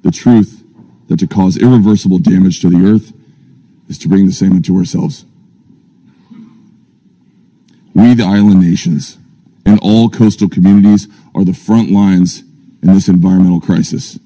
the 0.03 0.11
truth 0.11 0.65
that 1.07 1.21
to 1.21 1.29
cause 1.29 1.57
irreversible 1.57 2.19
damage 2.19 2.61
to 2.63 2.71
the 2.71 2.85
earth 2.85 3.13
is 3.89 3.99
to 3.99 4.09
bring 4.09 4.27
the 4.27 4.33
same 4.33 4.51
into 4.51 4.77
ourselves. 4.77 5.27
We, 7.95 8.15
the 8.15 8.25
island 8.25 8.61
nations, 8.61 9.17
and 9.65 9.79
all 9.81 10.11
coastal 10.11 10.49
communities 10.49 11.07
are 11.37 11.45
the 11.45 11.55
front 11.55 11.89
lines 11.89 12.41
in 12.83 12.93
this 12.93 13.07
environmental 13.07 13.61
crisis. 13.61 14.19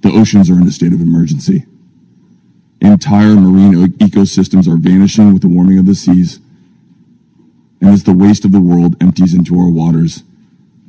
The 0.00 0.10
oceans 0.10 0.50
are 0.50 0.54
in 0.54 0.66
a 0.66 0.72
state 0.72 0.92
of 0.92 1.00
emergency. 1.00 1.66
Entire 2.80 3.34
marine 3.36 3.88
ecosystems 3.98 4.66
are 4.66 4.76
vanishing 4.76 5.32
with 5.32 5.42
the 5.42 5.48
warming 5.48 5.78
of 5.78 5.86
the 5.86 5.94
seas. 5.94 6.40
And 7.80 7.90
as 7.90 8.04
the 8.04 8.12
waste 8.12 8.44
of 8.44 8.52
the 8.52 8.60
world 8.60 8.96
empties 9.02 9.34
into 9.34 9.58
our 9.58 9.68
waters, 9.68 10.22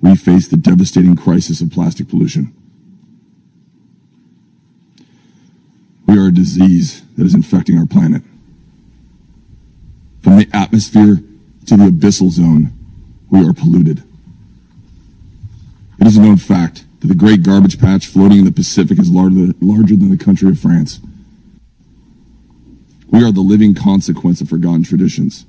we 0.02 0.16
face 0.16 0.48
the 0.48 0.58
devastating 0.58 1.16
crisis 1.16 1.62
of 1.62 1.72
plastic 1.72 2.10
pollution. 2.10 2.54
We 6.08 6.18
are 6.18 6.28
a 6.28 6.34
disease 6.34 7.04
that 7.18 7.26
is 7.26 7.34
infecting 7.34 7.78
our 7.78 7.86
planet. 7.86 8.22
From 10.22 10.38
the 10.38 10.50
atmosphere 10.54 11.18
to 11.68 11.78
the 11.78 11.86
abyssal 11.86 12.30
zone, 12.30 12.74
we 13.30 13.48
are 13.48 13.54
polluted. 13.54 14.04
It 16.00 16.08
is 16.08 16.18
a 16.18 16.22
known 16.22 16.38
fact 16.38 16.84
that 17.00 17.08
the 17.08 17.16
great 17.16 17.44
garbage 17.44 17.80
patch 17.80 18.08
floating 18.08 18.40
in 18.40 18.46
the 18.46 18.52
Pacific 18.52 19.00
is 19.00 19.10
larger, 19.10 19.54
larger 19.62 19.96
than 19.96 20.10
the 20.10 20.18
country 20.18 20.50
of 20.50 20.60
France. 20.60 21.00
We 23.12 23.24
are 23.24 23.32
the 23.32 23.42
living 23.42 23.76
consequence 23.76 24.42
of 24.42 24.50
forgotten 24.50 24.84
traditions. 24.84 25.46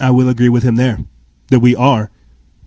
I 0.00 0.10
will 0.10 0.28
agree 0.28 0.48
with 0.48 0.64
him 0.64 0.76
there 0.76 0.98
that 1.50 1.60
we 1.60 1.74
are 1.74 2.10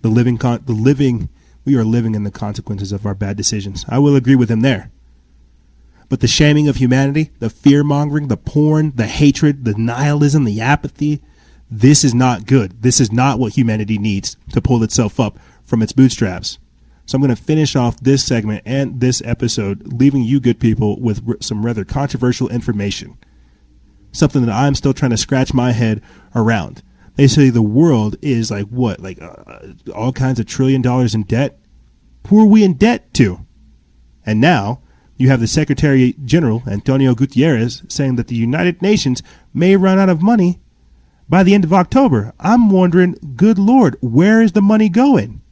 the 0.00 0.08
living 0.08 0.38
con- 0.38 0.62
the 0.66 0.72
living 0.72 1.28
we 1.64 1.76
are 1.76 1.84
living 1.84 2.14
in 2.14 2.24
the 2.24 2.30
consequences 2.30 2.90
of 2.90 3.06
our 3.06 3.14
bad 3.14 3.36
decisions. 3.36 3.84
I 3.88 3.98
will 3.98 4.16
agree 4.16 4.34
with 4.34 4.50
him 4.50 4.60
there. 4.60 4.90
But 6.08 6.20
the 6.20 6.26
shaming 6.26 6.68
of 6.68 6.76
humanity, 6.76 7.30
the 7.38 7.48
fear 7.48 7.84
mongering, 7.84 8.28
the 8.28 8.36
porn, 8.36 8.92
the 8.94 9.06
hatred, 9.06 9.64
the 9.64 9.74
nihilism, 9.74 10.44
the 10.44 10.60
apathy, 10.60 11.22
this 11.70 12.04
is 12.04 12.12
not 12.12 12.46
good. 12.46 12.82
This 12.82 13.00
is 13.00 13.12
not 13.12 13.38
what 13.38 13.54
humanity 13.54 13.96
needs 13.96 14.36
to 14.52 14.60
pull 14.60 14.82
itself 14.82 15.18
up 15.18 15.38
from 15.62 15.80
its 15.80 15.92
bootstraps. 15.92 16.58
So 17.06 17.16
I'm 17.16 17.22
going 17.22 17.34
to 17.34 17.42
finish 17.42 17.74
off 17.76 17.98
this 18.00 18.24
segment 18.24 18.62
and 18.66 19.00
this 19.00 19.22
episode, 19.24 19.92
leaving 19.92 20.22
you 20.22 20.38
good 20.40 20.60
people 20.60 21.00
with 21.00 21.42
some 21.42 21.64
rather 21.64 21.84
controversial 21.84 22.48
information. 22.48 23.16
Something 24.12 24.46
that 24.46 24.54
I'm 24.54 24.74
still 24.74 24.92
trying 24.92 25.10
to 25.10 25.16
scratch 25.16 25.54
my 25.54 25.72
head 25.72 26.02
around. 26.34 26.82
They 27.16 27.26
say 27.26 27.50
the 27.50 27.62
world 27.62 28.16
is 28.22 28.50
like 28.50 28.66
what? 28.66 29.00
Like 29.00 29.20
uh, 29.20 29.72
all 29.94 30.12
kinds 30.12 30.38
of 30.38 30.46
trillion 30.46 30.82
dollars 30.82 31.14
in 31.14 31.24
debt? 31.24 31.58
Who 32.28 32.40
are 32.40 32.46
we 32.46 32.62
in 32.64 32.74
debt 32.74 33.12
to? 33.14 33.44
And 34.24 34.40
now 34.40 34.82
you 35.16 35.28
have 35.28 35.40
the 35.40 35.46
Secretary 35.46 36.14
General, 36.24 36.62
Antonio 36.66 37.14
Guterres, 37.14 37.90
saying 37.90 38.16
that 38.16 38.28
the 38.28 38.36
United 38.36 38.80
Nations 38.80 39.22
may 39.52 39.76
run 39.76 39.98
out 39.98 40.08
of 40.08 40.22
money 40.22 40.60
by 41.28 41.42
the 41.42 41.54
end 41.54 41.64
of 41.64 41.72
October. 41.72 42.32
I'm 42.40 42.70
wondering, 42.70 43.16
good 43.36 43.58
Lord, 43.58 43.96
where 44.00 44.42
is 44.42 44.52
the 44.52 44.62
money 44.62 44.88
going? 44.88 45.42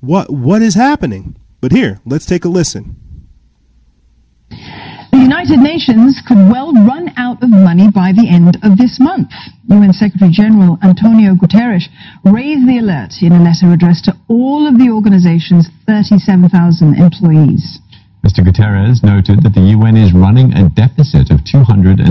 What 0.00 0.30
what 0.30 0.62
is 0.62 0.74
happening? 0.74 1.36
But 1.60 1.72
here, 1.72 2.00
let's 2.04 2.26
take 2.26 2.44
a 2.44 2.48
listen. 2.48 3.01
United 5.22 5.60
Nations 5.60 6.20
could 6.26 6.50
well 6.50 6.74
run 6.74 7.06
out 7.16 7.40
of 7.44 7.50
money 7.50 7.86
by 7.88 8.10
the 8.10 8.26
end 8.26 8.58
of 8.66 8.76
this 8.76 8.98
month. 8.98 9.30
UN 9.70 9.92
Secretary 9.92 10.32
General 10.34 10.78
Antonio 10.82 11.38
Guterres 11.38 11.86
raised 12.26 12.66
the 12.66 12.82
alert 12.82 13.22
in 13.22 13.30
a 13.30 13.38
letter 13.38 13.70
addressed 13.70 14.10
to 14.10 14.18
all 14.26 14.66
of 14.66 14.78
the 14.82 14.90
organization's 14.90 15.70
37,000 15.86 16.98
employees. 16.98 17.78
Mr. 18.26 18.42
Guterres 18.42 19.06
noted 19.06 19.46
that 19.46 19.54
the 19.54 19.70
UN 19.78 19.96
is 19.96 20.12
running 20.12 20.58
a 20.58 20.68
deficit 20.68 21.30
of 21.30 21.44
230 21.46 22.02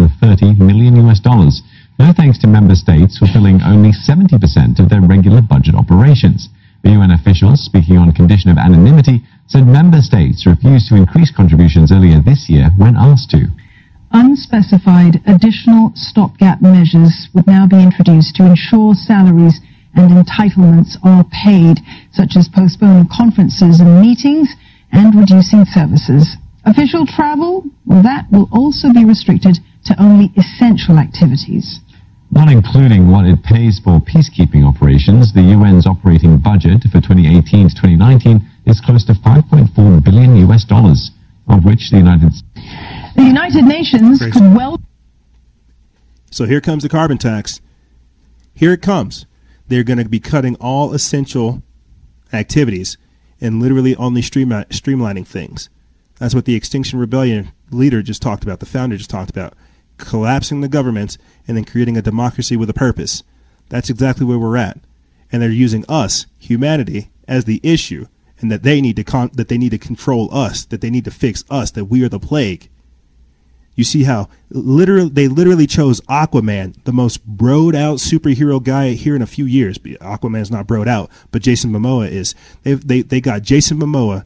million 0.55 0.95
US 1.03 1.19
dollars, 1.19 1.63
no 1.99 2.13
thanks 2.15 2.39
to 2.39 2.47
member 2.47 2.75
states 2.75 3.19
fulfilling 3.19 3.61
only 3.61 3.91
70% 3.91 4.79
of 4.79 4.87
their 4.87 5.01
regular 5.01 5.41
budget 5.41 5.75
operations. 5.75 6.47
The 6.83 6.91
UN 6.95 7.11
officials, 7.11 7.59
speaking 7.59 7.97
on 7.97 8.11
condition 8.13 8.49
of 8.49 8.57
anonymity, 8.57 9.21
said 9.51 9.67
member 9.67 9.99
states 9.99 10.45
refused 10.45 10.87
to 10.87 10.95
increase 10.95 11.29
contributions 11.29 11.91
earlier 11.91 12.21
this 12.21 12.49
year 12.49 12.69
when 12.77 12.95
asked 12.95 13.29
to. 13.31 13.47
Unspecified 14.11 15.19
additional 15.27 15.91
stopgap 15.93 16.61
measures 16.61 17.27
would 17.33 17.47
now 17.47 17.67
be 17.67 17.83
introduced 17.83 18.33
to 18.35 18.45
ensure 18.45 18.93
salaries 18.93 19.59
and 19.95 20.09
entitlements 20.11 20.95
are 21.03 21.25
paid, 21.43 21.81
such 22.13 22.37
as 22.37 22.47
postponing 22.47 23.07
conferences 23.11 23.81
and 23.81 23.99
meetings 23.99 24.55
and 24.93 25.13
reducing 25.15 25.65
services. 25.65 26.37
Official 26.63 27.05
travel, 27.05 27.65
well, 27.85 28.03
that 28.03 28.31
will 28.31 28.47
also 28.53 28.93
be 28.93 29.03
restricted 29.03 29.59
to 29.83 30.01
only 30.01 30.31
essential 30.37 30.97
activities. 30.97 31.81
Not 32.31 32.49
including 32.49 33.11
what 33.11 33.25
it 33.25 33.43
pays 33.43 33.79
for 33.83 33.99
peacekeeping 33.99 34.63
operations, 34.63 35.33
the 35.33 35.51
UN's 35.51 35.85
operating 35.85 36.37
budget 36.37 36.83
for 36.83 37.03
2018 37.03 37.67
to 37.67 37.75
2019 37.75 38.47
is 38.65 38.79
close 38.81 39.03
to 39.05 39.13
5.4 39.13 40.03
billion 40.03 40.35
US 40.49 40.63
dollars, 40.63 41.11
of 41.47 41.65
which 41.65 41.89
the 41.91 41.97
United 41.97 42.31
The 43.15 43.23
United 43.23 43.65
Nations 43.65 44.19
Crazy. 44.19 44.31
could 44.39 44.55
well 44.55 44.81
So 46.29 46.45
here 46.45 46.61
comes 46.61 46.83
the 46.83 46.89
carbon 46.89 47.17
tax. 47.17 47.61
Here 48.53 48.73
it 48.73 48.81
comes. 48.81 49.25
They're 49.67 49.83
going 49.83 49.99
to 49.99 50.09
be 50.09 50.19
cutting 50.19 50.55
all 50.55 50.93
essential 50.93 51.63
activities 52.33 52.97
and 53.39 53.61
literally 53.61 53.95
only 53.95 54.21
streamli- 54.21 54.67
streamlining 54.67 55.25
things. 55.25 55.69
That's 56.19 56.35
what 56.35 56.45
the 56.45 56.55
Extinction 56.55 56.99
Rebellion 56.99 57.51
leader 57.71 58.01
just 58.03 58.21
talked 58.21 58.43
about, 58.43 58.59
the 58.59 58.65
founder 58.65 58.97
just 58.97 59.09
talked 59.09 59.29
about. 59.31 59.53
Collapsing 59.97 60.61
the 60.61 60.67
government 60.67 61.17
and 61.47 61.57
then 61.57 61.65
creating 61.65 61.97
a 61.97 62.01
democracy 62.01 62.55
with 62.55 62.69
a 62.69 62.73
purpose. 62.73 63.23
That's 63.69 63.89
exactly 63.89 64.25
where 64.25 64.37
we're 64.37 64.57
at. 64.57 64.79
And 65.31 65.41
they're 65.41 65.49
using 65.49 65.85
us, 65.87 66.27
humanity, 66.37 67.09
as 67.27 67.45
the 67.45 67.61
issue 67.63 68.07
and 68.41 68.51
that 68.51 68.63
they 68.63 68.81
need 68.81 68.95
to 68.95 69.03
con- 69.03 69.31
that 69.33 69.47
they 69.47 69.57
need 69.57 69.71
to 69.71 69.77
control 69.77 70.33
us, 70.33 70.65
that 70.65 70.81
they 70.81 70.89
need 70.89 71.05
to 71.05 71.11
fix 71.11 71.43
us, 71.49 71.71
that 71.71 71.85
we 71.85 72.03
are 72.03 72.09
the 72.09 72.19
plague. 72.19 72.69
You 73.75 73.83
see 73.85 74.03
how 74.03 74.27
literally 74.49 75.09
they 75.09 75.27
literally 75.27 75.67
chose 75.67 76.01
Aquaman, 76.01 76.83
the 76.83 76.91
most 76.91 77.25
broed 77.37 77.75
out 77.75 77.99
superhero 77.99 78.61
guy 78.61 78.89
here 78.89 79.15
in 79.15 79.21
a 79.21 79.27
few 79.27 79.45
years. 79.45 79.77
Aquaman's 79.77 80.51
not 80.51 80.67
broed 80.67 80.87
out, 80.87 81.09
but 81.31 81.41
Jason 81.41 81.71
Momoa 81.71 82.09
is. 82.09 82.35
They 82.63 82.73
they 82.73 83.01
they 83.01 83.21
got 83.21 83.43
Jason 83.43 83.79
Momoa 83.79 84.25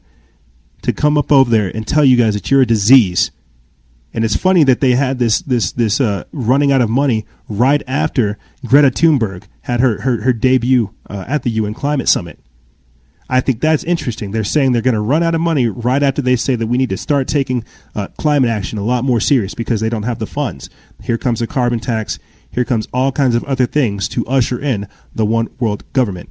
to 0.82 0.92
come 0.92 1.16
up 1.16 1.30
over 1.30 1.50
there 1.50 1.68
and 1.68 1.86
tell 1.86 2.04
you 2.04 2.16
guys 2.16 2.34
that 2.34 2.50
you're 2.50 2.62
a 2.62 2.66
disease. 2.66 3.30
And 4.12 4.24
it's 4.24 4.36
funny 4.36 4.64
that 4.64 4.80
they 4.80 4.92
had 4.92 5.18
this 5.18 5.40
this 5.42 5.72
this 5.72 6.00
uh, 6.00 6.24
running 6.32 6.72
out 6.72 6.80
of 6.80 6.90
money 6.90 7.26
right 7.48 7.82
after 7.86 8.38
Greta 8.64 8.90
Thunberg 8.90 9.44
had 9.62 9.80
her 9.80 10.00
her, 10.00 10.22
her 10.22 10.32
debut 10.32 10.94
uh, 11.08 11.24
at 11.28 11.42
the 11.42 11.50
UN 11.50 11.74
Climate 11.74 12.08
Summit. 12.08 12.38
I 13.28 13.40
think 13.40 13.60
that's 13.60 13.82
interesting. 13.84 14.30
They're 14.30 14.44
saying 14.44 14.72
they're 14.72 14.82
going 14.82 14.94
to 14.94 15.00
run 15.00 15.22
out 15.22 15.34
of 15.34 15.40
money 15.40 15.66
right 15.66 16.02
after 16.02 16.22
they 16.22 16.36
say 16.36 16.54
that 16.54 16.68
we 16.68 16.78
need 16.78 16.90
to 16.90 16.96
start 16.96 17.26
taking 17.26 17.64
uh, 17.94 18.08
climate 18.18 18.50
action 18.50 18.78
a 18.78 18.84
lot 18.84 19.04
more 19.04 19.20
serious 19.20 19.54
because 19.54 19.80
they 19.80 19.88
don't 19.88 20.04
have 20.04 20.18
the 20.18 20.26
funds. 20.26 20.70
Here 21.02 21.18
comes 21.18 21.42
a 21.42 21.46
carbon 21.46 21.80
tax. 21.80 22.18
Here 22.50 22.64
comes 22.64 22.86
all 22.92 23.12
kinds 23.12 23.34
of 23.34 23.44
other 23.44 23.66
things 23.66 24.08
to 24.10 24.24
usher 24.26 24.60
in 24.60 24.88
the 25.14 25.26
one 25.26 25.48
world 25.58 25.90
government. 25.92 26.30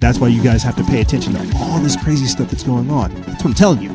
That's 0.00 0.18
why 0.20 0.28
you 0.28 0.42
guys 0.42 0.62
have 0.62 0.76
to 0.76 0.84
pay 0.84 1.00
attention 1.00 1.32
to 1.32 1.56
all 1.58 1.80
this 1.80 1.96
crazy 1.96 2.26
stuff 2.26 2.50
that's 2.50 2.62
going 2.62 2.88
on. 2.90 3.12
That's 3.22 3.42
what 3.42 3.46
I'm 3.46 3.54
telling 3.54 3.82
you. 3.82 3.92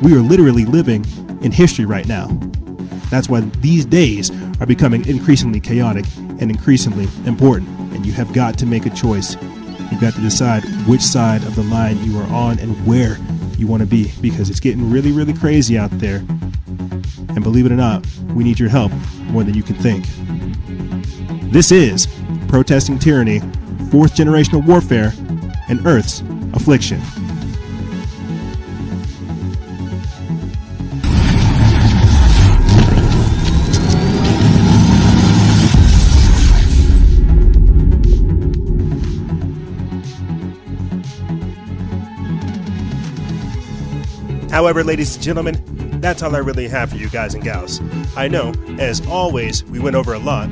We 0.00 0.14
are 0.14 0.20
literally 0.20 0.64
living 0.64 1.04
in 1.42 1.50
history 1.50 1.84
right 1.84 2.06
now. 2.06 2.28
That's 3.10 3.28
why 3.28 3.40
these 3.40 3.84
days 3.84 4.30
are 4.60 4.66
becoming 4.66 5.06
increasingly 5.08 5.58
chaotic 5.58 6.04
and 6.16 6.50
increasingly 6.50 7.08
important. 7.26 7.68
And 7.92 8.06
you 8.06 8.12
have 8.12 8.32
got 8.32 8.56
to 8.58 8.66
make 8.66 8.86
a 8.86 8.90
choice 8.90 9.36
You've 9.90 10.00
got 10.00 10.14
to 10.14 10.20
decide 10.20 10.64
which 10.86 11.02
side 11.02 11.42
of 11.44 11.54
the 11.54 11.62
line 11.64 12.02
you 12.04 12.18
are 12.18 12.26
on 12.32 12.58
and 12.58 12.86
where 12.86 13.18
you 13.58 13.66
want 13.66 13.80
to 13.80 13.86
be 13.86 14.12
because 14.20 14.48
it's 14.48 14.60
getting 14.60 14.90
really, 14.90 15.12
really 15.12 15.34
crazy 15.34 15.76
out 15.76 15.90
there. 15.92 16.18
And 17.28 17.42
believe 17.42 17.66
it 17.66 17.72
or 17.72 17.76
not, 17.76 18.06
we 18.34 18.44
need 18.44 18.58
your 18.58 18.68
help 18.68 18.92
more 19.24 19.44
than 19.44 19.54
you 19.54 19.62
can 19.62 19.76
think. 19.76 20.06
This 21.52 21.72
is 21.72 22.06
Protesting 22.48 22.98
Tyranny, 22.98 23.40
Fourth 23.90 24.14
Generational 24.14 24.64
Warfare, 24.64 25.12
and 25.68 25.84
Earth's 25.86 26.22
Affliction. 26.54 27.00
However, 44.50 44.82
ladies 44.82 45.14
and 45.14 45.24
gentlemen, 45.24 46.00
that's 46.00 46.22
all 46.22 46.34
I 46.34 46.38
really 46.38 46.68
have 46.68 46.90
for 46.90 46.96
you 46.96 47.08
guys 47.08 47.34
and 47.34 47.44
gals. 47.44 47.80
I 48.16 48.26
know, 48.26 48.52
as 48.78 49.06
always, 49.06 49.64
we 49.64 49.78
went 49.78 49.96
over 49.96 50.12
a 50.12 50.18
lot, 50.18 50.48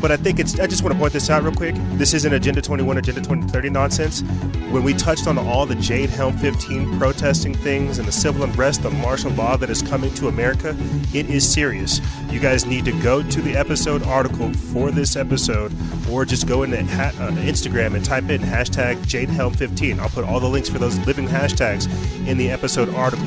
but 0.00 0.10
I 0.10 0.16
think 0.16 0.38
it's, 0.38 0.58
I 0.58 0.66
just 0.66 0.82
want 0.82 0.94
to 0.94 0.98
point 0.98 1.12
this 1.12 1.28
out 1.30 1.42
real 1.42 1.52
quick. 1.52 1.74
This 1.92 2.14
isn't 2.14 2.32
Agenda 2.32 2.62
21, 2.62 2.98
Agenda 2.98 3.20
2030 3.20 3.70
nonsense. 3.70 4.22
When 4.70 4.82
we 4.82 4.94
touched 4.94 5.26
on 5.26 5.38
all 5.38 5.66
the 5.66 5.74
Jade 5.74 6.10
Helm 6.10 6.36
15 6.38 6.98
protesting 6.98 7.54
things 7.54 7.98
and 7.98 8.08
the 8.08 8.12
civil 8.12 8.42
unrest, 8.44 8.82
the 8.82 8.90
martial 8.90 9.30
law 9.32 9.56
that 9.56 9.68
is 9.68 9.82
coming 9.82 10.12
to 10.14 10.28
America, 10.28 10.76
it 11.12 11.28
is 11.28 11.46
serious. 11.50 12.00
You 12.30 12.40
guys 12.40 12.64
need 12.64 12.84
to 12.86 13.02
go 13.02 13.22
to 13.22 13.42
the 13.42 13.56
episode 13.56 14.02
article 14.04 14.52
for 14.52 14.90
this 14.90 15.16
episode 15.16 15.72
or 16.10 16.24
just 16.24 16.46
go 16.46 16.62
into 16.62 16.84
ha- 16.84 17.12
uh, 17.18 17.30
Instagram 17.32 17.94
and 17.94 18.04
type 18.04 18.30
in 18.30 18.40
hashtag 18.40 19.06
Jade 19.06 19.28
Helm 19.28 19.52
15. 19.52 20.00
I'll 20.00 20.08
put 20.08 20.24
all 20.24 20.40
the 20.40 20.48
links 20.48 20.68
for 20.68 20.78
those 20.78 20.98
living 21.06 21.26
hashtags 21.28 21.86
in 22.26 22.38
the 22.38 22.50
episode 22.50 22.88
article. 22.94 23.26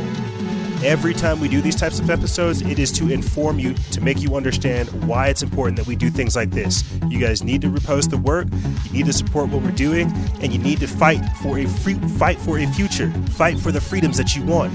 Every 0.83 1.13
time 1.13 1.39
we 1.39 1.47
do 1.47 1.61
these 1.61 1.77
types 1.77 1.99
of 2.01 2.09
episodes, 2.09 2.61
it 2.61 2.77
is 2.77 2.91
to 2.93 3.09
inform 3.09 3.57
you, 3.57 3.73
to 3.91 4.01
make 4.01 4.21
you 4.21 4.35
understand 4.35 4.89
why 5.07 5.29
it's 5.29 5.41
important 5.41 5.77
that 5.77 5.87
we 5.87 5.95
do 5.95 6.09
things 6.09 6.35
like 6.35 6.51
this. 6.51 6.83
You 7.07 7.19
guys 7.19 7.41
need 7.41 7.61
to 7.61 7.69
repost 7.69 8.09
the 8.09 8.17
work, 8.17 8.47
you 8.87 8.91
need 8.91 9.05
to 9.05 9.13
support 9.13 9.47
what 9.47 9.61
we're 9.61 9.71
doing, 9.71 10.11
and 10.41 10.51
you 10.51 10.59
need 10.59 10.81
to 10.81 10.87
fight 10.87 11.23
for 11.41 11.57
a 11.57 11.65
free 11.67 11.93
fight 11.93 12.37
for 12.37 12.59
a 12.59 12.67
future. 12.67 13.09
Fight 13.29 13.57
for 13.57 13.71
the 13.71 13.79
freedoms 13.79 14.17
that 14.17 14.35
you 14.35 14.43
want. 14.43 14.73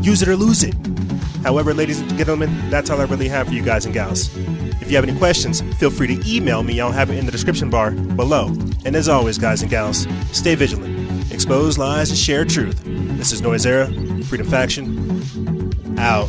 Use 0.00 0.22
it 0.22 0.28
or 0.28 0.36
lose 0.36 0.62
it. 0.62 0.74
However, 1.42 1.74
ladies 1.74 2.00
and 2.00 2.16
gentlemen, 2.16 2.70
that's 2.70 2.88
all 2.88 2.98
I 2.98 3.04
really 3.04 3.28
have 3.28 3.48
for 3.48 3.52
you 3.52 3.62
guys 3.62 3.84
and 3.84 3.92
gals. 3.92 4.34
If 4.80 4.90
you 4.90 4.96
have 4.96 5.06
any 5.06 5.18
questions, 5.18 5.60
feel 5.74 5.90
free 5.90 6.06
to 6.06 6.26
email 6.26 6.62
me. 6.62 6.80
I'll 6.80 6.90
have 6.90 7.10
it 7.10 7.18
in 7.18 7.26
the 7.26 7.32
description 7.32 7.68
bar 7.68 7.90
below. 7.90 8.46
And 8.86 8.96
as 8.96 9.10
always, 9.10 9.36
guys 9.36 9.60
and 9.60 9.70
gals, 9.70 10.06
stay 10.32 10.54
vigilant, 10.54 11.17
expose 11.30 11.78
lies, 11.78 12.10
and 12.10 12.18
share 12.18 12.44
truth. 12.44 12.82
This 12.84 13.32
is 13.32 13.42
Noise 13.42 13.66
Era, 13.66 13.86
Freedom 14.24 14.46
Faction, 14.46 15.98
out. 15.98 16.28